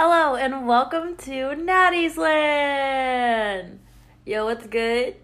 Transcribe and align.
Hello 0.00 0.36
and 0.36 0.64
welcome 0.64 1.16
to 1.16 1.56
Natty's 1.56 2.16
Land. 2.16 3.80
Yo, 4.24 4.44
what's 4.44 4.68
good? 4.68 5.16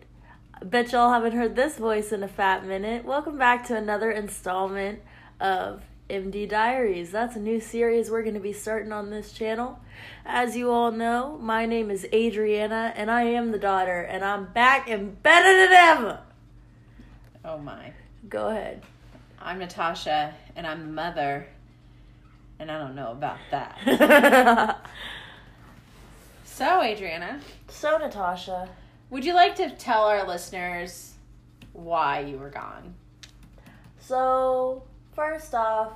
Bet 0.64 0.90
y'all 0.90 1.12
haven't 1.12 1.30
heard 1.30 1.54
this 1.54 1.78
voice 1.78 2.10
in 2.10 2.24
a 2.24 2.28
fat 2.28 2.66
minute. 2.66 3.04
Welcome 3.04 3.38
back 3.38 3.64
to 3.68 3.76
another 3.76 4.10
installment 4.10 4.98
of 5.38 5.82
MD 6.10 6.48
Diaries. 6.48 7.12
That's 7.12 7.36
a 7.36 7.38
new 7.38 7.60
series 7.60 8.10
we're 8.10 8.24
going 8.24 8.34
to 8.34 8.40
be 8.40 8.52
starting 8.52 8.90
on 8.90 9.10
this 9.10 9.30
channel. 9.30 9.78
As 10.26 10.56
you 10.56 10.72
all 10.72 10.90
know, 10.90 11.38
my 11.40 11.66
name 11.66 11.88
is 11.88 12.08
Adriana 12.12 12.92
and 12.96 13.12
I 13.12 13.22
am 13.26 13.52
the 13.52 13.60
daughter, 13.60 14.00
and 14.00 14.24
I'm 14.24 14.46
back 14.46 14.90
and 14.90 15.22
better 15.22 15.56
than 15.56 15.72
ever. 15.72 16.20
Oh 17.44 17.58
my. 17.58 17.92
Go 18.28 18.48
ahead. 18.48 18.82
I'm 19.40 19.60
Natasha 19.60 20.34
and 20.56 20.66
I'm 20.66 20.80
the 20.80 20.92
mother. 20.92 21.46
And 22.58 22.70
I 22.70 22.78
don't 22.78 22.94
know 22.94 23.10
about 23.10 23.38
that. 23.50 24.80
so, 26.44 26.82
Adriana, 26.82 27.40
so, 27.68 27.98
Natasha, 27.98 28.68
would 29.10 29.24
you 29.24 29.34
like 29.34 29.56
to 29.56 29.70
tell 29.70 30.04
our 30.04 30.26
listeners 30.26 31.14
why 31.72 32.20
you 32.20 32.38
were 32.38 32.50
gone? 32.50 32.94
So, 33.98 34.84
first 35.14 35.54
off, 35.54 35.92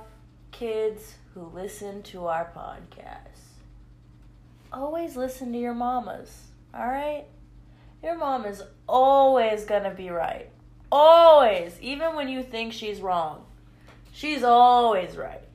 kids 0.51 1.15
who 1.33 1.41
listen 1.53 2.03
to 2.03 2.27
our 2.27 2.51
podcast, 2.55 3.57
always 4.73 5.15
listen 5.15 5.51
to 5.53 5.57
your 5.59 5.73
mamas, 5.73 6.47
alright? 6.75 7.25
Your 8.03 8.17
mom 8.17 8.45
is 8.45 8.63
always 8.87 9.65
gonna 9.65 9.93
be 9.93 10.09
right. 10.09 10.49
Always. 10.91 11.77
Even 11.81 12.15
when 12.15 12.29
you 12.29 12.43
think 12.43 12.73
she's 12.73 13.01
wrong, 13.01 13.45
she's 14.11 14.43
always 14.43 15.17
right. 15.17 15.48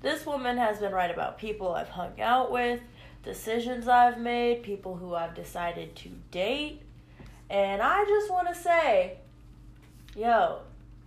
This 0.00 0.24
woman 0.24 0.56
has 0.58 0.78
been 0.78 0.92
right 0.92 1.10
about 1.10 1.38
people 1.38 1.72
I've 1.74 1.88
hung 1.88 2.20
out 2.20 2.52
with, 2.52 2.80
decisions 3.24 3.88
I've 3.88 4.18
made, 4.18 4.62
people 4.62 4.96
who 4.96 5.14
I've 5.14 5.34
decided 5.34 5.96
to 5.96 6.10
date. 6.30 6.82
And 7.50 7.82
I 7.82 8.04
just 8.04 8.30
want 8.30 8.48
to 8.48 8.54
say, 8.54 9.18
yo, 10.14 10.60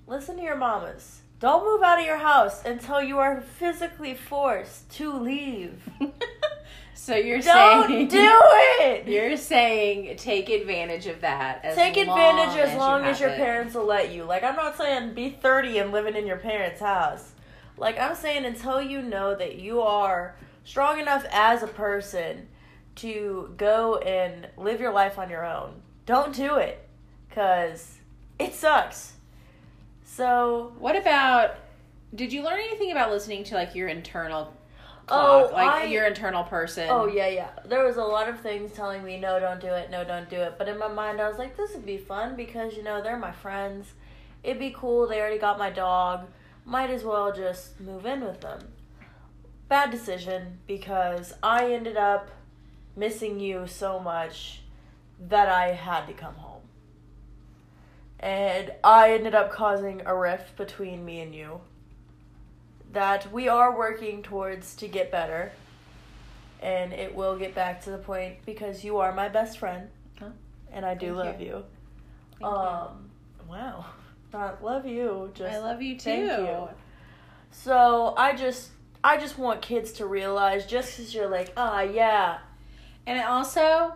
listen 0.08 0.36
to 0.38 0.44
your 0.44 0.58
mamas. 0.58 1.22
Don't 1.40 1.64
move 1.64 1.82
out 1.82 2.00
of 2.00 2.06
your 2.06 2.18
house 2.18 2.66
until 2.66 3.02
you 3.02 3.18
are 3.18 3.42
physically 3.42 4.14
forced 4.14 4.90
to 4.92 5.12
leave. 5.12 5.82
so 6.94 7.16
you're 7.16 7.40
Don't 7.40 7.88
saying 7.88 8.08
do 8.10 8.40
it. 8.82 9.08
You're 9.08 9.38
saying 9.38 10.18
take 10.18 10.50
advantage 10.50 11.08
of 11.08 11.22
that. 11.22 11.66
As 11.66 11.76
Take 11.76 11.96
long 11.96 12.10
advantage 12.10 12.60
as 12.60 12.74
you 12.74 12.78
long 12.78 13.06
as 13.06 13.20
your 13.20 13.30
it. 13.30 13.38
parents 13.38 13.74
will 13.74 13.86
let 13.86 14.12
you. 14.14 14.24
Like 14.24 14.44
I'm 14.44 14.56
not 14.56 14.78
saying 14.78 15.14
be 15.16 15.30
30 15.32 15.80
and 15.80 15.92
living 15.92 16.16
in 16.16 16.28
your 16.28 16.38
parents' 16.38 16.80
house. 16.82 17.32
Like 17.78 18.00
I'm 18.00 18.16
saying 18.16 18.46
until 18.46 18.82
you 18.82 19.02
know 19.02 19.36
that 19.36 19.56
you 19.56 19.82
are 19.82 20.36
strong 20.64 21.00
enough 21.00 21.26
as 21.32 21.64
a 21.64 21.68
person 21.68 22.48
to 22.98 23.54
go 23.58 23.98
and 23.98 24.48
live 24.58 24.80
your 24.80 24.92
life 24.92 25.18
on 25.18 25.30
your 25.30 25.46
own. 25.46 25.82
Don't 26.06 26.36
do 26.36 26.56
it 26.56 26.88
cuz 27.34 27.98
it 28.40 28.54
sucks. 28.54 29.14
So, 30.04 30.74
What 30.80 30.96
about? 30.96 31.56
Did 32.14 32.34
you 32.34 32.44
learn 32.44 32.60
anything 32.60 32.92
about 32.92 33.10
listening 33.10 33.46
to 33.46 33.56
like 33.56 33.74
your 33.74 33.88
internal 33.88 34.54
Oh, 35.08 35.50
like 35.54 35.70
I- 35.70 35.84
your 35.86 36.06
internal 36.06 36.44
person? 36.44 36.88
oh 36.90 37.08
yeah, 37.08 37.28
yeah. 37.28 37.50
There 37.66 37.84
was 37.86 37.96
a 37.98 38.04
lot 38.04 38.28
of 38.30 38.40
things 38.42 38.74
telling 38.74 39.04
me 39.04 39.18
no, 39.18 39.40
don't 39.40 39.60
do 39.62 39.68
it, 39.68 39.90
no, 39.90 40.04
don't 40.04 40.30
do 40.30 40.36
it. 40.38 40.56
But 40.58 40.68
in 40.68 40.78
my 40.78 40.88
mind 40.90 41.22
I 41.22 41.28
was 41.30 41.38
like 41.38 41.56
this 41.58 41.74
would 41.74 41.86
be 41.86 41.98
fun 41.98 42.36
because 42.36 42.76
you 42.76 42.84
know, 42.84 43.02
they're 43.02 43.18
my 43.18 43.32
friends. 43.32 43.94
It'd 44.44 44.60
be 44.60 44.72
cool. 44.76 45.08
They 45.08 45.20
already 45.22 45.38
got 45.38 45.58
my 45.58 45.70
dog. 45.70 46.28
Might 46.66 46.90
as 46.90 47.04
well 47.04 47.34
just 47.34 47.80
move 47.80 48.06
in 48.06 48.23
with 48.23 48.42
them. 48.42 48.59
Bad 49.67 49.92
decision 49.92 50.59
because 50.68 51.34
I 51.42 51.72
ended 51.72 51.98
up 51.98 52.30
missing 52.95 53.40
you 53.40 53.68
so 53.68 54.00
much 54.00 54.62
that 55.20 55.50
I 55.50 55.72
had 55.73 56.08
to 56.08 56.14
come 56.14 56.36
home. 56.36 56.62
And 58.20 58.72
I 58.84 59.13
ended 59.13 59.34
up 59.34 59.52
causing 59.52 60.02
a 60.06 60.16
rift 60.16 60.56
between 60.56 61.03
me 61.03 61.22
and 61.22 61.34
you 61.34 61.62
that 62.94 63.31
we 63.31 63.47
are 63.47 63.75
working 63.75 64.22
towards 64.22 64.75
to 64.75 64.88
get 64.88 65.12
better. 65.12 65.52
And 66.62 66.94
it 66.94 67.16
will 67.16 67.38
get 67.38 67.56
back 67.56 67.81
to 67.86 67.91
the 67.91 67.97
point 67.97 68.46
because 68.46 68.84
you 68.84 68.97
are 68.97 69.12
my 69.13 69.30
best 69.30 69.57
friend. 69.57 69.90
Huh? 70.19 70.30
And 70.72 70.86
I 70.86 70.94
do 70.94 71.07
Thank 71.07 71.18
love 71.18 71.41
you. 71.41 71.47
you. 71.47 71.63
Thank 72.31 72.41
you. 72.41 72.47
um 72.47 73.09
wow. 73.50 73.86
Not 74.34 74.64
love 74.64 74.86
you, 74.86 75.31
just 75.34 75.53
I 75.53 75.59
love 75.59 75.81
you 75.81 75.96
too. 75.97 76.03
thank 76.03 76.24
you. 76.47 76.69
So 77.52 78.14
I 78.18 78.36
just 78.36 78.69
I 79.03 79.18
just 79.18 79.38
want 79.38 79.62
kids 79.62 79.92
to 79.94 80.06
realize 80.06 80.66
just 80.66 80.96
because 80.97 81.14
you're 81.14 81.28
like, 81.30 81.52
ah, 81.58 81.81
yeah, 81.81 82.40
And 83.08 83.19
also, 83.22 83.94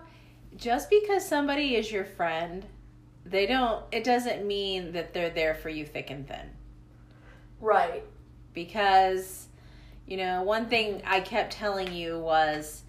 just 0.57 0.89
because 0.89 1.25
somebody 1.27 1.75
is 1.75 1.91
your 1.91 2.05
friend, 2.05 2.65
they 3.25 3.45
don't. 3.45 3.83
It 3.91 4.03
doesn't 4.03 4.45
mean 4.45 4.91
that 4.93 5.13
they're 5.13 5.29
there 5.29 5.55
for 5.55 5.69
you 5.69 5.85
thick 5.85 6.09
and 6.09 6.27
thin. 6.27 6.49
right, 7.59 8.03
Because, 8.53 9.47
you 10.07 10.17
know, 10.17 10.43
one 10.43 10.67
thing 10.67 11.01
I 11.05 11.19
kept 11.21 11.53
telling 11.53 11.93
you 11.93 12.19
was 12.19 12.81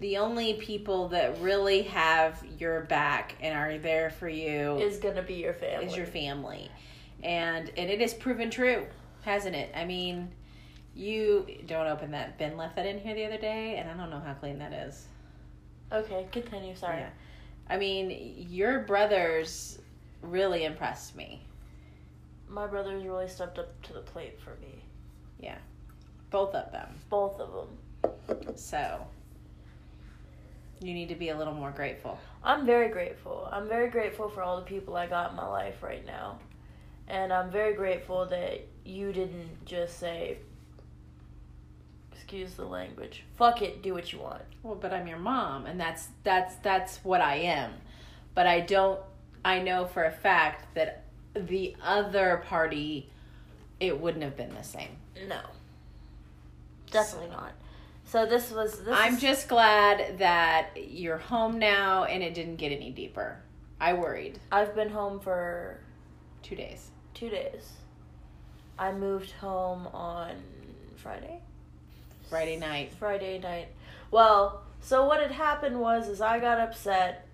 the 0.00 0.16
only 0.16 0.54
people 0.54 1.08
that 1.08 1.38
really 1.40 1.82
have 1.82 2.42
your 2.58 2.80
back 2.82 3.34
and 3.40 3.56
are 3.56 3.78
there 3.78 4.10
for 4.10 4.28
you 4.28 4.78
is 4.78 4.98
gonna 4.98 5.22
be 5.22 5.34
your 5.34 5.52
family. 5.54 5.86
is 5.86 5.96
your 5.96 6.06
family. 6.06 6.70
And 7.22 7.70
and 7.76 7.90
it 7.90 8.00
has 8.00 8.14
proven 8.14 8.50
true, 8.50 8.86
hasn't 9.22 9.54
it? 9.54 9.70
I 9.74 9.84
mean, 9.84 10.30
you 10.94 11.46
don't 11.66 11.86
open 11.86 12.10
that 12.12 12.38
bin 12.38 12.56
left 12.56 12.76
that 12.76 12.86
in 12.86 12.98
here 12.98 13.14
the 13.14 13.26
other 13.26 13.38
day, 13.38 13.76
and 13.76 13.90
I 13.90 13.94
don't 13.94 14.10
know 14.10 14.20
how 14.20 14.32
clean 14.34 14.58
that 14.58 14.72
is. 14.72 15.06
okay, 15.92 16.26
continue. 16.32 16.74
Sorry. 16.74 17.00
Yeah. 17.00 17.10
I 17.68 17.76
mean, 17.76 18.46
your 18.48 18.80
brothers 18.80 19.78
really 20.22 20.64
impressed 20.64 21.14
me. 21.14 21.46
My 22.48 22.66
brothers 22.66 23.04
really 23.04 23.28
stepped 23.28 23.58
up 23.58 23.80
to 23.82 23.92
the 23.92 24.00
plate 24.00 24.40
for 24.40 24.56
me. 24.60 24.82
Yeah. 25.38 25.58
Both 26.30 26.54
of 26.54 26.72
them. 26.72 26.88
Both 27.08 27.38
of 27.38 27.52
them. 27.52 28.56
So 28.56 29.06
you 30.80 30.94
need 30.94 31.08
to 31.10 31.14
be 31.14 31.28
a 31.28 31.36
little 31.36 31.54
more 31.54 31.70
grateful. 31.70 32.18
I'm 32.42 32.64
very 32.64 32.88
grateful. 32.88 33.48
I'm 33.52 33.68
very 33.68 33.90
grateful 33.90 34.28
for 34.28 34.42
all 34.42 34.56
the 34.56 34.66
people 34.66 34.96
I 34.96 35.06
got 35.06 35.30
in 35.30 35.36
my 35.36 35.46
life 35.46 35.82
right 35.82 36.04
now. 36.06 36.38
And 37.06 37.32
I'm 37.32 37.50
very 37.50 37.74
grateful 37.74 38.26
that 38.26 38.66
you 38.84 39.12
didn't 39.12 39.64
just 39.66 39.98
say, 39.98 40.38
excuse 42.12 42.54
the 42.54 42.64
language, 42.64 43.24
fuck 43.36 43.60
it, 43.60 43.82
do 43.82 43.92
what 43.92 44.12
you 44.12 44.20
want. 44.20 44.42
Well, 44.62 44.76
but 44.76 44.92
I'm 44.92 45.06
your 45.06 45.18
mom, 45.18 45.66
and 45.66 45.80
that's 45.80 46.08
that's 46.22 46.54
that's 46.56 46.98
what 46.98 47.20
I 47.20 47.36
am. 47.36 47.72
But 48.34 48.46
I 48.46 48.60
don't. 48.60 49.00
I 49.44 49.60
know 49.60 49.86
for 49.86 50.04
a 50.04 50.12
fact 50.12 50.74
that 50.74 51.04
the 51.34 51.74
other 51.82 52.44
party, 52.46 53.10
it 53.80 53.98
wouldn't 53.98 54.22
have 54.22 54.36
been 54.36 54.54
the 54.54 54.62
same. 54.62 54.96
No. 55.26 55.40
Definitely 56.90 57.30
not. 57.30 57.52
So 58.10 58.26
this 58.26 58.50
was 58.50 58.80
this 58.80 58.92
I'm 58.92 59.14
is- 59.14 59.20
just 59.20 59.46
glad 59.46 60.18
that 60.18 60.70
you're 60.76 61.16
home 61.16 61.60
now, 61.60 62.02
and 62.04 62.24
it 62.24 62.34
didn't 62.34 62.56
get 62.56 62.72
any 62.72 62.90
deeper. 62.90 63.40
I 63.80 63.92
worried 63.92 64.40
I've 64.50 64.74
been 64.74 64.90
home 64.90 65.20
for 65.20 65.78
two 66.42 66.56
days. 66.56 66.90
two 67.14 67.28
days. 67.28 67.70
I 68.76 68.90
moved 68.90 69.30
home 69.30 69.86
on 69.88 70.42
Friday. 70.96 71.40
Friday 72.28 72.56
night. 72.58 72.92
Friday 72.98 73.38
night. 73.38 73.68
Well, 74.10 74.64
so 74.80 75.06
what 75.06 75.20
had 75.20 75.30
happened 75.30 75.78
was 75.80 76.08
is 76.08 76.20
I 76.20 76.40
got 76.40 76.58
upset 76.58 77.28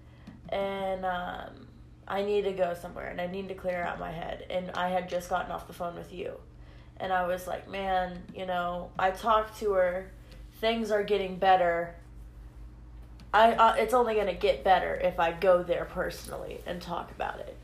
and 0.51 1.07
um, 1.07 1.69
I 2.07 2.23
need 2.23 2.43
to 2.43 2.53
go 2.53 2.75
somewhere 2.75 3.07
and 3.09 3.19
I 3.19 3.29
need 3.29 3.49
to 3.49 3.55
clear 3.55 3.83
out 3.83 3.99
my 3.99 4.11
head 4.13 4.45
and 4.51 4.71
I 4.73 4.91
had 4.91 5.09
just 5.09 5.31
gotten 5.31 5.51
off 5.53 5.67
the 5.69 5.73
phone 5.73 5.95
with 5.95 6.13
you. 6.13 6.39
And 6.99 7.13
I 7.15 7.27
was 7.27 7.47
like, 7.47 7.67
man, 7.67 8.23
you 8.35 8.45
know, 8.45 8.91
I 8.99 9.11
talked 9.11 9.59
to 9.61 9.73
her. 9.73 10.11
Things 10.61 10.91
are 10.91 11.03
getting 11.03 11.37
better. 11.37 11.95
I 13.33 13.53
uh, 13.53 13.75
it's 13.75 13.95
only 13.95 14.15
going 14.15 14.27
to 14.27 14.35
get 14.35 14.65
better 14.65 14.95
if 14.95 15.21
I 15.21 15.33
go 15.33 15.63
there 15.63 15.85
personally 15.85 16.61
and 16.67 16.81
talk 16.81 17.11
about 17.11 17.41
it. 17.41 17.57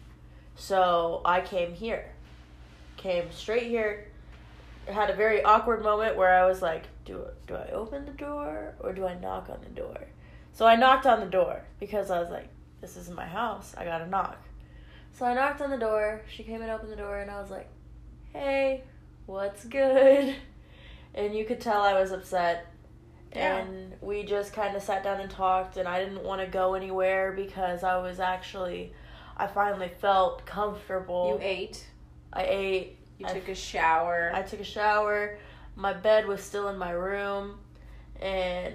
So, 0.55 1.23
I 1.25 1.41
came 1.41 1.73
here. 1.73 2.13
Came 2.97 3.33
straight 3.33 3.69
here. 3.69 4.09
Had 4.87 5.11
a 5.11 5.15
very 5.15 5.43
awkward 5.43 5.83
moment 5.83 6.17
where 6.17 6.35
I 6.35 6.47
was 6.47 6.61
like, 6.61 6.85
do 7.05 7.25
do 7.47 7.55
I 7.55 7.69
open 7.71 8.05
the 8.05 8.13
door 8.13 8.75
or 8.81 8.93
do 8.93 9.07
I 9.07 9.19
knock 9.19 9.49
on 9.49 9.61
the 9.63 9.71
door? 9.71 9.97
So 10.53 10.67
I 10.67 10.77
knocked 10.77 11.07
on 11.07 11.21
the 11.21 11.27
door 11.27 11.63
because 11.81 12.11
I 12.11 12.21
was 12.21 12.31
like, 12.31 12.49
this 12.81 12.97
isn't 12.97 13.17
my 13.17 13.27
house. 13.27 13.75
I 13.77 13.85
gotta 13.85 14.07
knock. 14.07 14.39
So 15.15 15.25
I 15.25 15.35
knocked 15.35 15.61
on 15.61 15.71
the 15.71 15.79
door. 15.79 16.23
She 16.29 16.43
came 16.43 16.63
and 16.63 16.71
opened 16.71 16.93
the 16.93 16.97
door, 16.97 17.21
and 17.21 17.31
I 17.31 17.41
was 17.41 17.51
like, 17.51 17.69
hey, 18.33 18.83
what's 19.27 19.65
good? 19.65 20.35
And 21.15 21.35
you 21.35 21.45
could 21.45 21.61
tell 21.61 21.83
I 21.83 21.99
was 22.01 22.13
upset. 22.13 22.67
Yeah. 23.35 23.59
And 23.59 23.95
we 24.01 24.25
just 24.25 24.53
kind 24.53 24.77
of 24.77 24.83
sat 24.83 25.03
down 25.03 25.21
and 25.21 25.31
talked, 25.31 25.77
and 25.77 25.89
I 25.89 26.03
didn't 26.05 26.23
want 26.23 26.41
to 26.41 26.47
go 26.47 26.75
anywhere 26.75 27.33
because 27.33 27.83
I 27.83 27.97
was 27.99 28.21
actually, 28.21 28.93
I 29.37 29.47
finally 29.47 29.91
felt 30.01 30.45
comfortable. 30.47 31.39
You 31.39 31.47
ate. 31.47 31.87
I 32.33 32.45
ate. 32.45 32.99
You 33.19 33.27
I- 33.27 33.33
took 33.33 33.49
a 33.49 33.55
shower. 33.55 34.31
I 34.35 34.43
took 34.43 34.61
a 34.61 34.65
shower. 34.65 35.39
My 35.77 35.93
bed 35.93 36.27
was 36.27 36.43
still 36.43 36.69
in 36.69 36.77
my 36.77 36.91
room, 36.91 37.59
and 38.21 38.75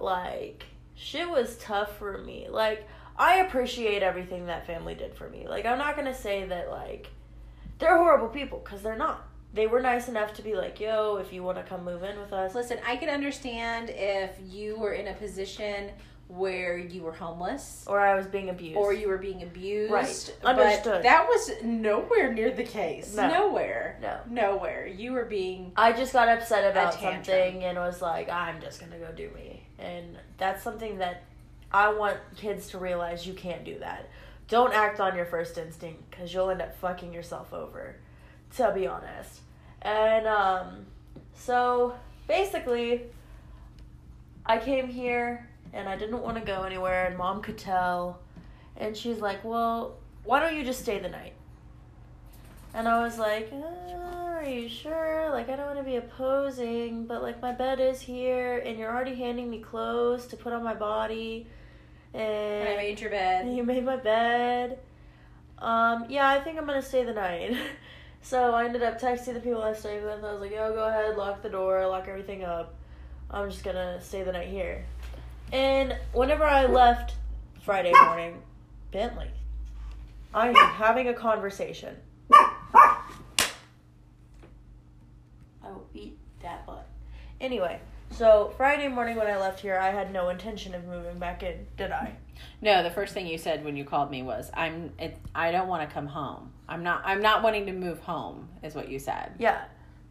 like 0.00 0.64
shit 0.94 1.28
was 1.28 1.56
tough 1.58 1.98
for 1.98 2.18
me. 2.18 2.46
Like 2.48 2.86
I 3.16 3.36
appreciate 3.38 4.02
everything 4.02 4.46
that 4.46 4.66
family 4.66 4.94
did 4.94 5.14
for 5.14 5.28
me. 5.28 5.48
Like 5.48 5.66
I'm 5.66 5.78
not 5.78 5.96
gonna 5.96 6.14
say 6.14 6.44
that 6.46 6.70
like 6.70 7.08
they're 7.78 7.96
horrible 7.96 8.28
people 8.28 8.60
because 8.64 8.82
they're 8.82 8.96
not. 8.96 9.27
They 9.54 9.66
were 9.66 9.80
nice 9.80 10.08
enough 10.08 10.34
to 10.34 10.42
be 10.42 10.54
like, 10.54 10.78
"Yo, 10.78 11.16
if 11.16 11.32
you 11.32 11.42
want 11.42 11.56
to 11.58 11.64
come 11.64 11.84
move 11.84 12.02
in 12.02 12.20
with 12.20 12.32
us." 12.32 12.54
Listen, 12.54 12.78
I 12.86 12.96
can 12.96 13.08
understand 13.08 13.90
if 13.90 14.30
you 14.46 14.78
were 14.78 14.92
in 14.92 15.08
a 15.08 15.14
position 15.14 15.90
where 16.28 16.76
you 16.76 17.02
were 17.02 17.12
homeless 17.12 17.84
Or 17.86 17.98
I 18.00 18.14
was 18.14 18.26
being 18.26 18.50
abused. 18.50 18.76
or 18.76 18.92
you 18.92 19.08
were 19.08 19.16
being 19.16 19.42
abused. 19.42 19.90
Right. 19.90 20.34
But 20.42 20.58
Understood. 20.58 21.02
that 21.02 21.26
was 21.26 21.50
nowhere 21.62 22.32
near 22.34 22.50
the 22.50 22.64
case. 22.64 23.14
No. 23.16 23.30
Nowhere. 23.30 23.98
no. 24.02 24.20
Nowhere. 24.28 24.86
You 24.86 25.12
were 25.12 25.24
being 25.24 25.72
I 25.74 25.92
just 25.92 26.12
got 26.12 26.28
upset 26.28 26.70
about 26.70 26.92
something 27.00 27.64
and 27.64 27.78
was 27.78 28.02
like, 28.02 28.28
I'm 28.28 28.60
just 28.60 28.78
gonna 28.78 28.98
go 28.98 29.10
do 29.12 29.30
me. 29.34 29.66
And 29.78 30.18
that's 30.36 30.62
something 30.62 30.98
that 30.98 31.22
I 31.72 31.90
want 31.94 32.18
kids 32.36 32.68
to 32.70 32.78
realize 32.78 33.26
you 33.26 33.32
can't 33.32 33.64
do 33.64 33.78
that. 33.78 34.10
Don't 34.48 34.74
act 34.74 35.00
on 35.00 35.16
your 35.16 35.26
first 35.26 35.56
instinct 35.56 36.10
because 36.10 36.32
you'll 36.34 36.50
end 36.50 36.60
up 36.60 36.76
fucking 36.78 37.12
yourself 37.12 37.54
over, 37.54 37.96
to 38.56 38.72
be 38.74 38.86
honest. 38.86 39.40
And 39.82 40.26
um, 40.26 40.86
so 41.34 41.94
basically, 42.26 43.02
I 44.44 44.58
came 44.58 44.88
here 44.88 45.48
and 45.72 45.88
I 45.88 45.96
didn't 45.96 46.22
want 46.22 46.38
to 46.38 46.44
go 46.44 46.62
anywhere, 46.62 47.06
and 47.06 47.16
mom 47.16 47.42
could 47.42 47.58
tell. 47.58 48.20
And 48.76 48.96
she's 48.96 49.18
like, 49.18 49.44
Well, 49.44 49.96
why 50.24 50.40
don't 50.40 50.56
you 50.56 50.64
just 50.64 50.80
stay 50.80 50.98
the 50.98 51.08
night? 51.08 51.34
And 52.74 52.86
I 52.88 53.02
was 53.02 53.18
like, 53.18 53.52
uh, 53.52 54.36
Are 54.36 54.44
you 54.44 54.68
sure? 54.68 55.30
Like, 55.30 55.48
I 55.48 55.56
don't 55.56 55.66
want 55.66 55.78
to 55.78 55.84
be 55.84 55.96
opposing, 55.96 57.06
but 57.06 57.22
like, 57.22 57.42
my 57.42 57.52
bed 57.52 57.80
is 57.80 58.00
here, 58.00 58.58
and 58.58 58.78
you're 58.78 58.92
already 58.94 59.14
handing 59.14 59.50
me 59.50 59.60
clothes 59.60 60.26
to 60.28 60.36
put 60.36 60.52
on 60.52 60.62
my 60.62 60.74
body. 60.74 61.46
And 62.14 62.22
and 62.22 62.68
I 62.68 62.76
made 62.76 63.00
your 63.00 63.10
bed. 63.10 63.48
you 63.54 63.62
made 63.62 63.84
my 63.84 63.96
bed. 63.96 64.78
Um, 65.58 66.06
yeah, 66.08 66.28
I 66.28 66.40
think 66.40 66.58
I'm 66.58 66.66
gonna 66.66 66.82
stay 66.82 67.04
the 67.04 67.12
night. 67.12 67.56
so 68.22 68.54
I 68.54 68.64
ended 68.64 68.82
up 68.82 69.00
texting 69.00 69.34
the 69.34 69.40
people 69.40 69.62
I 69.62 69.72
stayed 69.72 70.02
with. 70.02 70.24
I 70.24 70.32
was 70.32 70.40
like, 70.40 70.50
yo, 70.50 70.72
go 70.72 70.88
ahead, 70.88 71.16
lock 71.16 71.42
the 71.42 71.48
door, 71.48 71.86
lock 71.86 72.08
everything 72.08 72.44
up. 72.44 72.74
I'm 73.30 73.50
just 73.50 73.64
gonna 73.64 74.00
stay 74.00 74.22
the 74.22 74.32
night 74.32 74.48
here. 74.48 74.84
And 75.52 75.96
whenever 76.12 76.44
I 76.44 76.66
left 76.66 77.14
Friday 77.62 77.92
morning, 78.04 78.42
Bentley, 78.92 79.30
I 80.34 80.48
am 80.48 80.54
having 80.54 81.08
a 81.08 81.14
conversation. 81.14 81.96
I 82.30 83.00
will 85.62 85.86
beat 85.92 86.16
that 86.42 86.66
butt. 86.66 86.86
Anyway, 87.40 87.80
so 88.10 88.52
Friday 88.56 88.88
morning 88.88 89.16
when 89.16 89.26
I 89.26 89.38
left 89.38 89.60
here, 89.60 89.78
I 89.78 89.90
had 89.90 90.12
no 90.12 90.28
intention 90.28 90.74
of 90.74 90.84
moving 90.86 91.18
back 91.18 91.42
in, 91.42 91.66
did 91.76 91.92
I? 91.92 92.16
No, 92.60 92.82
the 92.82 92.90
first 92.90 93.14
thing 93.14 93.26
you 93.26 93.38
said 93.38 93.64
when 93.64 93.76
you 93.76 93.84
called 93.84 94.10
me 94.10 94.22
was, 94.22 94.50
"I'm. 94.54 94.92
It, 94.98 95.16
I 95.34 95.50
don't 95.52 95.68
want 95.68 95.88
to 95.88 95.92
come 95.92 96.06
home. 96.06 96.52
I'm 96.68 96.82
not. 96.82 97.02
I'm 97.04 97.22
not 97.22 97.42
wanting 97.42 97.66
to 97.66 97.72
move 97.72 98.00
home." 98.00 98.48
Is 98.62 98.74
what 98.74 98.88
you 98.88 98.98
said. 98.98 99.34
Yeah. 99.38 99.64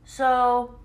So 0.06 0.76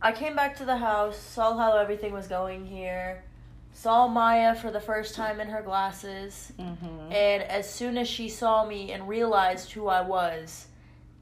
I 0.00 0.12
came 0.12 0.34
back 0.36 0.56
to 0.58 0.64
the 0.64 0.76
house, 0.76 1.18
saw 1.18 1.56
how 1.56 1.76
everything 1.76 2.12
was 2.12 2.26
going 2.28 2.64
here, 2.66 3.24
saw 3.72 4.08
Maya 4.08 4.54
for 4.54 4.70
the 4.70 4.80
first 4.80 5.14
time 5.14 5.40
in 5.40 5.48
her 5.48 5.60
glasses, 5.62 6.52
Mm-hmm. 6.58 7.12
and 7.12 7.42
as 7.42 7.68
soon 7.72 7.98
as 7.98 8.08
she 8.08 8.28
saw 8.28 8.64
me 8.64 8.92
and 8.92 9.08
realized 9.08 9.72
who 9.72 9.88
I 9.88 10.00
was, 10.02 10.66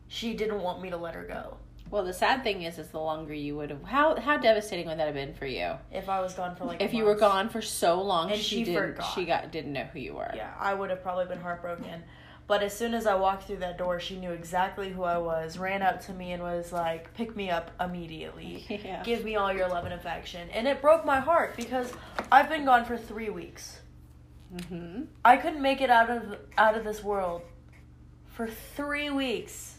she 0.08 0.34
didn't 0.34 0.60
want 0.60 0.80
me 0.82 0.90
to 0.90 0.96
let 0.96 1.14
her 1.14 1.24
go. 1.24 1.56
Well, 1.90 2.04
the 2.04 2.12
sad 2.12 2.42
thing 2.42 2.62
is, 2.62 2.78
is 2.78 2.88
the 2.88 3.00
longer 3.00 3.32
you 3.32 3.56
would 3.56 3.70
have. 3.70 3.82
How 3.84 4.16
how 4.20 4.36
devastating 4.36 4.86
would 4.88 4.98
that 4.98 5.06
have 5.06 5.14
been 5.14 5.34
for 5.34 5.46
you 5.46 5.74
If 5.92 6.08
I 6.08 6.20
was 6.20 6.34
gone 6.34 6.56
for 6.56 6.64
like 6.64 6.82
if 6.82 6.92
you 6.92 7.04
were 7.04 7.14
gone 7.14 7.48
for 7.48 7.62
so 7.62 8.02
long? 8.02 8.30
And 8.30 8.40
she, 8.40 8.56
she 8.56 8.64
didn't. 8.64 8.94
forgot. 8.94 9.14
She 9.14 9.24
got 9.24 9.50
didn't 9.52 9.72
know 9.72 9.84
who 9.84 10.00
you 10.00 10.14
were. 10.14 10.30
Yeah, 10.34 10.52
I 10.58 10.74
would 10.74 10.90
have 10.90 11.02
probably 11.02 11.26
been 11.26 11.40
heartbroken. 11.40 12.02
But 12.46 12.62
as 12.62 12.76
soon 12.76 12.94
as 12.94 13.08
I 13.08 13.16
walked 13.16 13.44
through 13.44 13.56
that 13.56 13.76
door, 13.76 13.98
she 13.98 14.16
knew 14.16 14.30
exactly 14.30 14.88
who 14.90 15.02
I 15.02 15.18
was, 15.18 15.58
ran 15.58 15.82
up 15.82 16.04
to 16.06 16.12
me 16.12 16.30
and 16.30 16.40
was 16.40 16.72
like, 16.72 17.12
pick 17.14 17.34
me 17.34 17.50
up 17.50 17.72
immediately. 17.80 18.64
Yeah. 18.86 19.02
Give 19.02 19.24
me 19.24 19.34
all 19.34 19.52
your 19.52 19.68
love 19.68 19.84
and 19.84 19.94
affection. 19.94 20.48
And 20.50 20.68
it 20.68 20.80
broke 20.80 21.04
my 21.04 21.18
heart 21.18 21.56
because 21.56 21.92
I've 22.30 22.48
been 22.48 22.64
gone 22.64 22.84
for 22.84 22.96
three 22.96 23.30
weeks. 23.30 23.80
Mm-hmm. 24.54 25.04
I 25.24 25.38
couldn't 25.38 25.60
make 25.60 25.80
it 25.80 25.90
out 25.90 26.08
of 26.08 26.36
out 26.56 26.76
of 26.76 26.84
this 26.84 27.02
world 27.02 27.42
for 28.32 28.46
three 28.76 29.10
weeks. 29.10 29.75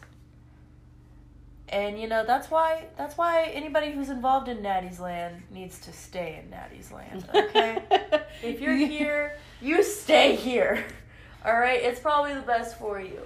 And 1.69 1.99
you 1.99 2.07
know 2.07 2.25
that's 2.25 2.49
why 2.49 2.85
that's 2.97 3.17
why 3.17 3.45
anybody 3.53 3.91
who's 3.91 4.09
involved 4.09 4.47
in 4.47 4.61
Natty's 4.61 4.99
Land 4.99 5.43
needs 5.51 5.79
to 5.79 5.91
stay 5.91 6.41
in 6.41 6.49
Natty's 6.49 6.91
Land. 6.91 7.27
Okay, 7.35 7.81
if 8.43 8.61
you're 8.61 8.75
here, 8.75 9.37
you 9.61 9.83
stay 9.83 10.35
here. 10.35 10.85
All 11.45 11.57
right, 11.57 11.81
it's 11.81 11.99
probably 11.99 12.33
the 12.33 12.41
best 12.41 12.79
for 12.79 12.99
you. 13.01 13.19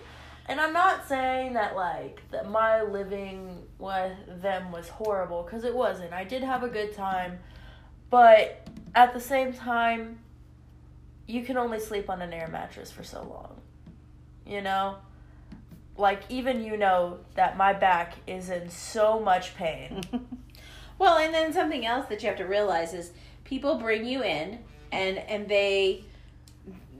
And 0.47 0.59
I'm 0.59 0.73
not 0.73 1.07
saying 1.07 1.53
that 1.53 1.75
like 1.75 2.21
that 2.31 2.49
my 2.49 2.81
living 2.81 3.61
with 3.77 4.17
them 4.41 4.71
was 4.71 4.89
horrible 4.89 5.43
because 5.43 5.63
it 5.63 5.75
wasn't. 5.75 6.11
I 6.11 6.23
did 6.23 6.43
have 6.43 6.63
a 6.63 6.67
good 6.67 6.95
time, 6.95 7.39
but 8.09 8.67
at 8.95 9.13
the 9.13 9.19
same 9.19 9.53
time, 9.53 10.19
you 11.27 11.43
can 11.43 11.57
only 11.57 11.79
sleep 11.79 12.09
on 12.09 12.21
an 12.21 12.33
air 12.33 12.47
mattress 12.47 12.91
for 12.91 13.03
so 13.03 13.21
long. 13.21 13.61
You 14.45 14.61
know? 14.61 14.97
Like, 16.01 16.24
even 16.30 16.63
you 16.63 16.77
know 16.77 17.19
that 17.36 17.57
my 17.57 17.74
back 17.74 18.15
is 18.25 18.50
in 18.50 18.69
so 18.69 19.19
much 19.19 19.56
pain. 19.56 20.01
well, 20.98 21.19
and 21.19 21.31
then 21.31 21.53
something 21.53 21.86
else 21.86 22.07
that 22.07 22.24
you 22.24 22.27
have 22.27 22.39
to 22.39 22.45
realize 22.45 22.94
is 22.94 23.12
people 23.44 23.75
bring 23.75 24.06
you 24.06 24.24
in 24.24 24.59
and 24.92 25.19
and 25.19 25.48
they 25.48 26.03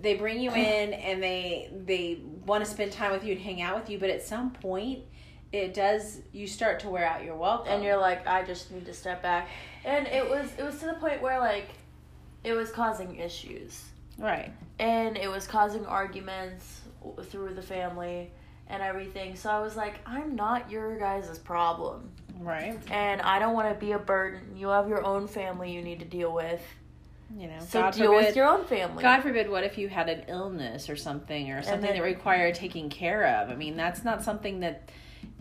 they 0.02 0.14
bring 0.14 0.40
you 0.40 0.52
in 0.54 0.94
and 0.94 1.22
they 1.22 1.72
they 1.86 2.20
want 2.46 2.64
to 2.64 2.70
spend 2.70 2.92
time 2.92 3.12
with 3.12 3.24
you 3.26 3.34
and 3.34 3.42
hang 3.42 3.60
out 3.62 3.80
with 3.80 3.90
you, 3.90 3.98
but 3.98 4.12
at 4.12 4.22
some 4.22 4.52
point 4.52 5.00
it 5.52 5.74
does 5.74 6.20
you 6.32 6.46
start 6.48 6.80
to 6.82 6.90
wear 6.90 7.06
out 7.06 7.24
your 7.24 7.36
welcome. 7.36 7.74
And 7.74 7.84
you're 7.84 7.98
like, 7.98 8.26
I 8.28 8.44
just 8.44 8.72
need 8.72 8.86
to 8.86 8.94
step 8.94 9.24
back. 9.24 9.50
And 9.84 10.08
it 10.08 10.30
was 10.30 10.52
it 10.60 10.64
was 10.64 10.78
to 10.80 10.86
the 10.86 10.94
point 10.94 11.24
where 11.24 11.40
like 11.40 11.70
it 12.44 12.54
was 12.54 12.70
causing 12.70 13.16
issues. 13.16 13.84
right. 14.20 14.54
And 14.78 15.18
it 15.18 15.30
was 15.30 15.48
causing 15.48 15.88
arguments 15.88 16.82
through 17.24 17.56
the 17.56 17.62
family 17.64 18.30
and 18.72 18.82
everything. 18.82 19.36
So 19.36 19.50
I 19.50 19.60
was 19.60 19.76
like, 19.76 20.00
I'm 20.06 20.36
not 20.36 20.72
your 20.72 20.98
guys' 20.98 21.38
problem. 21.38 22.10
Right. 22.40 22.80
And 22.90 23.22
I 23.22 23.38
don't 23.38 23.54
want 23.54 23.72
to 23.72 23.80
be 23.80 23.92
a 23.92 24.00
burden. 24.00 24.56
You 24.56 24.70
have 24.70 24.88
your 24.88 25.06
own 25.06 25.28
family 25.28 25.72
you 25.72 25.82
need 25.82 26.00
to 26.00 26.06
deal 26.06 26.34
with. 26.34 26.62
You 27.38 27.48
know, 27.48 27.60
So 27.60 27.82
God 27.82 27.94
deal 27.94 28.12
forbid, 28.12 28.26
with 28.26 28.36
your 28.36 28.48
own 28.48 28.66
family. 28.66 29.04
God 29.04 29.22
forbid, 29.22 29.50
what 29.50 29.64
if 29.64 29.78
you 29.78 29.88
had 29.90 30.10
an 30.10 30.24
illness 30.28 30.90
or 30.90 30.96
something, 30.96 31.52
or 31.52 31.62
something 31.62 31.82
then- 31.82 31.98
that 31.98 32.04
required 32.04 32.56
taking 32.56 32.90
care 32.90 33.26
of? 33.26 33.50
I 33.50 33.56
mean, 33.56 33.78
that's 33.78 34.04
not 34.04 34.24
something 34.24 34.62
that 34.62 34.90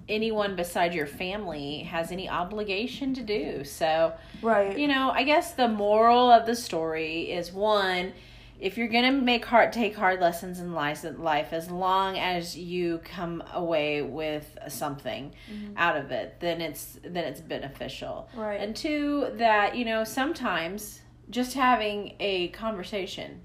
anyone 0.08 0.56
beside 0.56 0.92
your 0.92 1.06
family 1.06 1.84
has 1.84 2.12
any 2.12 2.28
obligation 2.28 3.14
to 3.14 3.22
do. 3.22 3.64
So, 3.64 4.12
right. 4.42 4.76
you 4.76 4.88
know, 4.88 5.10
I 5.10 5.22
guess 5.22 5.52
the 5.52 5.68
moral 5.68 6.30
of 6.30 6.46
the 6.46 6.56
story 6.56 7.30
is 7.30 7.52
one, 7.52 8.12
if 8.60 8.76
you're 8.76 8.88
gonna 8.88 9.12
make 9.12 9.44
hard 9.44 9.72
take 9.72 9.96
hard 9.96 10.20
lessons 10.20 10.60
in 10.60 10.72
life, 10.72 11.04
life 11.18 11.52
as 11.52 11.70
long 11.70 12.18
as 12.18 12.56
you 12.56 12.98
come 13.04 13.42
away 13.52 14.02
with 14.02 14.58
something 14.68 15.34
out 15.76 15.96
of 15.96 16.10
it, 16.10 16.36
then 16.40 16.60
it's 16.60 16.98
then 17.02 17.24
it's 17.24 17.40
beneficial. 17.40 18.28
Right. 18.34 18.60
And 18.60 18.76
two, 18.76 19.28
that 19.34 19.76
you 19.76 19.84
know 19.84 20.04
sometimes 20.04 21.00
just 21.30 21.54
having 21.54 22.16
a 22.20 22.48
conversation, 22.48 23.40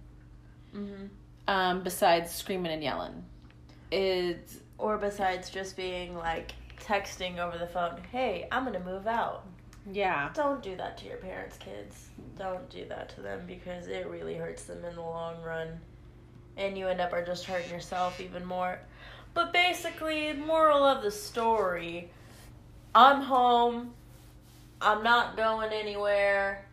hmm 0.73 1.05
um, 1.47 1.83
besides 1.83 2.31
screaming 2.31 2.71
and 2.71 2.83
yelling, 2.83 3.23
is 3.91 4.61
Or 4.77 4.97
besides 4.97 5.49
just 5.49 5.77
being 5.77 6.15
like 6.17 6.51
texting 6.81 7.37
over 7.37 7.57
the 7.57 7.67
phone, 7.67 8.01
hey, 8.11 8.47
I'm 8.51 8.63
going 8.65 8.73
to 8.73 8.83
move 8.83 9.07
out. 9.07 9.45
Yeah. 9.91 10.29
Don't 10.33 10.61
do 10.63 10.75
that 10.75 10.97
to 10.99 11.05
your 11.07 11.17
parents, 11.17 11.57
kids. 11.57 12.09
Don't 12.37 12.69
do 12.69 12.85
that 12.89 13.09
to 13.15 13.21
them 13.21 13.43
because 13.45 13.87
it 13.87 14.07
really 14.07 14.35
hurts 14.35 14.63
them 14.63 14.83
in 14.83 14.95
the 14.95 15.01
long 15.01 15.41
run. 15.43 15.79
And 16.57 16.77
you 16.77 16.87
end 16.87 17.01
up 17.01 17.13
are 17.13 17.25
just 17.25 17.45
hurting 17.45 17.71
yourself 17.71 18.19
even 18.19 18.45
more. 18.45 18.79
But 19.33 19.51
basically, 19.51 20.33
moral 20.33 20.83
of 20.83 21.03
the 21.03 21.11
story 21.11 22.09
I'm 22.95 23.21
home. 23.21 23.93
I'm 24.81 25.03
not 25.03 25.35
going 25.35 25.73
anywhere. 25.73 26.65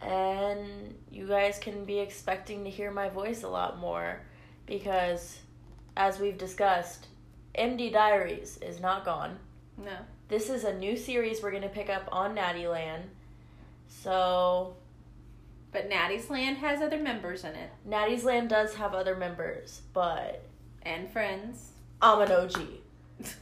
And 0.00 0.96
you 1.12 1.28
guys 1.28 1.58
can 1.60 1.84
be 1.84 2.00
expecting 2.00 2.64
to 2.64 2.70
hear 2.70 2.90
my 2.90 3.08
voice 3.08 3.44
a 3.44 3.48
lot 3.48 3.78
more 3.78 4.20
because, 4.66 5.38
as 5.96 6.18
we've 6.18 6.36
discussed, 6.36 7.06
MD 7.56 7.92
Diaries 7.92 8.58
is 8.60 8.80
not 8.80 9.04
gone. 9.04 9.38
No. 9.78 9.96
This 10.28 10.48
is 10.48 10.64
a 10.64 10.72
new 10.72 10.96
series 10.96 11.42
we're 11.42 11.50
going 11.50 11.62
to 11.62 11.68
pick 11.68 11.90
up 11.90 12.08
on 12.10 12.34
Natty 12.34 12.66
Land. 12.66 13.04
So, 13.88 14.74
But 15.70 15.88
Natty's 15.88 16.30
Land 16.30 16.58
has 16.58 16.80
other 16.80 16.98
members 16.98 17.44
in 17.44 17.50
it 17.50 17.70
Natty's 17.84 18.24
Land 18.24 18.48
does 18.48 18.74
have 18.74 18.94
other 18.94 19.14
members, 19.14 19.82
but 19.92 20.44
and 20.82 21.10
friends. 21.10 21.72
I'm 22.00 22.20
an 22.20 22.32
OG. 22.32 22.62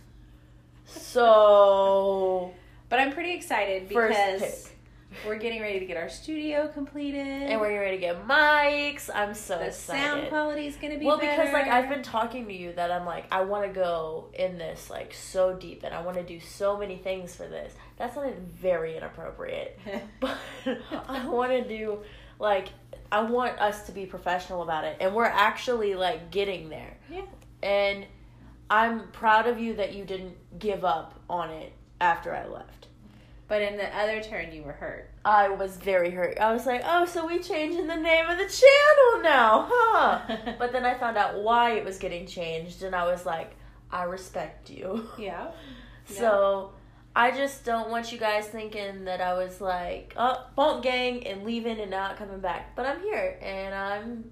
So, 0.94 2.52
But 2.90 2.98
I'm 2.98 3.12
pretty 3.12 3.32
excited 3.32 3.88
because. 3.88 4.71
We're 5.26 5.36
getting 5.36 5.60
ready 5.60 5.78
to 5.80 5.86
get 5.86 5.96
our 5.96 6.08
studio 6.08 6.68
completed. 6.68 7.26
And 7.26 7.60
we're 7.60 7.68
getting 7.68 7.80
ready 7.80 7.96
to 7.96 8.00
get 8.00 8.26
mics. 8.26 9.10
I'm 9.14 9.34
so 9.34 9.58
the 9.58 9.66
excited. 9.66 10.02
sound 10.02 10.28
quality 10.28 10.66
is 10.66 10.76
going 10.76 10.92
to 10.92 10.98
be 10.98 11.04
well, 11.04 11.18
because 11.18 11.52
like. 11.52 11.66
I've 11.66 11.88
been 11.88 12.02
talking 12.02 12.46
to 12.46 12.52
you 12.52 12.72
that 12.74 12.90
I'm 12.90 13.04
like 13.04 13.26
I 13.30 13.42
want 13.42 13.66
to 13.66 13.72
go 13.72 14.28
in 14.34 14.58
this 14.58 14.90
like 14.90 15.14
so 15.14 15.54
deep 15.54 15.82
and 15.84 15.94
I 15.94 16.02
want 16.02 16.16
to 16.16 16.22
do 16.22 16.40
so 16.40 16.78
many 16.78 16.96
things 16.96 17.34
for 17.34 17.46
this. 17.46 17.72
That 17.96 18.14
sounded 18.14 18.38
very 18.48 18.96
inappropriate, 18.96 19.78
but 20.20 20.36
I 20.66 21.26
want 21.28 21.52
to 21.52 21.66
do 21.66 22.00
like 22.38 22.68
I 23.10 23.22
want 23.22 23.58
us 23.58 23.86
to 23.86 23.92
be 23.92 24.06
professional 24.06 24.62
about 24.62 24.84
it, 24.84 24.96
and 25.00 25.14
we're 25.14 25.24
actually 25.24 25.94
like 25.94 26.30
getting 26.30 26.68
there. 26.68 26.96
Yeah. 27.10 27.26
And 27.62 28.06
I'm 28.70 29.08
proud 29.12 29.46
of 29.46 29.60
you 29.60 29.74
that 29.74 29.94
you 29.94 30.04
didn't 30.04 30.58
give 30.58 30.84
up 30.84 31.20
on 31.28 31.50
it 31.50 31.72
after 32.00 32.34
I 32.34 32.46
left. 32.46 32.88
But 33.52 33.60
in 33.60 33.76
the 33.76 33.94
other 33.94 34.22
turn, 34.22 34.50
you 34.50 34.62
were 34.62 34.72
hurt. 34.72 35.10
I 35.26 35.50
was 35.50 35.76
very 35.76 36.08
hurt. 36.10 36.38
I 36.38 36.54
was 36.54 36.64
like, 36.64 36.80
oh, 36.86 37.04
so 37.04 37.26
we 37.26 37.38
changing 37.38 37.86
the 37.86 37.96
name 37.96 38.26
of 38.26 38.38
the 38.38 38.46
channel 38.46 39.22
now, 39.22 39.68
huh? 39.70 40.36
but 40.58 40.72
then 40.72 40.86
I 40.86 40.94
found 40.94 41.18
out 41.18 41.42
why 41.42 41.72
it 41.72 41.84
was 41.84 41.98
getting 41.98 42.26
changed, 42.26 42.82
and 42.82 42.96
I 42.96 43.04
was 43.04 43.26
like, 43.26 43.54
I 43.90 44.04
respect 44.04 44.70
you. 44.70 45.06
Yeah. 45.18 45.50
So 46.06 46.72
I 47.14 47.30
just 47.30 47.66
don't 47.66 47.90
want 47.90 48.10
you 48.10 48.18
guys 48.18 48.46
thinking 48.46 49.04
that 49.04 49.20
I 49.20 49.34
was 49.34 49.60
like, 49.60 50.14
oh, 50.16 50.46
bump 50.56 50.82
gang 50.82 51.26
and 51.26 51.44
leaving 51.44 51.78
and 51.78 51.90
not 51.90 52.16
coming 52.16 52.40
back. 52.40 52.74
But 52.74 52.86
I'm 52.86 53.02
here, 53.02 53.38
and 53.42 53.74
I'm, 53.74 54.30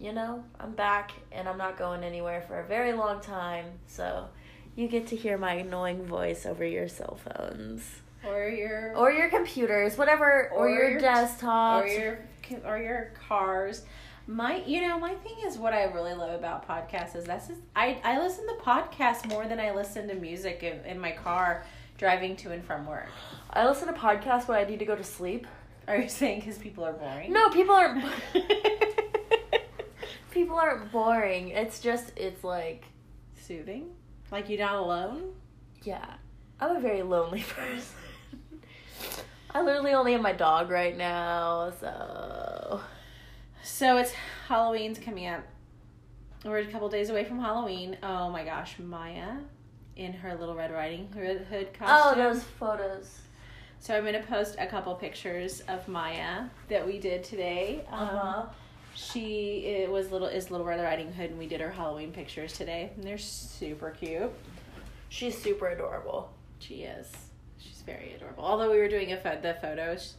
you 0.00 0.12
know, 0.12 0.44
I'm 0.58 0.72
back, 0.72 1.12
and 1.30 1.48
I'm 1.48 1.56
not 1.56 1.78
going 1.78 2.02
anywhere 2.02 2.42
for 2.48 2.58
a 2.58 2.66
very 2.66 2.94
long 2.94 3.20
time. 3.20 3.66
So 3.86 4.26
you 4.76 4.88
get 4.88 5.06
to 5.08 5.16
hear 5.16 5.38
my 5.38 5.54
annoying 5.54 6.04
voice 6.06 6.46
over 6.46 6.64
your 6.64 6.88
cell 6.88 7.16
phones 7.24 7.82
Or 8.26 8.48
your 8.48 8.94
or 8.96 9.12
your 9.12 9.28
computers, 9.30 9.96
whatever, 9.98 10.50
or, 10.52 10.66
Or 10.66 10.68
your, 10.70 10.90
your- 10.90 11.00
desktops. 11.00 11.82
or 11.82 11.86
your 11.86 12.18
or 12.64 12.78
your 12.78 13.12
cars. 13.28 13.82
My 14.26 14.62
you 14.66 14.80
know 14.86 14.98
my 14.98 15.14
thing 15.14 15.36
is 15.46 15.58
what 15.58 15.74
I 15.74 15.84
really 15.84 16.14
love 16.14 16.32
about 16.38 16.66
podcasts 16.66 17.14
is 17.14 17.24
that's 17.24 17.48
just, 17.48 17.60
I 17.76 18.00
I 18.02 18.18
listen 18.20 18.46
to 18.48 18.54
podcasts 18.62 19.28
more 19.28 19.46
than 19.46 19.60
I 19.60 19.72
listen 19.72 20.08
to 20.08 20.14
music 20.14 20.62
in, 20.62 20.80
in 20.86 20.98
my 20.98 21.12
car 21.12 21.64
driving 21.98 22.34
to 22.36 22.50
and 22.52 22.64
from 22.64 22.86
work. 22.86 23.08
I 23.50 23.66
listen 23.68 23.86
to 23.86 23.92
podcasts 23.94 24.48
when 24.48 24.58
I 24.58 24.64
need 24.64 24.78
to 24.80 24.84
go 24.86 24.96
to 24.96 25.04
sleep. 25.04 25.46
Are 25.86 25.98
you 25.98 26.08
saying 26.08 26.40
because 26.40 26.56
people 26.58 26.84
are 26.84 26.94
boring? 26.94 27.32
No, 27.32 27.50
people 27.50 27.74
aren't. 27.74 28.02
people 30.30 30.56
aren't 30.56 30.90
boring. 30.90 31.48
It's 31.48 31.80
just 31.80 32.12
it's 32.16 32.42
like 32.42 32.84
Soothing, 33.36 33.90
like 34.34 34.48
you're 34.50 34.58
not 34.58 34.76
alone. 34.76 35.32
yeah, 35.82 36.14
I'm 36.60 36.76
a 36.76 36.80
very 36.80 37.02
lonely 37.02 37.42
person. 37.48 37.96
I 39.50 39.62
literally 39.62 39.92
only 39.92 40.12
have 40.12 40.20
my 40.20 40.32
dog 40.32 40.68
right 40.70 40.96
now, 40.96 41.72
so 41.80 42.80
So 43.62 43.96
it's 43.98 44.12
Halloween's 44.48 44.98
coming 44.98 45.26
up. 45.28 45.42
We're 46.44 46.58
a 46.58 46.66
couple 46.66 46.88
days 46.88 47.08
away 47.08 47.24
from 47.24 47.38
Halloween. 47.40 47.96
Oh 48.02 48.28
my 48.30 48.44
gosh, 48.44 48.78
Maya 48.78 49.36
in 49.96 50.12
her 50.12 50.34
little 50.34 50.54
Red 50.56 50.72
Riding 50.72 51.08
Hood 51.12 51.46
hood 51.48 51.68
oh 51.82 52.14
those 52.16 52.42
photos. 52.42 53.20
So 53.78 53.96
I'm 53.96 54.04
gonna 54.04 54.22
post 54.22 54.56
a 54.58 54.66
couple 54.66 54.94
pictures 54.96 55.60
of 55.68 55.86
Maya 55.88 56.46
that 56.68 56.84
we 56.86 56.98
did 56.98 57.22
today. 57.22 57.84
Um, 57.90 58.08
Uh-huh. 58.08 58.46
She 58.94 59.64
it 59.66 59.90
was 59.90 60.10
little 60.12 60.28
is 60.28 60.50
Little 60.50 60.66
Red 60.66 60.80
Riding 60.80 61.12
Hood, 61.12 61.30
and 61.30 61.38
we 61.38 61.46
did 61.46 61.60
her 61.60 61.70
Halloween 61.70 62.12
pictures 62.12 62.52
today, 62.52 62.90
and 62.94 63.04
they're 63.04 63.18
super 63.18 63.90
cute. 63.90 64.30
She's 65.08 65.36
super 65.36 65.68
adorable. 65.68 66.32
She 66.58 66.82
is. 66.82 67.10
She's 67.58 67.82
very 67.84 68.14
adorable. 68.14 68.44
Although 68.44 68.70
we 68.70 68.78
were 68.78 68.88
doing 68.88 69.12
a 69.12 69.16
pho- 69.16 69.38
the 69.40 69.54
photos, 69.60 70.14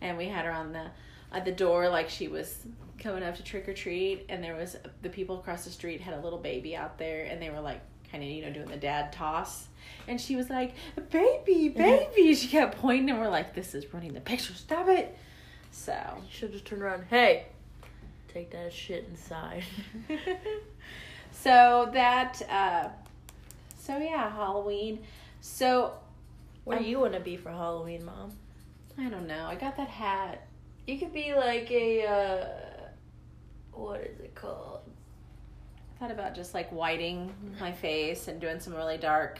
and 0.00 0.16
we 0.16 0.26
had 0.26 0.44
her 0.44 0.52
on 0.52 0.72
the 0.72 0.86
at 1.32 1.44
the 1.44 1.52
door 1.52 1.88
like 1.88 2.08
she 2.08 2.28
was 2.28 2.58
coming 2.98 3.22
up 3.22 3.36
to 3.36 3.42
trick 3.42 3.68
or 3.68 3.74
treat, 3.74 4.24
and 4.28 4.42
there 4.42 4.54
was 4.54 4.76
the 5.02 5.08
people 5.08 5.38
across 5.38 5.64
the 5.64 5.70
street 5.70 6.00
had 6.00 6.14
a 6.14 6.20
little 6.20 6.38
baby 6.38 6.74
out 6.76 6.98
there, 6.98 7.24
and 7.24 7.42
they 7.42 7.50
were 7.50 7.60
like 7.60 7.80
kind 8.10 8.22
of 8.22 8.30
you 8.30 8.42
know 8.42 8.52
doing 8.52 8.68
the 8.68 8.76
dad 8.76 9.12
toss, 9.12 9.66
and 10.08 10.20
she 10.20 10.36
was 10.36 10.48
like 10.48 10.74
baby 11.10 11.70
mm-hmm. 11.70 11.78
baby. 11.78 12.34
she 12.34 12.48
kept 12.48 12.78
pointing, 12.78 13.10
and 13.10 13.20
we're 13.20 13.28
like 13.28 13.54
this 13.54 13.74
is 13.74 13.92
running 13.92 14.14
the 14.14 14.20
picture. 14.20 14.54
Stop 14.54 14.88
it. 14.88 15.16
So 15.70 15.96
should 16.30 16.52
just 16.52 16.64
turn 16.64 16.82
around. 16.82 17.04
Hey, 17.10 17.46
take 18.34 18.50
that 18.50 18.72
shit 18.72 19.06
inside. 19.08 19.62
so 21.32 21.88
that 21.92 22.40
uh 22.50 22.88
so 23.78 23.96
yeah 23.98 24.30
halloween 24.30 25.00
so 25.40 25.92
What 26.64 26.78
do 26.78 26.84
Um, 26.84 26.90
you 26.90 26.98
want 27.00 27.12
to 27.14 27.20
be 27.20 27.36
for 27.36 27.50
Halloween, 27.50 28.04
Mom? 28.04 28.32
i 28.98 29.08
don't 29.08 29.26
know 29.26 29.46
i 29.46 29.54
got 29.54 29.76
that 29.76 29.88
hat 29.88 30.46
You 30.86 30.98
could 30.98 31.12
be 31.12 31.34
like 31.34 31.70
a 31.70 32.06
uh, 32.06 32.46
what 33.72 34.00
is 34.00 34.20
it 34.20 34.34
called? 34.34 34.80
i 35.94 35.98
thought 35.98 36.10
about 36.12 36.34
just 36.34 36.54
like 36.54 36.70
whiting 36.70 37.32
my 37.60 37.72
face 37.72 38.28
and 38.28 38.40
doing 38.40 38.60
some 38.60 38.74
really 38.74 38.98
dark 38.98 39.38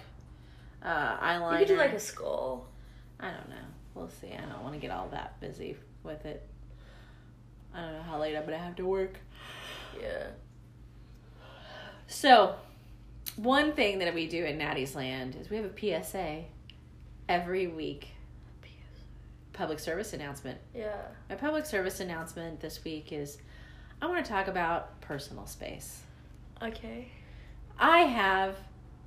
uh 0.85 1.17
eyeliner 1.19 1.53
You 1.53 1.59
could 1.67 1.69
do 1.75 1.77
like 1.79 1.93
a 1.93 2.01
skull. 2.01 2.67
i 3.21 3.29
don't 3.31 3.49
know 3.49 3.67
we'll 3.95 4.09
see 4.09 4.33
i 4.33 4.41
don't 4.41 4.63
want 4.63 4.75
to 4.75 4.81
get 4.81 4.91
all 4.91 5.09
that 5.13 5.41
busy 5.41 5.77
with 6.03 6.27
it 6.27 6.47
i 7.75 7.81
don't 7.81 7.93
know 7.95 8.03
how 8.03 8.19
late 8.21 8.37
i'm 8.37 8.45
gonna 8.45 8.57
have 8.59 8.77
to 8.77 8.85
work 8.87 9.19
Yeah. 10.01 10.29
so 12.07 12.55
one 13.37 13.73
thing 13.73 13.99
that 13.99 14.15
we 14.15 14.29
do 14.29 14.45
in 14.45 14.59
natty's 14.59 14.95
land 14.95 15.37
is 15.41 15.51
we 15.51 15.57
have 15.57 15.67
a 15.67 16.03
psa 16.05 16.45
every 17.29 17.67
week 17.67 18.09
A 18.63 18.67
PSA. 18.67 18.73
public 19.53 19.79
service 19.79 20.13
announcement 20.13 20.59
Yeah. 20.75 20.95
My 21.29 21.37
public 21.37 21.67
service 21.67 22.01
announcement 22.01 22.61
this 22.61 22.83
week 22.85 23.13
is 23.13 23.39
I 24.03 24.07
want 24.07 24.25
to 24.25 24.31
talk 24.31 24.49
about 24.49 25.01
personal 25.01 25.47
space. 25.47 26.03
Okay. 26.61 27.09
I 27.79 28.01
have 28.01 28.57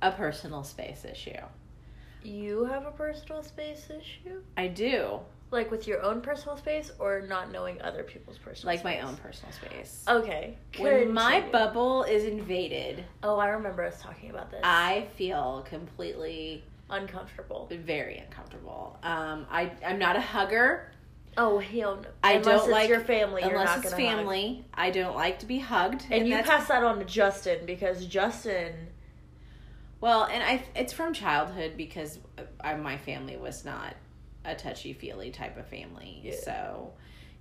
a 0.02 0.10
personal 0.10 0.64
space 0.64 1.04
issue. 1.04 1.36
You 2.24 2.64
have 2.64 2.84
a 2.84 2.90
personal 2.90 3.44
space 3.44 3.88
issue? 3.90 4.42
I 4.56 4.66
do, 4.66 5.20
Like 5.50 5.70
with 5.70 5.86
your 5.86 6.02
own 6.02 6.20
personal 6.20 6.56
space 6.58 6.90
or 6.98 7.22
not 7.22 7.50
knowing 7.50 7.80
other 7.80 8.02
people's 8.02 8.36
personal 8.38 8.74
like 8.74 8.84
my 8.84 9.00
own 9.00 9.16
personal 9.16 9.50
space. 9.52 10.04
Okay. 10.06 10.56
When 10.78 11.12
my 11.12 11.36
continue. 11.40 11.52
bubble 11.52 12.02
is 12.02 12.24
invaded, 12.24 13.04
Oh, 13.22 13.38
I 13.38 13.48
remember 13.48 13.82
us 13.82 14.00
talking 14.02 14.28
about 14.30 14.50
this. 14.50 14.60
I 14.62 15.06
feel 15.16 15.64
completely 15.68 16.64
Uncomfortable. 16.90 17.68
very 17.70 18.18
uncomfortable. 18.18 18.98
Um, 19.02 19.46
I 19.50 19.70
I'm 19.86 19.98
not 19.98 20.16
a 20.16 20.20
hugger 20.20 20.92
Oh, 21.40 21.58
hell 21.60 21.96
no. 21.96 22.08
I 22.24 22.32
Unless 22.32 22.44
don't 22.44 22.58
it's 22.64 22.68
like- 22.72 22.88
your 22.88 23.00
family. 23.00 23.42
you're 23.42 23.52
unless 23.52 23.68
not 23.68 23.78
it's 23.84 23.92
gonna 23.94 24.06
hug. 24.08 24.16
family. 24.18 24.64
I 24.74 24.90
don't 24.90 25.14
like 25.14 25.38
to 25.38 25.46
be 25.46 25.60
hugged, 25.60 26.04
And, 26.10 26.26
you 26.26 26.34
that's 26.34 26.48
pass 26.48 26.66
that 26.68 26.82
on 26.82 26.98
to 26.98 27.04
Justin 27.04 27.64
because 27.64 28.04
Justin. 28.06 28.88
Well, 30.00 30.24
and 30.24 30.42
I 30.42 30.62
it's 30.74 30.92
from 30.92 31.12
childhood 31.14 31.74
because 31.76 32.18
I, 32.60 32.74
my 32.74 32.98
family 32.98 33.36
was 33.36 33.64
not 33.64 33.94
a 34.48 34.54
touchy 34.54 34.92
feely 34.92 35.30
type 35.30 35.56
of 35.56 35.66
family. 35.66 36.20
Yeah. 36.24 36.34
So, 36.42 36.92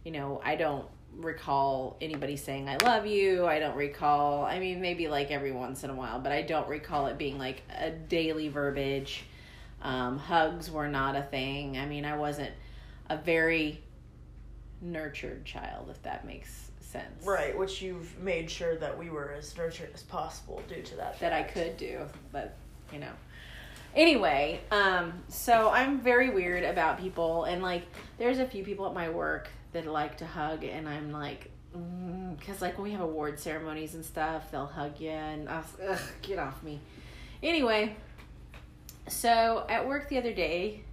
you 0.03 0.11
know, 0.11 0.41
I 0.43 0.55
don't 0.55 0.85
recall 1.15 1.97
anybody 2.01 2.37
saying 2.37 2.69
I 2.69 2.77
love 2.77 3.05
you. 3.05 3.45
I 3.45 3.59
don't 3.59 3.75
recall. 3.75 4.45
I 4.45 4.59
mean, 4.59 4.81
maybe 4.81 5.07
like 5.07 5.31
every 5.31 5.51
once 5.51 5.83
in 5.83 5.89
a 5.89 5.95
while, 5.95 6.19
but 6.19 6.31
I 6.31 6.41
don't 6.41 6.67
recall 6.67 7.07
it 7.07 7.17
being 7.17 7.37
like 7.37 7.63
a 7.79 7.91
daily 7.91 8.49
verbiage. 8.49 9.23
Um, 9.81 10.17
hugs 10.17 10.69
were 10.71 10.87
not 10.87 11.15
a 11.15 11.23
thing. 11.23 11.77
I 11.77 11.85
mean, 11.85 12.05
I 12.05 12.17
wasn't 12.17 12.51
a 13.09 13.17
very 13.17 13.81
nurtured 14.81 15.45
child, 15.45 15.89
if 15.89 16.01
that 16.03 16.25
makes 16.25 16.71
sense. 16.79 17.25
Right, 17.25 17.57
which 17.57 17.81
you've 17.81 18.17
made 18.19 18.49
sure 18.49 18.75
that 18.77 18.97
we 18.97 19.09
were 19.09 19.33
as 19.37 19.55
nurtured 19.57 19.91
as 19.93 20.03
possible 20.03 20.61
due 20.67 20.81
to 20.81 20.95
that. 20.95 21.19
that 21.19 21.33
I 21.33 21.43
could 21.43 21.77
do, 21.77 22.01
but 22.31 22.55
you 22.91 22.99
know. 22.99 23.11
Anyway, 23.97 24.61
um, 24.69 25.11
so 25.27 25.71
I'm 25.71 25.99
very 25.99 26.29
weird 26.29 26.63
about 26.63 26.99
people, 26.99 27.45
and 27.45 27.63
like, 27.63 27.81
there's 28.19 28.37
a 28.37 28.45
few 28.45 28.63
people 28.63 28.85
at 28.85 28.93
my 28.93 29.09
work 29.09 29.49
that 29.73 29.87
like 29.87 30.17
to 30.17 30.25
hug, 30.27 30.63
and 30.63 30.87
I'm 30.87 31.11
like, 31.11 31.49
because 32.37 32.61
like 32.61 32.77
when 32.77 32.83
we 32.83 32.91
have 32.91 33.01
award 33.01 33.39
ceremonies 33.39 33.95
and 33.95 34.05
stuff, 34.05 34.51
they'll 34.51 34.67
hug 34.67 34.99
you, 34.99 35.09
and 35.09 35.49
I 35.49 35.57
was, 35.57 35.99
ugh, 35.99 35.99
get 36.21 36.37
off 36.37 36.61
me. 36.61 36.79
Anyway, 37.41 37.95
so 39.07 39.65
at 39.67 39.87
work 39.87 40.09
the 40.09 40.19
other 40.19 40.33
day, 40.33 40.83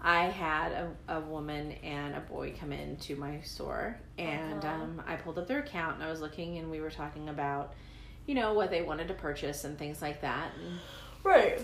I 0.00 0.24
had 0.24 0.72
a, 0.72 0.90
a 1.18 1.20
woman 1.20 1.70
and 1.84 2.16
a 2.16 2.20
boy 2.20 2.54
come 2.58 2.72
into 2.72 3.14
my 3.14 3.40
store, 3.42 3.96
and 4.18 4.64
Uh-huh. 4.64 4.82
um, 4.82 5.02
I 5.06 5.14
pulled 5.14 5.38
up 5.38 5.46
their 5.46 5.60
account, 5.60 5.94
and 5.94 6.02
I 6.02 6.10
was 6.10 6.20
looking, 6.20 6.58
and 6.58 6.72
we 6.72 6.80
were 6.80 6.90
talking 6.90 7.28
about 7.28 7.74
you 8.26 8.34
know, 8.36 8.52
what 8.54 8.70
they 8.70 8.82
wanted 8.82 9.08
to 9.08 9.14
purchase 9.14 9.64
and 9.64 9.76
things 9.76 10.00
like 10.00 10.20
that. 10.22 10.52
And 10.56 10.78
Right. 11.24 11.60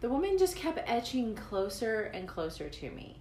The 0.00 0.08
woman 0.08 0.38
just 0.38 0.56
kept 0.56 0.78
etching 0.86 1.34
closer 1.34 2.10
and 2.14 2.26
closer 2.26 2.68
to 2.68 2.90
me. 2.90 3.16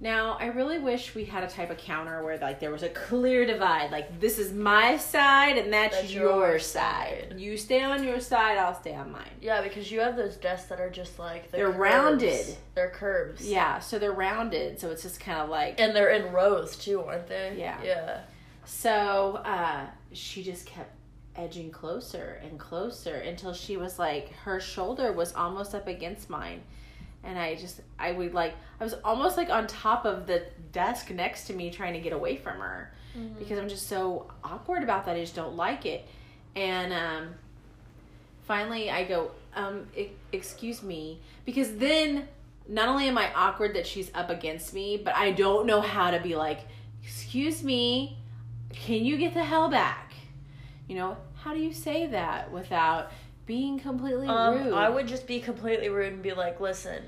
Now, 0.00 0.36
I 0.40 0.46
really 0.46 0.80
wish 0.80 1.14
we 1.14 1.24
had 1.24 1.44
a 1.44 1.48
type 1.48 1.70
of 1.70 1.78
counter 1.78 2.22
where 2.24 2.36
like 2.38 2.58
there 2.58 2.72
was 2.72 2.82
a 2.82 2.88
clear 2.88 3.46
divide. 3.46 3.92
Like 3.92 4.20
this 4.20 4.38
is 4.38 4.52
my 4.52 4.96
side 4.96 5.56
and 5.56 5.72
that's, 5.72 5.96
That's 6.00 6.12
your, 6.12 6.48
your 6.50 6.58
side. 6.58 7.28
side. 7.30 7.40
You 7.40 7.56
stay 7.56 7.82
on 7.82 8.02
your 8.02 8.18
side, 8.20 8.58
I'll 8.58 8.74
stay 8.74 8.94
on 8.94 9.12
mine. 9.12 9.30
Yeah, 9.40 9.62
because 9.62 9.90
you 9.92 10.00
have 10.00 10.16
those 10.16 10.36
desks 10.36 10.68
that 10.68 10.80
are 10.80 10.90
just 10.90 11.18
like 11.18 11.50
the 11.50 11.58
They're 11.58 11.66
curves. 11.68 11.78
rounded. 11.78 12.56
They're 12.74 12.90
curves. 12.90 13.48
Yeah, 13.48 13.78
so 13.78 13.98
they're 14.00 14.12
rounded, 14.12 14.80
so 14.80 14.90
it's 14.90 15.02
just 15.02 15.20
kind 15.20 15.38
of 15.38 15.48
like 15.48 15.80
And 15.80 15.94
they're 15.94 16.10
in 16.10 16.32
rows 16.32 16.76
too, 16.76 17.00
aren't 17.00 17.28
they? 17.28 17.54
Yeah. 17.56 17.78
Yeah. 17.82 18.20
So 18.64 19.40
uh, 19.44 19.86
she 20.12 20.42
just 20.42 20.66
kept 20.66 20.90
edging 21.36 21.70
closer 21.70 22.40
and 22.42 22.58
closer 22.58 23.16
until 23.16 23.52
she 23.52 23.76
was 23.76 23.98
like 23.98 24.32
her 24.32 24.60
shoulder 24.60 25.12
was 25.12 25.34
almost 25.34 25.74
up 25.74 25.88
against 25.88 26.30
mine. 26.30 26.62
And 27.22 27.38
I 27.38 27.54
just 27.54 27.80
I 27.98 28.12
would 28.12 28.34
like 28.34 28.54
I 28.80 28.84
was 28.84 28.94
almost 29.04 29.36
like 29.36 29.50
on 29.50 29.66
top 29.66 30.04
of 30.04 30.26
the 30.26 30.44
desk 30.72 31.10
next 31.10 31.46
to 31.46 31.54
me 31.54 31.70
trying 31.70 31.94
to 31.94 32.00
get 32.00 32.12
away 32.12 32.36
from 32.36 32.58
her 32.58 32.92
because 33.38 33.58
I'm 33.58 33.68
just 33.68 33.86
so 33.88 34.30
awkward 34.42 34.82
about 34.82 35.06
that. 35.06 35.16
I 35.16 35.20
just 35.20 35.34
don't 35.34 35.56
like 35.56 35.86
it. 35.86 36.06
And 36.54 36.92
um 36.92 37.34
finally 38.46 38.90
I 38.90 39.04
go, 39.04 39.30
um, 39.56 39.86
excuse 40.32 40.82
me, 40.82 41.20
because 41.44 41.76
then 41.76 42.28
not 42.68 42.88
only 42.88 43.08
am 43.08 43.18
I 43.18 43.32
awkward 43.34 43.74
that 43.74 43.86
she's 43.86 44.10
up 44.14 44.30
against 44.30 44.72
me, 44.74 44.96
but 45.02 45.14
I 45.14 45.32
don't 45.32 45.66
know 45.66 45.80
how 45.80 46.10
to 46.10 46.20
be 46.20 46.34
like, 46.36 46.60
excuse 47.02 47.62
me, 47.62 48.18
can 48.72 49.04
you 49.04 49.16
get 49.16 49.34
the 49.34 49.44
hell 49.44 49.68
back? 49.68 50.13
You 50.88 50.96
know, 50.96 51.16
how 51.34 51.54
do 51.54 51.60
you 51.60 51.72
say 51.72 52.06
that 52.08 52.50
without 52.52 53.10
being 53.46 53.78
completely 53.78 54.26
Um, 54.28 54.64
rude? 54.64 54.74
I 54.74 54.88
would 54.88 55.06
just 55.08 55.26
be 55.26 55.40
completely 55.40 55.88
rude 55.88 56.12
and 56.12 56.22
be 56.22 56.32
like, 56.32 56.60
listen, 56.60 57.02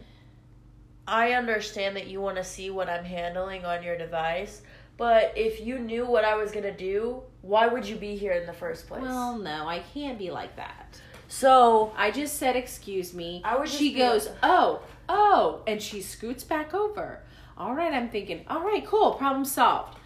I 1.07 1.33
understand 1.33 1.97
that 1.97 2.07
you 2.09 2.21
want 2.21 2.37
to 2.37 2.45
see 2.45 2.71
what 2.71 2.89
I'm 2.89 3.05
handling 3.05 3.65
on 3.65 3.83
your 3.83 3.97
device, 3.97 4.63
but 4.97 5.33
if 5.37 5.61
you 5.61 5.79
knew 5.79 6.07
what 6.07 6.25
I 6.25 6.35
was 6.37 6.51
going 6.51 6.65
to 6.65 6.77
do, 6.77 7.23
why 7.43 7.67
would 7.67 7.87
you 7.87 7.97
be 7.97 8.17
here 8.17 8.33
in 8.33 8.47
the 8.47 8.53
first 8.53 8.89
place? 8.89 9.03
Well, 9.03 9.39
no, 9.39 9.69
I 9.69 9.81
can't 9.95 10.19
be 10.19 10.31
like 10.31 10.57
that. 10.57 11.01
so, 11.29 11.93
I 11.97 12.11
just 12.11 12.39
said, 12.39 12.57
excuse 12.57 13.13
me. 13.13 13.43
I 13.45 13.63
she 13.67 13.93
goes, 13.93 14.27
like- 14.27 14.37
oh, 14.43 14.81
oh, 15.09 15.63
and 15.67 15.81
she 15.83 16.01
scoots 16.03 16.45
back 16.45 16.73
over. 16.75 17.21
All 17.59 17.75
right, 17.75 17.93
I'm 17.93 18.09
thinking, 18.09 18.45
all 18.49 18.63
right, 18.63 18.85
cool, 18.87 19.13
problem 19.15 19.45
solved. 19.45 19.97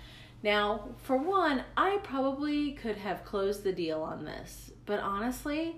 Now, 0.42 0.88
for 1.02 1.16
one, 1.16 1.64
I 1.76 1.98
probably 2.02 2.72
could 2.72 2.96
have 2.96 3.24
closed 3.24 3.62
the 3.62 3.72
deal 3.72 4.02
on 4.02 4.24
this, 4.24 4.70
but 4.86 5.00
honestly, 5.00 5.76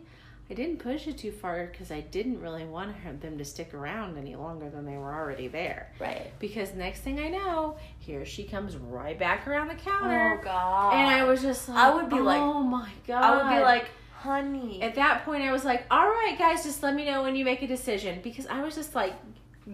I 0.52 0.54
didn't 0.54 0.78
push 0.78 1.06
it 1.06 1.18
too 1.18 1.32
far 1.32 1.66
because 1.66 1.90
I 1.90 2.00
didn't 2.00 2.40
really 2.40 2.64
want 2.64 2.94
them 3.22 3.38
to 3.38 3.44
stick 3.44 3.72
around 3.74 4.18
any 4.18 4.36
longer 4.36 4.68
than 4.68 4.84
they 4.84 4.96
were 4.96 5.12
already 5.12 5.48
there. 5.48 5.92
right. 5.98 6.30
Because 6.38 6.74
next 6.74 7.00
thing 7.00 7.18
I 7.18 7.28
know, 7.28 7.76
here 7.98 8.24
she 8.24 8.44
comes 8.44 8.76
right 8.76 9.18
back 9.18 9.48
around 9.48 9.68
the 9.68 9.74
oh, 9.74 9.90
counter. 9.90 10.38
Oh, 10.40 10.44
God. 10.44 10.94
And 10.94 11.08
I 11.08 11.24
was 11.24 11.42
just 11.42 11.68
like, 11.68 11.78
I 11.78 11.94
would 11.94 12.10
be 12.10 12.20
like- 12.20 12.40
oh 12.40 12.62
my 12.62 12.90
god. 13.06 13.24
I 13.24 13.36
would 13.36 13.56
be 13.56 13.62
like, 13.64 13.86
honey. 14.12 14.82
At 14.82 14.94
that 14.96 15.24
point, 15.24 15.42
I 15.42 15.52
was 15.52 15.64
like, 15.64 15.84
all 15.90 16.06
right, 16.06 16.36
guys, 16.38 16.64
just 16.64 16.82
let 16.82 16.94
me 16.94 17.06
know 17.06 17.22
when 17.22 17.34
you 17.34 17.44
make 17.44 17.62
a 17.62 17.66
decision. 17.66 18.20
Because 18.22 18.46
I 18.46 18.62
was 18.62 18.74
just 18.74 18.94
like, 18.94 19.14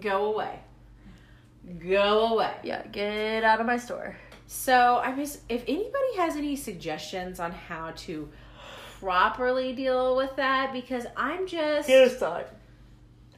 go 0.00 0.32
away. 0.32 0.60
Go 1.78 2.34
away. 2.34 2.54
yeah, 2.62 2.86
get 2.86 3.44
out 3.44 3.60
of 3.60 3.66
my 3.66 3.76
store. 3.76 4.16
So, 4.48 5.00
I 5.04 5.14
just, 5.14 5.40
if 5.48 5.62
anybody 5.68 6.16
has 6.16 6.34
any 6.34 6.56
suggestions 6.56 7.38
on 7.38 7.52
how 7.52 7.92
to 7.98 8.28
properly 8.98 9.74
deal 9.74 10.16
with 10.16 10.34
that, 10.36 10.72
because 10.72 11.06
I'm 11.16 11.46
just. 11.46 11.86
Here's 11.86 12.16
thought. 12.16 12.48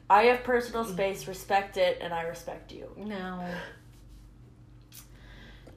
I 0.09 0.23
have 0.23 0.43
personal 0.43 0.83
space, 0.83 1.27
respect 1.27 1.77
it, 1.77 1.99
and 2.01 2.13
I 2.13 2.23
respect 2.23 2.71
you. 2.71 2.89
No. 2.97 3.45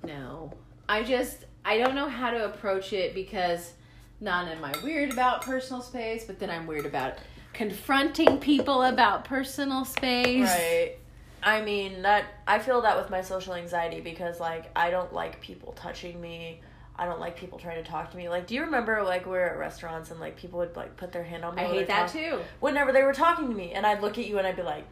No. 0.05 0.53
I 0.89 1.03
just 1.03 1.45
I 1.65 1.79
don't 1.79 1.95
know 1.95 2.09
how 2.09 2.31
to 2.31 2.45
approach 2.45 2.93
it 2.93 3.15
because 3.15 3.73
not 4.21 4.49
am 4.49 4.65
I 4.65 4.73
weird 4.83 5.13
about 5.13 5.43
personal 5.43 5.83
space, 5.83 6.25
but 6.25 6.39
then 6.39 6.51
I'm 6.51 6.67
weird 6.67 6.87
about 6.87 7.15
confronting 7.53 8.39
people 8.39 8.83
about 8.83 9.25
personal 9.25 9.85
space. 9.85 10.49
Right. 10.49 10.97
I 11.45 11.61
mean 11.61 12.03
that 12.03 12.25
I 12.47 12.59
feel 12.59 12.81
that 12.81 12.97
with 12.97 13.11
my 13.11 13.21
social 13.21 13.55
anxiety 13.55 14.01
because 14.01 14.41
like 14.41 14.71
I 14.75 14.91
don't 14.91 15.13
like 15.13 15.43
people 15.43 15.73
touching 15.73 16.19
me. 16.21 16.63
I 16.97 17.05
don't 17.05 17.21
like 17.21 17.37
people 17.37 17.59
trying 17.59 17.83
to 17.83 17.89
talk 17.89 18.11
to 18.13 18.17
me. 18.17 18.29
Like, 18.29 18.47
do 18.47 18.55
you 18.55 18.63
remember 18.63 19.03
like 19.03 19.27
we 19.27 19.33
were 19.33 19.51
at 19.51 19.59
restaurants 19.59 20.11
and 20.11 20.21
like 20.21 20.37
people 20.37 20.61
would 20.61 20.75
like 20.75 20.97
put 20.97 21.13
their 21.13 21.23
hand 21.23 21.45
on 21.45 21.55
me? 21.55 21.63
I 21.63 21.67
hate 21.67 21.87
that 21.89 22.09
too. 22.11 22.39
Whenever 22.61 22.93
they 22.93 23.03
were 23.03 23.13
talking 23.13 23.49
to 23.49 23.55
me, 23.55 23.73
and 23.73 23.85
I'd 23.85 24.01
look 24.01 24.17
at 24.17 24.27
you 24.27 24.39
and 24.39 24.47
I'd 24.47 24.57
be 24.57 24.63
like, 24.63 24.87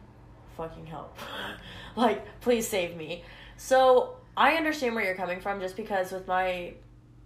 "Fucking 0.55 0.85
help!" 0.85 1.17
like, 1.95 2.39
please 2.41 2.67
save 2.67 2.95
me. 2.95 3.23
So 3.57 4.17
I 4.37 4.55
understand 4.55 4.93
where 4.93 5.03
you're 5.03 5.15
coming 5.15 5.41
from, 5.41 5.59
just 5.59 5.75
because 5.75 6.11
with 6.11 6.27
my 6.27 6.73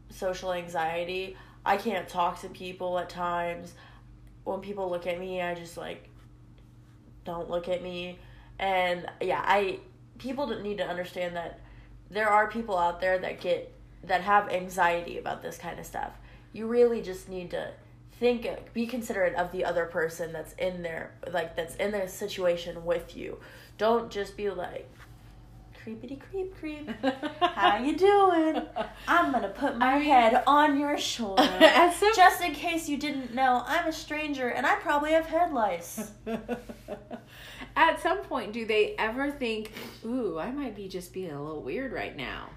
social 0.10 0.54
anxiety, 0.54 1.36
I 1.66 1.76
can't 1.76 2.08
talk 2.08 2.40
to 2.42 2.50
people 2.50 2.98
at 2.98 3.10
times. 3.10 3.74
When 4.46 4.62
people 4.62 4.90
look 4.90 5.06
at 5.06 5.20
me, 5.20 5.42
I 5.42 5.54
just 5.54 5.76
like 5.76 6.08
don't 7.26 7.50
look 7.50 7.68
at 7.68 7.84
me. 7.84 8.20
And 8.60 9.06
yeah, 9.22 9.42
I 9.46 9.80
people 10.18 10.48
don't 10.48 10.64
need 10.64 10.78
to 10.80 10.86
understand 10.88 11.36
that 11.36 11.60
there 12.10 12.30
are 12.30 12.50
people 12.50 12.78
out 12.78 13.00
there 13.02 13.18
that 13.20 13.40
get 13.42 13.74
that 14.04 14.22
have 14.22 14.50
anxiety 14.50 15.18
about 15.18 15.42
this 15.42 15.58
kind 15.58 15.80
of 15.80 15.86
stuff. 15.86 16.12
You 16.54 16.68
really 16.68 17.02
just 17.02 17.30
need 17.30 17.52
to 17.52 17.72
think 18.20 18.48
be 18.74 18.88
considerate 18.88 19.36
of 19.36 19.52
the 19.52 19.64
other 19.64 19.86
person 19.86 20.34
that's 20.34 20.54
in 20.54 20.82
there 20.82 21.12
like 21.32 21.56
that's 21.56 21.76
in 21.76 21.92
their 21.92 22.08
situation 22.08 22.84
with 22.86 23.16
you. 23.16 23.38
Don't 23.78 24.10
just 24.10 24.36
be 24.36 24.50
like 24.50 24.90
creepity 25.86 26.20
creep 26.32 26.58
creep. 26.60 26.90
How 27.40 27.78
you 27.78 27.96
doing? 27.98 28.62
I'm 29.08 29.32
gonna 29.32 29.50
put 29.50 29.78
my 29.78 29.98
head 29.98 30.44
on 30.48 30.80
your 30.80 30.98
shoulder. 30.98 31.44
Some- 32.00 32.16
Just 32.16 32.42
in 32.42 32.54
case 32.54 32.90
you 32.90 32.98
didn't 32.98 33.34
know, 33.36 33.64
I'm 33.68 33.88
a 33.88 33.94
stranger 33.94 34.50
and 34.50 34.66
I 34.66 34.76
probably 34.76 35.12
have 35.12 35.28
head 35.28 35.54
lice. 35.54 36.12
At 37.78 38.02
some 38.02 38.18
point, 38.24 38.54
do 38.54 38.66
they 38.66 38.96
ever 38.98 39.30
think, 39.30 39.72
"Ooh, 40.04 40.40
I 40.40 40.52
might 40.52 40.76
be 40.76 40.88
just 40.88 41.14
being 41.14 41.32
a 41.32 41.42
little 41.42 41.62
weird 41.62 41.94
right 41.94 42.18
now"? 42.18 42.50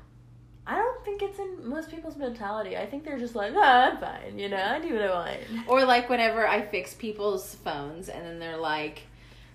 I 0.66 0.76
don't 0.76 1.04
think 1.04 1.20
it's 1.22 1.38
in 1.38 1.68
most 1.68 1.90
people's 1.90 2.16
mentality. 2.16 2.76
I 2.76 2.86
think 2.86 3.04
they're 3.04 3.18
just 3.18 3.34
like, 3.34 3.52
oh, 3.54 3.60
I'm 3.62 3.98
fine, 3.98 4.38
you 4.38 4.48
know, 4.48 4.62
I 4.62 4.78
do 4.80 4.94
what 4.94 5.02
I 5.02 5.10
want. 5.10 5.68
Or 5.68 5.84
like 5.84 6.08
whenever 6.08 6.46
I 6.46 6.62
fix 6.62 6.94
people's 6.94 7.54
phones, 7.56 8.08
and 8.08 8.24
then 8.24 8.38
they're 8.38 8.56
like, 8.56 9.02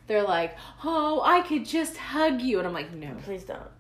they're 0.08 0.24
like, 0.24 0.56
"Oh, 0.84 1.22
I 1.26 1.42
could 1.42 1.66
just 1.66 1.98
hug 1.98 2.42
you," 2.42 2.60
and 2.60 2.68
I'm 2.68 2.74
like, 2.74 2.94
"No." 2.94 3.16
Please 3.24 3.44
don't. 3.44 3.72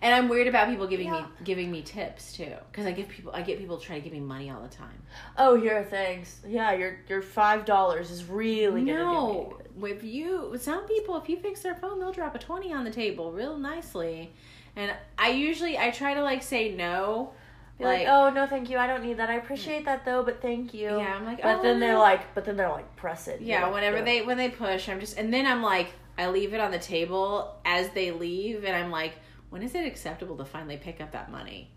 And 0.00 0.14
I'm 0.14 0.28
weird 0.28 0.46
about 0.46 0.68
people 0.68 0.86
giving 0.86 1.08
Yeah. 1.08 1.22
me 1.22 1.26
giving 1.44 1.70
me 1.70 1.82
tips 1.82 2.34
too, 2.34 2.54
because 2.70 2.86
I 2.86 2.92
give 2.92 3.08
people 3.08 3.32
I 3.34 3.42
get 3.42 3.58
people 3.58 3.76
trying 3.78 4.00
to 4.00 4.04
give 4.04 4.12
me 4.12 4.20
money 4.20 4.50
all 4.50 4.62
the 4.62 4.68
time. 4.74 5.02
Oh, 5.36 5.60
here, 5.60 5.84
thanks. 5.84 6.40
Yeah, 6.46 6.72
your 6.72 7.00
your 7.08 7.20
five 7.20 7.64
dollars 7.66 8.10
is 8.10 8.24
really 8.24 8.82
no, 8.82 9.58
with 9.76 10.02
you, 10.02 10.56
some 10.58 10.86
people, 10.86 11.16
if 11.16 11.28
you 11.28 11.36
fix 11.36 11.60
their 11.60 11.74
phone, 11.74 12.00
they'll 12.00 12.12
drop 12.12 12.34
a 12.34 12.38
twenty 12.38 12.72
on 12.72 12.84
the 12.84 12.90
table 12.90 13.30
real 13.32 13.56
nicely. 13.56 14.32
And 14.74 14.92
I 15.18 15.30
usually 15.30 15.78
I 15.78 15.90
try 15.90 16.14
to 16.14 16.22
like 16.22 16.42
say 16.42 16.74
no, 16.74 17.32
Be 17.78 17.84
like, 17.84 18.06
oh 18.08 18.30
no, 18.30 18.46
thank 18.46 18.70
you. 18.70 18.78
I 18.78 18.86
don't 18.86 19.02
need 19.02 19.18
that. 19.18 19.28
I 19.28 19.34
appreciate 19.34 19.84
that 19.84 20.04
though, 20.04 20.22
but 20.22 20.40
thank 20.40 20.72
you. 20.72 20.96
Yeah, 20.98 21.14
I'm 21.16 21.24
like, 21.26 21.42
but 21.42 21.60
oh, 21.60 21.62
then 21.62 21.78
they're 21.78 21.98
like, 21.98 22.34
but 22.34 22.44
then 22.44 22.56
they're 22.56 22.70
like, 22.70 22.96
press 22.96 23.28
it. 23.28 23.40
Yeah, 23.42 23.64
like, 23.64 23.74
whenever 23.74 23.98
"No." 23.98 24.04
they 24.04 24.22
when 24.22 24.38
they 24.38 24.48
push, 24.48 24.88
I'm 24.88 24.98
just 25.00 25.18
and 25.18 25.32
then 25.32 25.46
I'm 25.46 25.62
like 25.62 25.92
I 26.16 26.28
leave 26.28 26.54
it 26.54 26.60
on 26.60 26.70
the 26.70 26.78
table 26.78 27.54
as 27.64 27.90
they 27.90 28.12
leave, 28.12 28.64
and 28.64 28.74
I'm 28.74 28.90
like, 28.90 29.12
when 29.50 29.62
is 29.62 29.74
it 29.74 29.86
acceptable 29.86 30.36
to 30.38 30.44
finally 30.46 30.78
pick 30.78 31.00
up 31.02 31.12
that 31.12 31.30
money? 31.30 31.70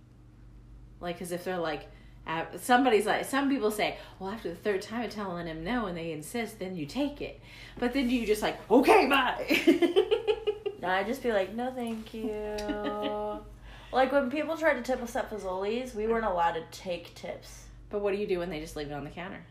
Like, 1.01 1.15
because 1.15 1.31
if 1.33 1.43
they're 1.43 1.57
like, 1.57 1.87
uh, 2.29 2.45
somebody's 2.61 3.07
like, 3.07 3.25
some 3.25 3.49
people 3.49 3.71
say, 3.71 3.97
well, 4.19 4.29
after 4.29 4.49
the 4.49 4.55
third 4.55 4.81
time 4.83 5.03
of 5.03 5.09
telling 5.11 5.47
them 5.47 5.63
no, 5.63 5.87
and 5.87 5.97
they 5.97 6.11
insist, 6.11 6.59
then 6.59 6.75
you 6.75 6.85
take 6.85 7.21
it. 7.21 7.41
But 7.79 7.93
then 7.93 8.09
you 8.09 8.25
just 8.27 8.41
like, 8.41 8.57
okay, 8.69 9.07
bye. 9.07 9.95
No, 10.81 10.87
I 10.87 11.03
just 11.03 11.21
be 11.21 11.33
like, 11.33 11.53
no, 11.53 11.71
thank 11.71 12.13
you. 12.13 12.31
like 13.91 14.13
when 14.13 14.31
people 14.31 14.55
tried 14.55 14.75
to 14.75 14.81
tip 14.81 15.03
us 15.03 15.13
at 15.15 15.29
Fazoli's, 15.29 15.93
we 15.93 16.07
weren't 16.07 16.23
allowed 16.25 16.53
to 16.53 16.63
take 16.71 17.13
tips. 17.15 17.65
but 17.89 17.99
what 17.99 18.13
do 18.13 18.17
you 18.17 18.25
do 18.25 18.39
when 18.39 18.49
they 18.49 18.61
just 18.61 18.77
leave 18.77 18.89
it 18.89 18.93
on 18.93 19.03
the 19.03 19.09
counter? 19.09 19.43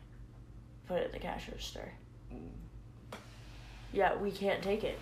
Put 0.87 0.99
it 1.01 1.07
in 1.07 1.13
the 1.13 1.19
cash 1.19 1.47
register. 1.49 1.93
Yeah, 3.93 4.17
we 4.17 4.31
can't 4.31 4.63
take 4.63 4.85
it. 4.85 4.99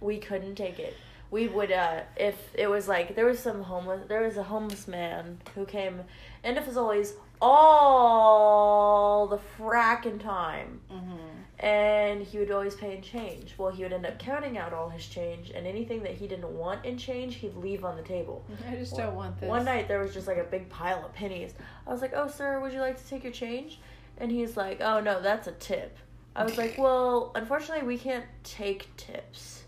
We 0.00 0.18
couldn't 0.18 0.54
take 0.54 0.78
it. 0.78 0.94
We 1.32 1.48
would 1.48 1.72
uh 1.72 2.02
if 2.16 2.36
it 2.54 2.68
was 2.68 2.86
like 2.86 3.16
there 3.16 3.26
was 3.26 3.40
some 3.40 3.62
homeless 3.62 4.06
there 4.06 4.22
was 4.22 4.36
a 4.36 4.44
homeless 4.44 4.86
man 4.86 5.40
who 5.56 5.64
came 5.64 6.02
into 6.44 6.78
always 6.78 7.14
all 7.42 9.26
the 9.26 9.38
frackin' 9.58 10.20
time. 10.20 10.80
Mm-hmm. 10.90 11.64
And 11.64 12.22
he 12.22 12.38
would 12.38 12.50
always 12.50 12.74
pay 12.74 12.96
in 12.96 13.02
change. 13.02 13.54
Well, 13.58 13.70
he 13.70 13.82
would 13.82 13.92
end 13.92 14.06
up 14.06 14.18
counting 14.18 14.58
out 14.58 14.72
all 14.72 14.88
his 14.88 15.06
change, 15.06 15.50
and 15.50 15.64
anything 15.64 16.02
that 16.02 16.12
he 16.12 16.26
didn't 16.26 16.48
want 16.48 16.84
in 16.84 16.98
change, 16.98 17.36
he'd 17.36 17.54
leave 17.54 17.84
on 17.84 17.96
the 17.96 18.02
table. 18.02 18.44
I 18.68 18.74
just 18.74 18.96
don't 18.96 19.14
want 19.14 19.38
this. 19.38 19.48
One 19.48 19.64
night 19.64 19.86
there 19.86 20.00
was 20.00 20.12
just 20.14 20.26
like 20.26 20.38
a 20.38 20.44
big 20.44 20.68
pile 20.70 21.04
of 21.04 21.12
pennies. 21.12 21.54
I 21.86 21.92
was 21.92 22.00
like, 22.00 22.12
"Oh, 22.14 22.28
sir, 22.28 22.60
would 22.60 22.72
you 22.72 22.80
like 22.80 22.96
to 22.98 23.08
take 23.08 23.22
your 23.24 23.32
change?" 23.32 23.80
And 24.18 24.30
he's 24.30 24.56
like, 24.56 24.80
"Oh 24.80 25.00
no, 25.00 25.20
that's 25.20 25.46
a 25.46 25.52
tip." 25.52 25.98
I 26.34 26.44
was 26.44 26.58
like, 26.58 26.78
"Well, 26.78 27.32
unfortunately, 27.34 27.86
we 27.86 27.98
can't 27.98 28.26
take 28.44 28.94
tips." 28.96 29.61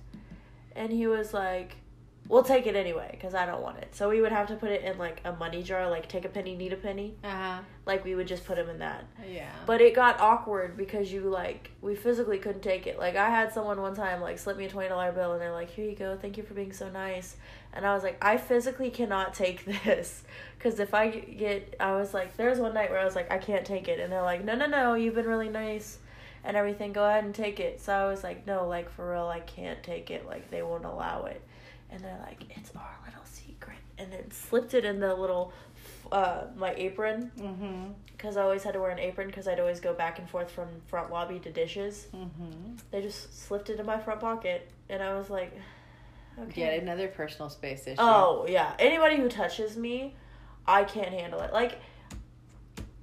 And 0.76 0.92
he 0.92 1.06
was 1.06 1.32
like, 1.32 1.76
we'll 2.28 2.42
take 2.42 2.66
it 2.66 2.74
anyway 2.74 3.08
because 3.12 3.34
I 3.34 3.44
don't 3.46 3.62
want 3.62 3.78
it. 3.78 3.94
So 3.94 4.08
we 4.08 4.20
would 4.20 4.32
have 4.32 4.48
to 4.48 4.56
put 4.56 4.70
it 4.70 4.82
in 4.82 4.96
like 4.98 5.20
a 5.24 5.32
money 5.32 5.62
jar, 5.62 5.88
like 5.90 6.08
take 6.08 6.24
a 6.24 6.28
penny, 6.28 6.56
need 6.56 6.72
a 6.72 6.76
penny. 6.76 7.14
Uh 7.22 7.30
huh. 7.30 7.58
Like 7.86 8.04
we 8.04 8.14
would 8.14 8.26
just 8.26 8.44
put 8.46 8.56
them 8.56 8.68
in 8.70 8.78
that. 8.78 9.04
Yeah. 9.30 9.50
But 9.66 9.80
it 9.80 9.94
got 9.94 10.20
awkward 10.20 10.76
because 10.76 11.12
you 11.12 11.22
like 11.22 11.70
we 11.80 11.94
physically 11.94 12.38
couldn't 12.38 12.62
take 12.62 12.86
it. 12.86 12.98
Like 12.98 13.16
I 13.16 13.28
had 13.28 13.52
someone 13.52 13.80
one 13.80 13.94
time 13.94 14.20
like 14.20 14.38
slip 14.38 14.56
me 14.56 14.64
a 14.64 14.68
twenty 14.68 14.88
dollar 14.88 15.12
bill 15.12 15.32
and 15.32 15.40
they're 15.40 15.52
like, 15.52 15.70
"Here 15.70 15.88
you 15.88 15.96
go, 15.96 16.16
thank 16.16 16.36
you 16.36 16.42
for 16.42 16.54
being 16.54 16.72
so 16.72 16.88
nice." 16.88 17.36
And 17.72 17.84
I 17.84 17.92
was 17.92 18.02
like, 18.02 18.16
I 18.24 18.36
physically 18.36 18.90
cannot 18.90 19.34
take 19.34 19.64
this 19.84 20.22
because 20.56 20.80
if 20.80 20.94
I 20.94 21.08
get, 21.10 21.74
I 21.80 21.92
was 21.96 22.14
like, 22.14 22.36
there's 22.36 22.58
one 22.58 22.72
night 22.72 22.90
where 22.90 23.00
I 23.00 23.04
was 23.04 23.16
like, 23.16 23.30
I 23.30 23.38
can't 23.38 23.66
take 23.66 23.88
it, 23.88 24.00
and 24.00 24.12
they're 24.12 24.22
like, 24.22 24.44
No, 24.44 24.54
no, 24.54 24.66
no, 24.66 24.94
you've 24.94 25.14
been 25.14 25.26
really 25.26 25.50
nice 25.50 25.98
and 26.44 26.56
everything. 26.56 26.92
Go 26.92 27.04
ahead 27.04 27.24
and 27.24 27.34
take 27.34 27.58
it. 27.58 27.80
So 27.80 27.92
I 27.92 28.08
was 28.08 28.22
like, 28.22 28.46
No, 28.46 28.68
like 28.68 28.90
for 28.90 29.12
real, 29.12 29.26
I 29.26 29.40
can't 29.40 29.82
take 29.82 30.10
it. 30.10 30.26
Like 30.26 30.50
they 30.50 30.62
won't 30.62 30.84
allow 30.84 31.24
it. 31.24 31.42
And 31.90 32.02
they're 32.02 32.20
like, 32.24 32.44
It's 32.50 32.70
our 32.76 32.96
little 33.06 33.24
secret, 33.24 33.78
and 33.98 34.12
then 34.12 34.30
slipped 34.30 34.74
it 34.74 34.84
in 34.84 35.00
the 35.00 35.14
little, 35.14 35.52
uh, 36.12 36.44
my 36.56 36.74
apron 36.74 37.30
mm-hmm. 37.38 37.92
because 38.12 38.36
I 38.36 38.42
always 38.42 38.62
had 38.62 38.74
to 38.74 38.80
wear 38.80 38.90
an 38.90 38.98
apron 38.98 39.26
because 39.26 39.48
I'd 39.48 39.60
always 39.60 39.80
go 39.80 39.94
back 39.94 40.18
and 40.18 40.28
forth 40.28 40.50
from 40.50 40.68
front 40.86 41.10
lobby 41.10 41.38
to 41.40 41.50
dishes. 41.50 42.06
Mm-hmm. 42.14 42.76
They 42.90 43.00
just 43.00 43.46
slipped 43.46 43.70
it 43.70 43.80
in 43.80 43.86
my 43.86 43.98
front 43.98 44.20
pocket, 44.20 44.70
and 44.88 45.02
I 45.02 45.14
was 45.14 45.30
like, 45.30 45.52
okay. 46.38 46.60
Yet 46.60 46.82
another 46.82 47.08
personal 47.08 47.48
space 47.48 47.86
issue. 47.86 47.96
Oh 47.98 48.46
yeah, 48.48 48.74
anybody 48.78 49.16
who 49.16 49.28
touches 49.28 49.76
me, 49.76 50.14
I 50.66 50.84
can't 50.84 51.10
handle 51.10 51.40
it. 51.40 51.52
Like, 51.52 51.78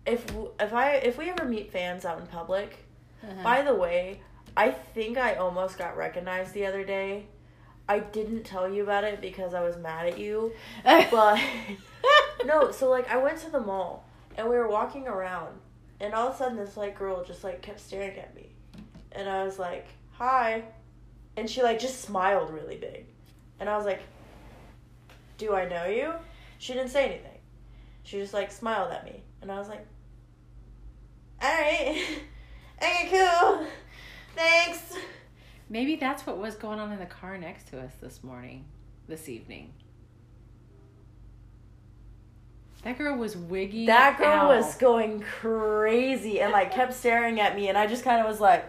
if 0.06 0.26
if 0.60 0.74
I 0.74 0.94
if 0.96 1.18
we 1.18 1.30
ever 1.30 1.46
meet 1.46 1.72
fans 1.72 2.06
out 2.06 2.20
in 2.20 2.28
public, 2.28 2.86
Uh-huh. 3.24 3.44
by 3.44 3.62
the 3.62 3.74
way, 3.74 4.22
I 4.58 4.72
think 4.72 5.18
I 5.18 5.36
almost 5.36 5.78
got 5.78 5.96
recognized 5.96 6.54
the 6.54 6.66
other 6.66 6.84
day. 6.84 7.28
I 7.88 8.00
didn't 8.00 8.44
tell 8.44 8.72
you 8.72 8.84
about 8.84 9.04
it 9.04 9.22
because 9.22 9.54
I 9.54 9.62
was 9.62 9.78
mad 9.78 10.08
at 10.08 10.18
you, 10.18 10.54
but 10.84 11.40
no. 12.46 12.72
So 12.72 12.90
like, 12.90 13.10
I 13.10 13.18
went 13.18 13.40
to 13.40 13.50
the 13.52 13.60
mall 13.60 14.06
and 14.38 14.48
we 14.48 14.56
were 14.56 14.68
walking 14.68 15.08
around, 15.08 15.58
and 16.00 16.14
all 16.14 16.30
of 16.30 16.36
a 16.36 16.38
sudden 16.38 16.58
this 16.58 16.78
like 16.78 16.98
girl 16.98 17.24
just 17.24 17.44
like 17.44 17.62
kept 17.62 17.80
staring 17.80 18.18
at 18.18 18.34
me, 18.36 18.50
and 19.12 19.28
I 19.30 19.44
was 19.44 19.60
like, 19.60 19.88
"Hi," 20.14 20.64
and 21.36 21.50
she 21.50 21.62
like 21.64 21.80
just 21.80 22.02
smiled 22.02 22.50
really 22.52 22.78
big, 22.78 23.06
and 23.60 23.70
I 23.70 23.76
was 23.76 23.86
like, 23.86 24.02
"Do 25.38 25.54
I 25.54 25.68
know 25.68 25.86
you?" 25.86 26.14
She 26.60 26.74
didn't 26.74 26.92
say 26.92 27.06
anything. 27.06 27.40
She 28.04 28.20
just 28.20 28.34
like 28.34 28.52
smiled 28.52 28.92
at 28.92 29.04
me, 29.06 29.22
and 29.42 29.52
I 29.52 29.58
was 29.60 29.68
like, 29.68 29.86
"All 31.42 31.50
right, 31.50 32.20
okay, 32.82 33.10
cool, 33.10 33.66
thanks." 34.36 34.96
Maybe 35.70 35.96
that's 35.96 36.26
what 36.26 36.38
was 36.38 36.56
going 36.56 36.80
on 36.80 36.92
in 36.92 37.00
the 37.00 37.06
car 37.06 37.38
next 37.38 37.70
to 37.70 37.80
us 37.80 37.94
this 38.02 38.24
morning, 38.24 38.66
this 39.08 39.30
evening. 39.30 39.74
That 42.84 42.98
girl 42.98 43.16
was 43.16 43.38
wigging. 43.38 43.86
That 43.86 44.18
girl 44.18 44.28
out. 44.28 44.58
was 44.58 44.76
going 44.76 45.22
crazy 45.22 46.42
and 46.42 46.52
like 46.52 46.74
kept 46.74 46.94
staring 46.94 47.40
at 47.40 47.56
me, 47.56 47.70
and 47.70 47.78
I 47.78 47.88
just 47.88 48.04
kind 48.04 48.20
of 48.20 48.28
was 48.28 48.40
like, 48.40 48.66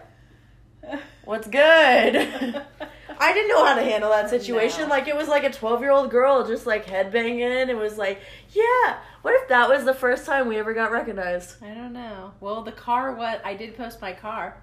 "What's 1.25 1.47
good?" 1.47 2.63
I 3.19 3.33
didn't 3.33 3.49
know 3.49 3.65
how 3.65 3.75
to 3.75 3.83
handle 3.83 4.09
that 4.09 4.29
situation. 4.29 4.83
No. 4.83 4.87
Like 4.87 5.07
it 5.07 5.15
was 5.15 5.27
like 5.27 5.43
a 5.43 5.51
twelve 5.51 5.81
year 5.81 5.91
old 5.91 6.09
girl 6.11 6.45
just 6.47 6.65
like 6.65 6.85
headbanging. 6.85 7.67
It 7.69 7.77
was 7.77 7.97
like, 7.97 8.19
yeah. 8.51 8.97
What 9.21 9.33
if 9.41 9.47
that 9.49 9.69
was 9.69 9.85
the 9.85 9.93
first 9.93 10.25
time 10.25 10.47
we 10.47 10.57
ever 10.57 10.73
got 10.73 10.91
recognized? 10.91 11.63
I 11.63 11.73
don't 11.73 11.93
know. 11.93 12.31
Well, 12.41 12.61
the 12.63 12.71
car. 12.73 13.13
What 13.13 13.41
I 13.45 13.53
did 13.53 13.75
post 13.77 14.01
my 14.01 14.13
car. 14.13 14.57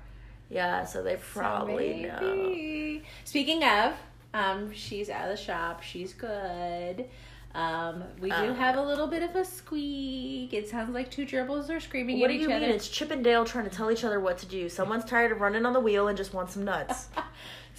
Yeah, 0.51 0.85
so 0.85 1.03
they 1.03 1.17
So 1.17 1.23
probably 1.35 2.03
know. 2.03 3.01
Speaking 3.25 3.63
of, 3.65 3.95
um, 4.35 4.73
she's 4.73 5.09
out 5.09 5.31
of 5.31 5.37
the 5.37 5.43
shop. 5.43 5.83
She's 5.83 6.13
good. 6.13 7.07
Um, 7.55 8.05
we 8.21 8.29
do 8.31 8.35
Uh. 8.37 8.55
have 8.55 8.77
a 8.77 8.83
little 8.83 9.07
bit 9.09 9.23
of 9.25 9.35
a 9.35 9.45
squeak. 9.45 10.53
It 10.53 10.69
sounds 10.69 10.95
like 10.95 11.11
two 11.11 11.27
gerbils 11.27 11.69
are 11.69 11.81
screaming 11.81 12.21
What 12.21 12.31
at 12.31 12.35
do 12.35 12.41
each 12.41 12.49
you 12.49 12.55
other. 12.55 12.67
mean? 12.67 12.75
It's 12.75 12.89
Chip 12.89 13.11
and 13.11 13.25
Dale 13.25 13.45
trying 13.45 13.69
to 13.69 13.75
tell 13.75 13.91
each 13.91 14.05
other 14.05 14.21
what 14.21 14.39
to 14.39 14.47
do. 14.47 14.69
Someone's 14.69 15.05
tired 15.05 15.33
of 15.33 15.41
running 15.41 15.67
on 15.67 15.73
the 15.73 15.81
wheel 15.81 16.07
and 16.09 16.17
just 16.17 16.33
wants 16.35 16.55
some 16.55 16.65
nuts. 16.65 17.09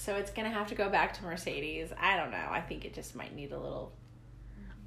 so 0.01 0.15
it's 0.15 0.31
gonna 0.31 0.49
have 0.49 0.67
to 0.67 0.75
go 0.75 0.89
back 0.89 1.13
to 1.13 1.23
Mercedes. 1.23 1.93
I 1.99 2.17
don't 2.17 2.31
know. 2.31 2.47
I 2.49 2.59
think 2.59 2.85
it 2.85 2.93
just 2.95 3.15
might 3.15 3.35
need 3.35 3.51
a 3.51 3.59
little. 3.59 3.91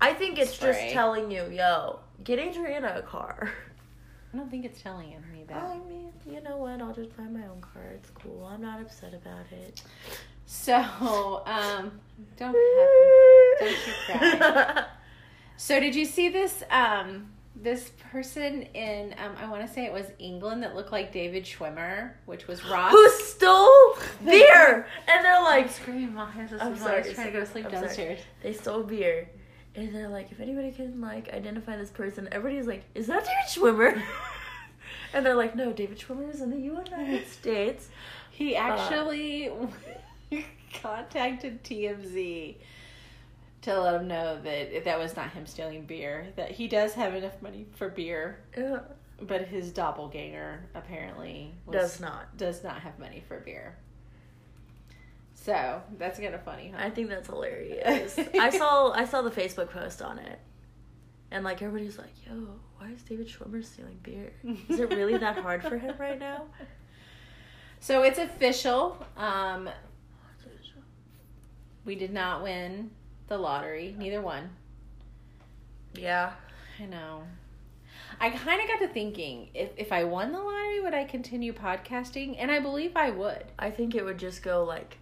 I 0.00 0.12
think 0.12 0.38
it's 0.40 0.55
Spray. 0.55 0.72
just 0.72 0.92
telling 0.92 1.31
you, 1.31 1.48
yo, 1.50 2.00
get 2.24 2.40
Adriana 2.40 2.94
a 2.96 3.03
car. 3.03 3.53
I 4.33 4.37
don't 4.37 4.50
think 4.50 4.64
it's 4.64 4.83
telling 4.83 5.11
me 5.33 5.44
that. 5.46 5.62
I 5.62 5.79
mean, 5.88 6.12
you 6.29 6.40
know 6.40 6.57
what? 6.57 6.83
I'll 6.83 6.92
just 6.92 7.16
buy 7.16 7.22
my 7.22 7.46
own 7.46 7.61
car. 7.61 7.85
It's 7.94 8.11
cool. 8.11 8.44
I'm 8.53 8.61
not 8.61 8.81
upset 8.81 9.14
about 9.14 9.46
it. 9.53 9.83
So, 10.46 10.74
um, 11.46 12.00
don't 12.37 12.57
have. 12.57 13.61
don't 13.61 13.70
you 13.70 13.92
cry. 14.07 14.85
So, 15.57 15.79
did 15.79 15.94
you 15.94 16.05
see 16.05 16.29
this? 16.29 16.64
Um, 16.68 17.34
this 17.64 17.90
person 18.12 18.62
in 18.74 19.14
um, 19.18 19.33
I 19.40 19.50
want 19.50 19.66
to 19.66 19.72
say 19.72 19.85
it 19.87 19.92
was 19.92 20.07
England 20.18 20.62
that 20.62 20.77
looked 20.77 20.92
like 20.92 21.12
David 21.12 21.44
Schwimmer, 21.44 22.12
which 22.27 22.46
was 22.46 22.64
Ross. 22.66 22.92
Who 22.92 23.09
stole 23.11 23.96
beer? 24.24 24.87
And 25.09 25.24
they're 25.24 25.37
I'm 25.38 25.42
like, 25.44 25.70
screaming, 25.70 26.14
Mom. 26.14 26.31
This 26.37 26.53
is 26.53 26.61
I'm 26.61 26.77
sorry, 26.77 27.03
He's 27.03 27.14
trying 27.14 27.27
to 27.29 27.33
go 27.33 27.40
to 27.40 27.46
sleep 27.46 27.64
I'm 27.64 27.70
sorry. 27.72 27.87
downstairs. 27.87 28.20
they 28.42 28.53
stole 28.53 28.83
beer. 28.83 29.29
And 29.74 29.92
they're 29.92 30.09
like, 30.09 30.31
if 30.31 30.38
anybody 30.38 30.70
can 30.70 31.00
like 31.00 31.33
identify 31.33 31.77
this 31.77 31.90
person, 31.90 32.29
everybody's 32.31 32.66
like, 32.68 32.85
is 32.94 33.09
that 33.09 33.24
David 33.24 33.48
Schwimmer? 33.77 34.00
and 35.14 35.27
they're 35.27 35.35
like, 35.35 35.57
no, 35.57 35.72
David 35.72 35.98
Schwimmer 35.98 36.33
is 36.33 36.40
in 36.42 36.50
the 36.50 36.59
United 36.59 37.27
States. 37.29 37.88
He 38.31 38.55
actually 38.55 39.50
contacted 40.81 41.64
TMZ 41.64 42.57
to 43.64 43.81
let 43.81 43.94
him 43.94 44.09
know 44.09 44.40
that 44.42 44.85
that 44.85 44.98
was 44.98 45.16
not 45.16 45.31
him 45.31 45.46
stealing 45.46 45.85
beer. 45.85 46.29
That 46.37 46.50
he 46.50 46.68
does 46.68 46.94
have 46.94 47.14
enough 47.14 47.40
money 47.42 47.66
for 47.77 47.88
beer, 47.88 48.40
Yeah. 48.57 48.81
but 49.22 49.42
his 49.42 49.70
doppelganger 49.72 50.64
apparently 50.74 51.53
was, 51.66 51.74
Does 51.74 52.00
not. 52.00 52.37
does 52.37 52.62
not 52.64 52.81
have 52.81 52.98
money 52.98 53.22
for 53.27 53.40
beer. 53.40 53.77
So 55.35 55.83
that's 55.98 56.18
kind 56.18 56.35
of 56.35 56.42
funny, 56.42 56.72
huh? 56.74 56.83
I 56.83 56.90
think 56.90 57.09
that's 57.09 57.29
hilarious. 57.29 58.18
I 58.40 58.50
saw 58.50 58.92
I 58.92 59.05
saw 59.05 59.20
the 59.22 59.31
Facebook 59.31 59.70
post 59.70 60.00
on 60.00 60.18
it. 60.18 60.38
And 61.31 61.44
like 61.44 61.61
everybody's 61.62 61.98
like, 61.98 62.12
yo, 62.27 62.33
why 62.79 62.90
is 62.90 63.03
David 63.03 63.27
Schwimmer 63.29 63.64
stealing 63.64 63.98
beer? 64.03 64.33
Is 64.68 64.79
it 64.79 64.88
really 64.90 65.16
that 65.18 65.37
hard 65.38 65.62
for 65.62 65.77
him 65.79 65.94
right 65.98 66.18
now? 66.18 66.44
So 67.81 68.03
it's 68.03 68.18
official. 68.18 68.96
Um, 69.14 69.68
we 71.85 71.94
did 71.96 72.14
not 72.14 72.42
win 72.42 72.90
the 73.28 73.38
lottery. 73.38 73.94
Neither 73.98 74.20
one. 74.20 74.50
Yeah. 75.94 76.32
I 76.80 76.87
know. 76.87 77.22
I 78.20 78.30
kind 78.30 78.60
of 78.60 78.68
got 78.68 78.78
to 78.80 78.88
thinking 78.88 79.48
if 79.54 79.70
if 79.76 79.92
I 79.92 80.04
won 80.04 80.32
the 80.32 80.38
lottery, 80.40 80.80
would 80.80 80.94
I 80.94 81.04
continue 81.04 81.52
podcasting? 81.52 82.37
And 82.38 82.50
I 82.50 82.60
believe 82.60 82.96
I 82.96 83.10
would. 83.10 83.44
I 83.58 83.70
think 83.70 83.94
it 83.94 84.04
would 84.04 84.18
just 84.18 84.42
go 84.42 84.64
like 84.64 84.98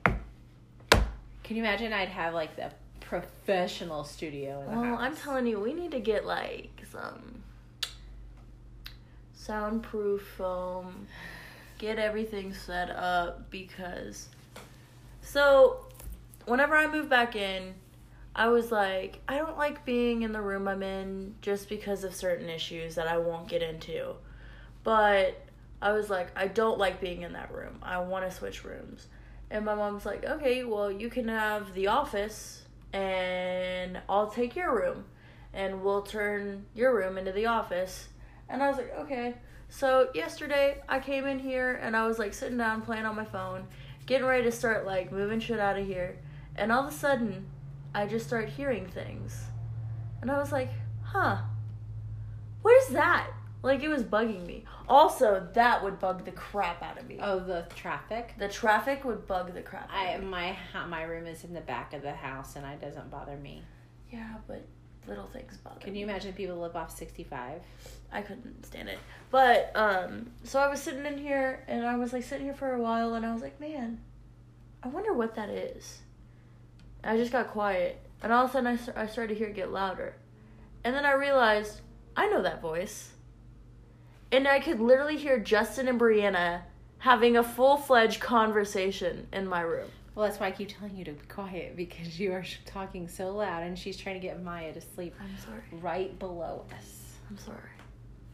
Can 1.42 1.56
you 1.56 1.62
imagine? 1.62 1.92
I'd 1.92 2.08
have 2.08 2.34
like 2.34 2.56
the 2.56 2.70
professional 3.00 4.04
studio 4.04 4.60
in 4.60 4.66
the 4.66 4.80
Well, 4.80 4.96
house. 4.96 5.00
I'm 5.00 5.16
telling 5.16 5.46
you, 5.46 5.60
we 5.60 5.72
need 5.74 5.90
to 5.90 6.00
get 6.00 6.24
like 6.24 6.70
some 6.90 7.42
soundproof 9.34 10.22
foam. 10.36 11.06
Get 11.78 11.98
everything 11.98 12.54
set 12.54 12.90
up 12.90 13.50
because 13.50 14.28
so 15.20 15.86
whenever 16.46 16.76
I 16.76 16.86
move 16.86 17.08
back 17.08 17.34
in, 17.34 17.74
I 18.34 18.48
was 18.48 18.72
like, 18.72 19.20
I 19.28 19.36
don't 19.36 19.58
like 19.58 19.84
being 19.84 20.22
in 20.22 20.32
the 20.32 20.40
room 20.40 20.66
I'm 20.66 20.82
in 20.82 21.34
just 21.42 21.68
because 21.68 22.02
of 22.02 22.14
certain 22.14 22.48
issues 22.48 22.94
that 22.94 23.06
I 23.06 23.18
won't 23.18 23.48
get 23.48 23.62
into. 23.62 24.14
But 24.84 25.40
I 25.82 25.92
was 25.92 26.08
like, 26.08 26.28
I 26.34 26.46
don't 26.46 26.78
like 26.78 27.00
being 27.00 27.22
in 27.22 27.34
that 27.34 27.52
room. 27.52 27.78
I 27.82 27.98
want 27.98 28.28
to 28.28 28.34
switch 28.34 28.64
rooms. 28.64 29.08
And 29.50 29.66
my 29.66 29.74
mom's 29.74 30.06
like, 30.06 30.24
okay, 30.24 30.64
well, 30.64 30.90
you 30.90 31.10
can 31.10 31.28
have 31.28 31.74
the 31.74 31.88
office 31.88 32.62
and 32.92 34.00
I'll 34.08 34.30
take 34.30 34.56
your 34.56 34.74
room 34.74 35.04
and 35.52 35.82
we'll 35.82 36.02
turn 36.02 36.64
your 36.74 36.94
room 36.96 37.18
into 37.18 37.32
the 37.32 37.46
office. 37.46 38.08
And 38.48 38.62
I 38.62 38.68
was 38.68 38.78
like, 38.78 38.94
okay. 39.00 39.34
So 39.68 40.08
yesterday 40.14 40.80
I 40.88 41.00
came 41.00 41.26
in 41.26 41.38
here 41.38 41.80
and 41.82 41.94
I 41.94 42.06
was 42.06 42.18
like 42.18 42.32
sitting 42.32 42.58
down 42.58 42.80
playing 42.80 43.04
on 43.04 43.14
my 43.14 43.24
phone, 43.24 43.66
getting 44.06 44.26
ready 44.26 44.44
to 44.44 44.52
start 44.52 44.86
like 44.86 45.12
moving 45.12 45.40
shit 45.40 45.60
out 45.60 45.78
of 45.78 45.86
here. 45.86 46.16
And 46.56 46.72
all 46.72 46.86
of 46.86 46.92
a 46.92 46.96
sudden, 46.96 47.46
I 47.94 48.06
just 48.06 48.26
start 48.26 48.48
hearing 48.48 48.86
things. 48.86 49.44
And 50.20 50.30
I 50.30 50.38
was 50.38 50.52
like, 50.52 50.70
huh, 51.02 51.38
where's 52.62 52.88
that? 52.88 53.28
Like 53.62 53.82
it 53.82 53.88
was 53.88 54.02
bugging 54.02 54.44
me. 54.46 54.64
Also, 54.88 55.46
that 55.54 55.84
would 55.84 55.98
bug 56.00 56.24
the 56.24 56.32
crap 56.32 56.82
out 56.82 56.98
of 56.98 57.06
me. 57.06 57.18
oh, 57.22 57.38
the 57.38 57.66
traffic. 57.76 58.34
The 58.38 58.48
traffic 58.48 59.04
would 59.04 59.26
bug 59.26 59.54
the 59.54 59.62
crap 59.62 59.84
out 59.90 59.96
I 59.96 60.10
of 60.10 60.22
me. 60.22 60.28
my 60.28 60.56
my 60.88 61.02
room 61.04 61.26
is 61.26 61.44
in 61.44 61.54
the 61.54 61.60
back 61.60 61.92
of 61.94 62.02
the 62.02 62.12
house, 62.12 62.56
and 62.56 62.66
it 62.66 62.80
doesn't 62.80 63.10
bother 63.10 63.36
me. 63.36 63.62
Yeah, 64.10 64.34
but 64.48 64.66
little 65.06 65.26
things 65.26 65.56
bother 65.58 65.80
Can 65.80 65.92
me. 65.92 66.00
you 66.00 66.04
imagine 66.06 66.32
people 66.32 66.56
live 66.58 66.74
off 66.76 66.96
sixty 66.96 67.22
five? 67.24 67.62
I 68.12 68.22
couldn't 68.22 68.66
stand 68.66 68.88
it. 68.88 68.98
But 69.30 69.70
um 69.76 70.32
so 70.42 70.58
I 70.58 70.68
was 70.68 70.82
sitting 70.82 71.06
in 71.06 71.18
here 71.18 71.64
and 71.68 71.86
I 71.86 71.96
was 71.96 72.12
like 72.12 72.24
sitting 72.24 72.46
here 72.46 72.54
for 72.54 72.72
a 72.74 72.80
while 72.80 73.14
and 73.14 73.24
I 73.24 73.32
was 73.32 73.42
like, 73.42 73.60
man, 73.60 74.00
I 74.82 74.88
wonder 74.88 75.12
what 75.12 75.36
that 75.36 75.50
is. 75.50 76.00
I 77.04 77.16
just 77.16 77.32
got 77.32 77.48
quiet 77.48 78.00
And 78.22 78.32
all 78.32 78.44
of 78.44 78.50
a 78.50 78.52
sudden, 78.52 78.78
I, 78.96 79.02
I 79.02 79.06
started 79.06 79.34
to 79.34 79.38
hear 79.38 79.48
it 79.48 79.54
get 79.56 79.72
louder. 79.72 80.14
And 80.84 80.94
then 80.94 81.04
I 81.04 81.12
realized, 81.12 81.80
I 82.16 82.28
know 82.28 82.42
that 82.42 82.60
voice. 82.60 83.10
And 84.30 84.46
I 84.48 84.60
could 84.60 84.80
literally 84.80 85.16
hear 85.16 85.38
Justin 85.38 85.88
and 85.88 86.00
Brianna 86.00 86.62
having 86.98 87.36
a 87.36 87.42
full 87.42 87.76
fledged 87.76 88.20
conversation 88.20 89.26
in 89.32 89.46
my 89.46 89.60
room. 89.60 89.88
Well, 90.14 90.26
that's 90.26 90.38
why 90.38 90.46
I 90.48 90.50
keep 90.52 90.68
telling 90.68 90.96
you 90.96 91.04
to 91.06 91.12
be 91.12 91.26
quiet 91.26 91.74
because 91.76 92.20
you 92.20 92.32
are 92.32 92.44
talking 92.66 93.08
so 93.08 93.30
loud, 93.34 93.62
and 93.62 93.78
she's 93.78 93.96
trying 93.96 94.20
to 94.20 94.26
get 94.26 94.42
Maya 94.42 94.72
to 94.72 94.80
sleep 94.80 95.14
I'm 95.20 95.38
sorry. 95.38 95.62
right 95.80 96.18
below 96.18 96.64
us, 96.76 97.16
I'm 97.30 97.38
sorry. 97.38 97.58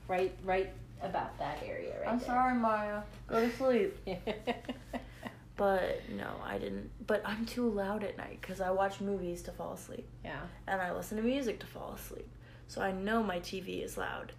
right, 0.08 0.36
right 0.44 0.70
about 1.02 1.38
that 1.38 1.62
area, 1.64 1.94
right. 2.00 2.08
I'm 2.10 2.18
there. 2.18 2.26
sorry, 2.26 2.54
Maya. 2.54 3.02
Go 3.28 3.40
to 3.48 3.56
sleep. 3.56 3.96
But 5.58 6.08
no, 6.08 6.30
I 6.44 6.56
didn't. 6.56 6.90
But 7.06 7.20
I'm 7.26 7.44
too 7.44 7.68
loud 7.68 8.02
at 8.04 8.16
night 8.16 8.38
because 8.40 8.60
I 8.62 8.70
watch 8.70 9.00
movies 9.02 9.42
to 9.42 9.52
fall 9.52 9.72
asleep 9.74 10.08
Yeah. 10.24 10.40
and 10.66 10.80
I 10.80 10.94
listen 10.94 11.18
to 11.18 11.22
music 11.22 11.58
to 11.60 11.66
fall 11.66 11.92
asleep. 11.94 12.28
So 12.68 12.80
I 12.80 12.92
know 12.92 13.22
my 13.22 13.40
TV 13.40 13.84
is 13.84 13.98
loud. 13.98 14.32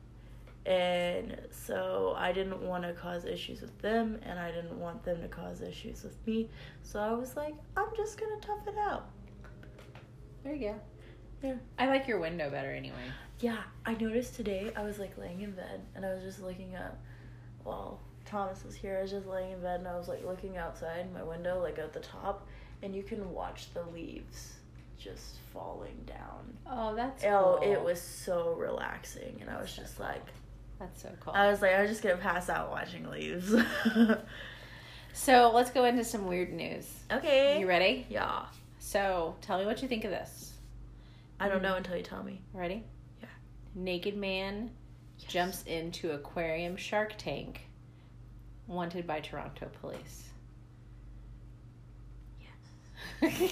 And 0.65 1.37
so 1.51 2.13
I 2.17 2.31
didn't 2.31 2.61
want 2.61 2.83
to 2.83 2.93
cause 2.93 3.25
issues 3.25 3.61
with 3.61 3.77
them 3.79 4.19
and 4.23 4.39
I 4.39 4.51
didn't 4.51 4.79
want 4.79 5.03
them 5.03 5.21
to 5.21 5.27
cause 5.27 5.61
issues 5.61 6.03
with 6.03 6.15
me. 6.25 6.49
So 6.83 6.99
I 6.99 7.11
was 7.13 7.35
like, 7.35 7.55
I'm 7.75 7.89
just 7.97 8.19
going 8.19 8.39
to 8.39 8.47
tough 8.47 8.67
it 8.67 8.77
out. 8.77 9.09
There 10.43 10.53
you 10.55 10.69
go. 10.69 10.75
Yeah. 11.43 11.55
I 11.77 11.87
like 11.87 12.07
your 12.07 12.19
window 12.19 12.49
better 12.49 12.71
anyway. 12.71 12.95
Yeah, 13.39 13.57
I 13.85 13.93
noticed 13.95 14.35
today 14.35 14.71
I 14.75 14.83
was 14.83 14.99
like 14.99 15.17
laying 15.17 15.41
in 15.41 15.51
bed 15.51 15.81
and 15.95 16.05
I 16.05 16.13
was 16.13 16.23
just 16.23 16.41
looking 16.41 16.75
up 16.75 16.97
while 17.63 17.99
Thomas 18.29 18.63
was 18.63 18.75
here. 18.75 18.97
I 18.97 19.01
was 19.01 19.11
just 19.11 19.27
laying 19.27 19.51
in 19.51 19.61
bed 19.61 19.79
and 19.79 19.87
I 19.87 19.97
was 19.97 20.07
like 20.07 20.23
looking 20.25 20.57
outside 20.57 21.11
my 21.13 21.23
window, 21.23 21.61
like 21.61 21.79
at 21.79 21.93
the 21.93 21.99
top, 21.99 22.47
and 22.83 22.95
you 22.95 23.03
can 23.03 23.31
watch 23.33 23.73
the 23.73 23.83
leaves 23.93 24.53
just 24.97 25.37
falling 25.53 25.97
down. 26.05 26.57
Oh, 26.69 26.93
that's 26.95 27.23
Oh, 27.23 27.59
cool. 27.61 27.71
it 27.71 27.81
was 27.81 28.01
so 28.01 28.53
relaxing, 28.57 29.37
and 29.41 29.49
I 29.49 29.59
was 29.59 29.73
just 29.75 29.99
like, 29.99 30.25
That's 30.79 31.01
so 31.01 31.09
cool. 31.21 31.33
I 31.33 31.49
was 31.49 31.61
like, 31.61 31.73
I 31.73 31.81
was 31.81 31.89
just 31.89 32.03
gonna 32.03 32.17
pass 32.17 32.49
out 32.49 32.69
watching 32.71 33.09
leaves. 33.09 33.53
so 35.13 35.51
let's 35.53 35.71
go 35.71 35.85
into 35.85 36.03
some 36.03 36.27
weird 36.27 36.53
news. 36.53 36.85
okay. 37.11 37.59
You 37.59 37.67
ready? 37.67 38.05
Yeah. 38.09 38.45
So 38.79 39.35
tell 39.41 39.59
me 39.59 39.65
what 39.65 39.81
you 39.81 39.87
think 39.87 40.03
of 40.05 40.11
this. 40.11 40.53
I 41.39 41.47
don't 41.49 41.61
know 41.61 41.73
mm. 41.73 41.77
until 41.77 41.95
you 41.95 42.03
tell 42.03 42.23
me. 42.23 42.41
Ready? 42.53 42.83
Yeah. 43.21 43.27
Naked 43.75 44.17
man 44.17 44.71
Yes. 45.19 45.31
jumps 45.31 45.63
into 45.63 46.11
aquarium 46.11 46.77
shark 46.77 47.13
tank. 47.17 47.61
Wanted 48.69 49.07
by 49.07 49.19
Toronto 49.19 49.67
police. 49.81 50.29
Yes. 52.39 53.51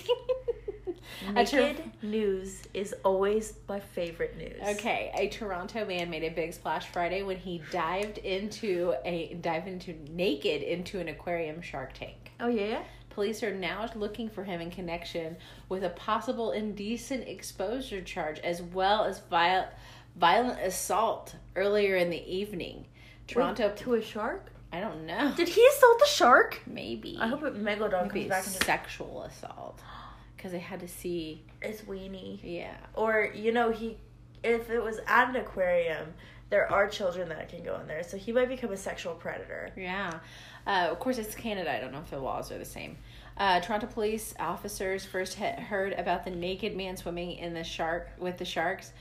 Naked 1.34 1.92
news 2.04 2.62
is 2.76 2.94
always 3.04 3.56
my 3.68 3.80
favorite 3.80 4.38
news. 4.38 4.62
Okay, 4.76 5.12
a 5.18 5.28
Toronto 5.30 5.86
man 5.86 6.12
made 6.12 6.24
a 6.24 6.30
big 6.30 6.54
splash 6.54 6.86
Friday 6.86 7.24
when 7.24 7.38
he 7.38 7.64
dived 7.72 8.20
into 8.20 8.94
a 9.06 9.34
dived 9.42 9.68
into 9.68 9.96
naked 10.12 10.62
into 10.62 11.00
an 11.00 11.08
aquarium 11.08 11.64
shark 11.64 11.94
tank. 11.94 12.32
Oh 12.40 12.50
yeah. 12.50 12.84
Police 13.10 13.42
are 13.42 13.56
now 13.56 13.90
looking 13.96 14.30
for 14.30 14.44
him 14.44 14.62
in 14.62 14.70
connection 14.70 15.36
with 15.68 15.84
a 15.84 15.90
possible 15.90 16.52
indecent 16.52 17.28
exposure 17.28 18.02
charge 18.02 18.38
as 18.42 18.62
well 18.62 19.04
as 19.06 19.18
viol- 19.32 19.70
violent 20.16 20.60
assault 20.60 21.34
earlier 21.56 21.96
in 21.96 22.12
the 22.12 22.24
evening. 22.32 22.86
Toronto, 23.26 23.70
Wait, 23.70 23.78
to 23.78 23.96
a 23.96 24.02
shark? 24.04 24.52
I 24.72 24.80
don't 24.80 25.06
know. 25.06 25.34
Did 25.36 25.48
he 25.48 25.66
assault 25.66 26.00
the 26.00 26.06
shark? 26.08 26.62
Maybe. 26.66 27.18
I 27.20 27.28
hope 27.28 27.44
it 27.44 27.56
megalodon 27.56 28.08
Maybe 28.14 28.28
comes 28.28 28.30
back 28.30 28.48
into 28.48 28.66
sexual 28.66 29.24
assault 29.24 29.80
because 30.36 30.52
they 30.52 30.60
had 30.60 30.80
to 30.82 30.88
see. 30.88 31.44
it's 31.62 31.82
weenie. 31.82 32.40
Yeah. 32.44 32.76
Or 32.94 33.32
you 33.34 33.52
know 33.52 33.72
he, 33.72 33.98
if 34.44 34.70
it 34.70 34.84
was 34.84 35.00
at 35.08 35.30
an 35.30 35.36
aquarium, 35.38 36.14
there 36.50 36.72
are 36.72 36.88
children 36.88 37.30
that 37.30 37.50
can 37.50 37.64
go 37.64 37.80
in 37.80 37.88
there, 37.88 38.04
so 38.04 38.18
he 38.18 38.32
might 38.32 38.50
become 38.50 38.72
a 38.72 38.78
sexual 38.78 39.14
predator. 39.16 39.70
Yeah. 39.76 40.20
Uh, 40.66 40.88
of 40.92 41.00
course, 41.00 41.18
it's 41.18 41.34
Canada. 41.34 41.72
I 41.74 41.80
don't 41.80 41.94
know 41.94 42.00
if 42.00 42.10
the 42.10 42.20
laws 42.20 42.52
are 42.52 42.58
the 42.58 42.66
same. 42.66 42.98
Uh, 43.38 43.60
Toronto 43.62 43.88
police 43.88 44.34
officers 44.40 45.06
first 45.06 45.36
had 45.36 45.60
heard 45.60 45.94
about 45.94 46.26
the 46.26 46.32
naked 46.32 46.76
man 46.76 46.98
swimming 46.98 47.34
in 47.38 47.54
the 47.54 47.64
shark 47.64 48.10
with 48.18 48.38
the 48.38 48.46
sharks 48.46 48.92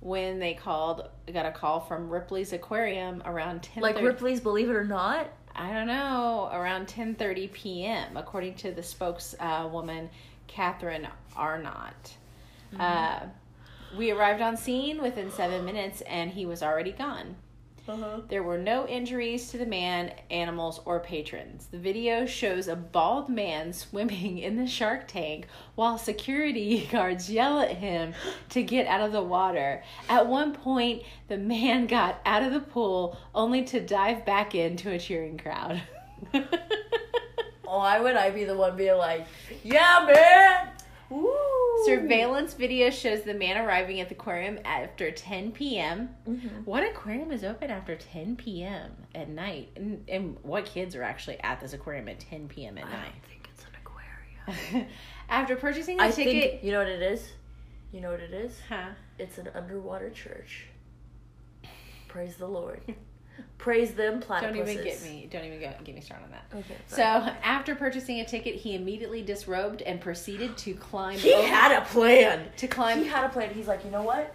when 0.00 0.38
they 0.38 0.54
called 0.54 1.08
got 1.32 1.46
a 1.46 1.50
call 1.50 1.80
from 1.80 2.08
Ripley's 2.08 2.52
Aquarium 2.52 3.22
around 3.26 3.62
ten. 3.62 3.82
Like 3.82 4.00
Ripley's 4.00 4.40
Believe 4.40 4.70
It 4.70 4.74
or 4.74 4.84
Not. 4.84 5.28
I 5.54 5.72
don't 5.72 5.88
know 5.88 6.50
around 6.52 6.88
ten 6.88 7.14
thirty 7.14 7.48
p.m. 7.48 8.16
According 8.16 8.54
to 8.56 8.70
the 8.70 8.82
spokeswoman 8.82 10.10
Catherine 10.46 11.08
Arnott. 11.36 12.16
Uh, 12.78 13.20
we 13.96 14.10
arrived 14.10 14.42
on 14.42 14.56
scene 14.56 15.02
within 15.02 15.30
seven 15.30 15.64
minutes, 15.64 16.02
and 16.02 16.30
he 16.30 16.44
was 16.44 16.62
already 16.62 16.92
gone. 16.92 17.36
Uh-huh. 17.88 18.20
There 18.28 18.42
were 18.42 18.58
no 18.58 18.86
injuries 18.86 19.50
to 19.50 19.56
the 19.56 19.64
man, 19.64 20.12
animals, 20.30 20.80
or 20.84 21.00
patrons. 21.00 21.68
The 21.70 21.78
video 21.78 22.26
shows 22.26 22.68
a 22.68 22.76
bald 22.76 23.30
man 23.30 23.72
swimming 23.72 24.38
in 24.38 24.56
the 24.56 24.66
shark 24.66 25.08
tank 25.08 25.46
while 25.74 25.96
security 25.96 26.86
guards 26.92 27.30
yell 27.30 27.60
at 27.60 27.78
him 27.78 28.12
to 28.50 28.62
get 28.62 28.86
out 28.86 29.00
of 29.00 29.12
the 29.12 29.22
water. 29.22 29.82
At 30.08 30.26
one 30.26 30.52
point, 30.52 31.02
the 31.28 31.38
man 31.38 31.86
got 31.86 32.20
out 32.26 32.42
of 32.42 32.52
the 32.52 32.60
pool 32.60 33.18
only 33.34 33.64
to 33.64 33.80
dive 33.80 34.26
back 34.26 34.54
into 34.54 34.90
a 34.90 34.98
cheering 34.98 35.38
crowd. 35.38 35.80
Why 37.64 38.00
would 38.00 38.16
I 38.16 38.30
be 38.30 38.44
the 38.44 38.56
one 38.56 38.76
being 38.76 38.96
like, 38.96 39.26
yeah, 39.62 40.06
man? 40.06 40.77
Woo! 41.10 41.34
Surveillance 41.86 42.54
video 42.54 42.90
shows 42.90 43.22
the 43.22 43.34
man 43.34 43.56
arriving 43.64 44.00
at 44.00 44.08
the 44.08 44.14
aquarium 44.14 44.58
after 44.64 45.10
10 45.10 45.52
p.m. 45.52 46.10
Mhm. 46.26 46.64
What 46.64 46.82
aquarium 46.82 47.30
is 47.30 47.44
open 47.44 47.70
after 47.70 47.94
10 47.96 48.36
p.m. 48.36 48.90
at 49.14 49.28
night? 49.28 49.70
And, 49.76 50.04
and 50.08 50.36
what 50.42 50.64
kids 50.66 50.94
are 50.96 51.02
actually 51.02 51.38
at 51.40 51.60
this 51.60 51.72
aquarium 51.72 52.08
at 52.08 52.20
10 52.20 52.48
p.m. 52.48 52.78
at 52.78 52.84
I 52.86 52.90
night? 52.90 53.12
don't 53.12 53.24
think 53.30 53.48
it's 53.54 53.64
an 53.64 53.70
aquarium. 53.80 54.88
After 55.28 55.56
purchasing 55.56 56.00
a 56.00 56.04
I 56.04 56.10
ticket, 56.10 56.50
think 56.52 56.64
you 56.64 56.72
know 56.72 56.78
what 56.78 56.88
it 56.88 57.00
is. 57.02 57.32
You 57.92 58.00
know 58.00 58.10
what 58.10 58.20
it 58.20 58.32
is. 58.34 58.58
huh? 58.68 58.88
It's 59.18 59.38
an 59.38 59.48
underwater 59.54 60.10
church. 60.10 60.66
Praise 62.08 62.36
the 62.36 62.46
Lord. 62.48 62.80
Praise 63.58 63.92
them 63.92 64.20
platypuses. 64.20 64.40
Don't 64.42 64.56
even 64.56 64.84
get 64.84 65.02
me. 65.02 65.28
Don't 65.30 65.44
even 65.44 65.60
go, 65.60 65.72
get 65.84 65.94
me 65.94 66.00
started 66.00 66.24
on 66.24 66.30
that. 66.30 66.44
Okay. 66.54 66.76
So 66.86 67.02
after 67.02 67.74
purchasing 67.74 68.20
a 68.20 68.24
ticket, 68.24 68.54
he 68.54 68.74
immediately 68.74 69.22
disrobed 69.22 69.82
and 69.82 70.00
proceeded 70.00 70.56
to 70.58 70.74
climb. 70.74 71.18
he 71.18 71.32
had 71.32 71.76
a 71.76 71.84
plan. 71.84 72.46
to 72.56 72.66
climb. 72.68 72.98
He 72.98 73.04
had 73.06 73.24
a 73.24 73.28
plan. 73.28 73.52
He's 73.52 73.66
like, 73.66 73.84
you 73.84 73.90
know 73.90 74.02
what? 74.02 74.34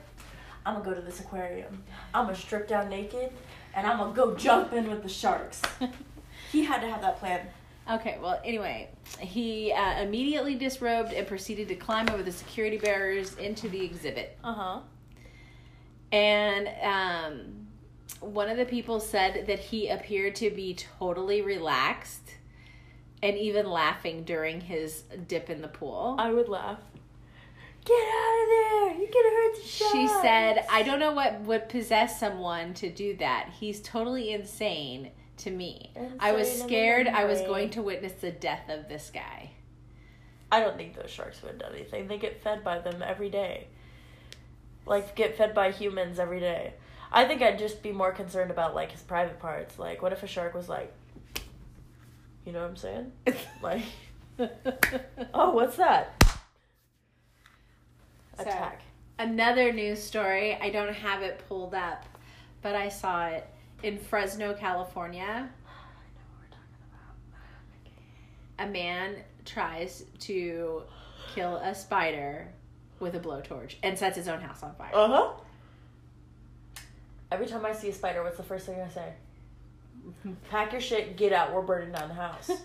I'm 0.65 0.75
gonna 0.75 0.85
go 0.85 0.93
to 0.93 1.01
this 1.01 1.19
aquarium. 1.19 1.83
I'm 2.13 2.25
gonna 2.25 2.37
strip 2.37 2.67
down 2.67 2.89
naked, 2.89 3.31
and 3.73 3.85
I'm 3.85 3.97
gonna 3.97 4.13
go 4.13 4.35
jump 4.35 4.73
in 4.73 4.89
with 4.89 5.03
the 5.03 5.09
sharks. 5.09 5.61
he 6.51 6.63
had 6.63 6.81
to 6.81 6.89
have 6.89 7.01
that 7.01 7.19
plan. 7.19 7.47
Okay, 7.91 8.17
well, 8.21 8.39
anyway, 8.45 8.89
he 9.19 9.73
uh, 9.73 10.01
immediately 10.01 10.55
disrobed 10.55 11.11
and 11.11 11.27
proceeded 11.27 11.67
to 11.67 11.75
climb 11.75 12.07
over 12.09 12.23
the 12.23 12.31
security 12.31 12.77
barriers 12.77 13.35
into 13.35 13.67
the 13.67 13.83
exhibit. 13.83 14.37
Uh 14.43 14.53
huh. 14.53 14.79
And 16.13 16.69
um, 16.81 17.62
one 18.19 18.49
of 18.49 18.57
the 18.57 18.65
people 18.65 18.99
said 18.99 19.47
that 19.47 19.59
he 19.59 19.89
appeared 19.89 20.35
to 20.35 20.49
be 20.49 20.75
totally 20.99 21.41
relaxed 21.41 22.35
and 23.21 23.37
even 23.37 23.69
laughing 23.69 24.23
during 24.23 24.61
his 24.61 25.03
dip 25.27 25.49
in 25.49 25.61
the 25.61 25.67
pool. 25.67 26.15
I 26.19 26.31
would 26.31 26.49
laugh. 26.49 26.79
Get 27.85 27.93
out 27.93 28.41
of 28.41 28.49
there! 28.49 29.01
You're 29.01 29.11
gonna 29.11 29.35
hurt 29.35 29.55
the 29.55 29.67
sharks. 29.67 29.93
She 29.93 30.07
said, 30.07 30.65
I 30.69 30.83
don't 30.83 30.99
know 30.99 31.11
what 31.11 31.41
would 31.41 31.67
possess 31.67 32.19
someone 32.19 32.73
to 32.75 32.89
do 32.89 33.15
that. 33.17 33.49
He's 33.59 33.81
totally 33.81 34.31
insane 34.31 35.11
to 35.37 35.51
me. 35.51 35.91
I 36.19 36.31
was 36.31 36.47
Insane 36.47 36.61
in 36.61 36.67
the 36.67 36.69
scared 36.69 37.07
I 37.07 37.25
was 37.25 37.41
going 37.41 37.69
to 37.71 37.81
witness 37.81 38.13
the 38.13 38.31
death 38.31 38.69
of 38.69 38.87
this 38.87 39.11
guy. 39.13 39.51
I 40.51 40.59
don't 40.59 40.77
think 40.77 40.95
those 40.95 41.09
sharks 41.09 41.41
would 41.41 41.59
do 41.59 41.65
anything. 41.73 42.07
They 42.07 42.17
get 42.17 42.43
fed 42.43 42.63
by 42.63 42.79
them 42.79 43.01
every 43.01 43.29
day. 43.29 43.67
Like 44.85 45.15
get 45.15 45.37
fed 45.37 45.53
by 45.53 45.71
humans 45.71 46.19
every 46.19 46.39
day. 46.39 46.73
I 47.13 47.25
think 47.25 47.41
I'd 47.43 47.59
just 47.59 47.83
be 47.83 47.91
more 47.91 48.11
concerned 48.11 48.51
about 48.51 48.73
like 48.75 48.91
his 48.91 49.01
private 49.01 49.39
parts. 49.39 49.77
Like 49.79 50.01
what 50.01 50.11
if 50.13 50.23
a 50.23 50.27
shark 50.27 50.53
was 50.53 50.67
like 50.67 50.93
You 52.45 52.51
know 52.51 52.61
what 52.61 52.69
I'm 52.69 52.75
saying? 52.75 53.11
Like 53.61 53.83
Oh, 55.33 55.51
what's 55.51 55.77
that? 55.77 56.21
So- 58.37 58.43
Attack. 58.43 58.81
Another 59.19 59.71
news 59.71 60.01
story. 60.01 60.55
I 60.55 60.71
don't 60.71 60.93
have 60.93 61.21
it 61.21 61.43
pulled 61.47 61.75
up, 61.75 62.03
but 62.63 62.73
I 62.75 62.89
saw 62.89 63.27
it 63.27 63.47
in 63.83 63.99
Fresno, 63.99 64.55
California. 64.55 65.49
A 68.59 68.65
man 68.65 69.17
tries 69.45 70.05
to 70.21 70.81
kill 71.35 71.57
a 71.57 71.75
spider 71.75 72.47
with 72.99 73.15
a 73.15 73.19
blowtorch 73.19 73.75
and 73.83 73.97
sets 73.97 74.17
his 74.17 74.27
own 74.27 74.41
house 74.41 74.63
on 74.63 74.73
fire. 74.75 74.91
Uh 74.93 75.07
huh. 75.07 75.29
Every 77.33 77.47
time 77.47 77.65
I 77.65 77.73
see 77.73 77.89
a 77.89 77.93
spider, 77.93 78.23
what's 78.23 78.37
the 78.37 78.43
first 78.43 78.67
thing 78.67 78.79
I 78.79 78.89
say? 78.89 79.13
Pack 80.51 80.71
your 80.71 80.81
shit, 80.81 81.17
get 81.17 81.33
out. 81.33 81.51
We're 81.51 81.63
burning 81.63 81.91
down 81.91 82.09
the 82.09 82.15
house. 82.15 82.49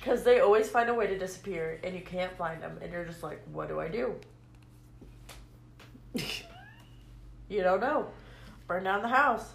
Because 0.00 0.22
they 0.22 0.40
always 0.40 0.68
find 0.68 0.90
a 0.90 0.94
way 0.94 1.06
to 1.06 1.18
disappear 1.18 1.80
and 1.82 1.94
you 1.94 2.02
can't 2.02 2.36
find 2.36 2.62
them. 2.62 2.78
And 2.82 2.92
you're 2.92 3.06
just 3.06 3.22
like, 3.22 3.40
what 3.50 3.68
do 3.68 3.80
I 3.80 3.88
do? 3.88 4.14
You 7.48 7.62
don't 7.62 7.80
know. 7.80 8.08
Burn 8.66 8.84
down 8.84 9.02
the 9.02 9.08
house. 9.08 9.52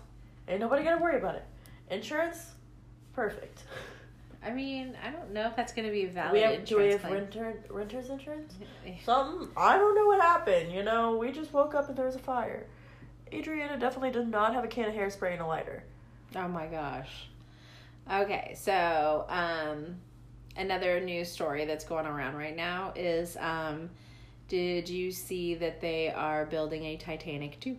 Ain't 0.48 0.60
nobody 0.60 0.84
gonna 0.84 1.02
worry 1.02 1.18
about 1.18 1.36
it. 1.36 1.44
Insurance? 1.90 2.52
Perfect. 3.14 3.64
I 4.44 4.52
mean, 4.52 4.96
I 5.06 5.10
don't 5.10 5.32
know 5.34 5.48
if 5.48 5.56
that's 5.56 5.74
going 5.74 5.86
to 5.86 5.92
be 5.92 6.06
a 6.06 6.08
valid 6.08 6.32
we 6.32 6.40
have, 6.42 6.64
do 6.64 6.78
we 6.78 6.92
have 6.92 7.02
claim. 7.02 7.14
renter, 7.14 7.56
renter's 7.70 8.10
insurance? 8.10 8.54
Something. 9.04 9.50
I 9.58 9.78
don't 9.78 9.96
know 9.96 10.06
what 10.06 10.22
happened. 10.22 10.72
You 10.72 10.84
know, 10.84 11.18
we 11.18 11.32
just 11.32 11.52
woke 11.52 11.76
up 11.76 11.90
and 11.90 11.98
there 11.98 12.06
was 12.06 12.16
a 12.16 12.20
fire. 12.20 12.66
Adriana 13.34 13.78
definitely 13.78 14.12
does 14.12 14.28
not 14.28 14.54
have 14.54 14.64
a 14.64 14.68
can 14.68 14.90
of 14.90 14.96
hairspray 14.96 15.34
and 15.34 15.42
a 15.42 15.46
lighter. 15.46 15.84
Oh 16.36 16.48
my 16.48 16.68
gosh. 16.68 17.28
Okay, 18.12 18.56
so 18.58 19.26
um, 19.30 19.96
another 20.58 21.00
news 21.00 21.32
story 21.32 21.66
that's 21.66 21.86
going 21.86 22.06
around 22.06 22.36
right 22.36 22.56
now 22.56 22.92
is 22.96 23.38
um, 23.38 23.90
did 24.48 24.90
you 24.90 25.12
see 25.12 25.56
that 25.56 25.80
they 25.80 26.10
are 26.10 26.46
building 26.46 26.86
a 26.86 26.98
Titanic 26.98 27.60
2? 27.60 27.78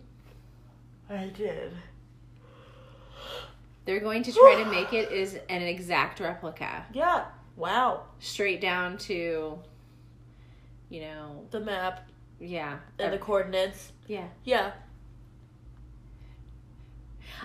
I 1.09 1.25
did. 1.35 1.73
They're 3.85 3.99
going 3.99 4.23
to 4.23 4.31
try 4.31 4.61
to 4.63 4.65
make 4.71 4.93
it 4.93 5.11
is 5.11 5.37
an 5.49 5.61
exact 5.61 6.19
replica, 6.19 6.85
Yeah. 6.93 7.25
Wow. 7.57 8.03
straight 8.19 8.61
down 8.61 8.97
to, 8.99 9.59
you 10.89 11.01
know, 11.01 11.45
The 11.51 11.59
map 11.59 12.07
yeah, 12.39 12.77
and 12.97 13.13
the 13.13 13.17
coordinates. 13.17 13.91
yeah. 14.07 14.27
Yeah. 14.45 14.71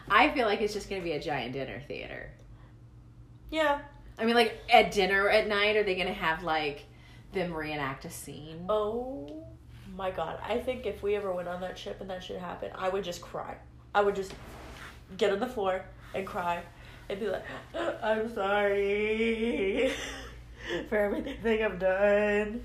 I 0.09 0.31
feel 0.31 0.47
like 0.47 0.61
it's 0.61 0.75
just 0.75 0.89
going 0.89 1.01
to 1.01 1.05
be 1.05 1.13
a 1.13 1.21
giant 1.21 1.53
dinner 1.53 1.83
theater. 1.87 2.31
Yeah. 3.51 3.81
I 4.19 4.25
mean, 4.25 4.35
like 4.35 4.59
at 4.73 4.93
dinner 4.93 5.29
at 5.29 5.49
night, 5.49 5.77
are 5.77 5.83
they 5.83 5.95
going 5.95 6.07
to 6.07 6.13
have 6.13 6.43
like 6.43 6.85
them 7.33 7.53
reenact 7.53 8.05
a 8.05 8.11
scene? 8.11 8.67
Oh 8.69 9.45
my 9.95 10.11
god. 10.11 10.41
I 10.47 10.59
think 10.59 10.87
if 10.87 11.03
we 11.03 11.17
ever 11.17 11.33
went 11.33 11.49
on 11.49 11.61
that 11.61 11.79
ship 11.79 12.01
and 12.01 12.11
that 12.11 12.23
shit 12.23 12.41
happened, 12.41 12.73
I 12.77 12.89
would 12.89 13.05
just 13.05 13.21
cry. 13.21 13.57
I 13.95 14.03
would 14.03 14.15
just 14.15 14.33
get 15.17 15.33
on 15.33 15.41
the 15.41 15.47
floor 15.47 15.85
and 16.15 16.27
cry 16.27 16.63
and 17.09 17.21
be 17.21 17.29
like, 17.29 17.45
I'm 18.03 18.33
sorry 18.35 19.93
for 20.89 20.97
everything 20.97 21.63
I've 21.63 21.79
done. 21.79 22.63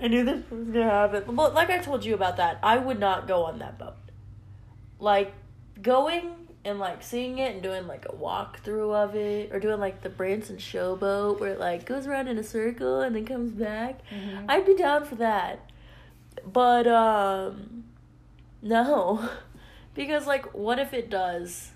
I 0.00 0.08
knew 0.08 0.24
this 0.24 0.50
was 0.50 0.68
gonna 0.68 0.84
happen. 0.84 1.36
Well, 1.36 1.52
like 1.52 1.70
I 1.70 1.78
told 1.78 2.04
you 2.04 2.14
about 2.14 2.36
that, 2.38 2.58
I 2.62 2.76
would 2.78 2.98
not 2.98 3.28
go 3.28 3.44
on 3.44 3.58
that 3.60 3.78
boat. 3.78 3.94
Like 4.98 5.32
going 5.80 6.45
and 6.66 6.78
like 6.78 7.02
seeing 7.02 7.38
it 7.38 7.52
and 7.54 7.62
doing 7.62 7.86
like 7.86 8.04
a 8.06 8.12
walkthrough 8.12 8.94
of 8.94 9.14
it, 9.14 9.52
or 9.52 9.60
doing 9.60 9.80
like 9.80 10.02
the 10.02 10.08
Branson 10.10 10.56
showboat 10.56 11.38
where 11.40 11.52
it 11.52 11.60
like 11.60 11.86
goes 11.86 12.06
around 12.06 12.28
in 12.28 12.36
a 12.38 12.42
circle 12.44 13.00
and 13.00 13.14
then 13.14 13.24
comes 13.24 13.52
back. 13.52 14.00
Mhm. 14.10 14.44
I'd 14.48 14.66
be 14.66 14.74
down 14.74 15.04
for 15.04 15.14
that. 15.16 15.70
But 16.44 16.86
um 16.86 17.84
no. 18.62 19.28
Because 19.94 20.26
like 20.26 20.52
what 20.52 20.78
if 20.78 20.92
it 20.92 21.08
does 21.08 21.70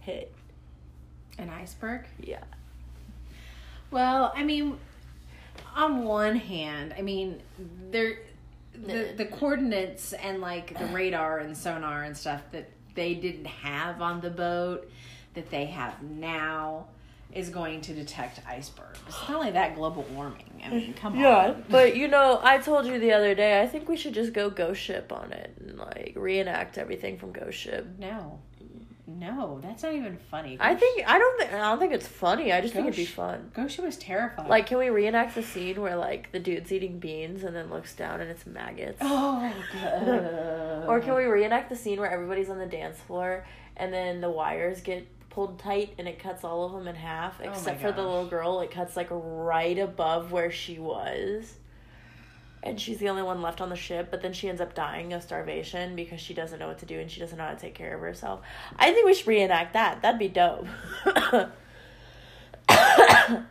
hit? 0.00 0.34
An 1.38 1.48
iceberg? 1.48 2.02
Yeah. 2.20 2.44
Well, 3.90 4.32
I 4.36 4.42
mean, 4.44 4.76
on 5.74 6.04
one 6.04 6.36
hand, 6.36 6.94
I 6.98 7.00
mean, 7.00 7.40
they're 7.90 8.18
the 8.74 9.14
the 9.16 9.24
coordinates 9.24 10.12
and 10.12 10.42
like 10.42 10.78
the 10.78 10.86
radar 10.86 11.38
and 11.38 11.56
sonar 11.56 12.02
and 12.02 12.14
stuff 12.14 12.42
that 12.52 12.68
they 12.94 13.14
didn't 13.14 13.46
have 13.46 14.00
on 14.02 14.20
the 14.20 14.30
boat 14.30 14.90
that 15.34 15.50
they 15.50 15.66
have 15.66 16.02
now 16.02 16.86
is 17.32 17.50
going 17.50 17.80
to 17.82 17.92
detect 17.92 18.40
icebergs. 18.48 18.98
It's 19.06 19.16
not 19.28 19.36
only 19.38 19.50
that 19.50 19.74
global 19.74 20.02
warming. 20.14 20.62
I 20.64 20.70
mean, 20.70 20.94
come 20.94 21.18
Yeah, 21.18 21.48
on. 21.48 21.64
but 21.70 21.94
you 21.94 22.08
know, 22.08 22.40
I 22.42 22.58
told 22.58 22.86
you 22.86 22.98
the 22.98 23.12
other 23.12 23.34
day, 23.34 23.60
I 23.60 23.66
think 23.66 23.88
we 23.88 23.96
should 23.98 24.14
just 24.14 24.32
go 24.32 24.48
Ghost 24.48 24.80
Ship 24.80 25.12
on 25.12 25.32
it 25.32 25.54
and 25.60 25.78
like 25.78 26.14
reenact 26.16 26.78
everything 26.78 27.18
from 27.18 27.32
Ghost 27.32 27.58
Ship. 27.58 27.86
no, 27.98 28.40
no, 29.08 29.58
that's 29.62 29.82
not 29.82 29.94
even 29.94 30.18
funny. 30.30 30.58
I 30.60 30.74
think 30.74 31.02
I 31.08 31.18
don't 31.18 31.38
think 31.38 31.52
I 31.54 31.70
don't 31.70 31.78
think 31.78 31.92
it's 31.94 32.06
funny. 32.06 32.52
I 32.52 32.60
just 32.60 32.74
think 32.74 32.86
it'd 32.86 32.96
be 32.96 33.06
fun. 33.06 33.50
Ghost 33.54 33.76
Ship 33.76 33.84
was 33.84 33.96
terrifying. 33.96 34.48
Like, 34.48 34.66
can 34.66 34.76
we 34.76 34.90
reenact 34.90 35.34
the 35.34 35.42
scene 35.42 35.80
where 35.80 35.96
like 35.96 36.30
the 36.30 36.38
dude's 36.38 36.70
eating 36.70 36.98
beans 36.98 37.42
and 37.42 37.56
then 37.56 37.70
looks 37.70 37.94
down 37.94 38.20
and 38.20 38.30
it's 38.30 38.44
maggots? 38.46 38.98
oh, 39.00 39.50
God. 39.72 40.84
Or 40.88 41.00
can 41.00 41.14
we 41.14 41.24
reenact 41.24 41.70
the 41.70 41.76
scene 41.76 41.98
where 41.98 42.10
everybody's 42.10 42.50
on 42.50 42.58
the 42.58 42.66
dance 42.66 42.98
floor 42.98 43.46
and 43.78 43.92
then 43.92 44.20
the 44.20 44.30
wires 44.30 44.82
get 44.82 45.06
pulled 45.30 45.58
tight 45.58 45.94
and 45.98 46.06
it 46.06 46.18
cuts 46.18 46.44
all 46.44 46.66
of 46.66 46.72
them 46.72 46.86
in 46.86 46.94
half, 46.94 47.40
Oh 47.42 47.48
except 47.48 47.80
for 47.80 47.92
the 47.92 48.02
little 48.02 48.26
girl. 48.26 48.60
It 48.60 48.70
cuts 48.70 48.96
like 48.96 49.08
right 49.10 49.78
above 49.78 50.32
where 50.32 50.50
she 50.50 50.78
was. 50.78 51.54
And 52.68 52.78
she's 52.80 52.98
the 52.98 53.08
only 53.08 53.22
one 53.22 53.40
left 53.40 53.62
on 53.62 53.70
the 53.70 53.76
ship, 53.76 54.08
but 54.10 54.20
then 54.20 54.34
she 54.34 54.46
ends 54.48 54.60
up 54.60 54.74
dying 54.74 55.14
of 55.14 55.22
starvation 55.22 55.96
because 55.96 56.20
she 56.20 56.34
doesn't 56.34 56.58
know 56.58 56.68
what 56.68 56.78
to 56.80 56.86
do 56.86 57.00
and 57.00 57.10
she 57.10 57.18
doesn't 57.18 57.38
know 57.38 57.44
how 57.44 57.54
to 57.54 57.58
take 57.58 57.74
care 57.74 57.94
of 57.94 58.00
herself. 58.02 58.40
I 58.76 58.92
think 58.92 59.06
we 59.06 59.14
should 59.14 59.26
reenact 59.26 59.72
that. 59.72 60.02
That'd 60.02 60.18
be 60.18 60.28
dope. 60.28 60.66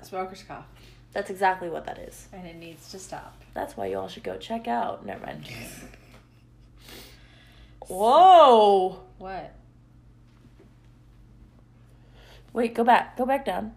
Smoker's 0.03 0.43
cough, 0.43 0.65
That's 1.13 1.31
exactly 1.31 1.67
what 1.69 1.85
that 1.85 1.97
is. 1.97 2.27
and 2.31 2.45
it 2.45 2.55
needs 2.57 2.91
to 2.91 2.99
stop. 2.99 3.41
That's 3.55 3.75
why 3.75 3.87
you 3.87 3.97
all 3.97 4.07
should 4.07 4.23
go 4.23 4.37
check 4.37 4.67
out. 4.67 5.03
Never 5.05 5.25
mind. 5.25 5.47
Whoa! 7.87 8.99
What? 9.17 9.53
Wait, 12.53 12.75
go 12.75 12.83
back. 12.83 13.17
Go 13.17 13.25
back 13.25 13.45
down. 13.45 13.73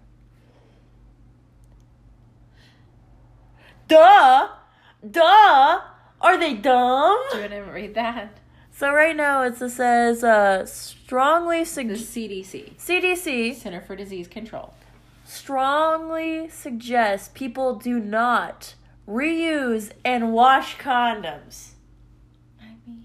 Duh! 3.88 4.48
Duh! 5.08 5.80
Are 6.20 6.36
they 6.38 6.54
dumb? 6.54 7.18
You 7.34 7.48
to 7.48 7.60
read 7.72 7.94
that? 7.94 8.36
So 8.72 8.92
right 8.92 9.16
now 9.16 9.42
it 9.42 9.56
says 9.56 10.22
uh, 10.24 10.64
strongly 10.66 11.60
The 11.60 11.64
sug- 11.66 11.86
CDC, 11.88 12.76
CDC 12.76 13.54
Center 13.54 13.80
for 13.80 13.96
Disease 13.96 14.28
Control. 14.28 14.72
strongly 15.24 16.48
suggests 16.48 17.28
people 17.34 17.74
do 17.76 17.98
not 18.00 18.74
reuse 19.08 19.90
and 20.04 20.32
wash 20.32 20.76
condoms. 20.76 21.70
I 22.60 22.66
mean, 22.86 23.04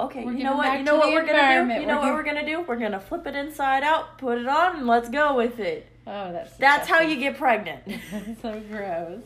Okay, 0.00 0.22
you 0.22 0.44
know 0.44 0.56
what? 0.56 0.78
You 0.78 0.84
know 0.84 0.96
what 0.96 1.12
we're 1.12 1.24
gonna 1.26 1.74
do? 1.74 1.80
You 1.80 1.86
know 1.86 1.96
We're 2.00 2.06
what 2.06 2.14
we're 2.14 2.22
gonna 2.24 2.46
do? 2.46 2.60
We're 2.62 2.76
gonna 2.76 3.00
flip 3.00 3.26
it 3.26 3.34
inside 3.34 3.82
out, 3.82 4.18
put 4.18 4.38
it 4.38 4.46
on, 4.46 4.76
and 4.76 4.86
let's 4.86 5.08
go 5.08 5.34
with 5.36 5.58
it. 5.60 5.86
oh, 6.06 6.32
that's 6.32 6.56
That's 6.58 6.88
how 6.88 7.00
you 7.00 7.16
get 7.16 7.38
pregnant. 7.38 7.82
so 8.42 8.60
gross. 8.70 9.22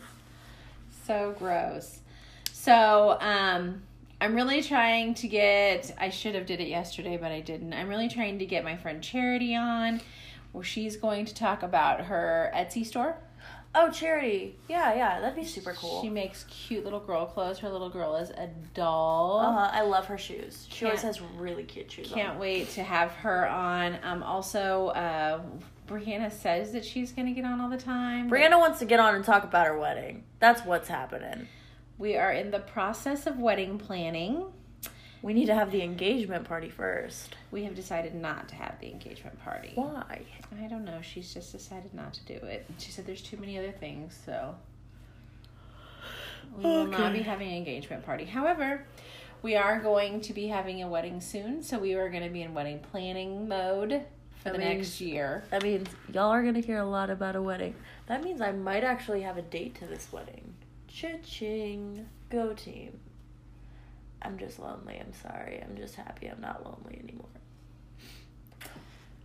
So 1.06 1.34
gross. 1.38 2.00
So, 2.52 3.16
um, 3.20 3.82
I'm 4.20 4.34
really 4.36 4.62
trying 4.62 5.14
to 5.14 5.28
get. 5.28 5.92
I 5.98 6.10
should 6.10 6.34
have 6.36 6.46
did 6.46 6.60
it 6.60 6.68
yesterday, 6.68 7.16
but 7.16 7.32
I 7.32 7.40
didn't. 7.40 7.72
I'm 7.72 7.88
really 7.88 8.08
trying 8.08 8.38
to 8.38 8.46
get 8.46 8.62
my 8.62 8.76
friend 8.76 9.02
Charity 9.02 9.56
on, 9.56 10.00
where 10.52 10.62
she's 10.62 10.96
going 10.96 11.24
to 11.26 11.34
talk 11.34 11.62
about 11.64 12.02
her 12.02 12.52
Etsy 12.54 12.86
store. 12.86 13.16
oh, 13.74 13.90
charity. 13.90 14.54
Yeah, 14.68 14.94
yeah, 14.94 15.18
that'd 15.20 15.34
be 15.34 15.44
super 15.44 15.72
cool. 15.72 16.02
She 16.02 16.10
makes 16.10 16.44
cute 16.44 16.84
little 16.84 17.00
girl 17.00 17.26
clothes. 17.26 17.58
Her 17.58 17.70
little 17.70 17.88
girl 17.88 18.14
is 18.16 18.30
a 18.30 18.48
doll. 18.74 19.40
Uh-huh, 19.40 19.70
I 19.72 19.80
love 19.82 20.04
her 20.06 20.18
shoes. 20.18 20.66
She 20.70 20.84
always 20.84 21.00
Can't- 21.00 21.16
has 21.16 21.24
really 21.36 21.64
cute 21.64 21.90
shoes. 21.90 22.08
Can't 22.12 22.34
on. 22.34 22.38
wait 22.38 22.68
to 22.72 22.82
have 22.84 23.10
her 23.12 23.48
on. 23.48 23.98
Um, 24.04 24.22
also, 24.22 24.88
uh, 24.88 25.40
Brianna 25.88 26.30
says 26.30 26.72
that 26.72 26.84
she's 26.84 27.12
going 27.12 27.26
to 27.26 27.32
get 27.32 27.44
on 27.44 27.60
all 27.60 27.68
the 27.68 27.76
time. 27.76 28.30
Brianna 28.30 28.58
wants 28.58 28.78
to 28.78 28.84
get 28.84 29.00
on 29.00 29.14
and 29.14 29.24
talk 29.24 29.44
about 29.44 29.66
her 29.66 29.78
wedding. 29.78 30.24
That's 30.38 30.64
what's 30.64 30.88
happening. 30.88 31.48
We 31.98 32.16
are 32.16 32.32
in 32.32 32.50
the 32.50 32.60
process 32.60 33.26
of 33.26 33.38
wedding 33.38 33.78
planning. 33.78 34.46
We 35.22 35.34
need 35.34 35.46
to 35.46 35.54
have 35.54 35.70
the 35.70 35.82
engagement 35.82 36.44
party 36.44 36.68
first. 36.68 37.36
We 37.50 37.64
have 37.64 37.76
decided 37.76 38.14
not 38.14 38.48
to 38.48 38.54
have 38.56 38.80
the 38.80 38.90
engagement 38.90 39.40
party. 39.44 39.72
Why? 39.74 40.22
I 40.60 40.66
don't 40.66 40.84
know. 40.84 41.00
She's 41.00 41.32
just 41.32 41.52
decided 41.52 41.94
not 41.94 42.12
to 42.14 42.24
do 42.24 42.34
it. 42.46 42.66
She 42.78 42.90
said 42.90 43.06
there's 43.06 43.22
too 43.22 43.36
many 43.36 43.56
other 43.56 43.70
things, 43.70 44.18
so 44.24 44.56
we 46.56 46.64
will 46.64 46.86
not 46.86 47.12
be 47.12 47.20
having 47.20 47.48
an 47.48 47.54
engagement 47.54 48.04
party. 48.04 48.24
However, 48.24 48.84
we 49.42 49.54
are 49.54 49.80
going 49.80 50.20
to 50.22 50.32
be 50.32 50.48
having 50.48 50.82
a 50.82 50.88
wedding 50.88 51.20
soon, 51.20 51.62
so 51.62 51.78
we 51.78 51.94
are 51.94 52.08
going 52.08 52.24
to 52.24 52.30
be 52.30 52.42
in 52.42 52.52
wedding 52.52 52.80
planning 52.80 53.48
mode 53.48 54.02
That 54.44 54.54
the 54.54 54.58
means- 54.58 54.78
next 54.78 55.00
year. 55.00 55.44
That 55.50 55.62
means 55.62 55.88
y'all 56.12 56.30
are 56.30 56.42
gonna 56.42 56.60
hear 56.60 56.78
a 56.78 56.84
lot 56.86 57.10
about 57.10 57.36
a 57.36 57.42
wedding. 57.42 57.74
That 58.06 58.22
means 58.24 58.40
I 58.40 58.52
might 58.52 58.84
actually 58.84 59.22
have 59.22 59.36
a 59.38 59.42
date 59.42 59.74
to 59.76 59.86
this 59.86 60.08
wedding. 60.12 60.54
Cha-ching. 60.88 62.08
Go 62.30 62.52
team. 62.54 62.98
I'm 64.20 64.38
just 64.38 64.58
lonely. 64.58 64.98
I'm 65.00 65.12
sorry. 65.12 65.60
I'm 65.62 65.76
just 65.76 65.94
happy 65.96 66.26
I'm 66.28 66.40
not 66.40 66.64
lonely 66.64 67.00
anymore. 67.02 67.26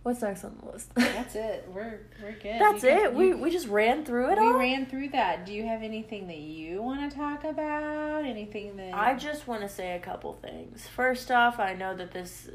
What's 0.04 0.22
next 0.22 0.44
on 0.44 0.56
the 0.64 0.72
list? 0.72 0.94
That's 0.94 1.34
it. 1.34 1.68
We're 1.72 2.00
we're 2.22 2.32
good. 2.32 2.60
That's 2.60 2.82
can- 2.82 2.98
it. 2.98 3.14
We 3.14 3.28
you- 3.28 3.36
we 3.36 3.50
just 3.50 3.68
ran 3.68 4.04
through 4.04 4.30
it 4.32 4.38
all. 4.38 4.46
we 4.46 4.52
all. 4.52 4.58
ran 4.58 4.86
through 4.86 5.08
that. 5.10 5.44
Do 5.44 5.52
you 5.52 5.66
have 5.66 5.82
anything 5.82 6.28
that 6.28 6.38
you 6.38 6.80
want 6.82 7.10
to 7.10 7.14
talk 7.16 7.44
about? 7.44 8.24
Anything 8.24 8.76
that 8.76 8.94
I 8.94 9.14
just 9.14 9.46
want 9.46 9.62
to 9.62 9.68
say 9.68 9.94
a 9.96 9.98
couple 10.00 10.32
things. 10.34 10.86
First 10.86 11.30
off, 11.30 11.58
I 11.58 11.74
know 11.74 11.94
that 11.96 12.12
this 12.12 12.48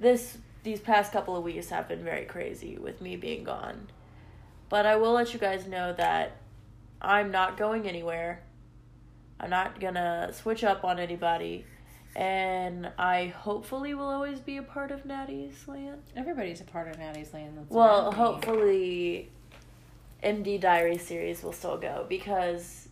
this 0.00 0.36
these 0.62 0.80
past 0.80 1.12
couple 1.12 1.36
of 1.36 1.42
weeks 1.42 1.68
have 1.70 1.88
been 1.88 2.04
very 2.04 2.24
crazy 2.24 2.78
with 2.78 3.00
me 3.00 3.16
being 3.16 3.44
gone. 3.44 3.88
But 4.68 4.86
I 4.86 4.96
will 4.96 5.12
let 5.12 5.32
you 5.32 5.38
guys 5.38 5.66
know 5.66 5.92
that 5.94 6.36
I'm 7.00 7.30
not 7.30 7.56
going 7.56 7.86
anywhere. 7.88 8.42
I'm 9.40 9.50
not 9.50 9.80
gonna 9.80 10.30
switch 10.32 10.64
up 10.64 10.84
on 10.84 10.98
anybody. 10.98 11.64
And 12.14 12.90
I 12.98 13.26
hopefully 13.28 13.94
will 13.94 14.08
always 14.08 14.38
be 14.38 14.58
a 14.58 14.62
part 14.62 14.90
of 14.90 15.06
Natty's 15.06 15.66
Land. 15.66 16.02
Everybody's 16.14 16.60
a 16.60 16.64
part 16.64 16.88
of 16.88 16.98
Natty's 16.98 17.32
Land. 17.32 17.56
That's 17.56 17.70
Well, 17.70 18.12
hopefully, 18.12 19.30
MD 20.22 20.60
Diary 20.60 20.98
series 20.98 21.42
will 21.42 21.52
still 21.52 21.78
go 21.78 22.04
because 22.08 22.88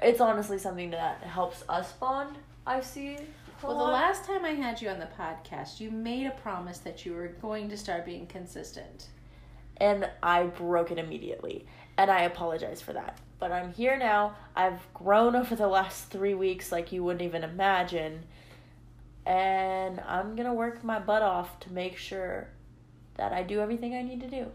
it's 0.00 0.20
honestly 0.20 0.58
something 0.58 0.90
that 0.90 1.22
helps 1.22 1.64
us 1.68 1.92
bond. 1.92 2.36
I 2.66 2.80
see. 2.80 3.18
Well, 3.62 3.78
the 3.78 3.92
last 3.92 4.24
time 4.24 4.44
I 4.44 4.50
had 4.50 4.82
you 4.82 4.88
on 4.90 4.98
the 4.98 5.08
podcast, 5.18 5.80
you 5.80 5.90
made 5.90 6.26
a 6.26 6.32
promise 6.32 6.78
that 6.78 7.06
you 7.06 7.14
were 7.14 7.28
going 7.28 7.68
to 7.70 7.76
start 7.76 8.04
being 8.04 8.26
consistent. 8.26 9.08
and 9.78 10.08
I 10.22 10.44
broke 10.44 10.92
it 10.92 10.98
immediately, 10.98 11.66
and 11.98 12.08
I 12.10 12.22
apologize 12.22 12.80
for 12.80 12.92
that. 12.92 13.18
But 13.40 13.50
I'm 13.50 13.72
here 13.72 13.96
now. 13.98 14.36
I've 14.54 14.80
grown 14.94 15.34
over 15.34 15.56
the 15.56 15.66
last 15.66 16.10
three 16.10 16.34
weeks 16.34 16.70
like 16.70 16.92
you 16.92 17.02
wouldn't 17.02 17.22
even 17.22 17.42
imagine, 17.42 18.24
and 19.26 20.00
I'm 20.06 20.36
gonna 20.36 20.54
work 20.54 20.84
my 20.84 20.98
butt 21.00 21.22
off 21.22 21.58
to 21.60 21.72
make 21.72 21.96
sure 21.96 22.48
that 23.16 23.32
I 23.32 23.42
do 23.42 23.60
everything 23.60 23.94
I 23.96 24.02
need 24.02 24.20
to 24.20 24.28
do. 24.28 24.46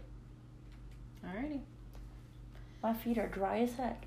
Alrighty. 1.26 1.60
My 2.82 2.94
feet 2.94 3.18
are 3.18 3.28
dry 3.28 3.58
as 3.60 3.74
heck. 3.74 4.06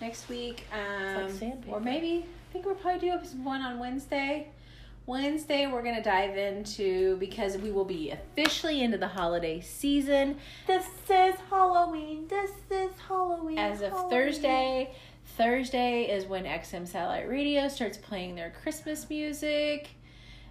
Next 0.00 0.28
week, 0.28 0.64
um, 0.72 1.22
like 1.24 1.30
sandpaper. 1.32 1.76
or 1.76 1.80
maybe 1.80 2.26
think 2.52 2.66
we'll 2.66 2.74
probably 2.74 3.00
do 3.10 3.16
one 3.42 3.62
on 3.62 3.78
Wednesday. 3.78 4.48
Wednesday, 5.06 5.66
we're 5.66 5.82
gonna 5.82 6.02
dive 6.02 6.36
into 6.36 7.16
because 7.16 7.56
we 7.58 7.72
will 7.72 7.84
be 7.84 8.10
officially 8.10 8.82
into 8.82 8.96
the 8.98 9.08
holiday 9.08 9.60
season 9.60 10.36
This 10.66 10.86
is 11.10 11.34
Halloween. 11.50 12.28
This 12.28 12.52
is 12.70 12.92
Halloween. 13.08 13.58
as 13.58 13.82
of 13.82 13.90
Halloween. 13.90 14.10
Thursday. 14.10 14.94
Thursday 15.36 16.04
is 16.04 16.26
when 16.26 16.44
XM 16.44 16.86
Satellite 16.86 17.28
Radio 17.28 17.66
starts 17.68 17.96
playing 17.96 18.34
their 18.36 18.50
Christmas 18.62 19.08
music. 19.10 19.88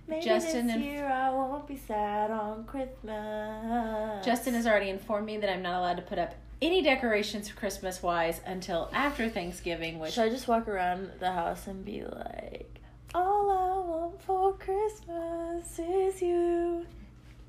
Maybe 0.08 0.26
Justin 0.26 0.68
this 0.68 0.76
and- 0.76 0.84
year 0.84 1.06
I 1.08 1.30
won't 1.30 1.68
be 1.68 1.78
sad 1.78 2.32
on 2.32 2.66
Christmas. 2.66 4.26
Justin 4.26 4.54
has 4.56 4.68
already 4.68 4.90
informed 4.90 5.28
me 5.28 5.38
that 5.38 5.50
I'm 5.50 5.62
not 5.62 5.76
allowed 5.80 5.96
to 5.98 6.02
put 6.02 6.18
up 6.20 6.34
any 6.62 6.82
decorations 6.82 7.52
Christmas 7.52 8.04
wise 8.04 8.42
until 8.46 8.90
after 8.94 9.30
Thanksgiving, 9.30 10.00
which 10.00 10.14
Should 10.14 10.24
I 10.26 10.30
just 10.30 10.48
walk 10.48 10.68
around 10.68 11.10
the 11.20 11.32
house 11.32 11.68
and 11.68 11.84
be 11.84 12.04
like, 12.04 12.80
All 13.16 13.50
I 13.50 13.88
want 13.90 14.22
for 14.22 14.54
Christmas 14.54 15.80
is 15.80 16.22
you? 16.22 16.86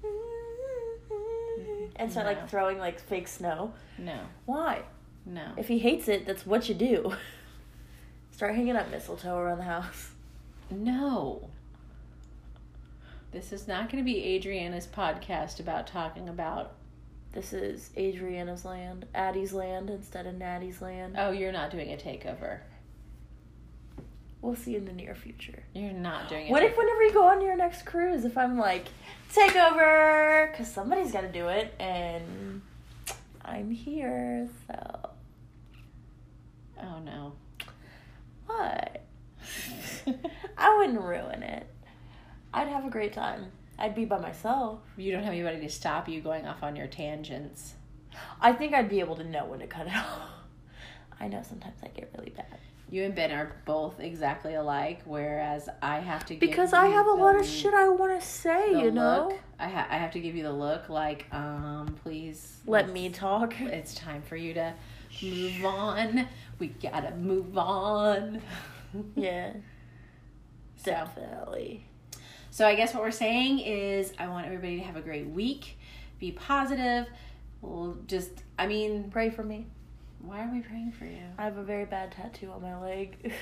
Mm-hmm. 0.04 1.84
And 1.96 2.10
start 2.10 2.26
No. 2.26 2.32
like 2.32 2.48
throwing 2.48 2.78
like 2.78 2.98
fake 3.00 3.28
snow. 3.28 3.72
no, 3.98 4.18
Why? 4.46 4.82
no. 5.26 5.52
If 5.56 5.68
he 5.68 5.78
hates 5.78 6.08
it, 6.08 6.26
that's 6.26 6.46
what 6.46 6.68
you 6.68 6.74
do. 6.74 7.14
Start 8.32 8.54
hanging 8.54 8.76
up 8.76 8.90
mistletoe 8.90 9.36
around 9.36 9.58
the 9.58 9.64
house. 9.64 10.10
No. 10.70 11.48
This 13.30 13.52
is 13.52 13.68
not 13.68 13.90
going 13.90 14.02
to 14.02 14.10
be 14.10 14.34
Adriana's 14.34 14.86
podcast 14.86 15.60
about 15.60 15.86
talking 15.86 16.28
about. 16.28 16.72
This 17.33 17.55
is 17.55 17.91
Adriana's 17.97 18.64
land, 18.64 19.07
Addie's 19.14 19.53
land 19.55 19.89
instead 19.89 20.26
of 20.26 20.35
Natty's 20.35 20.83
land. 20.83 21.16
Oh, 21.18 21.30
you're 21.30 21.53
not 21.53 21.70
doing 21.70 21.91
a 21.93 21.97
takeover. 21.97 22.59
We'll 24.43 24.57
see 24.57 24.76
in 24.76 24.85
the 24.85 24.93
near 24.93 25.14
future. 25.14 25.62
You're 25.72 25.93
not 25.93 26.28
doing 26.28 26.49
a 26.49 26.51
What 26.51 26.62
if 26.62 26.76
whenever 26.76 27.03
you 27.05 27.12
go 27.12 27.24
on 27.26 27.41
your 27.41 27.57
next 27.57 27.87
cruise, 27.87 28.24
if 28.24 28.37
I'm 28.37 28.59
like, 28.59 28.89
take 29.33 29.57
over, 29.57 30.49
because 30.51 30.70
somebody's 30.70 31.12
got 31.12 31.22
to 31.22 31.33
do 31.33 31.49
it, 31.49 31.72
and 31.78 32.61
I'm 33.45 33.70
here, 33.70 34.49
so 34.66 35.11
Oh 36.83 36.99
no. 37.05 37.33
what? 38.47 39.05
I 40.59 40.76
wouldn't 40.76 41.01
ruin 41.01 41.43
it. 41.43 41.66
I'd 42.53 42.68
have 42.68 42.85
a 42.85 42.91
great 42.91 43.12
time. 43.12 43.53
I'd 43.83 43.95
be 43.97 44.05
by 44.05 44.18
myself. 44.18 44.78
you 44.97 45.11
don't 45.11 45.24
have 45.24 45.33
anybody 45.33 45.61
to 45.61 45.68
stop 45.68 46.09
you 46.09 46.20
going 46.20 46.47
off 46.47 46.62
on 46.62 46.76
your 46.76 46.87
tangents. 46.87 47.74
I 48.41 48.53
think 48.53 48.74
I'd 48.74 48.89
be 48.89 49.01
able 49.01 49.16
to 49.16 49.24
know 49.24 49.45
when 49.47 49.59
to 49.59 49.66
cut 49.66 49.89
it 49.89 49.93
off. 49.97 50.28
I 51.20 51.26
know 51.28 51.43
sometimes 51.43 51.76
I 51.83 51.89
get 51.89 52.12
really 52.16 52.30
bad. 52.30 52.59
You 52.89 53.05
and 53.05 53.14
Ben 53.14 53.33
are 53.33 53.57
both 53.64 53.99
exactly 54.01 54.55
alike, 54.55 55.01
whereas 55.05 55.68
I 55.80 55.99
have 55.99 56.26
to 56.26 56.35
give 56.35 56.41
Because 56.41 56.72
I 56.72 56.87
have 56.89 57.07
a 57.07 57.12
lot 57.12 57.37
of 57.41 57.47
shit 57.47 57.72
I 57.74 57.89
want 57.89 58.20
to 58.20 58.26
say, 58.26 58.70
you 58.70 58.91
know? 58.91 59.28
look. 59.30 59.39
I 59.59 59.68
ha- 59.68 59.87
I 59.91 59.97
have 59.97 60.11
to 60.12 60.20
give 60.20 60.37
you 60.37 60.43
the 60.43 60.53
look 60.53 60.89
like, 60.89 61.26
um, 61.33 61.97
please 62.03 62.59
Let 62.66 62.91
me 62.91 63.09
talk. 63.11 63.55
It's 63.61 63.95
time 63.95 64.22
for 64.22 64.37
you 64.37 64.55
to 64.55 64.74
move 65.22 65.64
on. 65.64 66.28
We 66.59 66.68
gotta 66.68 67.14
move 67.16 67.57
on. 67.59 68.43
Yeah, 69.16 69.55
So, 70.76 70.91
definitely. 70.91 71.87
So 72.53 72.66
I 72.66 72.74
guess 72.74 72.92
what 72.92 73.03
we're 73.03 73.11
saying 73.11 73.61
is, 73.61 74.12
I 74.18 74.28
want 74.28 74.44
everybody 74.44 74.76
to 74.76 74.82
have 74.82 74.96
a 74.96 75.00
great 75.00 75.26
week. 75.26 75.78
Be 76.20 76.32
positive. 76.32 77.07
We'll 77.62 77.96
just, 78.07 78.30
I 78.59 78.66
mean, 78.66 79.11
Pray 79.11 79.30
for 79.30 79.42
me. 79.42 79.66
why 80.20 80.44
are 80.44 80.53
we 80.53 80.61
praying 80.61 80.92
for 80.92 81.07
you? 81.07 81.22
I 81.38 81.44
have 81.44 81.57
a 81.57 81.62
very 81.62 81.86
bad 81.86 82.12
tattoo 82.12 82.50
on 82.53 82.61
my 82.61 82.78
leg. 82.78 83.32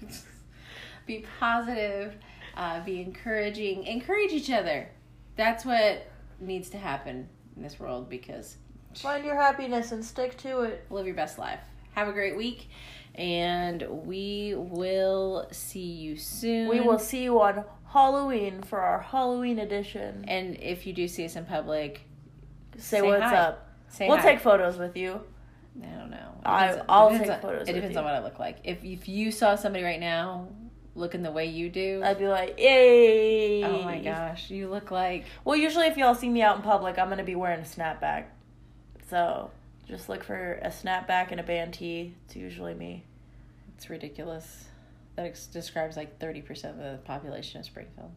be 1.06 1.24
positive. 1.40 2.16
Uh, 2.54 2.84
be 2.84 3.00
encouraging. 3.00 3.84
Encourage 3.84 4.32
each 4.32 4.50
other. 4.50 4.90
That's 5.36 5.64
what 5.64 6.06
needs 6.38 6.68
to 6.70 6.78
happen 6.78 7.28
in 7.56 7.62
this 7.62 7.80
world 7.80 8.10
because 8.10 8.56
Find 8.94 9.24
your 9.24 9.34
happiness 9.36 9.90
and 9.90 10.04
stick 10.04 10.36
to 10.38 10.60
it. 10.60 10.86
live 10.90 11.06
your 11.06 11.16
best 11.16 11.38
life. 11.38 11.60
Have 11.94 12.08
a 12.08 12.12
great 12.12 12.36
week, 12.36 12.68
and 13.14 13.82
we 13.88 14.54
will 14.56 15.48
see 15.50 15.80
you 15.80 16.16
soon. 16.16 16.68
We 16.68 16.80
will 16.80 16.98
see 16.98 17.24
you 17.24 17.40
on 17.40 17.64
Halloween 17.94 18.60
for 18.62 18.80
our 18.80 19.00
Halloween 19.00 19.60
edition. 19.60 20.24
And 20.28 20.56
if 20.60 20.84
you 20.86 20.92
do 20.92 21.06
see 21.08 21.24
us 21.24 21.36
in 21.36 21.44
public, 21.46 22.02
Say, 22.76 22.98
say 22.98 23.02
what's 23.02 23.22
hi. 23.22 23.36
up. 23.36 23.68
say 23.88 24.08
we'll 24.08 24.16
hi. 24.18 24.32
take 24.32 24.40
photos 24.40 24.76
with 24.76 24.96
you. 24.96 25.20
I 25.80 25.86
don't 25.96 26.10
know. 26.10 26.34
I, 26.44 26.80
I'll 26.88 27.10
take 27.16 27.30
on- 27.30 27.40
photos 27.40 27.68
It 27.68 27.72
depends 27.74 27.96
on 27.96 28.04
what 28.04 28.14
I 28.14 28.18
look 28.22 28.38
like. 28.40 28.58
If 28.64 28.84
if 28.84 29.08
you 29.08 29.30
saw 29.30 29.54
somebody 29.54 29.84
right 29.84 30.00
now 30.00 30.48
looking 30.96 31.22
the 31.22 31.30
way 31.30 31.46
you 31.46 31.68
do, 31.70 32.02
I'd 32.04 32.18
be 32.18 32.26
like, 32.28 32.58
yay. 32.58 33.62
oh 33.64 33.82
my 33.84 34.00
gosh, 34.00 34.50
you 34.50 34.68
look 34.68 34.90
like 34.90 35.24
Well, 35.44 35.56
usually 35.56 35.86
if 35.86 35.96
y'all 35.96 36.14
see 36.16 36.28
me 36.28 36.42
out 36.42 36.56
in 36.56 36.62
public, 36.62 36.98
I'm 36.98 37.06
going 37.06 37.18
to 37.18 37.24
be 37.24 37.34
wearing 37.36 37.60
a 37.60 37.64
snapback. 37.64 38.24
So 39.08 39.50
just 39.88 40.08
look 40.08 40.24
for 40.24 40.54
a 40.62 40.68
snapback 40.70 41.30
and 41.30 41.38
a 41.38 41.44
band 41.44 41.74
tee. 41.74 42.14
It's 42.26 42.34
usually 42.36 42.74
me. 42.74 43.04
it's 43.76 43.88
ridiculous. 43.88 44.64
That 45.16 45.26
ex- 45.26 45.46
describes 45.46 45.96
like 45.96 46.18
thirty 46.18 46.42
percent 46.42 46.80
of 46.80 46.82
the 46.82 46.98
population 47.04 47.60
of 47.60 47.66
Springfield. 47.66 48.10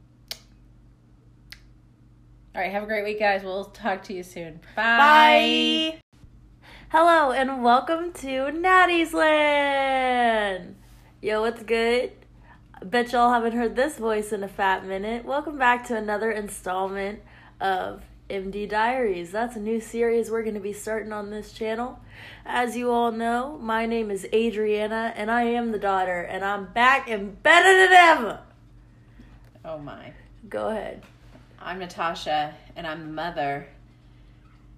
All 2.56 2.62
right, 2.62 2.72
have 2.72 2.84
a 2.84 2.88
great 2.88 3.04
week, 3.04 3.20
guys. 3.20 3.43
We'll 3.43 3.66
talk 3.66 4.02
to 4.04 4.14
you 4.14 4.24
soon. 4.24 4.62
Bye. 4.76 6.02
Hello 6.89 7.32
and 7.32 7.64
welcome 7.64 8.14
to 8.14 8.52
Natty's 8.52 9.14
Land. 9.14 10.76
Yo, 11.22 11.41
what's 11.41 11.62
good? 11.62 12.14
Bet 12.84 13.12
y'all 13.12 13.32
haven't 13.32 13.54
heard 13.54 13.76
this 13.76 13.98
voice 13.98 14.32
in 14.32 14.43
a 14.43 14.48
fat 14.48 14.86
minute. 14.86 15.24
Welcome 15.26 15.60
back 15.60 15.86
to 15.88 15.95
another 15.95 16.32
installment 16.32 17.20
of 17.62 18.02
MD 18.30 18.69
Diaries. 18.69 19.32
That's 19.32 19.55
a 19.55 19.59
new 19.59 19.80
series 19.80 20.30
we're 20.30 20.43
going 20.43 20.55
to 20.55 20.59
be 20.59 20.73
starting 20.73 21.13
on 21.13 21.30
this 21.30 21.51
channel. 21.51 21.99
As 22.45 22.75
you 22.75 22.91
all 22.91 23.11
know, 23.11 23.57
my 23.61 23.86
name 23.86 24.11
is 24.11 24.28
Adriana 24.34 25.13
and 25.15 25.32
I 25.32 25.43
am 25.43 25.71
the 25.71 25.80
daughter, 25.80 26.21
and 26.21 26.43
I'm 26.43 26.65
back 26.73 27.09
and 27.09 27.41
better 27.41 27.73
than 27.73 27.93
ever. 27.93 28.39
Oh 29.63 29.78
my. 29.78 30.13
Go 30.49 30.69
ahead. 30.69 31.03
I'm 31.59 31.80
Natasha, 31.80 32.53
and 32.75 32.86
I'm 32.86 33.01
the 33.01 33.13
mother, 33.13 33.67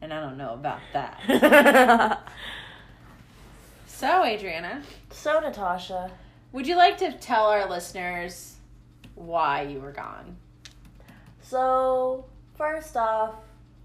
and 0.02 0.14
I 0.14 0.22
don't 0.22 0.38
know 0.38 0.54
about 0.54 0.80
that. 0.93 2.24
So, 4.00 4.24
Adriana, 4.24 4.82
so, 5.12 5.41
Natasha, 5.41 6.10
would 6.54 6.66
you 6.66 6.78
like 6.78 7.00
to 7.00 7.12
tell 7.12 7.47
our 7.47 7.70
listeners 7.70 8.56
why 9.16 9.64
you 9.64 9.82
were 9.82 9.91
gone? 9.91 10.38
So, 11.41 12.24
first 12.60 12.97
off, 12.97 13.36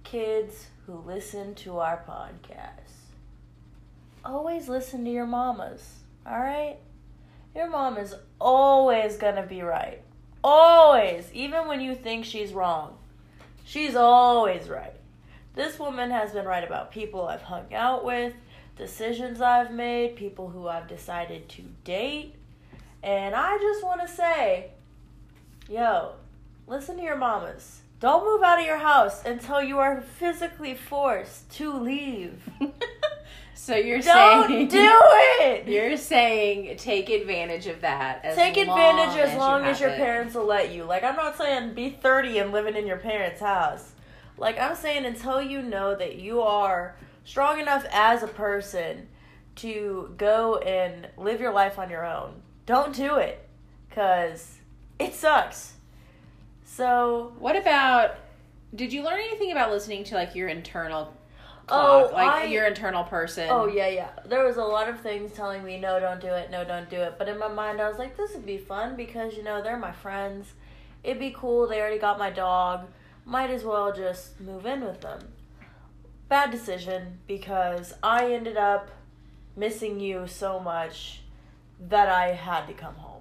kids 0.03 0.67
who 0.85 0.95
listen 1.07 1.55
to 1.55 1.79
our 1.79 2.03
podcast, 2.09 3.13
always 4.25 4.69
listen 4.69 5.05
to 5.05 5.11
your 5.13 5.27
mamas, 5.27 6.01
alright? 6.27 6.79
Your 7.55 7.71
mom 7.71 7.99
is 7.99 8.17
always 8.41 9.17
gonna 9.17 9.47
be 9.47 9.63
right. 9.63 10.03
Always. 10.43 11.31
Even 11.33 11.69
when 11.69 11.81
you 11.81 11.95
think 11.95 12.25
she's 12.25 12.53
wrong, 12.53 12.99
she's 13.65 13.95
always 13.95 14.69
right. 14.69 14.97
This 15.55 15.79
woman 15.79 16.11
has 16.11 16.33
been 16.33 16.45
right 16.45 16.65
about 16.65 16.91
people 16.91 17.29
I've 17.29 17.43
hung 17.43 17.73
out 17.73 18.05
with, 18.05 18.35
decisions 18.77 19.41
I've 19.41 19.71
made, 19.73 20.17
people 20.17 20.49
who 20.49 20.67
I've 20.67 20.89
decided 20.89 21.49
to 21.51 21.63
date. 21.85 22.35
And 23.05 23.37
I 23.37 23.57
just 23.57 23.85
want 23.85 24.01
to 24.01 24.09
say, 24.09 24.73
yo, 25.69 26.15
listen 26.67 26.97
to 26.97 27.03
your 27.05 27.15
mamas. 27.15 27.83
Don't 28.01 28.25
move 28.25 28.43
out 28.43 28.59
of 28.61 28.67
your 28.67 28.79
house 28.79 29.25
until 29.25 29.63
you 29.63 29.79
are 29.79 30.01
physically 30.01 30.75
forced 30.75 31.51
to 31.53 31.73
leave. 31.73 32.43
so 33.55 33.77
you're 33.77 34.01
Don't 34.01 34.49
saying 34.49 34.69
do 34.69 35.01
it. 35.41 35.67
You're 35.69 35.97
saying 35.97 36.77
take 36.77 37.09
advantage 37.09 37.67
of 37.67 37.81
that. 37.81 38.25
As 38.25 38.37
Take 38.37 38.57
advantage 38.57 39.17
as 39.19 39.33
you 39.33 39.39
long 39.39 39.65
as 39.65 39.79
have 39.79 39.81
your 39.81 39.91
it. 39.91 39.97
parents 39.97 40.35
will 40.35 40.45
let 40.45 40.73
you. 40.73 40.85
Like 40.85 41.03
I'm 41.05 41.17
not 41.17 41.39
saying 41.39 41.75
be 41.75 41.89
30 41.91 42.39
and 42.39 42.53
living 42.53 42.77
in 42.77 42.87
your 42.87 42.99
parents' 42.99 43.41
house. 43.41 43.93
Like 44.37 44.59
I'm 44.59 44.75
saying 44.75 45.07
until 45.07 45.41
you 45.41 45.63
know 45.63 45.95
that 45.95 46.17
you 46.17 46.43
are 46.43 46.97
strong 47.25 47.59
enough 47.61 47.87
as 47.91 48.23
a 48.23 48.29
person 48.29 49.09
to 49.57 50.13
go 50.19 50.59
and 50.59 51.09
live 51.17 51.41
your 51.41 51.53
life 51.53 51.79
on 51.79 51.89
your 51.89 52.05
own. 52.05 52.43
Don't 52.67 52.95
do 52.95 53.17
it 53.17 53.49
cuz 53.91 54.59
it 54.99 55.15
sucks. 55.15 55.75
So, 56.77 57.33
What 57.39 57.55
about? 57.55 58.17
Did 58.75 58.93
you 58.93 59.05
learn 59.05 59.21
anything 59.21 59.53
about 59.53 59.71
listening 59.71 60.03
to 60.05 60.17
like 60.17 60.35
your 60.35 60.49
internal 60.49 61.15
Oh, 61.69 62.11
like 62.13 62.29
I- 62.29 62.45
your 62.47 62.67
internal 62.67 63.05
person? 63.05 63.47
oh 63.49 63.67
yeah, 63.67 63.87
yeah. 63.87 64.09
There 64.27 64.45
was 64.45 64.57
a 64.57 64.65
lot 64.65 64.89
of 64.89 64.99
things 64.99 65.33
telling 65.33 65.63
me 65.63 65.79
no, 65.79 66.01
don't 66.01 66.21
do 66.21 66.27
it, 66.27 66.51
no, 66.51 66.65
don't 66.65 66.91
do 66.91 66.97
it. 66.97 67.15
But 67.17 67.29
in 67.29 67.39
my 67.39 67.47
mind 67.47 67.81
I 67.81 67.89
was 67.89 67.99
like 67.99 68.17
this 68.17 68.33
would 68.35 68.45
be 68.45 68.59
fun 68.59 68.97
because 68.97 69.37
you 69.37 69.45
know, 69.45 69.63
they're 69.63 69.77
my 69.79 69.93
friends. 69.93 70.55
It'd 71.05 71.21
be 71.21 71.31
cool. 71.31 71.69
They 71.69 71.81
already 71.81 71.99
got 72.01 72.19
my 72.19 72.31
dog. 72.31 72.89
Might 73.25 73.51
as 73.51 73.63
well 73.63 73.93
just 73.93 74.41
move 74.41 74.67
in 74.67 74.85
with 74.85 75.01
them. 75.01 75.21
Bad 76.29 76.51
decision 76.51 77.21
because 77.29 77.95
I 78.03 78.33
ended 78.33 78.57
up 78.57 78.91
missing 79.55 80.01
you 80.01 80.27
so 80.27 80.59
much 80.59 81.21
that 81.79 82.09
I 82.09 82.33
had 82.33 82.67
to 82.67 82.73
come 82.75 82.97
home. 82.97 83.14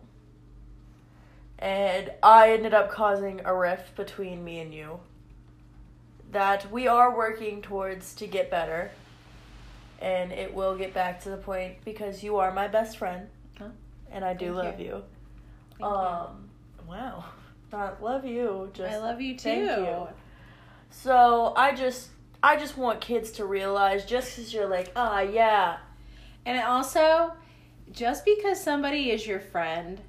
And 1.64 2.12
I 2.22 2.52
ended 2.52 2.74
up 2.74 2.92
causing 2.92 3.40
a 3.46 3.56
rift 3.56 3.96
between 3.96 4.44
me 4.44 4.60
and 4.60 4.74
you 4.74 5.00
that 6.34 6.70
we 6.72 6.88
are 6.88 7.16
working 7.16 7.62
towards 7.62 8.14
to 8.16 8.28
get 8.28 8.52
better. 8.52 8.92
And 10.02 10.34
it 10.34 10.54
will 10.54 10.76
get 10.76 10.94
back 10.94 11.22
to 11.24 11.30
the 11.30 11.38
point 11.38 11.76
because 11.86 12.22
you 12.22 12.36
are 12.38 12.52
my 12.52 12.68
best 12.68 12.98
friend. 12.98 13.30
Huh? 13.58 13.70
And 14.12 14.26
I 14.26 14.34
do 14.34 14.48
Thank 14.54 14.58
love 14.58 14.80
you. 14.80 14.86
you. 14.88 15.04
Thank 15.70 15.80
you. 15.80 15.86
Um 15.86 16.50
wow. 16.86 17.24
Not 17.72 18.04
love 18.04 18.26
you. 18.26 18.70
Just 18.74 18.94
I 18.94 18.98
love 19.00 19.22
you 19.22 19.34
too. 19.38 19.44
thank 19.50 19.88
you. 19.88 20.08
So 20.90 21.54
I 21.56 21.74
just 21.74 22.10
I 22.44 22.58
just 22.58 22.78
want 22.78 23.00
kids 23.00 23.32
to 23.34 23.46
realize 23.46 24.04
just 24.06 24.36
because 24.36 24.54
you're 24.54 24.68
like, 24.68 24.92
ah, 24.98 25.22
yeah, 25.22 25.78
And 26.46 26.62
also, 26.62 27.32
just 27.94 28.26
because 28.26 28.62
somebody 28.62 29.12
is 29.12 29.26
your 29.26 29.40
friend, 29.40 30.02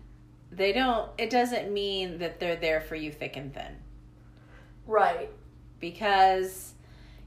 they 0.56 0.72
don't. 0.72 1.10
It 1.18 1.30
doesn't 1.30 1.72
mean 1.72 2.18
that 2.18 2.40
they're 2.40 2.56
there 2.56 2.80
for 2.80 2.94
you 2.96 3.10
thick 3.12 3.36
and 3.36 3.52
thin. 3.52 3.76
right, 4.86 5.30
because 5.80 6.74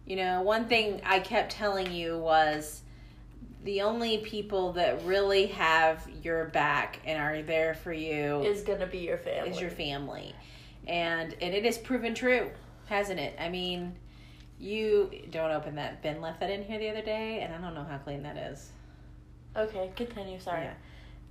you 0.05 0.15
know 0.15 0.41
one 0.41 0.67
thing 0.67 1.01
i 1.05 1.19
kept 1.19 1.51
telling 1.51 1.91
you 1.91 2.17
was 2.17 2.81
the 3.65 3.81
only 3.81 4.19
people 4.19 4.71
that 4.71 5.03
really 5.03 5.47
have 5.47 6.07
your 6.23 6.45
back 6.45 6.99
and 7.05 7.21
are 7.21 7.41
there 7.41 7.73
for 7.73 7.91
you 7.91 8.41
is 8.43 8.61
gonna 8.61 8.87
be 8.87 8.99
your 8.99 9.17
family. 9.17 9.49
is 9.49 9.59
your 9.59 9.69
family 9.69 10.33
and 10.87 11.35
and 11.41 11.53
it 11.53 11.65
has 11.65 11.77
proven 11.77 12.15
true 12.15 12.49
hasn't 12.85 13.19
it 13.19 13.35
i 13.37 13.49
mean 13.49 13.93
you 14.59 15.11
don't 15.29 15.51
open 15.51 15.75
that 15.75 16.01
ben 16.01 16.21
left 16.21 16.39
that 16.39 16.49
in 16.49 16.63
here 16.63 16.79
the 16.79 16.89
other 16.89 17.01
day 17.01 17.41
and 17.41 17.53
i 17.53 17.57
don't 17.59 17.75
know 17.75 17.83
how 17.83 17.97
clean 17.97 18.23
that 18.23 18.37
is 18.37 18.71
Okay, 19.55 19.91
continue. 19.95 20.39
Sorry. 20.39 20.61
Yeah. 20.63 20.73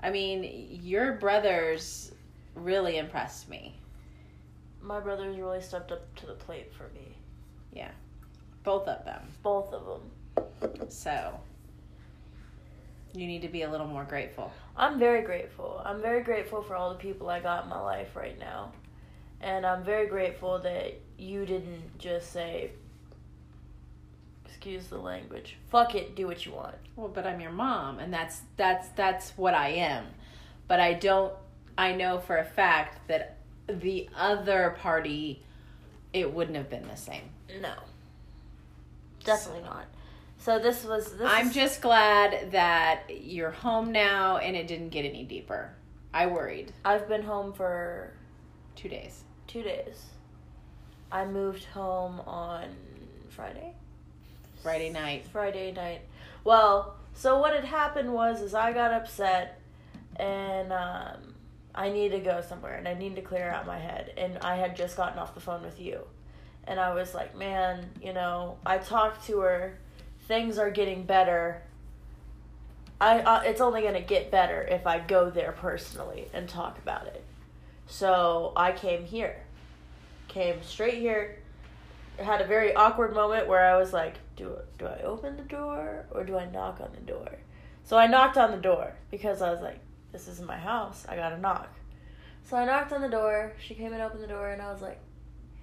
I 0.03 0.11
mean 0.11 0.81
your 0.83 1.13
brothers 1.15 2.13
really 2.55 2.99
impressed 2.99 3.49
me 3.49 3.75
My 4.83 5.01
brothers 5.01 5.37
really 5.37 5.61
stepped 5.61 5.93
up 5.93 6.15
to 6.17 6.27
the 6.27 6.35
plate 6.35 6.73
for 6.73 6.89
me. 6.95 7.17
Yeah. 7.73 7.91
Both 8.63 8.87
of 8.89 9.05
them 9.05 9.23
Both 9.43 9.73
of 9.73 9.85
them. 9.87 10.89
so 10.91 11.39
you 13.15 13.27
need 13.27 13.43
to 13.43 13.49
be 13.49 13.63
a 13.63 13.71
little 13.71 13.87
more 13.87 14.05
grateful 14.05 14.53
I'm 14.77 14.99
very 14.99 15.23
grateful. 15.23 15.81
I'm 15.85 16.03
very 16.03 16.23
grateful 16.23 16.63
for 16.63 16.77
all 16.77 16.91
the 16.91 16.99
people 16.99 17.31
I 17.31 17.41
got 17.41 17.65
in 17.65 17.71
my 17.71 17.81
life 17.81 18.15
right 18.15 18.39
now. 18.39 18.73
And 19.41 19.65
I'm 19.65 19.83
very 19.85 20.07
grateful 20.07 20.59
that 20.61 21.01
you 21.17 21.47
didn't 21.47 21.97
just 21.99 22.31
say, 22.31 22.73
excuse 24.67 24.89
the 24.89 24.99
language, 24.99 25.57
fuck 25.71 25.95
it, 25.95 26.17
do 26.17 26.27
what 26.27 26.45
you 26.45 26.51
want. 26.53 26.75
Well, 26.97 27.07
but 27.07 27.25
I'm 27.25 27.41
your 27.41 27.53
mom, 27.53 28.01
and 28.01 28.13
that's 28.13 28.41
that's 28.57 28.89
that's 28.91 29.31
what 29.37 29.55
I 29.55 29.69
am. 29.69 30.07
But 30.67 30.81
I 30.81 30.95
don't. 30.95 31.33
I 31.79 31.95
know 31.95 32.19
for 32.19 32.39
a 32.39 32.45
fact 32.45 33.07
that 33.07 33.37
the 33.69 34.09
other 34.17 34.77
party, 34.81 35.45
it 36.13 36.33
wouldn't 36.33 36.57
have 36.57 36.69
been 36.69 36.89
the 36.89 36.97
same. 36.97 37.31
No. 37.61 37.75
Definitely 39.23 39.63
not. 39.63 39.85
So 40.39 40.59
this 40.59 40.85
was. 40.85 41.13
This 41.13 41.29
I'm 41.31 41.47
is- 41.49 41.55
just 41.55 41.81
glad 41.81 42.51
that 42.51 43.05
you're 43.09 43.53
home 43.53 43.93
now, 43.93 44.39
and 44.39 44.57
it 44.57 44.67
didn't 44.67 44.89
get 44.89 45.05
any 45.05 45.23
deeper. 45.23 45.71
I 46.13 46.27
worried 46.27 46.73
I've 46.85 47.07
been 47.09 47.23
home 47.23 47.53
for 47.53 48.15
two 48.75 48.89
days. 48.89 49.23
two 49.47 49.63
days. 49.63 50.07
I 51.13 51.25
moved 51.25 51.65
home 51.67 52.21
on 52.27 52.75
Friday. 53.29 53.75
Friday 54.67 54.91
night. 54.91 55.25
Friday 55.31 55.71
night. 55.71 56.01
Well, 56.43 56.97
so 57.15 57.39
what 57.39 57.55
had 57.55 57.65
happened 57.65 58.13
was 58.13 58.43
is 58.43 58.53
I 58.53 58.73
got 58.73 58.93
upset 58.93 59.61
and 60.17 60.73
um, 60.73 61.35
I 61.73 61.89
needed 61.89 62.25
to 62.25 62.25
go 62.29 62.41
somewhere 62.41 62.75
and 62.75 62.89
I 62.89 62.95
needed 62.95 63.15
to 63.15 63.23
clear 63.23 63.49
out 63.49 63.65
my 63.65 63.79
head 63.79 64.13
and 64.17 64.39
I 64.39 64.57
had 64.57 64.75
just 64.75 64.97
gotten 64.97 65.21
off 65.21 65.35
the 65.35 65.41
phone 65.41 65.63
with 65.63 65.81
you. 65.81 66.01
And 66.65 66.81
I 66.81 66.95
was 66.95 67.15
like, 67.15 67.37
man, 67.37 67.89
you 68.03 68.13
know, 68.13 68.59
I 68.67 68.79
talked 68.79 69.25
to 69.29 69.39
her. 69.39 69.79
Things 70.27 70.59
are 70.59 70.73
getting 70.73 71.05
better. 71.05 71.63
I 73.01 73.21
uh, 73.21 73.43
it's 73.43 73.61
only 73.61 73.83
going 73.83 73.95
to 73.95 74.01
get 74.01 74.33
better 74.33 74.63
if 74.63 74.85
I 74.85 74.99
go 74.99 75.31
there 75.31 75.53
personally 75.53 76.27
and 76.35 76.49
talk 76.49 76.77
about 76.79 77.07
it. 77.07 77.23
So, 77.87 78.53
I 78.57 78.73
came 78.73 79.05
here. 79.05 79.45
Came 80.27 80.61
straight 80.65 80.95
here. 80.95 81.39
Had 82.19 82.41
a 82.41 82.47
very 82.47 82.75
awkward 82.75 83.15
moment 83.15 83.47
where 83.47 83.65
I 83.65 83.77
was 83.77 83.93
like, 83.93 84.15
do 84.37 84.57
do 84.79 84.87
I 84.87 85.01
open 85.03 85.37
the 85.37 85.43
door 85.43 86.07
or 86.11 86.25
do 86.25 86.39
I 86.39 86.47
knock 86.47 86.81
on 86.81 86.91
the 86.95 87.01
door? 87.01 87.39
So 87.85 87.97
I 87.97 88.07
knocked 88.07 88.37
on 88.37 88.51
the 88.51 88.57
door 88.57 88.95
because 89.11 89.43
I 89.43 89.51
was 89.51 89.61
like, 89.61 89.79
this 90.13 90.29
isn't 90.29 90.47
my 90.47 90.57
house. 90.57 91.07
I 91.09 91.17
got 91.17 91.31
to 91.31 91.39
knock. 91.39 91.69
So 92.45 92.57
I 92.57 92.65
knocked 92.65 92.93
on 92.93 93.01
the 93.01 93.09
door. 93.09 93.53
She 93.59 93.75
came 93.75 93.93
and 93.93 94.01
opened 94.01 94.23
the 94.23 94.29
door 94.29 94.51
and 94.51 94.63
I 94.63 94.73
was 94.73 94.81
like, 94.81 94.99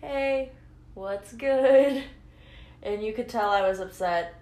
"Hey, 0.02 0.52
what's 0.94 1.34
good?" 1.34 2.04
And 2.86 3.02
you 3.02 3.14
could 3.14 3.30
tell 3.30 3.50
I 3.50 3.62
was 3.62 3.80
upset. 3.80 4.36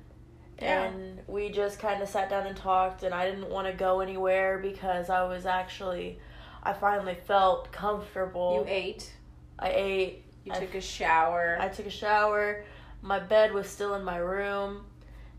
Yeah. 0.60 0.86
And 0.86 1.20
we 1.28 1.52
just 1.52 1.78
kind 1.78 2.02
of 2.02 2.10
sat 2.10 2.28
down 2.28 2.48
and 2.48 2.58
talked 2.58 3.04
and 3.04 3.14
I 3.14 3.30
didn't 3.30 3.52
want 3.52 3.68
to 3.68 3.74
go 3.74 4.00
anywhere 4.00 4.58
because 4.58 5.12
I 5.12 5.24
was 5.26 5.46
actually 5.46 6.18
I 6.64 6.74
finally 6.74 7.16
felt 7.28 7.72
comfortable. 7.72 8.64
You 8.66 8.74
ate. 8.74 9.14
I 9.60 9.70
ate 9.70 10.26
You 10.46 10.54
I- 10.54 10.60
took 10.60 10.76
a 10.76 10.82
shower. 10.82 11.58
I 11.60 11.70
took 11.70 11.86
a 11.86 11.92
shower. 11.92 12.64
My 13.02 13.20
bed 13.20 13.54
was 13.54 13.68
still 13.68 13.96
in 13.96 14.04
my 14.04 14.18
room. 14.18 14.86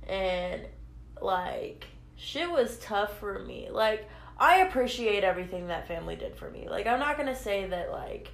And, 0.09 0.63
like, 1.21 1.87
shit 2.17 2.51
was 2.51 2.79
tough 2.79 3.19
for 3.19 3.39
me. 3.41 3.69
Like, 3.71 4.09
I 4.39 4.59
appreciate 4.59 5.23
everything 5.23 5.69
that 5.69 5.87
family 5.87 6.17
did 6.17 6.35
for 6.35 6.51
me. 6.51 6.69
Like, 6.69 6.87
I'm 6.87 6.99
not 6.99 7.17
going 7.17 7.29
to 7.29 7.37
say 7.37 7.67
that, 7.67 7.93
like, 7.93 8.31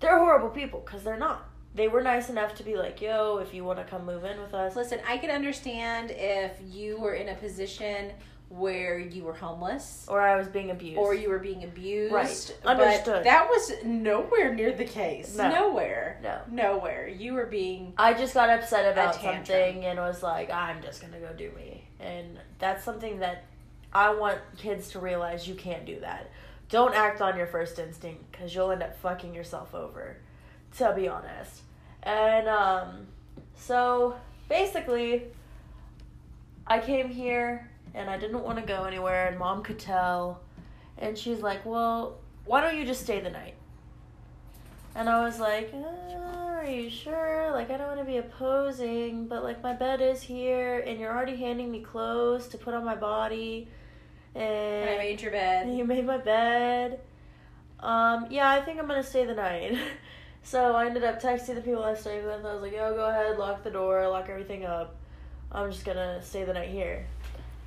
they're 0.00 0.18
horrible 0.18 0.50
people, 0.50 0.80
because 0.84 1.02
they're 1.02 1.18
not. 1.18 1.48
They 1.74 1.88
were 1.88 2.02
nice 2.02 2.28
enough 2.28 2.54
to 2.56 2.62
be 2.62 2.76
like, 2.76 3.00
yo, 3.00 3.38
if 3.38 3.54
you 3.54 3.64
want 3.64 3.78
to 3.78 3.84
come 3.84 4.04
move 4.04 4.24
in 4.24 4.40
with 4.40 4.52
us. 4.52 4.76
Listen, 4.76 5.00
I 5.08 5.16
can 5.16 5.30
understand 5.30 6.10
if 6.14 6.52
you 6.68 7.00
were 7.00 7.14
in 7.14 7.28
a 7.30 7.34
position 7.34 8.12
where 8.52 8.98
you 8.98 9.24
were 9.24 9.32
homeless 9.32 10.04
Or 10.08 10.20
I 10.20 10.36
was 10.36 10.46
being 10.46 10.70
abused. 10.70 10.98
or 10.98 11.14
you 11.14 11.30
were 11.30 11.38
being 11.38 11.64
abused. 11.64 12.12
Right. 12.12 12.56
But 12.62 12.78
that 13.24 13.48
was 13.48 13.72
nowhere 13.84 14.54
near 14.54 14.72
the 14.72 14.84
case. 14.84 15.36
No. 15.36 15.50
Nowhere. 15.50 16.20
No. 16.22 16.40
Nowhere. 16.50 17.08
You 17.08 17.32
were 17.32 17.46
being 17.46 17.94
I 17.96 18.12
just 18.12 18.34
got 18.34 18.50
upset 18.50 18.92
about 18.92 19.14
something 19.14 19.84
and 19.84 19.98
was 19.98 20.22
like, 20.22 20.50
I'm 20.50 20.82
just 20.82 21.00
gonna 21.00 21.18
go 21.18 21.32
do 21.32 21.50
me. 21.56 21.84
And 21.98 22.38
that's 22.58 22.84
something 22.84 23.20
that 23.20 23.44
I 23.92 24.14
want 24.14 24.38
kids 24.58 24.90
to 24.90 24.98
realize 24.98 25.48
you 25.48 25.54
can't 25.54 25.86
do 25.86 26.00
that. 26.00 26.30
Don't 26.68 26.94
act 26.94 27.20
on 27.20 27.36
your 27.36 27.46
first 27.46 27.78
instinct 27.78 28.30
because 28.32 28.54
you'll 28.54 28.70
end 28.70 28.82
up 28.82 28.96
fucking 28.98 29.34
yourself 29.34 29.74
over, 29.74 30.16
to 30.78 30.92
be 30.94 31.08
honest. 31.08 31.62
And 32.02 32.48
um, 32.48 33.06
so 33.54 34.16
basically, 34.48 35.24
I 36.66 36.80
came 36.80 37.08
here 37.08 37.70
and 37.94 38.08
I 38.10 38.18
didn't 38.18 38.42
want 38.42 38.58
to 38.58 38.64
go 38.64 38.84
anywhere, 38.84 39.28
and 39.28 39.38
mom 39.38 39.62
could 39.62 39.78
tell. 39.78 40.40
And 40.98 41.16
she's 41.16 41.40
like, 41.40 41.64
Well, 41.64 42.18
why 42.44 42.60
don't 42.60 42.76
you 42.76 42.84
just 42.84 43.02
stay 43.02 43.20
the 43.20 43.30
night? 43.30 43.54
And 44.94 45.08
I 45.08 45.24
was 45.24 45.38
like, 45.40 45.72
uh, 45.74 46.36
Are 46.36 46.64
you 46.64 46.90
sure? 46.90 47.50
Like, 47.52 47.70
I 47.70 47.76
don't 47.76 47.88
want 47.88 48.00
to 48.00 48.04
be 48.06 48.18
opposing, 48.18 49.26
but 49.26 49.42
like, 49.42 49.62
my 49.62 49.72
bed 49.72 50.00
is 50.00 50.22
here, 50.22 50.80
and 50.80 50.98
you're 51.00 51.14
already 51.14 51.36
handing 51.36 51.70
me 51.70 51.80
clothes 51.80 52.48
to 52.48 52.58
put 52.58 52.74
on 52.74 52.84
my 52.84 52.96
body. 52.96 53.68
And 54.34 54.88
I 54.88 54.96
made 54.96 55.20
your 55.20 55.32
bed. 55.32 55.68
you 55.76 55.84
made 55.84 56.06
my 56.06 56.18
bed. 56.18 57.00
Um, 57.80 58.26
yeah, 58.30 58.48
I 58.48 58.60
think 58.60 58.78
I'm 58.78 58.86
gonna 58.86 59.02
stay 59.02 59.26
the 59.26 59.34
night. 59.34 59.76
So 60.44 60.74
I 60.74 60.86
ended 60.86 61.04
up 61.04 61.22
texting 61.22 61.54
the 61.54 61.60
people 61.60 61.84
I 61.84 61.94
stayed 61.94 62.24
with. 62.24 62.44
I 62.44 62.52
was 62.52 62.62
like, 62.62 62.72
yo, 62.72 62.92
go 62.94 63.06
ahead, 63.08 63.38
lock 63.38 63.62
the 63.62 63.70
door, 63.70 64.08
lock 64.08 64.28
everything 64.28 64.64
up. 64.64 64.96
I'm 65.52 65.70
just 65.70 65.84
gonna 65.84 66.20
stay 66.22 66.44
the 66.44 66.52
night 66.52 66.70
here. 66.70 67.06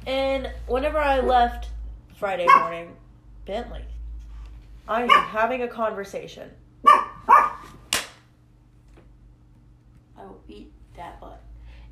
And 0.06 0.52
whenever 0.68 1.00
I 1.00 1.20
left 1.20 1.70
Friday 2.18 2.48
morning, 2.48 2.96
Bentley, 3.46 3.86
I 4.88 5.02
am 5.04 5.10
having 5.10 5.64
a 5.64 5.68
conversation. 5.68 6.52
I 6.86 7.56
will 10.18 10.42
eat 10.48 10.72
that 10.96 11.20
butt. 11.20 11.42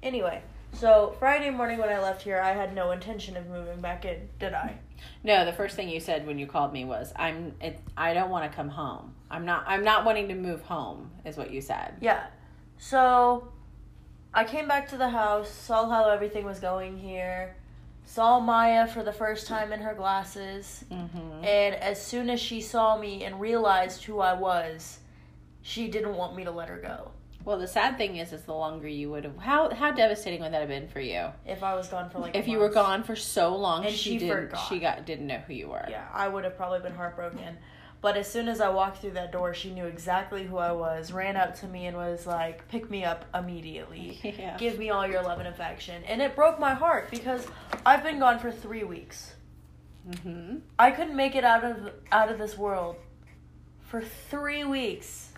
Anyway, 0.03 0.43
so 0.74 1.16
Friday 1.18 1.49
morning 1.49 1.80
when 1.80 1.89
I 1.89 1.99
left 1.99 2.22
here, 2.22 2.39
I 2.39 2.51
had 2.53 2.76
no 2.76 2.91
intention 2.91 3.36
of 3.36 3.47
moving 3.47 3.82
back 3.82 4.05
in, 4.05 4.30
did 4.39 4.53
I? 4.53 4.78
No, 5.24 5.45
the 5.45 5.53
first 5.53 5.76
thing 5.76 5.89
you 5.89 5.99
said 5.99 6.28
when 6.28 6.38
you 6.38 6.45
called 6.47 6.72
me 6.72 6.86
was, 6.86 7.14
"I'm. 7.16 7.55
It, 7.61 7.80
I 7.97 8.14
don't 8.14 8.30
want 8.30 8.49
to 8.49 8.55
come 8.55 8.70
home. 8.70 9.14
I'm 9.30 9.45
not. 9.45 9.64
I'm 9.68 9.84
not 9.84 10.05
wanting 10.05 10.28
to 10.30 10.36
move 10.36 10.61
home." 10.61 11.11
Is 11.26 11.36
what 11.36 11.51
you 11.51 11.61
said. 11.61 11.95
Yeah. 11.99 12.28
So 12.78 13.49
I 14.34 14.43
came 14.43 14.68
back 14.68 14.88
to 14.89 14.97
the 14.97 15.09
house, 15.09 15.49
saw 15.49 15.89
how 15.89 16.09
everything 16.09 16.45
was 16.45 16.59
going 16.59 16.97
here, 16.97 17.55
saw 18.06 18.39
Maya 18.39 18.88
for 18.88 19.04
the 19.04 19.14
first 19.14 19.47
time 19.47 19.72
in 19.74 19.80
her 19.82 19.93
glasses, 19.93 20.84
Mm-hmm. 20.91 21.43
and 21.43 21.76
as 21.76 22.01
soon 22.04 22.30
as 22.30 22.39
she 22.39 22.62
saw 22.62 22.97
me 22.97 23.24
and 23.24 23.39
realized 23.39 24.04
who 24.04 24.20
I 24.20 24.34
was, 24.34 24.99
she 25.62 25.88
didn't 25.88 26.16
want 26.16 26.36
me 26.36 26.43
to 26.43 26.51
let 26.51 26.70
her 26.70 26.78
go. 26.78 27.12
Well, 27.45 27.58
the 27.58 27.68
sad 27.68 27.97
thing 27.97 28.16
is, 28.18 28.32
is 28.32 28.43
the 28.43 28.54
longer 28.54 28.88
you 28.88 29.10
would 29.12 29.26
have. 29.26 29.38
How 29.38 29.70
how 29.74 29.91
devastating 29.91 30.41
would 30.41 30.54
that 30.54 30.62
have 30.62 30.70
been 30.70 30.88
for 30.88 31.01
you 31.01 31.28
If 31.45 31.62
I 31.62 31.76
was 31.76 31.89
gone 31.89 32.10
for 32.10 32.20
like 32.20 32.36
if 32.38 32.47
you 32.47 32.58
were 32.58 32.70
gone 32.70 33.04
for 33.04 33.18
so 33.18 33.56
long? 33.58 33.86
And 33.86 33.93
she, 33.93 34.12
she 34.12 34.18
didn't. 34.20 34.45
forgot. 34.47 34.68
She 34.70 34.80
got 34.80 35.06
didn't 35.06 35.28
know 35.28 35.39
who 35.45 35.54
you 35.54 35.68
were. 35.68 35.86
Yeah, 35.89 36.08
I 36.14 36.30
would 36.30 36.45
have 36.45 36.56
probably 36.56 36.80
been 36.80 36.95
heartbroken. 36.95 37.58
But 38.04 38.18
as 38.18 38.30
soon 38.30 38.49
as 38.49 38.60
I 38.60 38.68
walked 38.68 38.97
through 38.97 39.12
that 39.12 39.32
door, 39.32 39.54
she 39.54 39.72
knew 39.72 39.86
exactly 39.86 40.43
who 40.43 40.58
I 40.58 40.74
was, 40.74 41.14
ran 41.14 41.38
up 41.38 41.58
to 41.62 41.68
me 41.68 41.86
and 41.86 41.95
was 41.95 42.28
like, 42.28 42.68
pick 42.68 42.91
me 42.91 43.06
up 43.06 43.26
immediately. 43.34 44.20
Yeah. 44.43 44.58
Give 44.58 44.78
me 44.78 44.89
all 44.89 45.08
your 45.08 45.22
love 45.22 45.39
and 45.39 45.47
affection. 45.47 46.04
And 46.06 46.22
it 46.22 46.36
broke 46.36 46.60
my 46.60 46.74
heart 46.74 47.10
because 47.10 47.47
I've 47.86 48.04
been 48.04 48.20
gone 48.20 48.39
for 48.39 48.51
three 48.51 48.84
weeks. 48.84 49.36
Mm-hmm. 50.10 50.58
I 50.78 50.91
couldn't 50.91 51.16
make 51.16 51.36
it 51.36 51.45
out 51.45 51.64
of 51.64 51.91
out 52.12 52.30
of 52.30 52.38
this 52.38 52.58
world 52.58 52.97
for 53.88 54.01
three 54.01 54.66
weeks. 54.66 55.30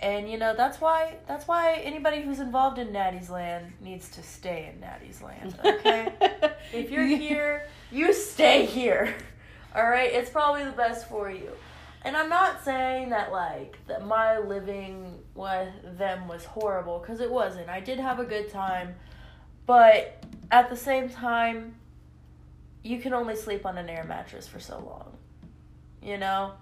And 0.00 0.30
you 0.30 0.38
know 0.38 0.54
that's 0.54 0.80
why 0.80 1.16
that's 1.26 1.46
why 1.46 1.76
anybody 1.76 2.20
who's 2.20 2.40
involved 2.40 2.78
in 2.78 2.92
Natty's 2.92 3.30
Land 3.30 3.72
needs 3.80 4.10
to 4.10 4.22
stay 4.22 4.70
in 4.72 4.80
Natty's 4.80 5.22
Land. 5.22 5.56
Okay, 5.64 6.12
if 6.74 6.90
you're 6.90 7.04
here, 7.04 7.66
you 7.90 8.12
stay 8.12 8.66
here. 8.66 9.14
All 9.74 9.88
right, 9.88 10.12
it's 10.12 10.30
probably 10.30 10.64
the 10.64 10.72
best 10.72 11.08
for 11.08 11.30
you. 11.30 11.50
And 12.02 12.16
I'm 12.16 12.28
not 12.28 12.64
saying 12.64 13.10
that 13.10 13.30
like 13.30 13.78
that 13.86 14.06
my 14.06 14.38
living 14.38 15.18
with 15.34 15.68
them 15.98 16.26
was 16.28 16.44
horrible 16.44 16.98
because 16.98 17.20
it 17.20 17.30
wasn't. 17.30 17.68
I 17.68 17.80
did 17.80 17.98
have 17.98 18.18
a 18.18 18.24
good 18.24 18.50
time, 18.50 18.94
but 19.66 20.24
at 20.50 20.70
the 20.70 20.76
same 20.76 21.08
time, 21.08 21.74
you 22.82 22.98
can 22.98 23.12
only 23.12 23.36
sleep 23.36 23.66
on 23.66 23.76
an 23.76 23.88
air 23.88 24.04
mattress 24.04 24.48
for 24.48 24.58
so 24.58 24.78
long. 24.78 25.16
You 26.02 26.18
know? 26.18 26.54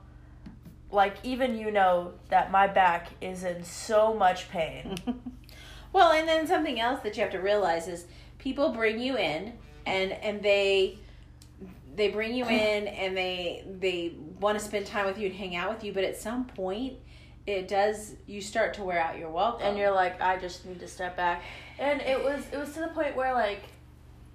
Like, 0.90 1.16
even 1.22 1.56
you 1.56 1.70
know 1.70 2.14
that 2.30 2.50
my 2.50 2.66
back 2.66 3.08
is 3.20 3.44
in 3.44 3.62
so 3.62 4.14
much 4.14 4.48
pain. 4.48 4.96
well, 5.92 6.12
and 6.12 6.26
then 6.26 6.46
something 6.46 6.80
else 6.80 7.00
that 7.02 7.16
you 7.16 7.22
have 7.22 7.32
to 7.32 7.38
realize 7.38 7.86
is 7.88 8.06
people 8.38 8.70
bring 8.70 8.98
you 8.98 9.16
in 9.16 9.52
and 9.86 10.12
and 10.12 10.42
they 10.42 10.98
they 11.98 12.08
bring 12.08 12.34
you 12.34 12.46
in 12.46 12.86
and 12.88 13.14
they 13.16 13.64
they 13.78 14.14
want 14.40 14.58
to 14.58 14.64
spend 14.64 14.86
time 14.86 15.04
with 15.06 15.18
you 15.18 15.26
and 15.26 15.36
hang 15.36 15.54
out 15.56 15.74
with 15.74 15.84
you, 15.84 15.92
but 15.92 16.04
at 16.04 16.16
some 16.16 16.46
point 16.46 16.94
it 17.46 17.66
does 17.68 18.14
you 18.26 18.40
start 18.40 18.74
to 18.74 18.82
wear 18.82 19.00
out 19.00 19.18
your 19.18 19.30
welcome. 19.30 19.66
and 19.66 19.78
you're 19.78 19.90
like, 19.90 20.20
I 20.20 20.38
just 20.38 20.64
need 20.66 20.80
to 20.80 20.88
step 20.88 21.16
back. 21.16 21.42
And 21.78 22.00
it 22.02 22.22
was 22.22 22.44
it 22.52 22.58
was 22.58 22.72
to 22.74 22.80
the 22.80 22.88
point 22.88 23.16
where 23.16 23.34
like 23.34 23.62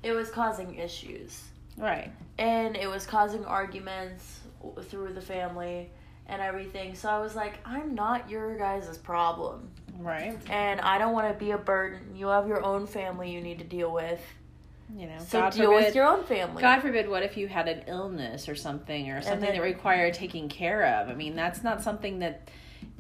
it 0.04 0.12
was 0.14 0.30
causing 0.30 0.76
issues. 0.76 1.42
right. 1.78 2.12
And 2.38 2.76
it 2.76 2.90
was 2.90 3.06
causing 3.06 3.46
arguments 3.46 4.40
through 4.84 5.14
the 5.14 5.22
family 5.22 5.90
and 6.26 6.42
everything. 6.42 6.96
So 6.96 7.10
I 7.10 7.20
was 7.20 7.36
like, 7.36 7.60
I'm 7.66 7.94
not 7.96 8.30
your 8.30 8.58
guys' 8.58 8.98
problem. 8.98 9.70
Right. 10.00 10.38
And 10.50 10.82
I 10.82 10.98
don't 10.98 11.14
want 11.14 11.28
to 11.32 11.46
be 11.46 11.52
a 11.52 11.58
burden. 11.58 12.16
You 12.16 12.28
have 12.28 12.48
your 12.48 12.64
own 12.66 12.88
family 12.88 13.32
you 13.32 13.42
need 13.42 13.60
to 13.60 13.66
deal 13.66 13.92
with. 13.92 14.20
You 14.96 15.08
know, 15.08 15.18
So 15.20 15.42
God 15.42 15.54
deal 15.54 15.72
forbid, 15.72 15.86
with 15.86 15.96
your 15.96 16.08
own 16.08 16.24
family. 16.24 16.62
God 16.62 16.82
forbid, 16.82 17.10
what 17.10 17.24
if 17.24 17.38
you 17.38 17.48
had 17.48 17.68
an 17.68 17.84
illness 17.88 18.48
or 18.48 18.56
something, 18.56 19.10
or 19.10 19.22
something 19.22 19.42
then- 19.42 19.56
that 19.56 19.62
required 19.62 20.14
taking 20.14 20.50
care 20.50 20.86
of? 20.86 21.10
I 21.10 21.14
mean, 21.14 21.36
that's 21.36 21.64
not 21.64 21.82
something 21.82 22.20
that 22.20 22.50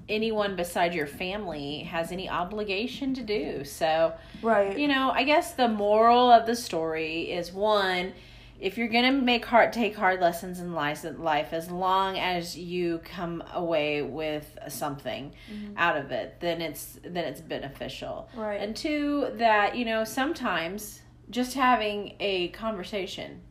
anyone 0.09 0.55
beside 0.55 0.93
your 0.93 1.07
family 1.07 1.79
has 1.83 2.11
any 2.11 2.29
obligation 2.29 3.13
to 3.13 3.21
do. 3.21 3.63
So, 3.63 4.13
right. 4.41 4.77
you 4.77 4.87
know, 4.87 5.11
I 5.11 5.23
guess 5.23 5.53
the 5.53 5.67
moral 5.67 6.31
of 6.31 6.45
the 6.45 6.55
story 6.55 7.31
is 7.31 7.53
one, 7.53 8.13
if 8.59 8.77
you're 8.77 8.87
gonna 8.87 9.11
make 9.11 9.45
hard 9.45 9.73
take 9.73 9.95
hard 9.95 10.21
lessons 10.21 10.59
in 10.59 10.73
life, 10.73 11.05
life 11.17 11.51
as 11.51 11.69
long 11.69 12.17
as 12.17 12.57
you 12.57 12.99
come 13.03 13.43
away 13.53 14.01
with 14.01 14.57
something 14.69 15.33
mm-hmm. 15.51 15.77
out 15.77 15.97
of 15.97 16.11
it, 16.11 16.37
then 16.39 16.61
it's 16.61 16.97
then 17.03 17.25
it's 17.25 17.41
beneficial. 17.41 18.29
Right. 18.35 18.61
And 18.61 18.75
two, 18.75 19.31
that 19.35 19.75
you 19.75 19.83
know 19.83 20.05
sometimes 20.05 21.01
just 21.33 21.53
having 21.55 22.15
a 22.19 22.47
conversation, 22.49 23.41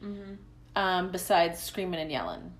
hmm 0.00 0.34
um, 0.76 1.10
besides 1.10 1.58
screaming 1.58 2.00
and 2.00 2.10
yelling, 2.12 2.52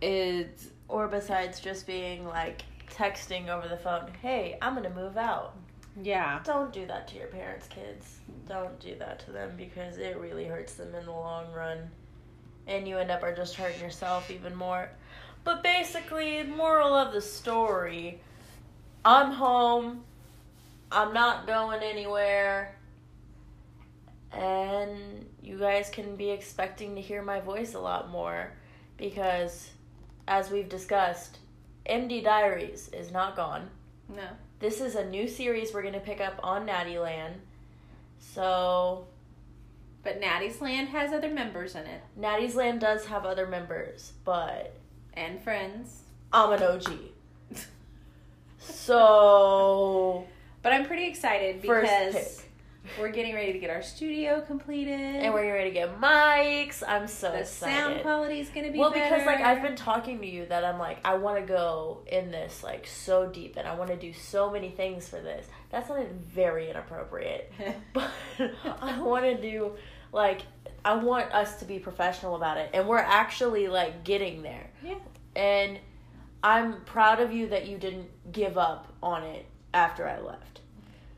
is 0.00 0.70
Or 0.86 1.08
besides 1.08 1.58
just 1.60 1.86
being 1.86 2.24
like 2.26 2.62
texting 2.88 3.48
over 3.48 3.68
the 3.68 3.76
phone, 3.76 4.10
hey, 4.22 4.56
I'm 4.62 4.80
to 4.82 4.90
move 4.90 5.16
out. 5.16 5.56
yeah, 6.00 6.40
Don't 6.44 6.72
do 6.72 6.86
that 6.86 7.08
to 7.08 7.16
your 7.16 7.26
parents, 7.26 7.66
kids. 7.66 8.20
Don't 8.48 8.78
do 8.80 8.94
that 9.00 9.18
to 9.26 9.32
them 9.32 9.54
because 9.56 9.98
it 9.98 10.16
really 10.18 10.46
hurts 10.46 10.74
them 10.74 10.94
in 10.94 11.04
the 11.04 11.10
long 11.12 11.52
run. 11.52 11.90
And 12.68 12.86
you 12.86 12.96
end 12.98 13.10
up 13.10 13.22
are 13.24 13.34
just 13.34 13.56
hurting 13.56 13.80
yourself 13.80 14.30
even 14.30 14.54
more. 14.54 14.88
But 15.44 15.62
basically, 15.62 16.42
moral 16.44 16.94
of 16.94 17.12
the 17.12 17.20
story, 17.20 18.20
I'm 19.04 19.32
home. 19.32 20.04
I'm 20.92 21.12
not 21.12 21.46
going 21.46 21.82
anywhere. 21.82 22.74
And 24.32 25.26
you 25.42 25.58
guys 25.58 25.88
can 25.90 26.16
be 26.16 26.30
expecting 26.30 26.94
to 26.94 27.00
hear 27.00 27.22
my 27.22 27.40
voice 27.40 27.74
a 27.74 27.80
lot 27.80 28.10
more 28.10 28.52
because 28.96 29.70
as 30.26 30.50
we've 30.50 30.68
discussed, 30.68 31.38
MD 31.88 32.22
Diaries 32.22 32.88
is 32.92 33.10
not 33.10 33.34
gone. 33.36 33.70
no, 34.08 34.22
This 34.60 34.80
is 34.80 34.94
a 34.94 35.04
new 35.08 35.26
series 35.26 35.72
we're 35.72 35.82
going 35.82 35.94
to 35.94 36.00
pick 36.00 36.20
up 36.20 36.38
on 36.42 36.66
Natty 36.66 36.98
Land. 36.98 37.36
So, 38.20 39.06
but 40.02 40.20
Natty's 40.20 40.60
Land 40.60 40.88
has 40.90 41.12
other 41.12 41.30
members 41.30 41.74
in 41.74 41.86
it 41.86 42.02
Natty's 42.16 42.54
Land 42.54 42.80
does 42.80 43.06
have 43.06 43.24
other 43.24 43.46
members, 43.46 44.12
but 44.24 44.74
and 45.14 45.42
friends. 45.42 46.02
I'm 46.32 46.52
an 46.52 46.62
OG. 46.62 46.92
So, 48.60 50.26
But 50.62 50.72
I'm 50.72 50.84
pretty 50.84 51.06
excited 51.06 51.62
because 51.62 52.42
we're 52.98 53.10
getting 53.10 53.34
ready 53.34 53.52
to 53.52 53.58
get 53.58 53.70
our 53.70 53.82
studio 53.82 54.40
completed, 54.40 54.98
and 54.98 55.32
we're 55.32 55.40
getting 55.42 55.52
ready 55.54 55.70
to 55.70 55.74
get 55.74 56.00
mics. 56.00 56.82
I'm 56.86 57.06
so 57.06 57.30
the 57.30 57.40
excited. 57.40 57.76
sound 57.76 58.00
quality 58.02 58.40
is 58.40 58.48
going 58.48 58.66
to 58.66 58.72
be 58.72 58.78
well, 58.78 58.90
better. 58.90 59.14
because 59.14 59.26
like 59.26 59.40
I've 59.40 59.62
been 59.62 59.76
talking 59.76 60.20
to 60.20 60.26
you 60.26 60.46
that 60.46 60.64
I'm 60.64 60.78
like 60.78 60.98
I 61.04 61.14
want 61.14 61.38
to 61.38 61.46
go 61.46 62.02
in 62.06 62.30
this 62.30 62.62
like 62.62 62.86
so 62.86 63.26
deep 63.28 63.56
and 63.56 63.66
I 63.66 63.74
want 63.74 63.90
to 63.90 63.96
do 63.96 64.12
so 64.12 64.50
many 64.50 64.70
things 64.70 65.08
for 65.08 65.20
this. 65.20 65.46
That 65.70 65.86
sounded 65.86 66.10
very 66.26 66.70
inappropriate, 66.70 67.52
but 67.92 68.10
I 68.80 69.00
want 69.00 69.24
to 69.24 69.40
do 69.40 69.72
like 70.12 70.42
I 70.84 70.94
want 70.94 71.32
us 71.32 71.58
to 71.58 71.64
be 71.64 71.78
professional 71.78 72.36
about 72.36 72.56
it, 72.58 72.70
and 72.72 72.86
we're 72.88 72.98
actually 72.98 73.68
like 73.68 74.04
getting 74.04 74.42
there. 74.42 74.70
yeah. 74.82 74.98
And 75.36 75.78
I'm 76.42 76.80
proud 76.84 77.20
of 77.20 77.32
you 77.32 77.48
that 77.48 77.68
you 77.68 77.78
didn't 77.78 78.08
give 78.32 78.56
up 78.56 78.92
on 79.02 79.22
it 79.24 79.46
after 79.74 80.08
I 80.08 80.20
left. 80.20 80.57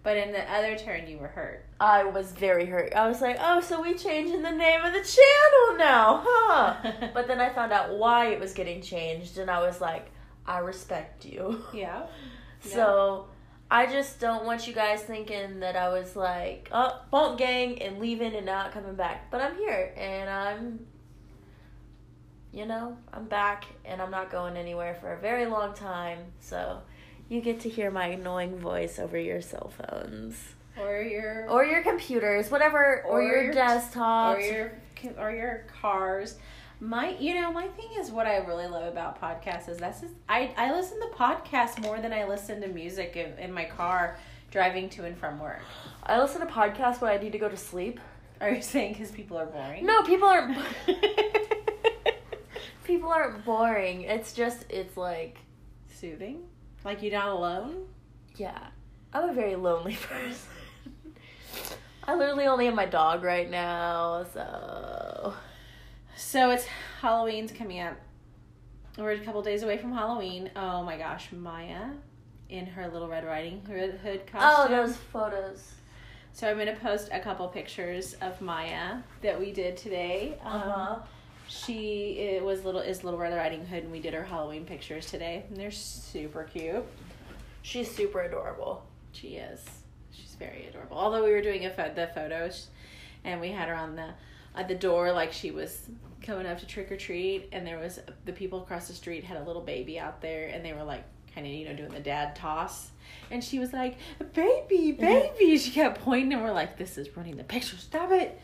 But 0.03 0.17
in 0.17 0.33
the 0.33 0.51
other 0.51 0.77
turn, 0.79 1.07
you 1.07 1.19
were 1.19 1.29
hurt. 1.29 1.67
I 1.79 2.05
was 2.05 2.33
very 2.33 2.65
hurt. 2.65 2.95
I 2.95 3.07
was 3.07 3.21
like, 3.21 3.37
oh, 3.39 3.61
so 3.61 3.83
we 3.83 3.95
changing 3.95 4.41
the 4.41 4.51
name 4.51 4.83
of 4.83 4.95
the 4.95 5.01
channel 5.01 5.79
now, 5.79 6.25
huh? 6.27 6.93
but 7.15 7.27
then 7.27 7.39
I 7.41 7.51
found 7.51 7.71
out 7.73 7.99
why 7.99 8.29
it 8.29 8.41
was 8.41 8.55
getting 8.55 8.81
changed, 8.81 9.37
and 9.37 9.51
I 9.51 9.61
was 9.61 9.81
like, 9.81 10.11
I 10.47 10.59
respect 10.59 11.25
you. 11.25 11.65
Yeah. 11.75 12.07
So 12.63 13.29
I 13.71 13.87
just 13.87 14.21
don't 14.21 14.45
want 14.45 14.67
you 14.67 14.75
guys 14.75 15.01
thinking 15.01 15.61
that 15.61 15.77
I 15.77 15.89
was 15.89 16.15
like, 16.15 16.69
oh, 16.73 17.01
bump 17.11 17.39
gang 17.39 17.81
and 17.81 17.99
leaving 17.99 18.35
and 18.35 18.45
not 18.45 18.73
coming 18.73 18.97
back. 18.97 19.31
But 19.31 19.41
I'm 19.41 19.57
here, 19.57 19.95
and 19.97 20.29
I'm, 20.29 20.87
you 22.53 22.67
know, 22.67 22.99
I'm 23.15 23.25
back, 23.27 23.65
and 23.87 24.03
I'm 24.03 24.11
not 24.11 24.31
going 24.31 24.59
anywhere 24.59 24.95
for 25.01 25.15
a 25.15 25.21
very 25.21 25.47
long 25.47 25.73
time. 25.73 26.19
So 26.41 26.83
you 27.31 27.41
get 27.41 27.61
to 27.61 27.69
hear 27.71 27.91
my 27.91 28.09
annoying 28.09 28.59
voice 28.59 28.99
over 28.99 29.17
your 29.19 29.41
cell 29.41 29.71
phones 29.79 30.37
Or 30.79 31.01
your 31.01 31.49
or 31.49 31.65
your 31.65 31.83
computers, 31.83 32.51
whatever, 32.51 33.03
or, 33.07 33.21
Or 33.21 33.23
your, 33.23 33.43
your- 33.45 33.55
desktops. 33.55 34.35
or 34.37 34.41
your 34.41 34.73
or 35.19 35.31
your 35.31 35.65
cars. 35.81 36.37
My, 36.83 37.15
you 37.19 37.35
know, 37.35 37.53
my 37.53 37.69
thing 37.69 37.89
is 37.99 38.11
what 38.11 38.27
I 38.27 38.39
really 38.39 38.67
love 38.67 38.85
about 38.85 39.21
podcasts 39.21 39.69
is 39.69 39.77
that's 39.79 40.01
just, 40.01 40.15
I 40.29 40.51
I 40.57 40.73
listen 40.73 40.99
to 41.01 41.09
podcasts 41.15 41.81
more 41.81 42.01
than 42.01 42.13
I 42.13 42.25
listen 42.27 42.61
to 42.63 42.69
music 42.69 43.17
in, 43.17 43.39
in 43.39 43.53
my 43.53 43.65
car 43.67 44.19
driving 44.51 44.89
to 44.91 45.05
and 45.05 45.17
from 45.17 45.39
work. 45.39 45.61
I 46.05 46.21
listen 46.21 46.41
to 46.41 46.47
podcasts 46.47 47.01
when 47.01 47.13
I 47.13 47.19
need 47.19 47.33
to 47.33 47.39
go 47.39 47.49
to 47.49 47.57
sleep. 47.57 48.01
Are 48.41 48.51
you 48.51 48.63
saying 48.63 48.95
because 48.95 49.11
people 49.11 49.37
are 49.39 49.47
boring? 49.47 49.85
No, 49.87 50.03
people 50.03 50.27
aren't. 50.29 50.57
people 52.85 53.11
aren't 53.11 53.45
boring. 53.45 54.03
It's 54.03 54.33
just 54.33 54.65
it's 54.71 54.97
like 54.97 55.39
Soothing, 55.95 56.45
like 56.85 57.03
you're 57.03 57.13
not 57.13 57.29
alone. 57.29 57.87
yeah. 58.37 58.59
I'm 59.13 59.29
a 59.29 59.33
very 59.33 59.57
lonely 59.57 59.95
person. 60.01 60.49
I 62.05 62.15
literally 62.15 62.47
only 62.47 62.67
have 62.67 62.75
my 62.75 62.87
dog 62.87 63.25
right 63.25 63.51
now, 63.51 64.25
so 64.33 65.35
So 66.17 66.51
it's 66.51 66.65
Halloween's 67.01 67.51
coming 67.53 67.81
up. 67.81 67.97
We're 68.99 69.13
a 69.13 69.19
couple 69.21 69.43
days 69.43 69.63
away 69.63 69.79
from 69.79 69.93
Halloween. 69.93 70.51
Oh 70.57 70.83
my 70.85 70.97
gosh, 70.97 71.29
Maya 71.33 71.91
in 72.49 72.67
her 72.67 72.89
little 72.89 73.09
Red 73.09 73.25
Riding 73.25 73.63
Hood 73.65 74.27
costume. 74.27 74.41
oh, 74.43 74.69
those 74.69 74.97
photos. 74.97 75.73
So 76.33 76.49
I'm 76.49 76.57
gonna 76.59 76.77
post 76.77 77.09
a 77.13 77.19
couple 77.21 77.47
pictures 77.49 78.15
of 78.21 78.41
Maya 78.41 78.99
that 79.23 79.39
we 79.39 79.53
did 79.53 79.77
today. 79.77 80.39
Um, 80.45 80.53
Uh 80.53 80.61
huh. 80.73 80.99
She 81.51 82.13
it 82.19 82.45
was 82.45 82.65
little 82.65 82.81
is 82.81 83.03
Little 83.03 83.19
Red 83.19 83.35
Riding 83.35 83.67
Hood, 83.67 83.83
and 83.83 83.91
we 83.91 83.99
did 83.99 84.15
her 84.15 84.23
Halloween 84.23 84.65
pictures 84.65 85.07
today. 85.07 85.45
And 85.49 85.57
they're 85.57 85.73
super 85.73 86.45
cute. 86.45 86.85
She's 87.63 87.91
super 87.91 88.21
adorable. 88.21 88.85
She 89.11 89.35
is. 89.35 89.61
She's 90.13 90.37
very 90.39 90.67
adorable. 90.69 90.97
Although 90.97 91.25
we 91.25 91.33
were 91.33 91.43
doing 91.43 91.67
a 91.67 91.71
pho- 91.71 91.93
the 91.93 92.09
photos, 92.15 92.69
and 93.25 93.41
we 93.41 93.49
had 93.49 93.69
her 93.69 93.75
on 93.75 93.97
the 93.97 94.11
at 94.55 94.69
the 94.69 94.77
door 94.77 95.11
like 95.11 95.33
she 95.33 95.51
was 95.51 95.83
coming 96.23 96.47
up 96.47 96.61
to 96.61 96.67
trick 96.67 96.93
or 96.93 96.97
treat, 96.97 97.49
and 97.51 97.67
there 97.67 97.81
was 97.81 97.99
the 98.27 98.33
people 98.33 98.63
across 98.63 98.87
the 98.87 98.95
street 98.95 99.25
had 99.25 99.37
a 99.37 99.43
little 99.43 99.63
baby 99.63 99.99
out 99.99 100.21
there, 100.21 100.49
and 100.49 100.65
they 100.65 100.73
were 100.73 100.85
like 100.85 101.03
kind 101.35 101.49
of 101.49 101.53
you 101.53 101.65
know 101.65 101.75
doing 101.75 101.91
the 101.91 101.99
dad 101.99 102.37
toss, 102.37 102.91
and 103.33 103.43
she 103.43 103.59
was 103.59 103.73
like 103.73 103.99
baby 104.35 104.93
mm-hmm. 104.93 105.01
baby. 105.01 105.59
she 105.59 105.73
kept 105.73 106.01
pointing, 106.01 106.33
and 106.33 106.45
we're 106.45 106.53
like 106.53 106.79
this 106.79 106.97
is 106.97 107.17
running 107.17 107.37
the 107.37 107.43
picture. 107.43 107.77
Stop 107.77 108.13
it. 108.13 108.41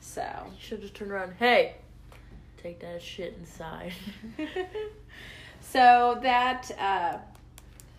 So. 0.00 0.22
You 0.46 0.56
should 0.58 0.80
just 0.80 0.94
turn 0.94 1.10
around. 1.10 1.34
Hey, 1.38 1.76
take 2.62 2.80
that 2.80 3.00
shit 3.02 3.34
inside. 3.38 3.92
so 5.60 6.18
that 6.22 6.70
uh 6.78 7.18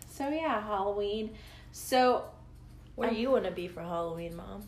so 0.08 0.28
yeah 0.28 0.60
halloween 0.62 1.30
so 1.72 2.24
what 2.94 3.10
do 3.10 3.16
you 3.16 3.30
want 3.30 3.44
to 3.44 3.50
be 3.52 3.68
for 3.68 3.80
Halloween, 3.82 4.34
Mom? 4.36 4.64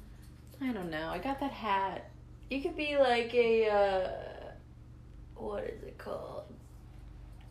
i 0.61 0.70
don't 0.72 0.91
know 0.91 1.09
i 1.09 1.18
got 1.18 1.41
that 1.41 1.51
hat 1.51 2.11
You 2.51 2.61
could 2.61 2.76
be 2.76 2.97
like 2.97 3.34
a 3.34 3.68
uh, 3.68 4.11
what 5.34 5.64
is 5.64 5.82
it 5.82 5.99
called? 5.99 6.45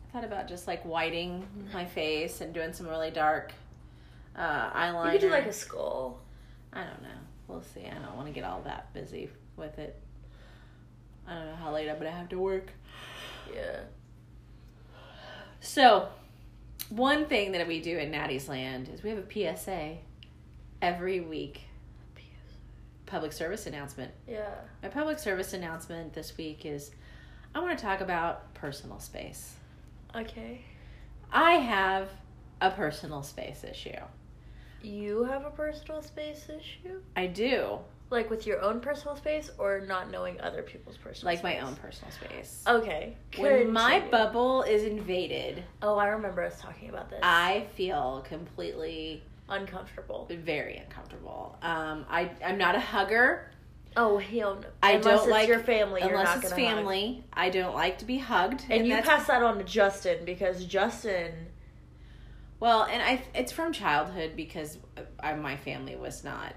i 0.08 0.12
thought 0.12 0.24
about 0.24 0.48
just 0.48 0.66
like 0.66 0.82
whiting 0.84 1.46
my 1.74 1.84
face 1.84 2.40
and 2.40 2.54
doing 2.54 2.72
some 2.72 2.86
really 2.86 3.10
dark 3.10 3.52
uh 4.36 4.70
eyeliner 4.70 5.06
You 5.06 5.10
could 5.12 5.20
do 5.22 5.30
like 5.30 5.46
a 5.46 5.52
skull. 5.52 6.20
i 6.72 6.80
don't 6.84 7.02
know 7.02 7.08
we'll 7.48 7.62
see 7.62 7.86
i 7.86 7.94
don't 8.02 8.16
want 8.16 8.28
to 8.28 8.32
get 8.32 8.44
all 8.44 8.62
that 8.62 8.92
busy 8.94 9.28
with 9.56 9.78
it 9.78 10.00
i 11.30 11.34
don't 11.34 11.46
know 11.46 11.54
how 11.56 11.72
late 11.72 11.88
i'm 11.88 11.96
gonna 11.98 12.10
have 12.10 12.28
to 12.28 12.38
work 12.38 12.70
Yeah. 13.54 13.80
so 15.60 16.08
one 16.88 17.26
thing 17.26 17.52
that 17.52 17.66
we 17.66 17.80
do 17.80 17.96
in 17.98 18.10
natty's 18.10 18.48
land 18.48 18.88
is 18.92 19.02
we 19.02 19.10
have 19.10 19.18
a 19.18 19.56
psa 19.56 19.98
every 20.82 21.20
week 21.20 21.62
PSA. 22.16 22.56
public 23.06 23.32
service 23.32 23.66
announcement 23.66 24.12
Yeah. 24.26 24.54
My 24.82 24.88
public 24.88 25.18
service 25.18 25.52
announcement 25.52 26.12
this 26.12 26.36
week 26.36 26.64
is 26.66 26.90
I 27.54 27.60
want 27.60 27.76
to 27.76 27.84
talk 27.84 28.00
about 28.00 28.54
personal 28.54 29.00
space. 29.00 29.54
Okay. 30.14 30.60
I 31.32 31.52
have 31.54 32.08
a 32.60 32.70
personal 32.70 33.24
space 33.24 33.64
issue. 33.64 33.98
You 34.82 35.24
have 35.24 35.44
a 35.44 35.50
personal 35.50 36.00
space 36.00 36.48
issue? 36.48 37.00
I 37.16 37.26
do, 37.26 37.78
Like 38.10 38.28
with 38.28 38.44
your 38.46 38.60
own 38.60 38.80
personal 38.80 39.14
space 39.16 39.50
or 39.56 39.80
not 39.86 40.10
knowing 40.10 40.40
other 40.40 40.62
people's 40.62 40.96
personal 40.96 41.32
like 41.32 41.42
my 41.44 41.60
own 41.60 41.76
personal 41.76 42.10
space. 42.12 42.64
Okay. 42.66 43.16
When 43.38 43.72
my 43.72 44.00
bubble 44.10 44.62
is 44.62 44.82
invaded, 44.82 45.62
Oh, 45.80 45.96
I 45.96 46.08
remember 46.08 46.42
us 46.42 46.60
talking 46.60 46.88
about 46.88 47.08
this. 47.08 47.20
I 47.22 47.66
feel 47.76 48.24
completely 48.28 49.22
Uncomfortable. 49.48 50.28
very 50.30 50.76
uncomfortable. 50.76 51.56
Um, 51.62 52.04
I 52.10 52.30
I'm 52.44 52.58
not 52.58 52.74
a 52.74 52.80
hugger 52.80 53.50
Oh, 53.96 54.18
hell 54.18 54.54
no. 54.56 54.68
I 54.82 54.92
Unless 54.92 55.04
don't 55.04 55.14
it's 55.18 55.26
like- 55.30 55.48
your 55.48 55.58
family. 55.60 56.00
Unless 56.00 56.36
it's 56.44 56.50
gonna 56.52 56.62
hug. 56.64 56.76
family. 56.76 57.24
I 57.32 57.50
don't 57.50 57.74
like 57.74 57.98
to 57.98 58.04
be 58.04 58.18
hugged, 58.18 58.64
And, 58.70 58.86
you 58.86 58.96
pass 59.02 59.26
that 59.26 59.42
on 59.42 59.58
to 59.58 59.64
Justin 59.64 60.24
because 60.24 60.64
Justin. 60.64 61.32
Well, 62.60 62.84
and 62.84 63.02
I 63.02 63.22
it's 63.34 63.50
from 63.52 63.72
childhood 63.72 64.32
because 64.36 64.78
I, 65.18 65.34
my 65.34 65.56
family 65.56 65.96
was 65.96 66.22
not 66.22 66.54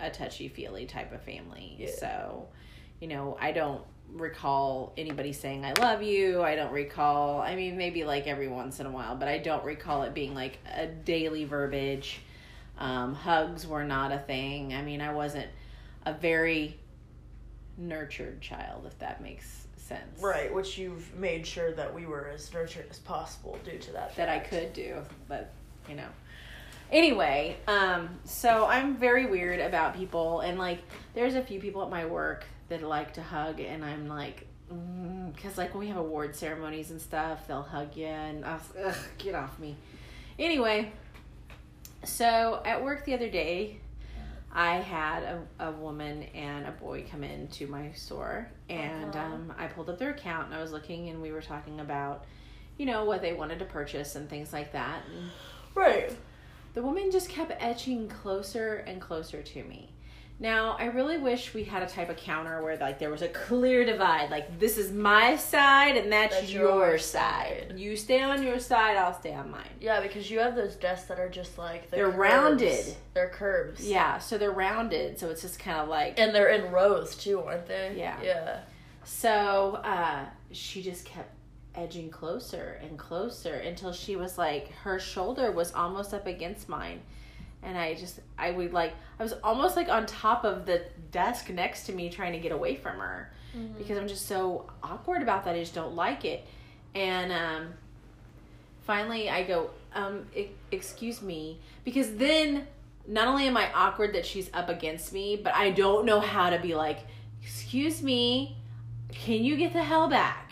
a 0.00 0.10
touchy 0.10 0.48
feely 0.48 0.86
type 0.86 1.12
of 1.12 1.22
family. 1.22 1.76
Yeah. 1.78 1.90
So, 1.98 2.48
you 3.00 3.08
know, 3.08 3.36
I 3.40 3.52
don't 3.52 3.82
recall 4.12 4.92
anybody 4.96 5.32
saying 5.32 5.64
I 5.64 5.72
love 5.80 6.02
you. 6.02 6.42
I 6.42 6.54
don't 6.54 6.72
recall. 6.72 7.40
I 7.40 7.56
mean, 7.56 7.76
maybe 7.76 8.04
like 8.04 8.26
every 8.26 8.48
once 8.48 8.80
in 8.80 8.86
a 8.86 8.90
while, 8.90 9.16
but 9.16 9.28
I 9.28 9.38
don't 9.38 9.64
recall 9.64 10.02
it 10.02 10.14
being 10.14 10.34
like 10.34 10.58
a 10.74 10.86
daily 10.86 11.44
verbiage. 11.44 12.20
Um, 12.78 13.14
hugs 13.14 13.66
were 13.66 13.84
not 13.84 14.12
a 14.12 14.18
thing. 14.18 14.74
I 14.74 14.82
mean, 14.82 15.00
I 15.00 15.12
wasn't 15.12 15.48
a 16.04 16.12
very 16.12 16.78
nurtured 17.78 18.40
child, 18.40 18.84
if 18.86 18.98
that 18.98 19.22
makes 19.22 19.66
sense. 19.76 20.20
Right, 20.20 20.52
which 20.52 20.78
you've 20.78 21.14
made 21.16 21.46
sure 21.46 21.72
that 21.72 21.94
we 21.94 22.06
were 22.06 22.28
as 22.28 22.52
nurtured 22.52 22.86
as 22.90 22.98
possible 22.98 23.58
due 23.64 23.78
to 23.78 23.92
that. 23.92 24.14
that 24.16 24.28
I 24.28 24.38
could 24.38 24.72
do, 24.72 24.96
but 25.28 25.52
you 25.88 25.94
know. 25.94 26.08
Anyway, 26.92 27.56
um, 27.66 28.08
so 28.24 28.66
I'm 28.66 28.96
very 28.96 29.26
weird 29.26 29.60
about 29.60 29.94
people, 29.96 30.40
and 30.40 30.58
like, 30.58 30.78
there's 31.14 31.34
a 31.34 31.42
few 31.42 31.60
people 31.60 31.82
at 31.82 31.90
my 31.90 32.06
work 32.06 32.44
that 32.68 32.82
like 32.82 33.14
to 33.14 33.22
hug, 33.22 33.60
and 33.60 33.84
I'm 33.84 34.06
like, 34.08 34.46
because 35.34 35.58
like 35.58 35.74
when 35.74 35.80
we 35.80 35.88
have 35.88 35.96
award 35.96 36.34
ceremonies 36.36 36.90
and 36.90 37.00
stuff, 37.00 37.46
they'll 37.48 37.62
hug 37.62 37.96
you, 37.96 38.06
and 38.06 38.44
I 38.44 38.54
was, 38.54 38.72
ugh, 38.84 38.96
get 39.18 39.34
off 39.34 39.58
me. 39.58 39.76
Anyway, 40.38 40.92
so 42.04 42.62
at 42.64 42.82
work 42.84 43.04
the 43.04 43.14
other 43.14 43.28
day, 43.30 43.78
I 44.52 44.76
had 44.76 45.22
a, 45.24 45.68
a 45.68 45.72
woman 45.72 46.22
and 46.34 46.66
a 46.66 46.70
boy 46.70 47.04
come 47.10 47.24
into 47.24 47.66
my 47.66 47.90
store, 47.92 48.48
and 48.68 49.14
Uh-huh. 49.14 49.34
um, 49.34 49.52
I 49.58 49.66
pulled 49.66 49.90
up 49.90 49.98
their 49.98 50.10
account, 50.10 50.46
and 50.46 50.54
I 50.54 50.62
was 50.62 50.70
looking, 50.72 51.08
and 51.08 51.20
we 51.20 51.32
were 51.32 51.42
talking 51.42 51.80
about, 51.80 52.24
you 52.78 52.86
know, 52.86 53.04
what 53.04 53.22
they 53.22 53.32
wanted 53.32 53.58
to 53.58 53.64
purchase 53.64 54.14
and 54.14 54.30
things 54.30 54.52
like 54.52 54.72
that. 54.72 55.02
And 55.12 55.30
Right. 55.74 56.16
The 56.76 56.82
woman 56.82 57.10
just 57.10 57.30
kept 57.30 57.52
etching 57.58 58.06
closer 58.06 58.84
and 58.86 59.00
closer 59.00 59.42
to 59.42 59.64
me. 59.64 59.94
Now, 60.38 60.76
I 60.78 60.84
really 60.88 61.16
wish 61.16 61.54
we 61.54 61.64
had 61.64 61.82
a 61.82 61.86
type 61.86 62.10
of 62.10 62.18
counter 62.18 62.62
where 62.62 62.76
like 62.76 62.98
there 62.98 63.08
was 63.08 63.22
a 63.22 63.28
clear 63.28 63.86
divide, 63.86 64.30
like 64.30 64.60
this 64.60 64.76
is 64.76 64.92
my 64.92 65.36
side 65.36 65.96
and 65.96 66.12
that's, 66.12 66.36
That's 66.36 66.52
your, 66.52 66.90
your 66.90 66.98
side. 66.98 67.68
side. 67.70 67.78
You 67.78 67.96
stay 67.96 68.20
on 68.20 68.42
your 68.42 68.58
side, 68.58 68.98
I'll 68.98 69.18
stay 69.18 69.32
on 69.32 69.50
mine. 69.50 69.70
Yeah, 69.80 70.02
because 70.02 70.30
you 70.30 70.38
have 70.40 70.54
those 70.54 70.76
desks 70.76 71.08
that 71.08 71.18
are 71.18 71.30
just 71.30 71.56
like 71.56 71.90
They're 71.90 72.04
curves. 72.10 72.18
rounded. 72.18 72.96
They're 73.14 73.30
curves. 73.30 73.88
Yeah, 73.88 74.18
so 74.18 74.36
they're 74.36 74.50
rounded, 74.50 75.18
so 75.18 75.30
it's 75.30 75.40
just 75.40 75.58
kind 75.58 75.78
of 75.80 75.88
like 75.88 76.20
And 76.20 76.34
they're 76.34 76.50
in 76.50 76.70
rows 76.70 77.16
too, 77.16 77.40
aren't 77.40 77.64
they? 77.66 77.94
Yeah. 77.96 78.18
Yeah. 78.22 78.60
So 79.04 79.80
uh, 79.82 80.26
she 80.52 80.82
just 80.82 81.06
kept 81.06 81.30
edging 81.76 82.10
closer 82.10 82.80
and 82.82 82.98
closer 82.98 83.54
until 83.54 83.92
she 83.92 84.16
was 84.16 84.38
like 84.38 84.72
her 84.72 84.98
shoulder 84.98 85.52
was 85.52 85.72
almost 85.74 86.14
up 86.14 86.26
against 86.26 86.68
mine. 86.68 87.00
And 87.62 87.76
I 87.76 87.94
just, 87.94 88.20
I 88.38 88.50
would 88.50 88.72
like, 88.72 88.94
I 89.18 89.22
was 89.22 89.34
almost 89.42 89.76
like 89.76 89.88
on 89.88 90.06
top 90.06 90.44
of 90.44 90.66
the 90.66 90.84
desk 91.10 91.50
next 91.50 91.84
to 91.86 91.92
me 91.92 92.10
trying 92.10 92.32
to 92.32 92.38
get 92.38 92.52
away 92.52 92.76
from 92.76 92.98
her 92.98 93.32
because 93.78 93.96
I'm 93.98 94.08
just 94.08 94.26
so 94.26 94.70
awkward 94.82 95.22
about 95.22 95.44
that. 95.44 95.54
I 95.54 95.60
just 95.60 95.74
don't 95.74 95.94
like 95.94 96.24
it. 96.24 96.46
And 96.94 97.32
um, 97.32 97.68
finally, 98.82 99.28
I 99.30 99.42
go, 99.42 99.70
um, 99.94 100.26
excuse 100.70 101.22
me, 101.22 101.58
because 101.84 102.16
then 102.16 102.66
not 103.06 103.28
only 103.28 103.46
am 103.46 103.56
I 103.56 103.72
awkward 103.72 104.14
that 104.14 104.26
she's 104.26 104.50
up 104.52 104.68
against 104.68 105.12
me, 105.12 105.36
but 105.36 105.54
I 105.54 105.70
don't 105.70 106.04
know 106.04 106.20
how 106.20 106.50
to 106.50 106.58
be 106.58 106.74
like, 106.74 107.00
excuse 107.42 108.02
me, 108.02 108.56
can 109.10 109.44
you 109.44 109.56
get 109.56 109.72
the 109.72 109.82
hell 109.82 110.08
back? 110.08 110.45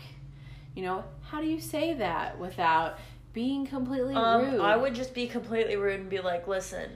You 0.75 0.83
know, 0.83 1.05
how 1.22 1.41
do 1.41 1.47
you 1.47 1.61
say 1.61 1.95
that 1.95 2.39
without 2.39 2.99
being 3.33 3.66
completely 3.66 4.14
Um, 4.14 4.43
rude? 4.53 4.61
I 4.61 4.77
would 4.77 4.95
just 4.95 5.14
be 5.14 5.27
completely 5.27 5.77
rude 5.77 6.01
and 6.01 6.11
be 6.11 6.20
like, 6.20 6.47
listen, 6.49 6.91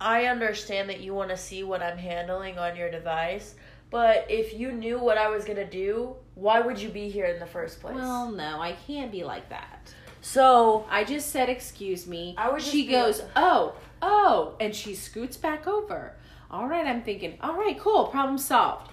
I 0.00 0.26
understand 0.26 0.88
that 0.90 1.00
you 1.00 1.14
want 1.14 1.30
to 1.30 1.36
see 1.36 1.62
what 1.62 1.82
I'm 1.82 1.98
handling 1.98 2.58
on 2.58 2.76
your 2.76 2.90
device, 2.90 3.54
but 3.90 4.26
if 4.30 4.54
you 4.54 4.72
knew 4.72 4.98
what 4.98 5.18
I 5.18 5.28
was 5.28 5.44
gonna 5.44 5.68
do, 5.68 6.16
why 6.34 6.60
would 6.60 6.80
you 6.80 6.88
be 6.88 7.08
here 7.10 7.26
in 7.26 7.38
the 7.38 7.46
first 7.46 7.80
place? 7.80 7.94
Well, 7.94 8.30
no, 8.30 8.60
I 8.60 8.72
can't 8.86 9.12
be 9.12 9.22
like 9.22 9.48
that. 9.50 9.94
so 10.22 10.86
I 10.90 11.04
just 11.04 11.30
said, 11.30 11.48
excuse 11.48 12.06
me. 12.06 12.34
I 12.38 12.50
would 12.50 12.62
she 12.62 12.86
goes, 12.86 13.20
like- 13.20 13.28
oh, 13.36 13.74
oh, 14.00 14.54
and 14.60 14.74
she 14.74 14.94
scoots 14.94 15.36
back 15.36 15.66
over. 15.66 16.14
All 16.50 16.66
right, 16.68 16.86
I'm 16.86 17.02
thinking, 17.02 17.38
all 17.40 17.56
right, 17.56 17.78
cool, 17.78 18.06
problem 18.06 18.38
solved. 18.38 18.91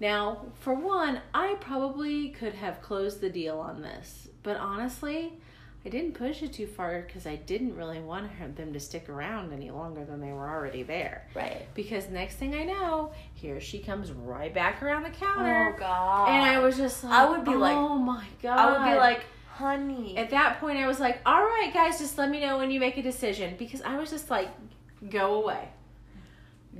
Now, 0.00 0.46
for 0.60 0.74
one, 0.74 1.20
I 1.34 1.56
probably 1.60 2.30
could 2.30 2.54
have 2.54 2.80
closed 2.80 3.20
the 3.20 3.28
deal 3.28 3.58
on 3.58 3.82
this, 3.82 4.28
but 4.42 4.56
honestly, 4.56 5.34
I 5.84 5.88
didn't 5.90 6.12
push 6.14 6.42
it 6.42 6.52
too 6.54 6.66
far 6.66 7.02
because 7.02 7.26
I 7.26 7.36
didn't 7.36 7.76
really 7.76 8.00
want 8.00 8.30
them 8.56 8.72
to 8.72 8.80
stick 8.80 9.08
around 9.08 9.52
any 9.52 9.70
longer 9.70 10.04
than 10.04 10.20
they 10.20 10.32
were 10.32 10.48
already 10.48 10.82
there. 10.82 11.26
Right. 11.34 11.66
Because 11.74 12.08
next 12.08 12.36
thing 12.36 12.54
I 12.54 12.64
know, 12.64 13.12
here 13.34 13.60
she 13.60 13.78
comes 13.78 14.10
right 14.10 14.52
back 14.52 14.82
around 14.82 15.02
the 15.04 15.10
counter. 15.10 15.74
Oh 15.74 15.78
god. 15.78 16.28
And 16.28 16.44
I 16.44 16.58
was 16.58 16.76
just 16.76 17.04
like, 17.04 17.12
I 17.12 17.30
would 17.30 17.44
be 17.44 17.54
like- 17.54 17.76
oh 17.76 17.96
my 17.98 18.24
god. 18.42 18.58
I 18.58 18.72
would 18.72 18.92
be 18.92 18.98
like, 18.98 19.24
honey. 19.48 20.16
at 20.16 20.30
that 20.30 20.60
point, 20.60 20.78
I 20.78 20.86
was 20.86 21.00
like, 21.00 21.20
all 21.26 21.42
right, 21.42 21.70
guys, 21.72 21.98
just 21.98 22.16
let 22.16 22.30
me 22.30 22.40
know 22.40 22.56
when 22.58 22.70
you 22.70 22.80
make 22.80 22.96
a 22.96 23.02
decision. 23.02 23.54
Because 23.58 23.82
I 23.82 23.96
was 23.98 24.10
just 24.10 24.30
like, 24.30 24.48
go 25.10 25.42
away. 25.42 25.68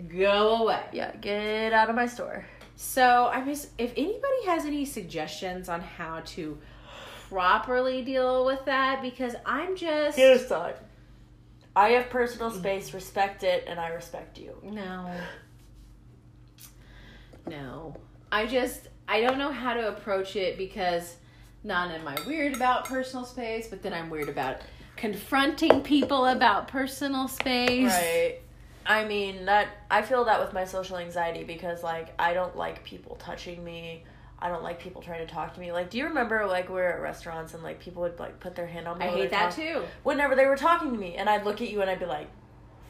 Go 0.08 0.62
away. 0.62 0.84
yeah, 0.92 1.14
get 1.16 1.72
out 1.72 1.90
of 1.90 1.96
my 1.96 2.06
store. 2.06 2.46
So, 2.82 3.26
I 3.30 3.44
mean, 3.44 3.54
if 3.76 3.92
anybody 3.94 4.46
has 4.46 4.64
any 4.64 4.86
suggestions 4.86 5.68
on 5.68 5.82
how 5.82 6.20
to 6.20 6.56
properly 7.28 8.00
deal 8.00 8.46
with 8.46 8.64
that, 8.64 9.02
because 9.02 9.34
I'm 9.44 9.76
just. 9.76 10.16
Here's 10.16 10.46
thought. 10.46 10.78
I 11.76 11.90
have 11.90 12.08
personal 12.08 12.50
mm. 12.50 12.58
space, 12.58 12.94
respect 12.94 13.44
it, 13.44 13.64
and 13.66 13.78
I 13.78 13.88
respect 13.88 14.38
you. 14.38 14.56
No. 14.62 15.14
No. 17.46 17.96
I 18.32 18.46
just 18.46 18.88
I 19.06 19.20
don't 19.20 19.36
know 19.36 19.52
how 19.52 19.74
to 19.74 19.88
approach 19.88 20.34
it 20.34 20.56
because 20.56 21.16
not 21.62 21.90
am 21.90 22.08
I 22.08 22.16
weird 22.26 22.56
about 22.56 22.86
personal 22.86 23.26
space, 23.26 23.68
but 23.68 23.82
then 23.82 23.92
I'm 23.92 24.08
weird 24.08 24.30
about 24.30 24.62
confronting 24.96 25.82
people 25.82 26.24
about 26.24 26.66
personal 26.68 27.28
space. 27.28 27.90
Right. 27.90 28.38
I 28.86 29.04
mean 29.04 29.46
that 29.46 29.68
I 29.90 30.02
feel 30.02 30.24
that 30.24 30.40
with 30.40 30.52
my 30.52 30.64
social 30.64 30.96
anxiety 30.96 31.44
because 31.44 31.82
like 31.82 32.14
I 32.18 32.32
don't 32.32 32.56
like 32.56 32.84
people 32.84 33.16
touching 33.16 33.62
me. 33.64 34.04
I 34.42 34.48
don't 34.48 34.62
like 34.62 34.80
people 34.80 35.02
trying 35.02 35.26
to 35.26 35.32
talk 35.32 35.52
to 35.54 35.60
me. 35.60 35.70
Like, 35.70 35.90
do 35.90 35.98
you 35.98 36.04
remember 36.04 36.46
like 36.46 36.68
we 36.68 36.76
were 36.76 36.94
at 36.94 37.00
restaurants 37.00 37.52
and 37.52 37.62
like 37.62 37.78
people 37.78 38.02
would 38.02 38.18
like 38.18 38.40
put 38.40 38.54
their 38.54 38.66
hand 38.66 38.88
on 38.88 38.98
me? 38.98 39.04
I 39.04 39.08
hate 39.08 39.30
that 39.30 39.52
too. 39.52 39.82
Whenever 40.02 40.34
they 40.34 40.46
were 40.46 40.56
talking 40.56 40.92
to 40.92 40.98
me, 40.98 41.16
and 41.16 41.28
I'd 41.28 41.44
look 41.44 41.60
at 41.60 41.70
you 41.70 41.82
and 41.82 41.90
I'd 41.90 41.98
be 41.98 42.06
like, 42.06 42.28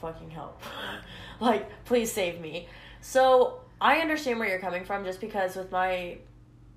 "Fucking 0.01 0.31
help!" 0.31 0.63
like, 1.41 1.69
please 1.85 2.13
save 2.13 2.41
me. 2.41 2.69
So 3.01 3.61
I 3.81 3.99
understand 3.99 4.39
where 4.39 4.49
you're 4.49 4.61
coming 4.61 4.85
from, 4.85 5.05
just 5.05 5.21
because 5.21 5.57
with 5.57 5.73
my 5.73 6.19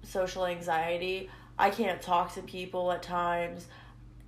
social 0.02 0.46
anxiety, 0.46 1.30
I 1.58 1.70
can't 1.70 2.02
talk 2.02 2.34
to 2.34 2.42
people 2.42 2.92
at 2.92 3.04
times. 3.04 3.68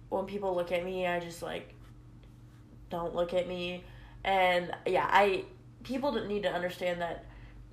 When 0.10 0.26
people 0.26 0.56
look 0.56 0.72
at 0.72 0.86
me, 0.86 1.08
I 1.08 1.20
just 1.20 1.42
like 1.42 1.74
don't 2.90 3.16
look 3.16 3.34
at 3.34 3.48
me. 3.48 3.84
And 4.26 4.72
yeah, 4.88 5.08
I 5.10 5.46
people 5.84 6.12
need 6.12 6.44
to 6.44 6.52
understand 6.52 7.00
that 7.00 7.26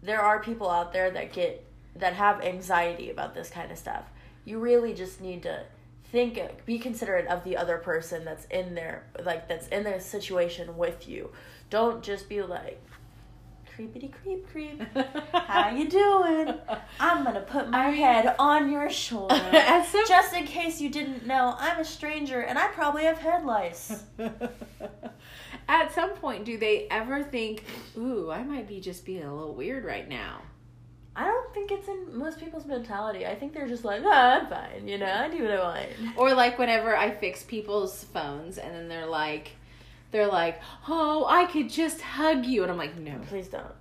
there 0.02 0.20
are 0.20 0.40
people 0.40 0.70
out 0.70 0.92
there 0.92 1.10
that 1.10 1.32
get 1.32 1.64
that 1.96 2.12
have 2.12 2.42
anxiety 2.42 3.10
about 3.10 3.34
this 3.34 3.48
kind 3.48 3.72
of 3.72 3.78
stuff. 3.78 4.04
You 4.44 4.58
really 4.58 4.92
just 4.92 5.20
need 5.20 5.42
to 5.44 5.64
think 6.04 6.38
be 6.66 6.78
considerate 6.78 7.26
of 7.26 7.42
the 7.42 7.56
other 7.56 7.78
person 7.78 8.22
that's 8.22 8.44
in 8.46 8.74
there 8.74 9.06
like 9.24 9.48
that's 9.48 9.66
in 9.68 9.82
their 9.82 9.98
situation 9.98 10.76
with 10.76 11.08
you. 11.08 11.30
Don't 11.70 12.02
just 12.02 12.28
be 12.28 12.42
like 12.42 12.82
creepity 13.74 14.12
creep 14.12 14.46
creep. 14.50 14.82
How 15.32 15.70
you 15.70 15.88
doing? 15.88 16.54
I'm 17.00 17.24
gonna 17.24 17.40
put 17.40 17.70
my 17.70 17.88
head 17.88 18.34
on 18.38 18.70
your 18.70 18.90
shoulder. 18.90 19.40
Just 20.06 20.34
in 20.34 20.44
case 20.44 20.80
you 20.80 20.90
didn't 20.90 21.26
know, 21.26 21.54
I'm 21.58 21.80
a 21.80 21.84
stranger 21.84 22.40
and 22.42 22.58
I 22.58 22.68
probably 22.68 23.04
have 23.04 23.18
head 23.18 23.46
lice. 23.46 24.02
At 25.68 25.92
some 25.92 26.10
point, 26.10 26.44
do 26.44 26.58
they 26.58 26.86
ever 26.90 27.22
think, 27.22 27.64
"Ooh, 27.96 28.30
I 28.30 28.42
might 28.42 28.66
be 28.68 28.80
just 28.80 29.04
being 29.04 29.22
a 29.24 29.34
little 29.34 29.54
weird 29.54 29.84
right 29.84 30.08
now"? 30.08 30.42
I 31.14 31.24
don't 31.24 31.52
think 31.52 31.70
it's 31.70 31.88
in 31.88 32.16
most 32.16 32.38
people's 32.40 32.64
mentality. 32.64 33.26
I 33.26 33.34
think 33.34 33.52
they're 33.52 33.68
just 33.68 33.84
like, 33.84 34.00
oh, 34.02 34.10
I'm 34.10 34.46
fine, 34.46 34.88
you 34.88 34.96
know, 34.96 35.12
I 35.12 35.28
do 35.28 35.42
what 35.42 35.52
I 35.52 35.60
want. 35.60 35.88
Or 36.16 36.32
like 36.34 36.58
whenever 36.58 36.96
I 36.96 37.10
fix 37.10 37.42
people's 37.42 38.04
phones, 38.04 38.56
and 38.56 38.74
then 38.74 38.88
they're 38.88 39.04
like, 39.06 39.50
they're 40.10 40.26
like, 40.26 40.60
"Oh, 40.88 41.26
I 41.28 41.44
could 41.46 41.68
just 41.70 42.00
hug 42.00 42.44
you," 42.46 42.62
and 42.62 42.70
I'm 42.72 42.78
like, 42.78 42.96
"No." 42.96 43.18
Please 43.28 43.48
don't. 43.48 43.74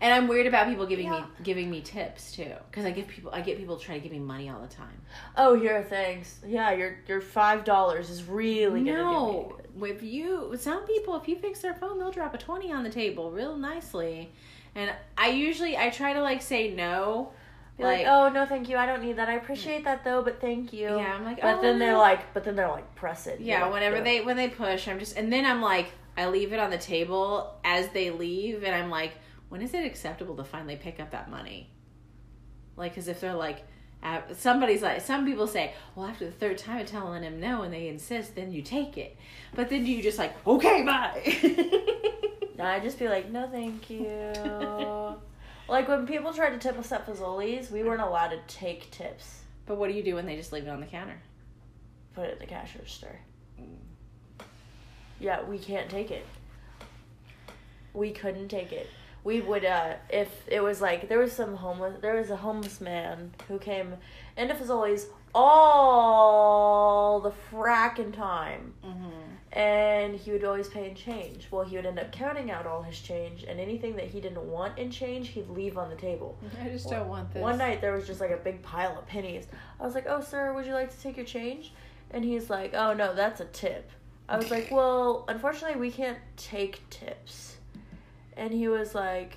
And 0.00 0.14
I'm 0.14 0.28
weird 0.28 0.46
about 0.46 0.68
people 0.68 0.86
giving 0.86 1.06
Yeah. 1.06 1.20
me 1.22 1.26
giving 1.42 1.68
me 1.70 1.80
tips 1.80 2.30
too, 2.32 2.52
because 2.70 2.84
I 2.84 2.92
give 2.92 3.08
people 3.08 3.32
I 3.32 3.40
get 3.40 3.58
people 3.58 3.76
trying 3.76 4.00
to 4.00 4.02
give 4.08 4.12
me 4.12 4.20
money 4.20 4.48
all 4.48 4.60
the 4.60 4.68
time. 4.68 5.00
Oh, 5.36 5.58
here, 5.58 5.82
thanks. 5.82 6.38
Yeah, 6.46 6.70
your 6.72 6.98
your 7.08 7.20
five 7.20 7.64
dollars 7.64 8.08
is 8.10 8.22
really 8.24 8.84
gonna 8.84 8.98
no, 9.02 9.56
do 9.56 9.56
me. 9.56 9.67
With 9.78 10.02
you, 10.02 10.54
some 10.58 10.86
people, 10.86 11.16
if 11.16 11.28
you 11.28 11.36
fix 11.36 11.60
their 11.60 11.74
phone, 11.74 11.98
they'll 11.98 12.10
drop 12.10 12.34
a 12.34 12.38
twenty 12.38 12.72
on 12.72 12.82
the 12.84 12.90
table 12.90 13.30
real 13.30 13.56
nicely. 13.56 14.30
And 14.74 14.92
I 15.16 15.28
usually 15.30 15.76
I 15.76 15.90
try 15.90 16.12
to 16.12 16.20
like 16.22 16.42
say 16.42 16.72
no, 16.72 17.32
Be 17.76 17.84
like, 17.84 18.06
oh 18.06 18.28
no, 18.28 18.44
thank 18.46 18.68
you. 18.68 18.76
I 18.76 18.86
don't 18.86 19.02
need 19.02 19.16
that. 19.16 19.28
I 19.28 19.34
appreciate 19.34 19.84
that 19.84 20.04
though, 20.04 20.22
but 20.22 20.40
thank 20.40 20.72
you. 20.72 20.88
Yeah, 20.96 21.14
I'm 21.14 21.24
like, 21.24 21.40
but 21.40 21.58
oh, 21.58 21.62
then 21.62 21.78
they're 21.78 21.96
like, 21.96 22.32
but 22.34 22.44
then 22.44 22.56
they're 22.56 22.68
like, 22.68 22.94
press 22.94 23.26
it. 23.26 23.40
yeah. 23.40 23.64
Like, 23.64 23.72
Whenever 23.74 24.00
they 24.00 24.20
when 24.20 24.36
they 24.36 24.48
push, 24.48 24.88
I'm 24.88 24.98
just 24.98 25.16
and 25.16 25.32
then 25.32 25.44
I'm 25.44 25.62
like 25.62 25.92
I 26.16 26.28
leave 26.28 26.52
it 26.52 26.58
on 26.58 26.70
the 26.70 26.78
table 26.78 27.54
as 27.64 27.88
they 27.90 28.10
leave, 28.10 28.64
and 28.64 28.74
I'm 28.74 28.90
like, 28.90 29.12
when 29.48 29.62
is 29.62 29.72
it 29.74 29.84
acceptable 29.84 30.36
to 30.36 30.44
finally 30.44 30.76
pick 30.76 30.98
up 31.00 31.12
that 31.12 31.30
money? 31.30 31.70
Like, 32.76 32.92
because 32.92 33.08
if 33.08 33.20
they're 33.20 33.34
like. 33.34 33.64
Uh, 34.02 34.20
somebody's 34.32 34.80
like 34.80 35.00
some 35.00 35.26
people 35.26 35.46
say 35.46 35.74
well 35.96 36.06
after 36.06 36.24
the 36.24 36.30
third 36.30 36.56
time 36.56 36.80
of 36.80 36.86
telling 36.86 37.20
them 37.22 37.40
no 37.40 37.62
and 37.62 37.74
they 37.74 37.88
insist 37.88 38.36
then 38.36 38.52
you 38.52 38.62
take 38.62 38.96
it 38.96 39.16
but 39.56 39.68
then 39.68 39.84
you 39.84 40.00
just 40.00 40.18
like 40.18 40.32
okay 40.46 40.84
bye 40.84 41.20
No, 42.58 42.64
I 42.64 42.80
just 42.80 42.98
be 42.98 43.08
like, 43.08 43.30
no, 43.30 43.48
thank 43.48 43.88
you. 43.88 44.04
like 45.68 45.86
when 45.86 46.08
people 46.08 46.32
tried 46.32 46.50
to 46.50 46.58
tip 46.58 46.76
us 46.76 46.90
at 46.90 47.06
Fazoli's, 47.06 47.70
we 47.70 47.84
weren't 47.84 48.00
allowed 48.00 48.30
to 48.30 48.40
take 48.48 48.90
tips. 48.90 49.42
but 49.64 49.76
what 49.76 49.88
do 49.88 49.94
you 49.94 50.02
do 50.02 50.16
when 50.16 50.26
they 50.26 50.34
just 50.34 50.52
leave 50.52 50.64
it 50.66 50.68
on 50.68 50.80
the 50.80 50.86
counter 50.86 51.20
Put 52.14 52.24
it 52.24 52.32
in 52.32 52.38
the 52.40 52.46
cash 52.46 52.74
register. 52.74 53.20
Yeah, 55.20 55.44
we 55.44 55.58
can't 55.58 55.88
take 55.88 56.10
it. 56.10 56.26
We 57.94 58.10
couldn't 58.10 58.48
take 58.48 58.72
it. 58.72 58.88
We 59.28 59.42
would 59.42 59.66
uh 59.66 59.96
if 60.08 60.30
it 60.46 60.62
was 60.62 60.80
like 60.80 61.10
there 61.10 61.18
was 61.18 61.32
some 61.32 61.54
homeless 61.54 62.00
there 62.00 62.14
was 62.14 62.30
a 62.30 62.36
homeless 62.36 62.80
man 62.80 63.32
who 63.46 63.58
came 63.58 63.94
into 64.38 64.72
always 64.72 65.06
all 65.34 67.20
the 67.20 67.32
frackin' 67.50 68.14
time. 68.14 68.72
mm-hmm. 68.82 69.10
And 69.52 70.14
he 70.16 70.30
would 70.30 70.44
always 70.44 70.68
pay 70.68 70.88
in 70.88 70.94
change. 70.94 71.48
Well, 71.50 71.64
he 71.64 71.76
would 71.76 71.84
end 71.84 71.98
up 71.98 72.10
counting 72.10 72.50
out 72.50 72.66
all 72.66 72.82
his 72.82 72.98
change, 73.00 73.44
and 73.44 73.60
anything 73.60 73.96
that 73.96 74.06
he 74.06 74.20
didn't 74.20 74.42
want 74.42 74.78
in 74.78 74.90
change, 74.90 75.28
he'd 75.28 75.48
leave 75.48 75.76
on 75.76 75.90
the 75.90 75.96
table. 75.96 76.38
i 76.62 76.68
just 76.68 76.88
don't 76.88 77.08
want 77.08 77.30
this 77.32 77.42
One 77.42 77.58
night 77.58 77.82
there 77.82 77.92
was 77.92 78.06
just 78.06 78.20
like 78.20 78.30
a 78.30 78.36
big 78.38 78.62
pile 78.62 78.98
of 78.98 79.06
pennies. 79.06 79.46
I 79.78 79.84
was 79.84 79.94
like, 79.94 80.06
"Oh, 80.08 80.22
sir, 80.22 80.54
would 80.54 80.64
you 80.64 80.72
like 80.72 80.90
to 80.90 81.00
take 81.02 81.18
your 81.18 81.26
change?" 81.26 81.74
And 82.12 82.24
he's 82.24 82.48
like, 82.48 82.72
"Oh 82.72 82.94
no, 82.94 83.14
that's 83.14 83.42
a 83.42 83.46
tip." 83.46 83.90
I 84.26 84.38
was 84.38 84.50
like, 84.50 84.70
"Well, 84.70 85.26
unfortunately, 85.28 85.78
we 85.78 85.90
can't 85.90 86.18
take 86.38 86.88
tips." 86.88 87.57
And 88.38 88.52
he 88.52 88.68
was 88.68 88.94
like, 88.94 89.36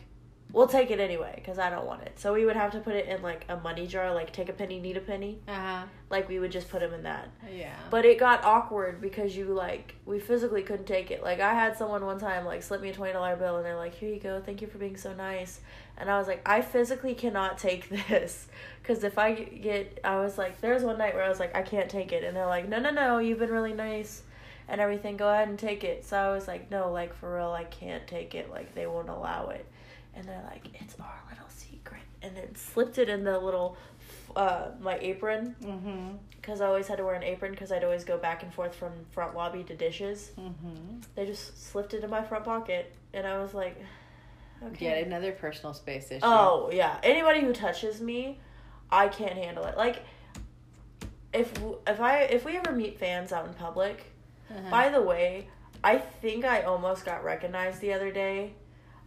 "We'll 0.54 0.68
take 0.68 0.92
it 0.92 1.00
anyway 1.00 1.34
because 1.36 1.58
I 1.60 1.70
don't 1.70 1.86
want 1.86 2.04
it." 2.04 2.20
So 2.20 2.34
we 2.34 2.46
would 2.46 2.56
have 2.56 2.72
to 2.74 2.80
put 2.80 2.96
it 2.96 3.08
in 3.08 3.22
like 3.22 3.46
a 3.50 3.58
money 3.58 3.88
jar, 3.88 4.14
like 4.14 4.32
take 4.32 4.48
a 4.50 4.54
penny, 4.54 4.80
need 4.80 4.98
a 4.98 5.02
penny. 5.02 5.40
uh-huh 5.48 5.86
Like 6.10 6.30
we 6.30 6.40
would 6.40 6.52
just 6.52 6.70
put 6.70 6.82
him 6.84 6.94
in 6.94 7.04
that. 7.04 7.30
yeah 7.52 7.74
But 7.90 8.06
it 8.06 8.20
got 8.20 8.44
awkward 8.46 9.02
because 9.02 9.36
you 9.36 9.46
like 9.46 9.96
we 10.06 10.20
physically 10.20 10.62
couldn't 10.64 10.86
take 10.86 11.10
it. 11.12 11.24
Like 11.24 11.40
I 11.40 11.54
had 11.54 11.76
someone 11.78 12.06
one 12.06 12.20
time 12.20 12.46
like 12.46 12.62
slip 12.64 12.82
me 12.82 12.90
a 12.90 12.94
twenty 12.94 13.14
dollar 13.14 13.36
bill 13.36 13.58
and 13.58 13.66
they're 13.66 13.76
like, 13.86 13.96
"Here 13.96 14.14
you 14.14 14.20
go, 14.20 14.40
thank 14.40 14.62
you 14.62 14.68
for 14.68 14.78
being 14.78 14.98
so 14.98 15.14
nice." 15.14 15.62
And 15.98 16.10
I 16.10 16.18
was 16.18 16.28
like, 16.28 16.42
I 16.48 16.62
physically 16.62 17.14
cannot 17.16 17.58
take 17.58 17.90
this 18.10 18.48
because 18.82 19.04
if 19.04 19.18
I 19.18 19.34
get, 19.34 20.00
I 20.04 20.16
was 20.18 20.38
like, 20.38 20.60
there 20.62 20.74
was 20.74 20.84
one 20.84 20.98
night 20.98 21.14
where 21.14 21.24
I 21.24 21.30
was 21.30 21.40
like, 21.40 21.56
I 21.56 21.62
can't 21.62 21.90
take 21.90 22.12
it, 22.12 22.24
and 22.24 22.36
they're 22.36 22.48
like, 22.48 22.68
No, 22.68 22.80
no, 22.80 22.90
no, 22.92 23.20
you've 23.20 23.40
been 23.40 23.52
really 23.52 23.74
nice 23.74 24.24
and 24.68 24.82
everything. 24.82 25.18
Go 25.18 25.30
ahead 25.32 25.48
and 25.48 25.58
take 25.60 25.84
it. 25.84 26.06
So 26.06 26.18
I 26.18 26.34
was 26.34 26.48
like, 26.48 26.72
No, 26.72 26.92
like 26.92 27.14
for 27.14 27.36
real, 27.36 27.52
I 27.52 27.66
can't 27.66 28.06
take 28.08 28.36
it. 28.36 28.50
Like 28.50 28.74
they 28.76 28.88
won't 28.88 29.10
allow 29.10 29.50
it. 29.50 29.66
And 30.16 30.28
they're 30.28 30.44
like, 30.50 30.68
It's 30.82 30.96
our 31.00 31.22
little 31.30 31.50
secret, 31.50 32.04
and 32.22 32.36
then 32.36 32.56
slipped 32.56 32.98
it 32.98 33.10
in 33.10 33.24
the 33.24 33.40
little, 33.40 33.78
uh, 34.36 34.70
my 34.80 34.98
apron 35.00 35.56
mm-hmm 35.62 36.16
because 36.42 36.60
I 36.60 36.66
always 36.66 36.88
had 36.88 36.98
to 36.98 37.04
wear 37.04 37.14
an 37.14 37.24
apron 37.24 37.52
because 37.52 37.72
I'd 37.72 37.84
always 37.84 38.04
go 38.04 38.18
back 38.18 38.42
and 38.42 38.52
forth 38.52 38.74
from 38.74 38.92
front 39.12 39.36
lobby 39.36 39.64
to 39.66 39.76
dishes. 39.76 40.32
mm-hmm 40.40 41.00
They 41.16 41.26
just 41.26 41.72
slipped 41.72 41.94
it 41.94 42.04
in 42.04 42.10
my 42.10 42.24
front 42.24 42.46
pocket, 42.46 42.94
and 43.14 43.28
I 43.28 43.40
was 43.40 43.54
like, 43.54 43.78
okay. 44.64 44.86
Yet 44.86 45.06
another 45.06 45.32
personal 45.32 45.74
space 45.74 46.12
issue. 46.12 46.22
Oh 46.24 46.70
yeah, 46.74 46.98
anybody 47.04 47.42
who 47.42 47.54
touches 47.54 48.02
me, 48.02 48.40
I 48.90 49.08
can't 49.08 49.34
handle 49.34 49.66
it. 49.66 49.78
Like, 49.78 50.04
if 51.32 51.52
if 51.88 52.02
I 52.02 52.22
if 52.24 52.44
we 52.44 52.58
ever 52.58 52.72
meet 52.72 52.98
fans 52.98 53.32
out 53.32 53.48
in 53.48 53.54
public, 53.54 54.11
Uh-huh. 54.52 54.70
by 54.70 54.90
the 54.90 55.02
way, 55.02 55.48
I 55.84 55.98
think 55.98 56.46
I 56.46 56.62
almost 56.62 57.06
got 57.06 57.24
recognized 57.24 57.80
the 57.82 57.94
other 57.94 58.12
day. 58.12 58.54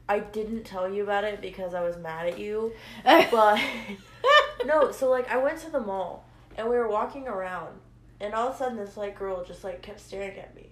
I 0.08 0.18
didn't 0.20 0.64
tell 0.64 0.88
you 0.88 1.02
about 1.02 1.24
it 1.24 1.40
because 1.40 1.72
I 1.72 1.82
was 1.82 1.96
mad 1.96 2.26
at 2.26 2.38
you, 2.38 2.72
but 3.04 3.60
no. 4.66 4.90
So 4.92 5.08
like, 5.10 5.30
I 5.30 5.38
went 5.38 5.58
to 5.60 5.70
the 5.70 5.80
mall 5.80 6.26
and 6.56 6.68
we 6.68 6.76
were 6.76 6.88
walking 6.88 7.26
around, 7.26 7.78
and 8.20 8.34
all 8.34 8.48
of 8.48 8.54
a 8.54 8.58
sudden 8.58 8.76
this 8.76 8.96
like 8.96 9.18
girl 9.18 9.44
just 9.44 9.64
like 9.64 9.82
kept 9.82 10.00
staring 10.00 10.38
at 10.38 10.54
me, 10.54 10.70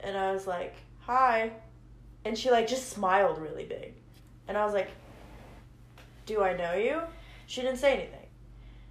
and 0.00 0.16
I 0.16 0.32
was 0.32 0.46
like, 0.46 0.74
"Hi," 1.00 1.52
and 2.24 2.36
she 2.36 2.50
like 2.50 2.66
just 2.66 2.88
smiled 2.90 3.38
really 3.38 3.64
big, 3.64 3.94
and 4.48 4.56
I 4.56 4.64
was 4.64 4.74
like, 4.74 4.90
"Do 6.26 6.42
I 6.42 6.56
know 6.56 6.74
you?" 6.74 7.00
She 7.46 7.60
didn't 7.60 7.78
say 7.78 7.92
anything. 7.94 8.26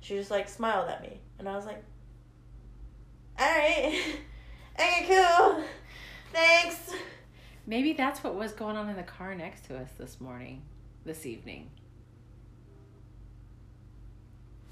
She 0.02 0.16
just 0.16 0.32
like 0.32 0.48
smiled 0.48 0.90
at 0.90 1.02
me, 1.02 1.20
and 1.40 1.50
I 1.50 1.56
was 1.56 1.66
like, 1.66 1.84
"All 3.40 3.48
right, 3.48 4.00
okay, 4.76 5.06
cool, 5.08 5.64
thanks." 6.32 6.94
Maybe 7.68 7.94
that's 7.94 8.24
what 8.24 8.36
was 8.36 8.52
going 8.52 8.76
on 8.76 8.90
in 8.90 8.96
the 8.96 9.04
car 9.04 9.36
next 9.36 9.66
to 9.66 9.78
us 9.78 9.90
this 9.98 10.20
morning, 10.20 10.64
this 11.06 11.26
evening. 11.26 11.70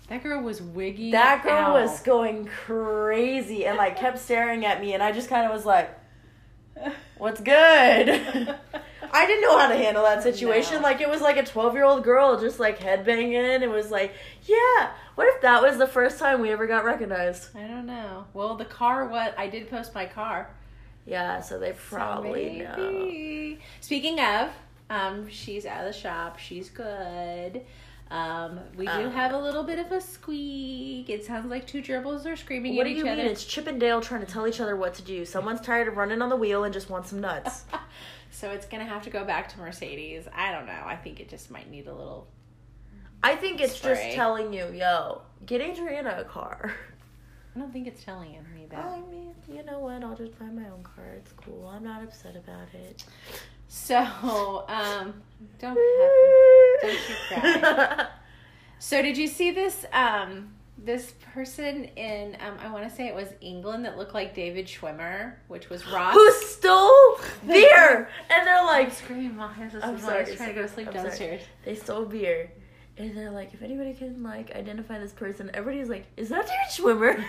That 0.10 0.24
girl 0.24 0.42
was 0.42 0.60
wigging. 0.60 1.12
That 1.12 1.44
girl 1.44 1.54
out. 1.54 1.82
was 1.82 2.02
going 2.02 2.46
crazy 2.46 3.66
and 3.68 3.78
like 3.78 3.98
kept 3.98 4.18
staring 4.18 4.66
at 4.66 4.82
me, 4.82 4.94
and 4.94 5.04
I 5.04 5.12
just 5.12 5.30
kind 5.30 5.46
of 5.46 5.52
was 5.52 5.66
like, 5.66 5.96
"What's 7.18 7.40
good?" 7.42 8.56
I 9.14 9.26
didn't 9.26 9.42
know 9.42 9.58
how 9.58 9.68
to 9.68 9.76
handle 9.76 10.04
that 10.04 10.24
situation. 10.24 10.76
No. 10.76 10.82
Like 10.82 11.02
it 11.02 11.10
was 11.10 11.22
like 11.22 11.38
a 11.38 11.46
twelve 11.46 11.74
year 11.74 11.84
old 11.84 12.04
girl 12.04 12.40
just 12.40 12.60
like 12.60 12.80
headbanging. 12.80 13.62
It 13.62 13.70
was 13.70 13.92
like, 13.92 14.14
yeah. 14.46 14.92
What 15.16 15.28
if 15.36 15.42
that 15.42 15.62
was 15.62 15.78
the 15.78 15.88
first 15.88 16.18
time 16.20 16.40
we 16.42 16.50
ever 16.52 16.66
got 16.68 16.86
recognized? 16.86 17.56
I 17.56 17.68
don't 17.68 17.86
know. 17.86 18.26
Well, 18.34 18.56
the 18.56 18.66
car. 18.66 19.06
What 19.08 19.38
I 19.38 19.48
did 19.48 19.70
post 19.70 19.94
my 19.94 20.06
car. 20.06 20.50
Yeah, 21.06 21.42
so 21.42 21.58
they 21.60 21.72
So 21.72 21.78
probably 21.90 22.60
know. 22.60 23.58
Speaking 23.82 24.20
of, 24.20 24.50
um, 24.90 25.28
she's 25.30 25.66
out 25.66 25.86
of 25.86 25.94
the 25.94 26.00
shop. 26.00 26.38
She's 26.40 26.70
good. 26.70 27.62
Um, 28.12 28.60
we 28.76 28.86
do 28.86 28.92
Uh. 28.92 29.10
have 29.12 29.34
a 29.34 29.38
little 29.38 29.64
bit 29.64 29.78
of 29.80 29.92
a 29.92 30.02
squeak. 30.02 31.10
It 31.10 31.24
sounds 31.26 31.50
like 31.50 31.68
two 31.68 31.82
gerbils 31.82 32.26
are 32.26 32.36
screaming 32.36 32.76
What 32.76 32.88
at 32.88 32.90
do 32.90 32.96
each 32.96 33.06
you 33.06 33.12
other. 33.12 33.22
mean? 33.22 33.32
It's 33.32 33.44
Chip 33.46 33.68
and 33.68 33.80
Dale 33.80 34.02
trying 34.02 34.22
to 34.26 34.32
tell 34.32 34.48
each 34.48 34.60
other 34.60 34.76
what 34.76 34.94
to 34.96 35.02
do. 35.04 35.26
Someone's 35.26 35.62
tired 35.62 35.88
of 35.88 35.98
running 35.98 36.22
on 36.22 36.30
the 36.30 36.36
wheel 36.36 36.64
and 36.64 36.74
just 36.74 36.90
wants 36.90 37.10
some 37.12 37.22
nuts. 37.22 37.66
so 38.40 38.52
it's 38.52 38.66
gonna 38.66 38.86
have 38.86 39.04
to 39.04 39.10
go 39.10 39.26
back 39.26 39.50
to 39.50 39.60
Mercedes. 39.60 40.28
I 40.34 40.52
don't 40.52 40.66
know. 40.66 40.82
I 40.86 40.96
think 40.96 41.20
it 41.20 41.28
just 41.28 41.52
might 41.52 41.70
need 41.70 41.88
a 41.88 41.94
little. 41.94 42.28
I 43.22 43.36
think 43.36 43.60
it's 43.60 43.76
Spray. 43.76 43.96
just 43.96 44.16
telling 44.16 44.54
you, 44.54 44.72
yo, 44.72 45.22
get 45.46 45.60
Adriana 45.60 46.16
a 46.20 46.24
car. 46.24 46.74
I 47.56 47.60
don't 47.60 47.74
think 47.74 47.88
it's 47.88 48.04
telling 48.04 48.32
me 48.56 48.68
that. 48.70 48.86
I 48.86 49.02
mean, 49.02 49.36
you 49.52 49.64
know 49.64 49.80
what? 49.80 50.04
I'll 50.04 50.16
just 50.16 50.38
buy 50.40 50.46
my 50.46 50.70
own 50.70 50.84
car. 50.84 51.16
It's 51.18 51.34
cool. 51.34 51.68
I'm 51.68 51.84
not 51.84 52.02
upset 52.04 52.38
about 52.38 52.74
it. 52.74 53.04
So, 53.68 53.98
um, 54.68 55.22
don't 55.60 55.78
have. 55.78 56.82
Don't 56.82 57.10
you 57.10 57.16
cry. 57.28 58.08
So 58.80 59.02
did 59.02 59.18
you 59.18 59.28
see 59.28 59.52
this 59.52 59.86
um 59.92 60.56
this 60.86 61.14
person 61.34 61.86
in 61.96 62.38
um 62.40 62.58
I 62.64 62.72
want 62.72 62.88
to 62.90 62.96
say 62.96 63.08
it 63.08 63.16
was 63.16 63.28
England 63.42 63.86
that 63.86 63.98
looked 63.98 64.14
like 64.14 64.34
David 64.34 64.66
Schwimmer, 64.66 65.34
which 65.48 65.70
was 65.70 65.86
Ross. 65.88 66.14
Who 66.14 66.32
stole 66.32 67.20
beer? 67.46 68.10
And 68.30 68.48
they're 68.48 68.60
I'm 68.60 68.66
like, 68.66 68.94
screaming 68.94 69.36
my 69.36 69.52
hands 69.52 69.76
I'm 69.76 69.82
I'm 69.84 70.00
sorry, 70.00 70.26
sorry, 70.26 70.38
trying 70.38 70.50
to 70.50 70.56
go 70.56 70.62
to 70.62 70.68
sleep 70.68 70.88
I'm 70.88 70.94
sorry. 70.94 71.08
downstairs. 71.08 71.42
they 71.66 71.76
stole 71.76 72.06
beer. 72.06 72.52
And 72.98 73.16
they're 73.16 73.32
like, 73.32 73.54
if 73.54 73.62
anybody 73.62 73.94
can 73.94 74.24
like 74.24 74.56
identify 74.56 75.00
this 75.00 75.14
person, 75.14 75.50
everybody's 75.54 75.90
like, 75.90 76.06
is 76.18 76.30
that 76.30 76.48
David 76.48 76.70
Schwimmer? 77.00 77.24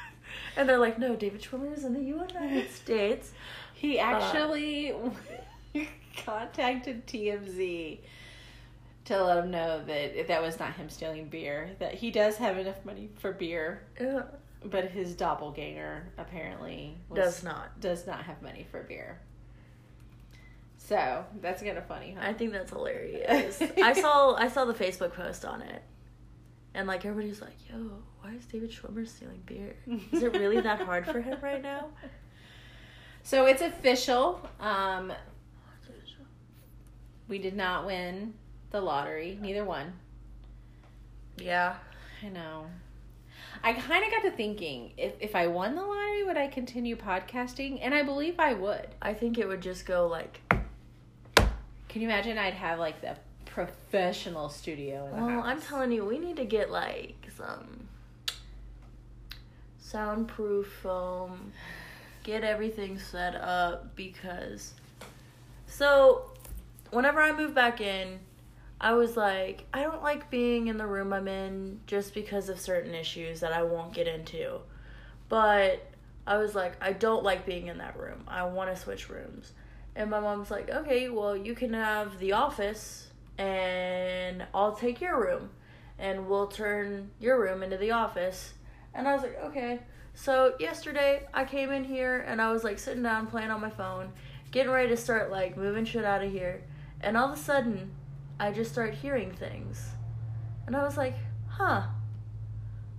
and 0.56 0.68
they're 0.68 0.78
like, 0.78 0.98
no, 0.98 1.14
David 1.16 1.42
Schwimmer 1.42 1.76
is 1.76 1.84
in 1.84 1.92
the 1.94 2.02
United 2.02 2.70
States. 2.82 3.32
He 3.74 3.98
actually 3.98 4.94
contacted 6.24 7.06
TMZ 7.06 7.98
to 9.06 9.22
let 9.22 9.38
him 9.38 9.50
know 9.50 9.82
that 9.84 10.28
that 10.28 10.42
was 10.42 10.58
not 10.58 10.74
him 10.74 10.88
stealing 10.88 11.28
beer. 11.28 11.70
That 11.78 11.94
he 11.94 12.10
does 12.10 12.36
have 12.36 12.58
enough 12.58 12.84
money 12.84 13.08
for 13.18 13.32
beer, 13.32 13.82
Yeah. 14.00 14.22
but 14.64 14.84
his 14.90 15.14
doppelganger 15.14 16.06
apparently 16.18 16.96
was, 17.08 17.18
Does 17.18 17.42
not. 17.44 17.80
does 17.80 18.06
not 18.06 18.22
have 18.24 18.42
money 18.42 18.66
for 18.70 18.82
beer. 18.82 19.20
So 20.76 21.24
that's 21.40 21.62
kind 21.62 21.78
of 21.78 21.86
funny, 21.86 22.16
huh? 22.18 22.26
I 22.26 22.32
think 22.32 22.52
that's 22.52 22.70
hilarious. 22.70 23.62
I 23.82 23.92
saw 23.92 24.34
I 24.34 24.48
saw 24.48 24.64
the 24.64 24.74
Facebook 24.74 25.12
post 25.12 25.44
on 25.44 25.62
it. 25.62 25.82
And 26.74 26.86
like 26.86 27.04
everybody's 27.04 27.40
like, 27.40 27.56
yo, 27.68 27.76
why 28.20 28.32
is 28.34 28.44
David 28.46 28.70
Schwimmer 28.70 29.06
stealing 29.08 29.42
beer? 29.46 29.74
Is 30.12 30.22
it 30.22 30.32
really 30.36 30.60
that 30.60 30.80
hard 30.80 31.04
for 31.06 31.20
him 31.20 31.38
right 31.42 31.62
now? 31.62 31.88
So 33.22 33.44
it's 33.44 33.60
official. 33.60 34.40
Um, 34.60 35.12
we 37.28 37.38
did 37.38 37.54
not 37.54 37.84
win 37.86 38.32
the 38.70 38.80
lottery, 38.80 39.38
neither 39.40 39.64
one. 39.64 39.92
Yeah. 41.36 41.76
I 42.22 42.28
know. 42.28 42.66
I 43.62 43.72
kind 43.72 44.04
of 44.04 44.10
got 44.10 44.22
to 44.22 44.30
thinking 44.30 44.92
if 44.96 45.14
if 45.20 45.34
I 45.34 45.46
won 45.46 45.74
the 45.74 45.82
lottery, 45.82 46.24
would 46.24 46.36
I 46.36 46.48
continue 46.48 46.96
podcasting? 46.96 47.78
And 47.82 47.94
I 47.94 48.02
believe 48.02 48.38
I 48.38 48.54
would. 48.54 48.88
I 49.02 49.12
think 49.12 49.38
it 49.38 49.46
would 49.46 49.60
just 49.60 49.86
go 49.86 50.06
like 50.06 50.40
Can 51.88 52.02
you 52.02 52.08
imagine? 52.08 52.38
I'd 52.38 52.54
have 52.54 52.78
like 52.78 53.00
the 53.00 53.16
professional 53.46 54.48
studio 54.48 55.06
in 55.06 55.10
the 55.16 55.26
Well, 55.26 55.42
house. 55.42 55.44
I'm 55.46 55.60
telling 55.60 55.92
you, 55.92 56.04
we 56.04 56.18
need 56.18 56.36
to 56.36 56.44
get 56.44 56.70
like 56.70 57.16
some 57.36 57.88
soundproof 59.78 60.66
foam. 60.82 61.52
Get 62.22 62.44
everything 62.44 62.98
set 62.98 63.34
up 63.34 63.96
because 63.96 64.74
so 65.66 66.30
whenever 66.90 67.20
I 67.20 67.32
move 67.32 67.54
back 67.54 67.80
in, 67.80 68.20
I 68.80 68.94
was 68.94 69.16
like, 69.16 69.66
I 69.74 69.82
don't 69.82 70.02
like 70.02 70.30
being 70.30 70.68
in 70.68 70.78
the 70.78 70.86
room 70.86 71.12
I'm 71.12 71.28
in 71.28 71.80
just 71.86 72.14
because 72.14 72.48
of 72.48 72.58
certain 72.58 72.94
issues 72.94 73.40
that 73.40 73.52
I 73.52 73.62
won't 73.62 73.92
get 73.92 74.08
into. 74.08 74.60
But 75.28 75.86
I 76.26 76.38
was 76.38 76.54
like, 76.54 76.82
I 76.82 76.92
don't 76.92 77.22
like 77.22 77.44
being 77.44 77.66
in 77.66 77.78
that 77.78 77.98
room. 77.98 78.24
I 78.26 78.44
want 78.44 78.74
to 78.74 78.80
switch 78.80 79.10
rooms. 79.10 79.52
And 79.94 80.10
my 80.10 80.20
mom's 80.20 80.50
like, 80.50 80.70
okay, 80.70 81.10
well, 81.10 81.36
you 81.36 81.54
can 81.54 81.74
have 81.74 82.18
the 82.18 82.32
office 82.32 83.08
and 83.36 84.46
I'll 84.54 84.74
take 84.74 85.00
your 85.00 85.20
room 85.20 85.50
and 85.98 86.26
we'll 86.26 86.46
turn 86.46 87.10
your 87.20 87.38
room 87.38 87.62
into 87.62 87.76
the 87.76 87.90
office. 87.90 88.54
And 88.94 89.06
I 89.06 89.12
was 89.12 89.22
like, 89.22 89.38
okay. 89.44 89.80
So 90.14 90.54
yesterday 90.58 91.26
I 91.34 91.44
came 91.44 91.70
in 91.70 91.84
here 91.84 92.24
and 92.26 92.40
I 92.40 92.50
was 92.50 92.64
like 92.64 92.78
sitting 92.78 93.02
down 93.02 93.26
playing 93.26 93.50
on 93.50 93.60
my 93.60 93.70
phone, 93.70 94.12
getting 94.50 94.72
ready 94.72 94.88
to 94.88 94.96
start 94.96 95.30
like 95.30 95.56
moving 95.56 95.84
shit 95.84 96.04
out 96.04 96.24
of 96.24 96.32
here. 96.32 96.62
And 97.02 97.16
all 97.16 97.32
of 97.32 97.38
a 97.38 97.42
sudden, 97.42 97.90
I 98.40 98.50
just 98.52 98.72
start 98.72 98.94
hearing 98.94 99.30
things. 99.32 99.86
And 100.66 100.74
I 100.76 100.82
was 100.82 100.96
like, 100.96 101.14
huh, 101.48 101.82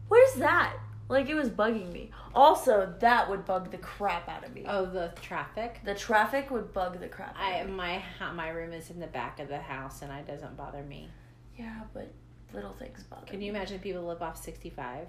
what 0.07 0.21
is 0.29 0.35
that? 0.35 0.73
Like 1.09 1.27
it 1.29 1.35
was 1.35 1.49
bugging 1.49 1.91
me. 1.91 2.11
Also, 2.33 2.93
that 2.99 3.29
would 3.29 3.45
bug 3.45 3.71
the 3.71 3.77
crap 3.77 4.29
out 4.29 4.45
of 4.45 4.53
me. 4.53 4.63
oh, 4.67 4.85
the 4.85 5.11
traffic. 5.21 5.81
The 5.83 5.95
traffic 5.95 6.49
would 6.51 6.71
bug 6.73 6.99
the 7.01 7.07
crap 7.09 7.35
out 7.37 7.43
I 7.43 7.55
of 7.57 7.67
me. 7.69 7.73
my 7.75 8.01
my 8.33 8.49
room 8.49 8.71
is 8.71 8.89
in 8.89 8.99
the 9.01 9.07
back 9.07 9.39
of 9.39 9.49
the 9.49 9.59
house, 9.59 10.01
and 10.01 10.11
it 10.13 10.25
doesn't 10.27 10.55
bother 10.55 10.83
me. 10.83 11.09
Yeah, 11.57 11.81
but 11.93 12.09
little 12.53 12.71
things 12.73 13.03
bother 13.03 13.25
Can 13.25 13.39
me. 13.39 13.45
you 13.47 13.51
imagine 13.51 13.79
people 13.79 14.03
live 14.03 14.21
off 14.21 14.41
sixty 14.41 14.69
five? 14.69 15.07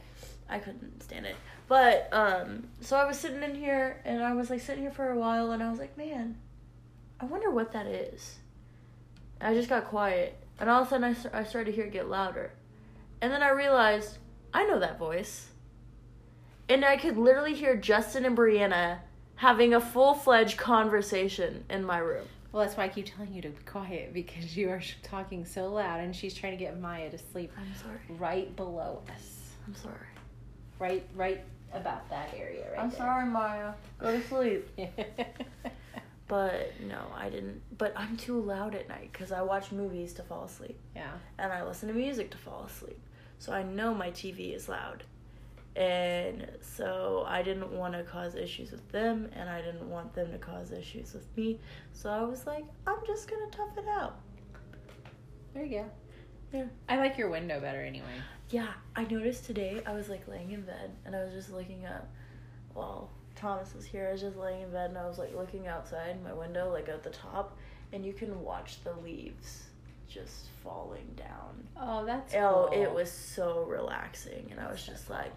I 0.49 0.59
couldn't 0.59 1.03
stand 1.03 1.27
it. 1.27 1.37
But 1.69 2.09
um 2.13 2.65
so 2.81 2.97
I 2.97 3.05
was 3.05 3.17
sitting 3.19 3.43
in 3.45 3.55
here 3.55 4.01
and 4.05 4.25
I 4.25 4.35
was 4.35 4.51
like 4.51 4.61
sitting 4.61 4.83
here 4.83 4.91
for 4.93 5.11
a 5.11 5.17
while 5.19 5.53
and 5.53 5.63
I 5.63 5.71
was 5.71 5.79
like, 5.79 5.97
"Man, 5.97 6.37
I 7.21 7.27
wonder 7.27 7.51
what 7.51 7.71
that 7.73 7.87
is." 7.87 8.39
I 9.43 9.55
just 9.55 9.69
got 9.69 9.87
quiet 9.87 10.37
and 10.61 10.71
all 10.71 10.83
of 10.83 10.87
a 10.87 10.91
sudden 10.91 11.05
I, 11.05 11.15
st- 11.15 11.35
I 11.35 11.45
started 11.45 11.71
to 11.71 11.77
hear 11.77 11.87
it 11.87 11.93
get 11.93 12.09
louder. 12.09 12.53
And 13.21 13.33
then 13.33 13.43
I 13.43 13.51
realized 13.51 14.19
I 14.55 14.65
know 14.65 14.79
that 14.81 14.99
voice. 14.99 15.49
And 16.69 16.85
I 16.85 16.97
could 16.97 17.17
literally 17.17 17.55
hear 17.55 17.77
Justin 17.77 18.25
and 18.25 18.37
Brianna 18.37 18.99
having 19.37 19.75
a 19.75 19.81
full-fledged 19.81 20.57
conversation 20.57 21.65
in 21.69 21.85
my 21.85 21.99
room. 21.99 22.27
Well, 22.53 22.65
that's 22.65 22.77
why 22.77 22.85
I 22.85 22.89
keep 22.89 23.07
telling 23.07 23.33
you 23.33 23.43
to 23.43 23.49
be 23.49 23.63
quiet 23.65 24.13
because 24.13 24.57
you 24.57 24.69
are 24.71 24.81
talking 25.03 25.45
so 25.45 25.73
loud, 25.73 26.01
and 26.01 26.15
she's 26.15 26.35
trying 26.35 26.53
to 26.53 26.63
get 26.63 26.79
Maya 26.79 27.11
to 27.11 27.19
sleep 27.19 27.51
I'm 27.59 27.75
sorry. 27.75 27.99
right 28.19 28.55
below 28.57 29.03
us, 29.15 29.39
I'm 29.67 29.75
sorry. 29.75 29.97
right, 30.79 31.05
right 31.17 31.41
about 31.73 32.09
that 32.11 32.29
area. 32.37 32.67
Right 32.71 32.79
I'm 32.81 32.91
there. 32.91 32.99
sorry, 32.99 33.27
Maya. 33.27 33.73
Go 33.99 34.13
to 34.17 34.23
sleep. 34.29 34.69
But 36.29 36.73
no, 36.81 36.99
I 37.15 37.29
didn't. 37.29 37.61
But 37.77 37.93
I'm 37.97 38.17
too 38.17 38.41
loud 38.41 38.75
at 38.75 38.89
night 38.89 39.11
because 39.13 39.33
I 39.33 39.43
watch 39.43 39.71
movies 39.73 40.13
to 40.15 40.23
fall 40.23 40.45
asleep 40.45 40.79
Yeah. 40.97 41.13
and 41.39 41.53
I 41.53 41.65
listen 41.65 41.89
to 41.89 41.95
music 41.95 42.31
to 42.31 42.39
fall 42.39 42.65
asleep. 42.65 42.99
So 43.39 43.53
I 43.53 43.63
know 43.63 43.93
my 43.93 44.11
TV 44.11 44.55
is 44.55 44.69
loud. 44.69 45.05
And 45.75 46.47
so 46.61 47.25
I 47.27 47.43
didn't 47.43 47.73
want 47.73 47.95
to 47.95 48.03
cause 48.05 48.35
issues 48.35 48.71
with 48.73 48.87
them 48.93 49.31
and 49.35 49.49
I 49.49 49.63
didn't 49.63 49.89
want 49.89 50.15
them 50.15 50.31
to 50.33 50.39
cause 50.39 50.71
issues 50.71 51.13
with 51.15 51.27
me. 51.37 51.59
So 51.93 52.11
I 52.11 52.23
was 52.23 52.47
like, 52.47 52.65
I'm 52.87 52.99
just 53.07 53.29
going 53.29 53.51
to 53.51 53.57
tough 53.57 53.77
it 53.79 53.89
out. 53.89 54.19
There 55.55 55.65
you 55.65 55.79
go. 55.81 55.91
Yeah. 56.59 56.65
I 56.89 56.99
like 56.99 57.17
your 57.19 57.31
window 57.31 57.59
better 57.61 57.83
anyway. 57.83 58.07
Yeah, 58.51 58.69
I 58.95 59.05
noticed 59.05 59.47
today 59.47 59.81
I 59.87 59.93
was 59.95 60.09
like 60.11 60.29
laying 60.29 60.53
in 60.53 60.61
bed 60.63 60.91
and 61.07 61.17
I 61.17 61.25
was 61.25 61.33
just 61.33 61.51
looking 61.51 61.87
up 61.87 62.07
while 62.75 63.11
Thomas 63.43 63.75
was 63.75 63.85
here. 63.85 64.07
I 64.09 64.13
was 64.13 64.21
just 64.21 64.37
laying 64.37 64.63
in 64.63 64.71
bed 64.71 64.91
and 64.91 64.99
I 64.99 65.05
was 65.09 65.19
like 65.19 65.35
looking 65.35 65.67
outside 65.67 66.23
my 66.23 66.33
window, 66.33 66.71
like 66.71 66.89
at 66.89 67.03
the 67.03 67.11
top, 67.11 67.59
and 67.93 68.07
you 68.07 68.13
can 68.13 68.41
watch 68.41 68.85
the 68.85 68.95
leaves 69.05 69.65
just 70.09 70.47
falling 70.63 71.09
down. 71.17 71.67
Oh, 71.77 72.05
that's 72.05 72.35
Oh, 72.37 72.69
cool. 72.71 72.83
it 72.83 72.95
was 72.95 73.11
so 73.11 73.65
relaxing, 73.69 74.47
and 74.53 74.61
I 74.61 74.71
was 74.71 74.87
just 74.87 75.11
like, 75.11 75.37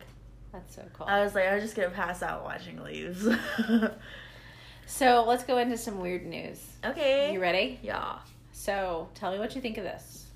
That's 0.51 0.75
so 0.75 0.83
cool. 0.93 1.07
I 1.07 1.23
was 1.23 1.33
like, 1.33 1.45
I 1.47 1.55
was 1.55 1.63
just 1.63 1.75
gonna 1.75 1.89
pass 1.89 2.21
out 2.21 2.43
watching 2.43 2.83
leaves. 2.83 3.27
so 4.85 5.25
let's 5.27 5.43
go 5.43 5.57
into 5.57 5.75
some 5.75 5.99
weird 5.99 6.27
news. 6.27 6.61
okay. 6.85 7.33
You 7.33 7.41
ready? 7.41 7.79
Yeah. 7.81 8.19
So 8.51 9.09
tell 9.15 9.31
me 9.31 9.39
what 9.39 9.55
you 9.55 9.61
think 9.61 9.79
of 9.79 9.83
this. 9.83 10.27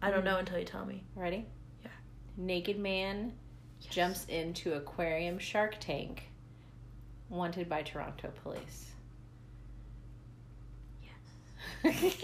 I 0.00 0.12
don't 0.12 0.24
know 0.24 0.36
mm. 0.36 0.40
until 0.40 0.60
you 0.60 0.64
tell 0.64 0.86
me. 0.86 1.02
Ready? 1.16 1.44
Yeah. 1.82 1.90
Naked 2.36 2.78
man 2.78 3.32
jumps 3.90 4.26
into 4.26 4.74
aquarium 4.74 5.40
shark 5.40 5.76
tank. 5.80 6.28
Wanted 7.34 7.68
by 7.68 7.82
Toronto 7.82 8.30
police. 8.44 8.92
Yes. 11.82 12.16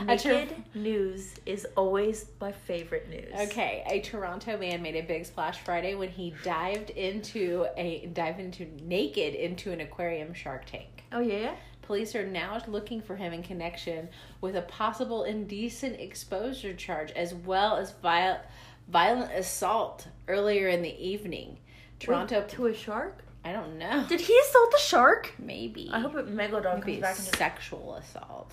Naked 0.06 0.54
news 0.74 1.34
is 1.44 1.66
always 1.76 2.24
my 2.40 2.52
favorite 2.52 3.10
news. 3.10 3.28
Okay, 3.48 3.84
a 3.86 4.00
Toronto 4.00 4.56
man 4.56 4.80
made 4.80 4.96
a 4.96 5.02
big 5.02 5.26
splash 5.26 5.58
Friday 5.58 5.94
when 5.94 6.08
he 6.08 6.34
dived 6.42 6.88
into 6.88 7.66
a 7.76 8.06
dived 8.14 8.40
into 8.40 8.66
naked 8.82 9.34
into 9.34 9.72
an 9.72 9.80
aquarium 9.80 10.32
shark 10.32 10.64
tank. 10.64 11.04
Oh 11.12 11.20
yeah. 11.20 11.54
Police 11.82 12.14
are 12.14 12.26
now 12.26 12.62
looking 12.68 13.02
for 13.02 13.14
him 13.14 13.34
in 13.34 13.42
connection 13.42 14.08
with 14.40 14.56
a 14.56 14.62
possible 14.62 15.24
indecent 15.24 16.00
exposure 16.00 16.72
charge 16.72 17.10
as 17.10 17.34
well 17.34 17.76
as 17.76 17.92
viol- 18.02 18.40
violent 18.88 19.32
assault 19.32 20.06
earlier 20.28 20.68
in 20.68 20.80
the 20.80 21.06
evening. 21.06 21.58
Toronto 21.98 22.40
Wait, 22.40 22.48
to 22.48 22.66
a 22.68 22.74
shark? 22.74 23.22
I 23.44 23.52
don't 23.52 23.78
know. 23.78 24.06
Did 24.08 24.20
he 24.20 24.38
assault 24.38 24.70
the 24.70 24.78
shark? 24.78 25.34
Maybe. 25.38 25.90
I 25.92 26.00
hope 26.00 26.14
it 26.16 26.28
megalodon 26.28 26.80
Maybe 26.80 26.92
comes 26.92 27.00
back 27.00 27.18
into 27.18 27.36
sexual 27.36 27.94
assault. 27.96 28.52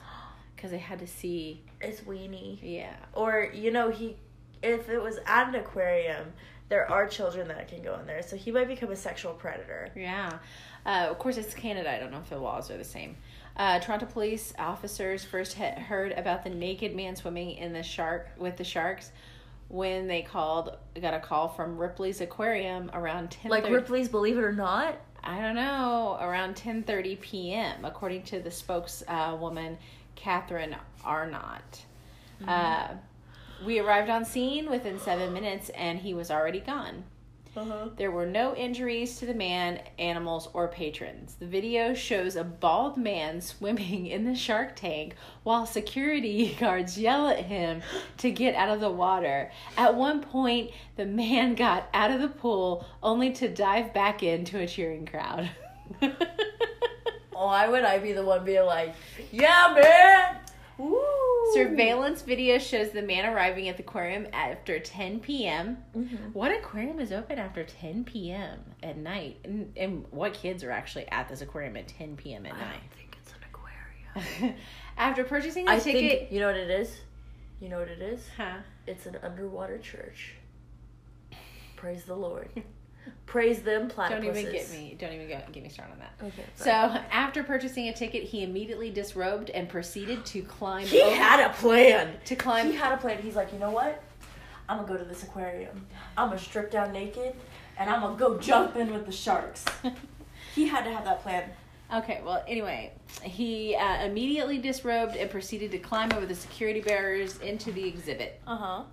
Because 0.55 0.71
they 0.71 0.77
had 0.79 0.99
to 0.99 1.07
see. 1.07 1.61
his 1.79 2.01
weenie. 2.01 2.57
Yeah. 2.61 2.95
Or 3.13 3.49
you 3.53 3.71
know 3.71 3.91
he, 3.91 4.17
if 4.61 4.89
it 4.89 5.01
was 5.01 5.19
at 5.25 5.47
an 5.47 5.55
aquarium, 5.55 6.33
there 6.69 6.89
are 6.89 7.07
children 7.07 7.47
that 7.47 7.67
can 7.67 7.81
go 7.81 7.95
in 7.99 8.05
there, 8.05 8.21
so 8.21 8.35
he 8.35 8.51
might 8.51 8.67
become 8.67 8.91
a 8.91 8.95
sexual 8.95 9.33
predator. 9.33 9.89
Yeah. 9.95 10.39
Uh, 10.85 11.07
of 11.09 11.17
course, 11.19 11.37
it's 11.37 11.53
Canada. 11.53 11.91
I 11.91 11.99
don't 11.99 12.11
know 12.11 12.19
if 12.19 12.29
the 12.29 12.37
laws 12.37 12.69
are 12.71 12.77
the 12.77 12.83
same. 12.83 13.15
Uh, 13.55 13.79
Toronto 13.79 14.05
police 14.05 14.53
officers 14.57 15.23
first 15.23 15.53
had 15.53 15.77
heard 15.77 16.13
about 16.13 16.43
the 16.43 16.49
naked 16.49 16.95
man 16.95 17.15
swimming 17.15 17.51
in 17.51 17.73
the 17.73 17.83
shark 17.83 18.29
with 18.37 18.55
the 18.57 18.63
sharks 18.63 19.11
when 19.69 20.07
they 20.07 20.21
called 20.21 20.75
got 21.01 21.13
a 21.13 21.19
call 21.19 21.47
from 21.47 21.77
Ripley's 21.77 22.21
Aquarium 22.21 22.91
around 22.93 23.31
ten. 23.31 23.49
Like 23.49 23.69
Ripley's 23.69 24.09
Believe 24.09 24.37
It 24.37 24.43
or 24.43 24.51
Not. 24.51 24.97
I 25.23 25.39
don't 25.39 25.55
know 25.55 26.17
around 26.19 26.55
ten 26.55 26.83
thirty 26.83 27.15
p.m. 27.15 27.85
According 27.85 28.23
to 28.23 28.39
the 28.39 28.51
spokeswoman 28.51 29.77
Catherine 30.15 30.75
Arnott. 31.03 31.85
Uh, 32.47 32.89
we 33.65 33.79
arrived 33.79 34.09
on 34.09 34.25
scene 34.25 34.69
within 34.69 34.99
seven 34.99 35.33
minutes, 35.33 35.69
and 35.69 35.99
he 35.99 36.13
was 36.13 36.31
already 36.31 36.59
gone. 36.59 37.03
Uh-huh. 37.55 37.89
There 37.97 38.11
were 38.11 38.25
no 38.25 38.55
injuries 38.55 39.17
to 39.17 39.25
the 39.25 39.33
man, 39.33 39.81
animals, 39.97 40.49
or 40.53 40.67
patrons. 40.67 41.35
The 41.39 41.47
video 41.47 41.93
shows 41.93 42.35
a 42.35 42.43
bald 42.43 42.95
man 42.97 43.41
swimming 43.41 44.07
in 44.07 44.25
the 44.25 44.35
shark 44.35 44.75
tank 44.75 45.15
while 45.43 45.65
security 45.65 46.55
guards 46.59 46.97
yell 46.97 47.27
at 47.27 47.45
him 47.45 47.81
to 48.17 48.31
get 48.31 48.55
out 48.55 48.69
of 48.69 48.79
the 48.79 48.91
water. 48.91 49.51
At 49.77 49.95
one 49.95 50.21
point, 50.21 50.71
the 50.95 51.05
man 51.05 51.55
got 51.55 51.89
out 51.93 52.11
of 52.11 52.21
the 52.21 52.27
pool 52.27 52.85
only 53.01 53.31
to 53.33 53.49
dive 53.49 53.93
back 53.93 54.21
into 54.21 54.59
a 54.59 54.67
cheering 54.67 55.05
crowd. 55.05 55.49
Why 57.31 57.67
would 57.67 57.83
I 57.83 57.99
be 57.99 58.11
the 58.11 58.23
one 58.23 58.43
being 58.43 58.65
like, 58.65 58.93
"Yeah, 59.31 59.73
man"? 59.73 60.39
Woo. 60.79 61.53
Surveillance 61.53 62.21
video 62.21 62.57
shows 62.57 62.91
the 62.91 63.01
man 63.01 63.25
arriving 63.25 63.67
at 63.69 63.77
the 63.77 63.83
aquarium 63.83 64.27
after 64.33 64.79
10 64.79 65.19
p.m. 65.19 65.77
Mhm. 65.95 66.33
What 66.33 66.51
aquarium 66.51 66.99
is 66.99 67.11
open 67.11 67.37
after 67.39 67.63
10 67.63 68.03
p.m. 68.05 68.59
at 68.83 68.97
night? 68.97 69.37
And, 69.43 69.71
and 69.77 70.05
what 70.11 70.33
kids 70.33 70.63
are 70.63 70.71
actually 70.71 71.07
at 71.09 71.27
this 71.29 71.41
aquarium 71.41 71.75
at 71.77 71.87
10 71.87 72.15
p.m. 72.17 72.45
at 72.45 72.53
I 72.53 72.57
night? 72.59 72.79
don't 72.81 72.93
think 72.93 73.17
it's 73.21 73.31
an 73.31 73.37
aquarium. 73.51 74.55
After 74.97 75.23
purchasing 75.23 75.67
a 75.67 75.71
I 75.71 75.79
ticket, 75.79 76.19
think 76.19 76.31
you 76.31 76.39
know 76.39 76.47
what 76.47 76.57
it 76.57 76.69
is. 76.69 76.95
You 77.59 77.69
know 77.69 77.79
what 77.79 77.89
it 77.89 78.01
is. 78.01 78.25
huh? 78.37 78.57
It's 78.87 79.05
an 79.05 79.17
underwater 79.23 79.77
church. 79.79 80.35
Praise 81.75 82.03
the 82.05 82.15
Lord. 82.15 82.49
Praise 83.25 83.61
them 83.61 83.89
platypuses. 83.89 84.09
Don't 84.09 84.25
even 84.25 84.51
get 84.51 84.71
me. 84.71 84.95
Don't 84.99 85.13
even 85.13 85.27
get, 85.27 85.51
get 85.51 85.63
me 85.63 85.69
started 85.69 85.93
on 85.93 85.99
that. 85.99 86.13
Okay. 86.23 86.43
So 86.55 86.71
after 86.71 87.43
purchasing 87.43 87.87
a 87.89 87.93
ticket, 87.93 88.23
he 88.23 88.43
immediately 88.43 88.89
disrobed 88.89 89.49
and 89.51 89.69
proceeded 89.69 90.25
to 90.27 90.41
climb. 90.41 90.85
he 90.87 91.01
over- 91.01 91.15
had 91.15 91.39
a 91.49 91.53
plan. 91.53 92.15
to 92.25 92.35
climb. 92.35 92.67
He 92.67 92.75
had 92.75 92.91
a 92.93 92.97
plan. 92.97 93.21
He's 93.21 93.35
like, 93.35 93.53
you 93.53 93.59
know 93.59 93.71
what? 93.71 94.03
I'm 94.67 94.77
gonna 94.77 94.87
go 94.87 94.97
to 94.97 95.03
this 95.03 95.23
aquarium. 95.23 95.87
I'm 96.17 96.29
gonna 96.29 96.39
strip 96.39 96.69
down 96.71 96.91
naked, 96.91 97.33
and 97.77 97.89
I'm 97.89 98.01
gonna 98.01 98.17
go 98.17 98.37
jump 98.37 98.75
in 98.75 98.91
with 98.93 99.05
the 99.05 99.11
sharks. 99.11 99.65
he 100.55 100.67
had 100.67 100.83
to 100.83 100.93
have 100.93 101.05
that 101.05 101.23
plan. 101.23 101.49
Okay, 101.91 102.21
well, 102.23 102.43
anyway, 102.47 102.91
he 103.23 103.75
uh, 103.75 104.05
immediately 104.05 104.59
disrobed 104.59 105.15
and 105.15 105.27
proceeded 105.29 105.71
to 105.71 105.79
climb 105.79 106.11
over 106.13 106.27
the 106.27 106.35
security 106.35 106.81
barriers 106.81 107.39
into 107.39 107.71
the 107.71 107.83
exhibit. 107.83 108.39
Uh 108.45 108.57
huh. 108.57 108.83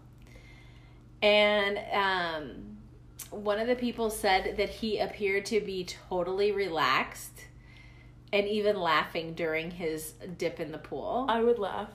And 1.20 1.78
um, 1.92 2.75
one 3.30 3.58
of 3.58 3.66
the 3.66 3.76
people 3.76 4.10
said 4.10 4.56
that 4.56 4.68
he 4.68 4.98
appeared 4.98 5.46
to 5.46 5.60
be 5.60 5.84
totally 5.84 6.52
relaxed 6.52 7.44
and 8.32 8.46
even 8.46 8.78
laughing 8.78 9.34
during 9.34 9.70
his 9.70 10.14
dip 10.38 10.60
in 10.60 10.72
the 10.72 10.78
pool. 10.78 11.26
I 11.28 11.42
would 11.42 11.58
laugh. 11.58 11.90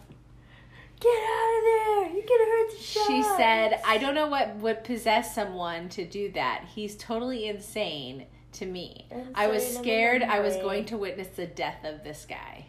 Get 0.99 1.09
out 1.09 1.57
of 1.57 1.63
there! 1.63 2.15
You're 2.15 2.27
gonna 2.27 2.51
hurt 2.51 2.71
the 2.71 2.83
sharks. 2.83 3.07
She 3.07 3.23
said, 3.23 3.81
I 3.85 3.97
don't 3.97 4.13
know 4.13 4.27
what 4.27 4.55
would 4.57 4.83
possess 4.83 5.33
someone 5.33 5.89
to 5.89 6.05
do 6.05 6.31
that. 6.33 6.65
He's 6.75 6.95
totally 6.95 7.47
insane 7.47 8.27
to 8.53 8.65
me. 8.65 9.07
I 9.33 9.47
was 9.47 9.63
Insane 9.63 9.69
in 9.69 9.81
the 9.81 9.83
scared 9.83 10.23
I 10.23 10.39
was 10.41 10.55
going 10.57 10.85
to 10.85 10.97
witness 10.97 11.27
the 11.29 11.47
death 11.47 11.83
of 11.83 12.03
this 12.03 12.25
guy. 12.29 12.67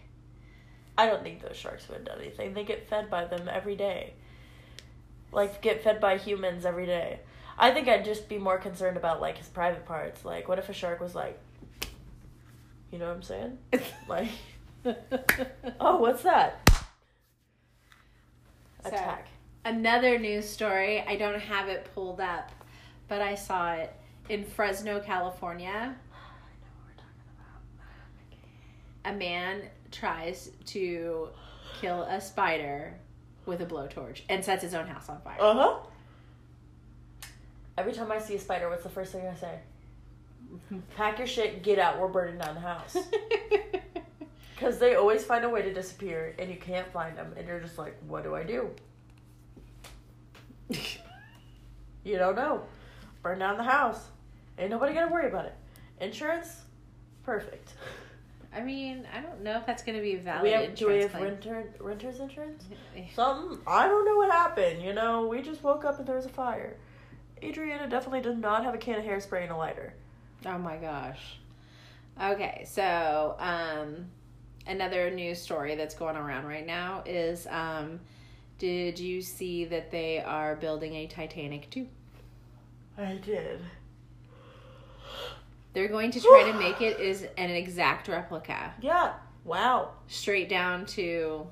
I 0.96 1.06
don't 1.06 1.22
think 1.22 1.42
those 1.42 1.56
sharks 1.56 1.88
would 1.88 2.04
do 2.04 2.12
anything. 2.18 2.54
They 2.54 2.64
get 2.64 2.88
fed 2.88 3.10
by 3.10 3.24
them 3.26 3.48
every 3.50 3.76
day. 3.76 4.14
Like 5.30 5.60
get 5.62 5.82
fed 5.82 6.00
by 6.00 6.18
humans 6.18 6.64
every 6.64 6.86
day. 6.86 7.20
I 7.58 7.70
think 7.70 7.88
I'd 7.88 8.04
just 8.04 8.28
be 8.28 8.38
more 8.38 8.58
concerned 8.58 8.96
about 8.96 9.20
like 9.20 9.38
his 9.38 9.48
private 9.48 9.86
parts. 9.86 10.24
Like 10.24 10.48
what 10.48 10.58
if 10.58 10.68
a 10.68 10.72
shark 10.72 11.00
was 11.00 11.14
like 11.14 11.38
You 12.90 12.98
know 12.98 13.06
what 13.08 13.16
I'm 13.16 13.22
saying? 13.22 13.58
Like 14.08 14.28
Oh, 15.80 15.98
what's 15.98 16.22
that? 16.22 16.60
So- 18.82 18.88
Attack. 18.88 19.28
Another 19.64 20.18
news 20.18 20.48
story. 20.48 21.02
I 21.06 21.14
don't 21.14 21.38
have 21.38 21.68
it 21.68 21.88
pulled 21.94 22.20
up, 22.20 22.50
but 23.06 23.22
I 23.22 23.36
saw 23.36 23.74
it 23.74 23.94
in 24.28 24.44
Fresno, 24.44 24.98
California. 25.00 25.94
A 29.04 29.12
man 29.12 29.62
tries 29.92 30.50
to 30.66 31.28
kill 31.80 32.02
a 32.02 32.20
spider 32.20 32.94
with 33.46 33.60
a 33.60 33.66
blowtorch 33.66 34.22
and 34.28 34.44
sets 34.44 34.62
his 34.62 34.74
own 34.74 34.86
house 34.86 35.08
on 35.08 35.20
fire. 35.20 35.36
Uh-huh. 35.40 35.78
Every 37.78 37.92
time 37.92 38.12
I 38.12 38.18
see 38.18 38.34
a 38.34 38.38
spider, 38.38 38.68
what's 38.68 38.82
the 38.82 38.88
first 38.90 39.12
thing 39.12 39.26
I 39.26 39.34
say? 39.34 39.58
Pack 40.96 41.18
your 41.18 41.26
shit, 41.26 41.62
get 41.62 41.78
out, 41.78 41.98
we're 41.98 42.08
burning 42.08 42.38
down 42.38 42.54
the 42.54 42.60
house. 42.60 42.96
Because 44.54 44.78
they 44.78 44.94
always 44.94 45.24
find 45.24 45.44
a 45.44 45.48
way 45.48 45.60
to 45.62 45.74
disappear 45.74 46.36
and 46.38 46.48
you 46.48 46.56
can't 46.56 46.86
find 46.92 47.18
them. 47.18 47.34
And 47.36 47.48
you're 47.48 47.58
just 47.58 47.78
like, 47.78 47.98
what 48.06 48.22
do 48.22 48.36
I 48.36 48.44
do? 48.44 48.70
You 52.04 52.18
don't 52.18 52.34
know. 52.34 52.62
Burn 53.22 53.38
down 53.38 53.56
the 53.56 53.62
house. 53.62 54.08
Ain't 54.58 54.70
nobody 54.70 54.92
gonna 54.92 55.12
worry 55.12 55.28
about 55.28 55.46
it. 55.46 55.54
Insurance? 56.00 56.62
Perfect. 57.22 57.74
I 58.54 58.60
mean, 58.60 59.06
I 59.16 59.20
don't 59.20 59.42
know 59.42 59.56
if 59.56 59.66
that's 59.66 59.82
to 59.82 59.92
be 59.92 60.16
valid 60.16 60.42
we 60.42 60.50
have, 60.50 60.74
do 60.74 60.88
we 60.88 60.98
have 60.98 61.12
claim. 61.12 61.24
renter, 61.24 61.64
renter's 61.80 62.18
insurance? 62.18 62.64
Something. 63.14 63.58
I 63.66 63.86
don't 63.86 64.04
know 64.04 64.16
what 64.16 64.30
happened. 64.30 64.82
You 64.82 64.92
know, 64.92 65.26
we 65.26 65.42
just 65.42 65.62
woke 65.62 65.84
up 65.84 65.98
and 65.98 66.06
there 66.08 66.16
was 66.16 66.26
a 66.26 66.30
fire. 66.30 66.76
Adriana 67.42 67.88
definitely 67.88 68.20
did 68.20 68.38
not 68.38 68.64
have 68.64 68.74
a 68.74 68.78
can 68.78 68.98
of 68.98 69.04
hairspray 69.04 69.42
and 69.42 69.52
a 69.52 69.56
lighter. 69.56 69.94
Oh 70.46 70.58
my 70.58 70.76
gosh. 70.76 71.38
Okay, 72.22 72.64
so 72.68 73.36
um, 73.38 74.06
another 74.66 75.10
news 75.10 75.40
story 75.40 75.74
that's 75.74 75.94
going 75.94 76.16
around 76.16 76.46
right 76.46 76.66
now 76.66 77.02
is 77.06 77.46
um, 77.48 78.00
did 78.58 78.98
you 78.98 79.22
see 79.22 79.64
that 79.66 79.90
they 79.90 80.20
are 80.20 80.56
building 80.56 80.94
a 80.96 81.06
Titanic 81.06 81.68
2? 81.70 81.86
I 82.98 83.14
did. 83.14 83.60
They're 85.72 85.88
going 85.88 86.10
to 86.10 86.20
try 86.20 86.50
to 86.52 86.58
make 86.58 86.82
it 86.82 87.00
is 87.00 87.26
an 87.38 87.50
exact 87.50 88.06
replica, 88.08 88.74
Yeah. 88.82 89.14
Wow. 89.44 89.92
straight 90.06 90.48
down 90.50 90.84
to, 90.86 91.46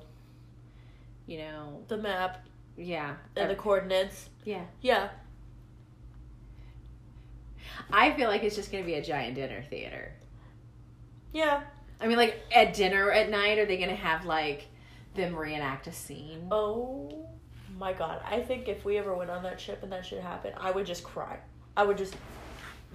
you 1.25 1.37
know, 1.39 1.81
The 1.87 1.97
map 1.97 2.45
yeah, 2.77 3.15
and 3.35 3.49
the 3.49 3.55
coordinates. 3.55 4.29
yeah. 4.45 4.63
Yeah. 4.81 5.09
I 7.91 8.11
feel 8.13 8.29
like 8.29 8.43
it's 8.43 8.55
just 8.55 8.71
going 8.71 8.83
to 8.83 8.87
be 8.87 8.95
a 8.95 9.03
giant 9.03 9.35
dinner 9.35 9.63
theater. 9.69 10.13
Yeah. 11.33 11.61
I 11.99 12.07
mean, 12.07 12.17
like 12.17 12.41
at 12.51 12.73
dinner 12.73 13.11
at 13.11 13.29
night, 13.29 13.59
are 13.59 13.65
they 13.65 13.77
going 13.77 13.89
to 13.89 13.95
have 13.95 14.25
like 14.25 14.67
them 15.15 15.35
reenact 15.35 15.87
a 15.87 15.91
scene? 15.91 16.47
Oh 16.51 17.29
my 17.77 17.93
god. 17.93 18.21
I 18.25 18.41
think 18.41 18.67
if 18.67 18.85
we 18.85 18.97
ever 18.97 19.15
went 19.15 19.29
on 19.29 19.43
that 19.43 19.59
ship 19.59 19.83
and 19.83 19.91
that 19.91 20.05
shit 20.05 20.21
happened, 20.21 20.55
I 20.57 20.71
would 20.71 20.85
just 20.85 21.03
cry. 21.03 21.39
I 21.75 21.83
would 21.83 21.97
just 21.97 22.15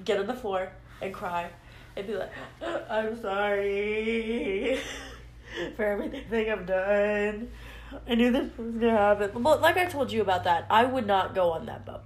get 0.05 0.19
on 0.19 0.27
the 0.27 0.35
floor 0.35 0.73
and 1.01 1.13
cry 1.13 1.51
and 1.97 2.07
be 2.07 2.15
like, 2.15 2.33
I'm 2.91 3.21
sorry 3.21 4.79
for 5.77 5.85
everything 5.85 6.51
I've 6.51 6.67
done. 6.67 7.51
I 8.09 8.15
knew 8.15 8.31
this 8.33 8.57
was 8.59 8.75
gonna 8.75 8.91
happen. 8.97 9.43
But 9.43 9.61
like 9.61 9.77
I 9.77 9.87
told 9.87 10.13
you 10.13 10.21
about 10.21 10.45
that, 10.45 10.67
I 10.71 10.85
would 10.85 11.07
not 11.07 11.35
go 11.35 11.53
on 11.53 11.67
that 11.67 11.87
boat. 11.87 12.03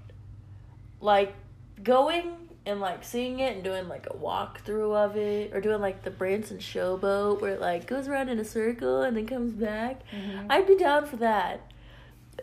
Like 1.01 1.35
going 1.83 2.50
and 2.67 2.81
like 2.81 3.03
seeing 3.05 3.41
it 3.41 3.55
and 3.55 3.65
doing 3.65 3.89
like 3.89 4.07
a 4.07 4.15
walkthrough 4.15 4.95
of 4.95 5.17
it, 5.17 5.53
or 5.55 5.61
doing 5.61 5.81
like 5.81 6.03
the 6.03 6.11
Branson 6.11 6.59
showboat 6.59 7.41
where 7.41 7.53
it 7.55 7.61
like 7.61 7.87
goes 7.87 8.07
around 8.09 8.29
in 8.29 8.39
a 8.39 8.45
circle 8.45 9.03
and 9.03 9.17
then 9.17 9.27
comes 9.27 9.53
back. 9.53 10.03
Mhm. 10.13 10.47
I'd 10.51 10.67
be 10.67 10.77
down 10.77 11.07
for 11.07 11.17
that. 11.17 11.61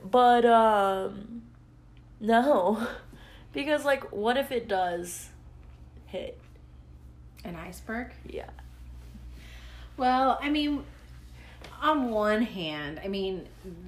But 0.04 0.46
um 0.46 1.44
no. 2.20 2.88
Because 3.54 3.86
like 3.86 4.12
what 4.12 4.38
if 4.38 4.52
it 4.52 4.68
does 4.68 5.30
hit? 6.06 6.38
An 7.44 7.56
iceberg? 7.56 8.12
Yeah. 8.28 8.50
Well, 9.96 10.38
I 10.42 10.50
mean, 10.52 10.84
on 11.82 12.12
one 12.12 12.44
hand, 12.44 13.02
I 13.04 13.08
mean, 13.08 13.48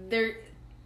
there 0.09 0.37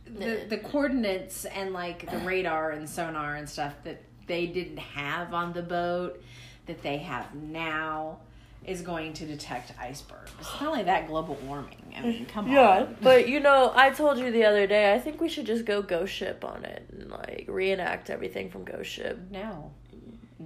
the 0.06 0.46
the 0.50 0.58
coordinates 0.58 1.46
and 1.46 1.72
like 1.72 2.10
the 2.12 2.18
radar 2.20 2.72
and 2.72 2.90
sonar 2.90 3.36
and 3.36 3.48
stuff 3.48 3.74
that 3.86 4.02
they 4.28 4.48
didn't 4.48 4.80
have 4.80 5.34
on 5.34 5.54
the 5.54 5.62
boat 5.62 6.22
that 6.66 6.82
they 6.82 6.98
have 6.98 7.34
now 7.36 8.18
is 8.66 8.82
going 8.82 9.12
to 9.14 9.26
detect 9.26 9.74
icebergs. 9.80 10.32
It's 10.40 10.50
not 10.62 10.70
only 10.70 10.84
that 10.84 11.08
global 11.08 11.36
warming. 11.46 11.94
I 11.98 12.02
mean, 12.02 12.26
come 12.26 12.50
Yeah, 12.50 12.80
on. 12.82 12.98
but 13.02 13.28
you 13.28 13.40
know, 13.40 13.74
I 13.76 13.90
told 13.90 14.18
you 14.18 14.32
the 14.32 14.46
other 14.46 14.66
day, 14.68 14.94
I 14.94 15.00
think 15.00 15.20
we 15.20 15.28
should 15.28 15.46
just 15.46 15.66
go 15.66 15.82
Ghost 15.82 16.14
Ship 16.14 16.44
on 16.46 16.64
it 16.64 16.86
and 16.92 17.10
like 17.12 17.46
reenact 17.50 18.10
everything 18.10 18.50
from 18.50 18.64
Ghost 18.64 18.90
Ship. 18.90 19.20
No. 19.32 19.72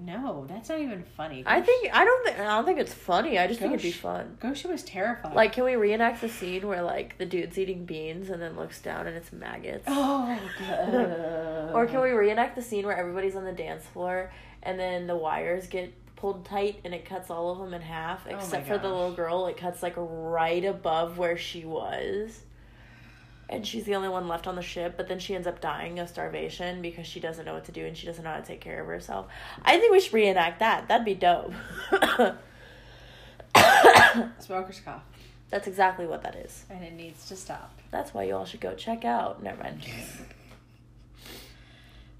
No, 0.08 0.46
that's 0.48 0.70
not 0.70 0.80
even 0.80 1.04
funny. 1.04 1.44
I 1.46 1.60
think 1.60 1.94
I 1.94 2.06
don't 2.06 2.26
think 2.26 2.40
I 2.40 2.46
don't 2.46 2.66
think 2.66 2.80
it's 2.80 2.94
funny. 2.94 3.38
I 3.38 3.46
just 3.46 3.60
think 3.60 3.74
it'd 3.74 3.84
be 3.84 3.92
fun. 3.92 4.38
Ghost 4.40 4.62
Ship 4.62 4.72
was 4.72 4.84
terrifying. 4.84 5.36
Like, 5.36 5.52
can 5.52 5.66
we 5.66 5.76
reenact 5.76 6.22
the 6.22 6.30
scene 6.30 6.66
where 6.66 6.82
like 6.82 7.18
the 7.18 7.26
dude's 7.26 7.58
eating 7.58 7.86
beans 7.86 8.30
and 8.30 8.42
then 8.42 8.56
looks 8.56 8.82
down 8.82 9.06
and 9.06 9.18
it's 9.18 9.34
maggots? 9.34 9.84
oh, 9.86 10.40
God. 10.60 11.74
Or 11.76 11.86
can 11.86 12.02
we 12.02 12.12
reenact 12.12 12.56
the 12.56 12.62
scene 12.62 12.86
where 12.86 12.96
everybody's 12.98 13.36
on 13.36 13.44
the 13.44 13.52
dance 13.52 13.86
floor 13.86 14.32
and 14.64 14.80
then 14.80 15.06
the 15.06 15.16
wires 15.18 15.68
get 15.68 15.94
pulled 16.16 16.46
tight 16.46 16.80
and 16.86 16.94
it 16.94 17.06
cuts 17.06 17.30
all 17.30 17.52
of 17.52 17.60
them 17.60 17.74
in 17.74 17.82
half 17.82 18.26
Oh 18.26 18.34
except 18.34 18.66
for 18.68 18.78
the 18.78 18.88
little 18.88 19.12
girl 19.12 19.46
it 19.48 19.58
cuts 19.58 19.84
like 19.84 19.94
right 19.98 20.64
above 20.64 21.18
where 21.18 21.38
she 21.38 21.66
was 21.66 22.40
and 23.50 23.66
she's 23.66 23.86
the 23.86 23.96
only 23.96 24.10
one 24.10 24.28
left 24.28 24.48
on 24.48 24.56
the 24.56 24.62
ship 24.62 24.96
but 24.98 25.08
then 25.08 25.20
she 25.20 25.34
ends 25.36 25.48
up 25.48 25.62
dying 25.62 26.00
of 26.00 26.10
starvation 26.10 26.82
because 26.82 27.06
she 27.08 27.20
doesn't 27.20 27.46
know 27.46 27.54
what 27.54 27.66
to 27.66 27.72
do 27.72 27.86
and 27.86 27.96
she 27.98 28.06
doesn't 28.06 28.24
know 28.24 28.32
how 28.32 28.40
to 28.40 28.46
take 28.46 28.62
care 28.62 28.82
of 28.82 28.88
herself 28.88 29.28
i 29.64 29.78
think 29.78 29.92
we 29.92 30.00
should 30.00 30.14
reenact 30.14 30.60
that 30.60 30.88
that'd 30.88 31.06
be 31.06 31.16
dope 31.16 31.54
Smoker's 34.40 34.80
cough. 34.82 35.04
that's 35.50 35.68
exactly 35.68 36.06
what 36.08 36.24
that 36.24 36.36
is 36.36 36.66
And 36.70 36.84
it 36.84 36.94
needs 36.94 37.28
to 37.30 37.36
stop. 37.36 37.74
that's 37.92 38.14
why 38.14 38.24
you 38.24 38.36
all 38.36 38.46
should 38.46 38.62
go 38.62 38.74
check 38.76 39.06
out 39.06 39.42
never 39.44 39.62
mind 39.64 39.86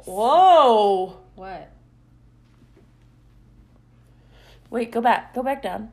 whoa 0.06 1.18
What? 1.36 1.72
Wait, 4.70 4.92
go 4.92 5.00
back. 5.00 5.34
Go 5.34 5.42
back 5.44 5.62
down. 5.62 5.92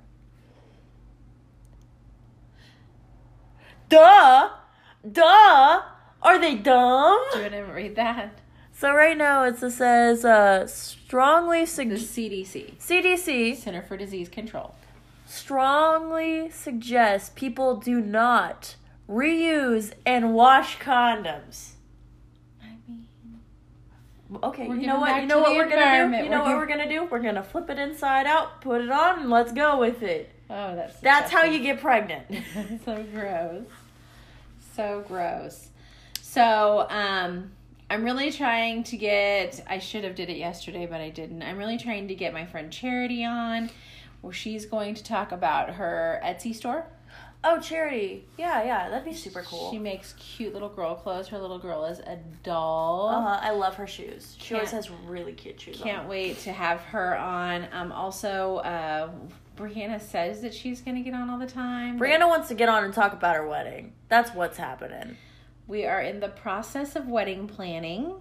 Duh! 3.88 4.50
Duh! 5.10 5.82
Are 6.22 6.38
they 6.38 6.54
dumb? 6.54 7.20
Do 7.34 7.40
you 7.40 7.48
to 7.50 7.60
read 7.62 7.96
that? 7.96 8.38
So 8.72 8.92
right 8.92 9.16
now 9.16 9.44
it 9.44 9.58
says 9.58 10.24
uh, 10.24 10.66
strongly 10.66 11.60
The 11.60 11.66
sug- 11.66 11.88
CDC, 11.88 12.78
CDC 12.78 13.56
Center 13.56 13.82
for 13.82 13.96
Disease 13.96 14.28
Control. 14.28 14.74
strongly 15.26 16.50
suggests 16.50 17.30
people 17.34 17.76
do 17.76 18.00
not 18.00 18.76
reuse 19.08 19.92
and 20.06 20.34
wash 20.34 20.78
condoms. 20.78 21.72
I 22.62 22.68
mean, 22.88 23.06
Okay, 24.42 24.66
you 24.66 24.86
know 24.86 24.98
what? 24.98 25.20
You 25.20 25.28
know 25.28 25.40
what 25.40 25.54
we're 25.54 25.68
gonna 25.68 26.08
do? 26.18 26.24
You 26.24 26.30
know 26.30 26.38
We're 26.42 26.44
what 26.46 26.56
we're 26.56 26.66
gonna 26.66 26.88
do? 26.88 27.04
We're 27.04 27.20
gonna 27.20 27.44
flip 27.44 27.68
it 27.70 27.78
inside 27.78 28.26
out, 28.26 28.60
put 28.60 28.80
it 28.80 28.90
on, 28.90 29.20
and 29.20 29.30
let's 29.30 29.52
go 29.52 29.78
with 29.78 30.02
it. 30.02 30.30
oh, 30.50 30.74
that's 30.74 30.98
That's 31.00 31.30
how 31.30 31.44
you 31.44 31.60
get 31.60 31.80
pregnant. 31.80 32.26
so 32.84 33.04
gross. 33.12 33.64
So 34.74 35.04
gross. 35.06 35.68
So, 36.20 36.86
um, 36.90 37.52
I'm 37.90 38.04
really 38.04 38.32
trying 38.32 38.82
to 38.84 38.96
get. 38.96 39.62
I 39.68 39.78
should 39.78 40.04
have 40.04 40.14
did 40.14 40.30
it 40.30 40.36
yesterday, 40.36 40.86
but 40.86 41.00
I 41.00 41.10
didn't. 41.10 41.42
I'm 41.42 41.58
really 41.58 41.78
trying 41.78 42.08
to 42.08 42.14
get 42.14 42.32
my 42.32 42.44
friend 42.46 42.72
Charity 42.72 43.24
on, 43.24 43.70
where 44.20 44.32
she's 44.32 44.66
going 44.66 44.94
to 44.96 45.04
talk 45.04 45.32
about 45.32 45.70
her 45.74 46.20
Etsy 46.24 46.54
store. 46.54 46.86
Oh, 47.46 47.60
charity. 47.60 48.24
Yeah, 48.38 48.64
yeah, 48.64 48.88
that'd 48.88 49.04
be 49.04 49.12
super 49.12 49.42
cool. 49.42 49.70
She 49.70 49.78
makes 49.78 50.14
cute 50.14 50.54
little 50.54 50.70
girl 50.70 50.94
clothes. 50.94 51.28
Her 51.28 51.38
little 51.38 51.58
girl 51.58 51.84
is 51.84 51.98
a 51.98 52.18
doll. 52.42 53.10
uh-huh. 53.10 53.38
I 53.42 53.50
love 53.50 53.74
her 53.74 53.86
shoes. 53.86 54.34
She 54.40 54.54
always 54.54 54.70
Can't- 54.70 54.86
has 54.86 54.90
really 55.06 55.34
cute 55.34 55.60
shoes. 55.60 55.78
Can't 55.78 56.04
on. 56.04 56.08
wait 56.08 56.38
to 56.40 56.52
have 56.52 56.80
her 56.80 57.18
on. 57.18 57.68
Um, 57.70 57.92
also, 57.92 58.56
uh, 58.64 59.10
Brianna 59.56 60.00
says 60.00 60.42
that 60.42 60.52
she's 60.52 60.80
going 60.80 60.96
to 60.96 61.02
get 61.02 61.14
on 61.14 61.30
all 61.30 61.38
the 61.38 61.46
time. 61.46 61.98
Brianna 61.98 62.28
wants 62.28 62.48
to 62.48 62.54
get 62.54 62.68
on 62.68 62.84
and 62.84 62.92
talk 62.92 63.12
about 63.12 63.36
her 63.36 63.46
wedding. 63.46 63.92
That's 64.08 64.34
what's 64.34 64.56
happening. 64.58 65.16
We 65.66 65.86
are 65.86 66.00
in 66.00 66.20
the 66.20 66.28
process 66.28 66.96
of 66.96 67.08
wedding 67.08 67.46
planning. 67.46 68.16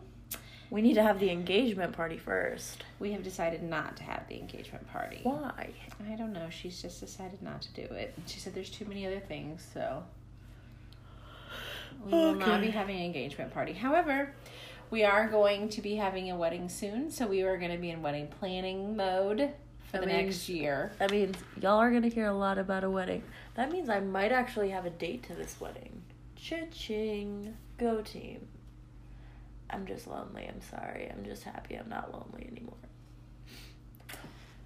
We 0.70 0.82
need 0.82 0.94
to 0.96 1.04
have 1.04 1.20
the 1.20 1.30
engagement 1.30 1.94
party 1.94 2.18
first. 2.18 2.84
We 3.00 3.12
have 3.12 3.24
decided 3.24 3.62
not 3.62 3.98
to 3.98 4.04
have 4.04 4.28
the 4.28 4.40
engagement 4.40 4.88
party. 4.92 5.20
Why? 5.24 5.70
I 6.10 6.16
don't 6.16 6.34
know. 6.34 6.50
She's 6.50 6.82
just 6.82 7.00
decided 7.00 7.42
not 7.42 7.62
to 7.64 7.74
do 7.74 7.94
it. 7.94 8.14
She 8.28 8.40
said 8.40 8.56
there's 8.56 8.70
too 8.70 8.86
many 8.86 9.06
other 9.06 9.20
things, 9.20 9.68
so 9.74 10.04
we 12.06 12.12
will 12.12 12.36
not 12.36 12.62
be 12.62 12.70
having 12.70 12.96
an 12.98 13.04
engagement 13.04 13.54
party. 13.54 13.74
However, 13.74 14.34
we 14.90 15.04
are 15.04 15.28
going 15.28 15.70
to 15.70 15.82
be 15.82 15.96
having 15.96 16.32
a 16.32 16.36
wedding 16.36 16.70
soon, 16.70 17.12
so 17.12 17.28
we 17.28 17.42
are 17.42 17.58
going 17.58 17.72
to 17.72 17.78
be 17.78 17.90
in 17.90 18.02
wedding 18.02 18.28
planning 18.28 18.96
mode 18.96 19.52
the 20.02 20.08
means- 20.08 20.26
next 20.26 20.50
year. 20.50 20.92
That 21.00 21.12
means 21.12 21.38
y'all 21.62 21.80
are 21.80 21.92
gonna 21.92 22.08
hear 22.10 22.26
a 22.28 22.34
lot 22.34 22.58
about 22.58 22.84
a 22.84 22.90
wedding. 22.90 23.24
That 23.56 23.72
means 23.72 23.90
I 23.90 24.00
might 24.00 24.32
actually 24.32 24.70
have 24.72 24.86
a 24.86 24.90
date 24.90 25.24
to 25.24 25.34
this 25.36 25.56
wedding. 25.60 26.02
Cha-ching. 26.36 27.56
Go 27.78 28.02
team. 28.02 28.48
I'm 29.70 29.86
just 29.88 30.08
lonely. 30.08 30.48
I'm 30.48 30.62
sorry. 30.62 31.10
I'm 31.12 31.24
just 31.26 31.44
happy 31.44 31.76
I'm 31.76 31.90
not 31.90 32.12
lonely 32.12 32.48
anymore. 32.52 32.76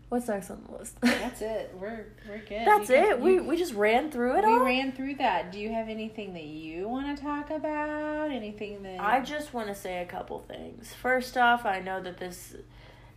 What's 0.10 0.28
next 0.30 0.50
on 0.50 0.64
the 0.66 0.78
list? 0.78 0.96
That's 1.02 1.42
it. 1.42 1.74
We're 1.78 2.06
we're 2.30 2.38
good. 2.40 2.66
That's 2.66 2.88
can- 2.90 3.04
it. 3.12 3.20
We 3.20 3.34
you- 3.36 3.44
we 3.44 3.58
just 3.58 3.74
ran 3.74 4.10
through 4.10 4.38
it 4.38 4.46
all. 4.46 4.52
we 4.54 4.58
all. 4.60 4.66
ran 4.66 4.92
through 4.94 5.16
that. 5.16 5.52
Do 5.52 5.60
you 5.60 5.70
have 5.74 5.90
anything 5.90 6.34
that 6.34 6.46
you 6.46 6.88
want 6.88 7.16
to 7.16 7.22
talk 7.22 7.50
about? 7.50 8.32
Anything 8.32 8.84
that 8.84 9.02
I 9.02 9.20
just 9.22 9.54
want 9.54 9.68
to 9.68 9.76
say 9.76 10.02
a 10.02 10.06
couple 10.06 10.40
things. 10.48 10.94
First 10.94 11.38
off, 11.38 11.66
I 11.66 11.82
know 11.82 12.02
that 12.02 12.18
this 12.20 12.56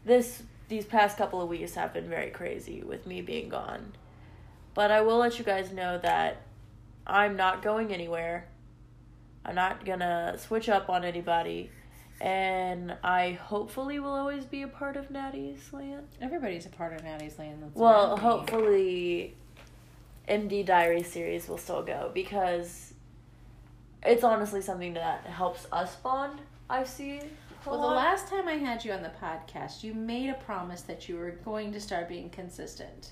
this 0.05 0.43
these 0.71 0.87
past 0.87 1.19
couple 1.19 1.43
of 1.43 1.49
weeks 1.49 1.75
have 1.75 1.93
been 1.93 2.09
very 2.09 2.31
crazy 2.31 2.83
with 2.83 3.07
me 3.07 3.21
being 3.21 3.49
gone. 3.51 3.93
But 4.73 4.91
I 4.91 5.03
will 5.03 5.19
let 5.19 5.39
you 5.39 5.45
guys 5.45 5.73
know 5.73 5.99
that 5.99 6.43
I'm 7.07 7.37
not 7.37 7.61
going 7.61 7.93
anywhere. 7.93 8.47
I'm 9.45 9.57
not 9.57 9.85
to 9.99 10.37
switch 10.39 10.69
up 10.69 10.89
on 10.89 11.05
anybody. 11.05 11.71
And 12.21 12.95
I 13.03 13.33
hopefully 13.33 13.99
will 13.99 14.13
always 14.13 14.45
be 14.45 14.63
a 14.63 14.69
part 14.69 14.97
of 14.97 15.11
Natty's 15.11 15.73
Land. 15.73 16.07
everybody's 16.21 16.67
a 16.67 16.69
part 16.69 16.93
of 16.93 17.03
Natty's 17.03 17.39
Land. 17.39 17.63
That's 17.63 17.75
Well, 17.75 18.17
hopefully, 18.17 19.35
MD 20.29 20.65
Diary 20.65 21.03
series 21.03 21.49
will 21.49 21.59
still 21.59 21.83
go 21.83 22.11
because 22.15 22.93
it's 24.05 24.23
honestly 24.23 24.63
something 24.63 24.95
that 24.95 25.25
helps 25.27 25.67
us 25.73 25.97
bond. 25.97 26.41
I 26.69 26.85
see. 26.85 27.23
Well, 27.67 27.81
the 27.81 27.87
last 27.95 28.29
time 28.29 28.49
I 28.49 28.55
had 28.55 28.85
you 28.85 28.93
on 28.93 29.03
the 29.03 29.13
podcast, 29.23 29.83
you 29.83 29.93
made 29.95 30.31
a 30.31 30.35
promise 30.35 30.83
that 30.83 31.09
you 31.09 31.17
were 31.17 31.31
going 31.33 31.73
to 31.73 31.81
start 31.81 32.09
being 32.09 32.31
consistent. 32.31 33.11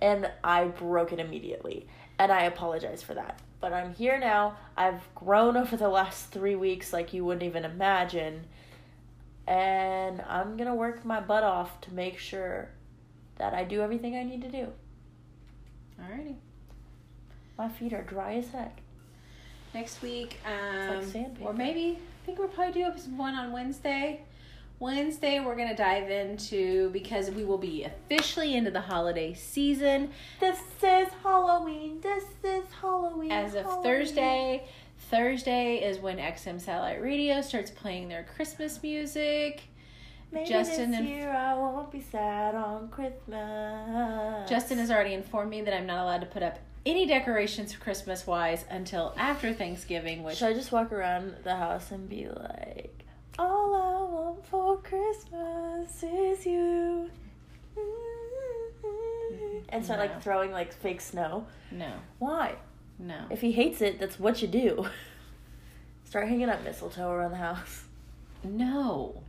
and 0.00 0.30
I 0.44 0.64
broke 0.66 1.12
it 1.12 1.18
immediately, 1.18 1.86
and 2.20 2.30
I 2.30 2.42
apologize 2.44 3.02
for 3.02 3.14
that. 3.14 3.40
But 3.60 3.72
I'm 3.72 3.92
here 3.94 4.16
now. 4.20 4.56
I've 4.76 5.02
grown 5.16 5.56
over 5.56 5.76
the 5.76 5.88
last 5.88 6.30
three 6.30 6.54
weeks 6.54 6.92
like 6.92 7.12
you 7.12 7.24
wouldn't 7.24 7.42
even 7.42 7.64
imagine, 7.64 8.44
and 9.48 10.20
I'm 10.28 10.56
gonna 10.56 10.74
work 10.76 11.04
my 11.04 11.18
butt 11.20 11.42
off 11.42 11.80
to 11.82 11.92
make 11.94 12.16
sure 12.18 12.68
that 13.38 13.54
I 13.54 13.64
do 13.64 13.80
everything 13.82 14.14
I 14.16 14.22
need 14.22 14.42
to 14.42 14.48
do. 14.50 14.68
Alrighty. 16.00 16.36
My 17.56 17.68
feet 17.68 17.92
are 17.92 18.02
dry 18.02 18.34
as 18.34 18.48
heck. 18.50 18.80
Next 19.74 20.00
week, 20.00 20.38
um, 20.46 20.96
like 20.96 21.04
sandpaper. 21.04 21.48
or 21.48 21.52
maybe 21.52 21.98
think 22.28 22.38
we'll 22.38 22.48
probably 22.48 22.82
do 22.82 22.90
one 23.16 23.34
on 23.34 23.52
Wednesday. 23.52 24.20
Wednesday, 24.80 25.40
we're 25.40 25.56
gonna 25.56 25.74
dive 25.74 26.10
into 26.10 26.90
because 26.90 27.30
we 27.30 27.42
will 27.42 27.56
be 27.56 27.84
officially 27.84 28.54
into 28.54 28.70
the 28.70 28.82
holiday 28.82 29.32
season 29.32 30.10
This 30.38 30.58
is 30.82 31.08
Halloween. 31.22 32.02
This 32.02 32.24
is 32.44 32.64
Halloween. 32.82 33.32
as 33.32 33.54
of 33.54 33.64
Halloween. 33.64 33.82
Thursday. 33.82 34.64
Thursday 35.10 35.76
is 35.78 35.98
when 36.00 36.18
XM 36.18 36.60
Satellite 36.60 37.00
Radio 37.00 37.40
starts 37.40 37.70
playing 37.70 38.08
their 38.08 38.24
Christmas 38.24 38.82
music. 38.82 39.62
Maybe 40.30 40.50
Justin 40.50 40.90
this 40.90 41.00
and- 41.00 41.08
year 41.08 41.30
I 41.32 41.54
won't 41.54 41.90
be 41.90 42.02
sad 42.02 42.54
on 42.54 42.90
Christmas. 42.90 44.50
Justin 44.50 44.76
has 44.78 44.90
already 44.90 45.14
informed 45.14 45.48
me 45.50 45.62
that 45.62 45.74
I'm 45.74 45.86
not 45.86 46.02
allowed 46.02 46.20
to 46.20 46.26
put 46.26 46.42
up 46.42 46.58
any 46.88 47.06
decorations 47.06 47.74
Christmas 47.76 48.26
wise 48.26 48.64
until 48.70 49.14
after 49.16 49.52
Thanksgiving, 49.52 50.22
which 50.22 50.38
Should 50.38 50.48
I 50.48 50.52
just 50.54 50.72
walk 50.72 50.92
around 50.92 51.36
the 51.44 51.54
house 51.56 51.90
and 51.90 52.08
be 52.08 52.26
like, 52.28 53.04
All 53.38 53.74
I 53.74 54.12
want 54.12 54.46
for 54.46 54.78
Christmas 54.78 56.02
is 56.02 56.46
you? 56.46 57.10
Mm-hmm. 57.76 59.58
And 59.70 59.84
start 59.84 60.00
No. 60.00 60.06
like 60.06 60.22
throwing 60.22 60.50
like 60.52 60.72
fake 60.72 61.00
snow. 61.00 61.46
no, 61.70 61.92
Why? 62.18 62.56
no. 62.98 63.26
If 63.30 63.40
he 63.40 63.52
hates 63.52 63.80
it, 63.82 63.98
that's 64.00 64.18
what 64.18 64.40
you 64.42 64.48
do. 64.48 64.86
Start 66.04 66.28
hanging 66.28 66.48
up 66.48 66.64
mistletoe 66.64 67.10
around 67.10 67.32
the 67.32 67.36
house. 67.36 67.84
No. 68.42 69.22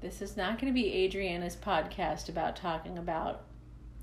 This 0.00 0.22
is 0.22 0.36
not 0.36 0.58
going 0.58 0.72
to 0.72 0.74
be 0.74 0.92
Adriana's 1.04 1.56
podcast 1.56 2.28
about 2.28 2.56
talking 2.56 2.96
about. 2.98 3.42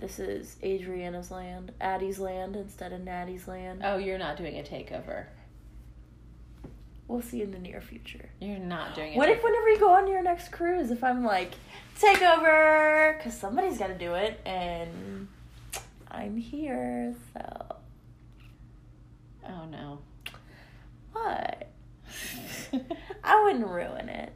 This 0.01 0.17
is 0.17 0.55
Adriana's 0.63 1.29
land, 1.29 1.71
Addie's 1.79 2.17
land 2.17 2.55
instead 2.55 2.91
of 2.91 3.01
Natty's 3.01 3.47
land. 3.47 3.81
Oh, 3.85 3.97
you're 3.97 4.17
not 4.17 4.35
doing 4.35 4.57
a 4.57 4.63
takeover. 4.63 5.25
We'll 7.07 7.21
see 7.21 7.43
in 7.43 7.51
the 7.51 7.59
near 7.59 7.81
future. 7.81 8.29
You're 8.39 8.57
not 8.57 8.95
doing 8.95 9.13
it. 9.13 9.17
What 9.17 9.29
if 9.29 9.43
whenever 9.43 9.69
you 9.69 9.79
go 9.79 9.93
on 9.93 10.07
your 10.07 10.23
next 10.23 10.51
cruise, 10.51 10.89
if 10.89 11.03
I'm 11.03 11.23
like, 11.23 11.51
take 11.99 12.21
over, 12.23 13.13
because 13.15 13.37
somebody's 13.37 13.77
got 13.77 13.87
to 13.87 13.97
do 13.97 14.15
it, 14.15 14.39
and 14.43 15.27
I'm 16.09 16.35
here, 16.35 17.13
so 17.33 17.75
Oh 19.47 19.65
no. 19.69 19.99
what? 21.11 21.67
I 23.23 23.43
wouldn't 23.43 23.67
ruin 23.67 24.09
it. 24.09 24.33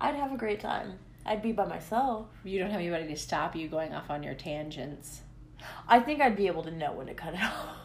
I'd 0.00 0.16
have 0.16 0.32
a 0.32 0.36
great 0.36 0.58
time. 0.58 0.98
I'd 1.24 1.42
be 1.42 1.52
by 1.52 1.66
myself. 1.66 2.26
you 2.44 2.58
don't 2.58 2.70
have 2.70 2.80
anybody 2.80 3.06
to 3.08 3.16
stop 3.16 3.54
you 3.54 3.68
going 3.68 3.92
off 3.94 4.10
on 4.10 4.22
your 4.22 4.34
tangents. 4.34 5.20
I 5.88 6.00
think 6.00 6.20
I'd 6.20 6.36
be 6.36 6.48
able 6.48 6.64
to 6.64 6.70
know 6.70 6.92
when 6.92 7.06
to 7.06 7.14
cut 7.14 7.34
it 7.34 7.40
off. 7.42 7.76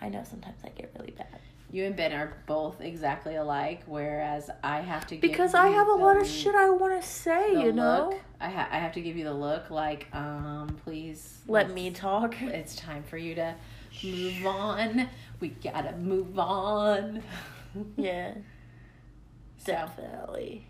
I 0.00 0.08
know 0.08 0.22
sometimes 0.28 0.58
I 0.64 0.68
get 0.70 0.92
really 0.98 1.12
bad. 1.12 1.40
You 1.70 1.84
and 1.84 1.96
Ben 1.96 2.12
are 2.12 2.36
both 2.46 2.80
exactly 2.80 3.34
alike, 3.34 3.82
whereas 3.86 4.48
I 4.62 4.80
have 4.80 5.06
to 5.08 5.16
give 5.16 5.20
Because 5.20 5.52
I 5.52 5.68
have 5.68 5.88
a 5.88 5.92
lot 5.94 6.16
of 6.20 6.26
shit 6.26 6.54
I 6.54 6.70
want 6.70 7.00
to 7.00 7.06
say, 7.06 7.50
you 7.60 7.72
know? 7.72 8.10
look. 8.10 8.20
I 8.40 8.48
ha- 8.50 8.68
I 8.70 8.78
have 8.78 8.92
to 8.92 9.00
give 9.00 9.16
you 9.16 9.24
the 9.24 9.34
look, 9.34 9.68
like, 9.70 10.06
um, 10.14 10.78
please 10.84 11.40
Let 11.48 11.72
me 11.72 11.90
talk. 11.90 12.34
It's 12.40 12.76
time 12.76 13.02
for 13.02 13.18
you 13.18 13.34
to 13.34 13.54
move 14.04 14.46
on. 14.46 15.08
We 15.40 15.48
gotta 15.48 15.96
move 15.96 16.38
on. 16.38 17.22
Yeah, 17.96 18.34
So, 19.58 19.72
definitely. 19.72 20.66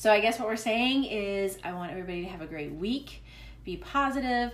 So 0.00 0.10
I 0.10 0.20
guess 0.20 0.38
what 0.38 0.48
we're 0.48 0.56
saying 0.56 1.04
is, 1.04 1.58
I 1.62 1.74
want 1.74 1.90
everybody 1.90 2.22
to 2.22 2.28
have 2.30 2.40
a 2.40 2.46
great 2.46 2.72
week. 2.72 3.22
Be 3.66 3.76
positive. 3.76 4.50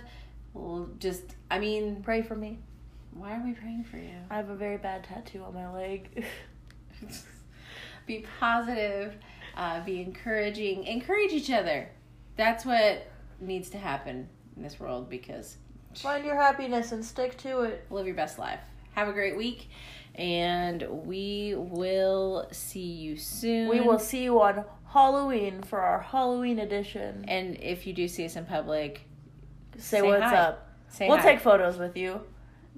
We'll 0.53 0.89
just, 0.99 1.23
I 1.49 1.57
mean, 1.57 2.01
Pray 2.03 2.21
for 2.21 2.35
me. 2.35 2.59
why 3.13 3.37
are 3.37 3.41
we 3.41 3.53
praying 3.53 3.85
for 3.85 3.95
you? 3.95 4.11
I 4.29 4.35
have 4.35 4.49
a 4.49 4.57
very 4.57 4.75
bad 4.75 5.05
tattoo 5.05 5.41
on 5.45 5.53
my 5.53 5.73
leg. 5.73 6.25
be 8.05 8.25
positive, 8.41 9.15
uh, 9.55 9.85
be 9.85 10.01
encouraging, 10.01 10.83
encourage 10.83 11.31
each 11.31 11.49
other. 11.49 11.91
That's 12.35 12.65
what 12.65 13.07
needs 13.39 13.69
to 13.69 13.77
happen 13.77 14.27
in 14.57 14.63
this 14.63 14.81
world 14.81 15.09
because 15.09 15.55
Find 15.95 16.25
your 16.25 16.35
happiness 16.35 16.91
and 16.91 17.05
stick 17.05 17.37
to 17.37 17.61
it. 17.61 17.85
live 17.89 18.05
your 18.05 18.15
best 18.15 18.37
life. 18.37 18.59
Have 18.95 19.07
a 19.07 19.13
great 19.13 19.37
week, 19.37 19.69
and 20.15 20.85
we 21.05 21.55
will 21.55 22.49
see 22.51 22.81
you 22.81 23.15
soon. 23.15 23.69
We 23.69 23.79
will 23.79 23.97
see 23.97 24.23
you 24.25 24.41
on 24.41 24.65
Halloween 24.89 25.63
for 25.63 25.79
our 25.81 25.99
Halloween 25.99 26.59
edition. 26.59 27.25
And 27.27 27.57
if 27.61 27.85
you 27.87 27.93
do 27.93 28.07
see 28.07 28.25
us 28.25 28.35
in 28.35 28.45
public, 28.45 29.01
Say, 29.77 29.99
say 29.99 30.01
what's 30.01 30.23
hi. 30.23 30.35
up. 30.35 30.67
say 30.89 31.07
we'll 31.07 31.17
hi. 31.17 31.23
take 31.33 31.39
photos 31.41 31.77
with 31.77 31.95
you. 31.97 32.21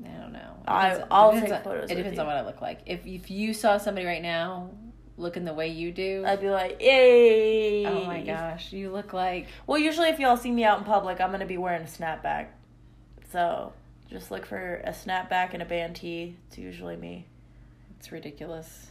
I 0.04 0.08
don't 0.20 0.34
know. 0.34 0.56
I, 0.68 1.04
I'll 1.12 1.34
take 1.34 1.52
on- 1.52 1.64
photos 1.64 1.90
It 1.92 1.96
depends 1.96 2.16
you. 2.16 2.22
on 2.22 2.28
what 2.28 2.36
I 2.38 2.46
look 2.46 2.62
like. 2.62 2.80
If 2.86 3.06
if 3.06 3.30
you 3.32 3.54
saw 3.54 3.78
somebody 3.78 4.06
right 4.06 4.22
now 4.22 4.72
looking 5.18 5.44
the 5.46 5.54
way 5.54 5.68
you 5.70 5.92
do, 5.92 6.24
I'd 6.26 6.40
be 6.42 6.50
like, 6.50 6.80
yay. 6.82 7.86
oh 7.86 8.06
my 8.06 8.22
gosh, 8.22 8.72
you 8.74 8.90
look 8.92 9.12
like 9.14 9.48
Well, 9.68 9.78
usually 9.78 10.08
if 10.10 10.20
y'all 10.20 10.38
see 10.38 10.52
me 10.52 10.64
out 10.64 10.80
in 10.80 10.86
public, 10.86 11.20
I'm 11.22 11.30
going 11.30 11.42
to 11.42 11.46
be 11.46 11.58
wearing 11.58 11.82
a 11.82 11.86
snapback. 11.86 12.48
So 13.32 13.74
just 14.10 14.32
look 14.32 14.46
for 14.46 14.76
a 14.86 14.92
snapback 14.92 15.54
and 15.54 15.62
a 15.62 15.66
band 15.66 15.96
tee. 15.98 16.38
It's 16.48 16.58
usually 16.58 16.96
me. 16.96 17.28
it's 18.00 18.12
ridiculous. 18.12 18.88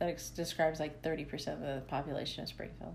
That 0.00 0.08
ex- 0.08 0.30
describes 0.30 0.80
like 0.80 1.02
thirty 1.02 1.24
percent 1.24 1.62
of 1.62 1.74
the 1.74 1.82
population 1.82 2.42
of 2.42 2.48
Springfield. 2.48 2.94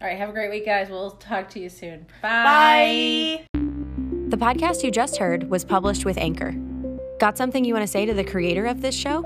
All 0.00 0.06
right, 0.06 0.16
have 0.16 0.28
a 0.28 0.32
great 0.32 0.50
week, 0.50 0.64
guys. 0.64 0.88
We'll 0.88 1.10
talk 1.12 1.48
to 1.50 1.60
you 1.60 1.68
soon. 1.68 2.06
Bye. 2.22 3.44
The 3.54 4.36
podcast 4.36 4.82
you 4.82 4.90
just 4.90 5.16
heard 5.16 5.50
was 5.50 5.64
published 5.64 6.04
with 6.04 6.16
Anchor. 6.18 6.54
Got 7.18 7.38
something 7.38 7.64
you 7.64 7.74
want 7.74 7.84
to 7.84 7.90
say 7.90 8.06
to 8.06 8.14
the 8.14 8.24
creator 8.24 8.66
of 8.66 8.82
this 8.82 8.94
show? 8.94 9.24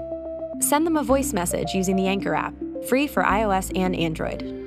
Send 0.61 0.87
them 0.87 0.97
a 0.97 1.03
voice 1.03 1.33
message 1.33 1.75
using 1.75 1.97
the 1.97 2.07
Anchor 2.07 2.35
app, 2.35 2.55
free 2.89 3.07
for 3.07 3.23
iOS 3.23 3.73
and 3.77 3.97
Android. 3.97 4.60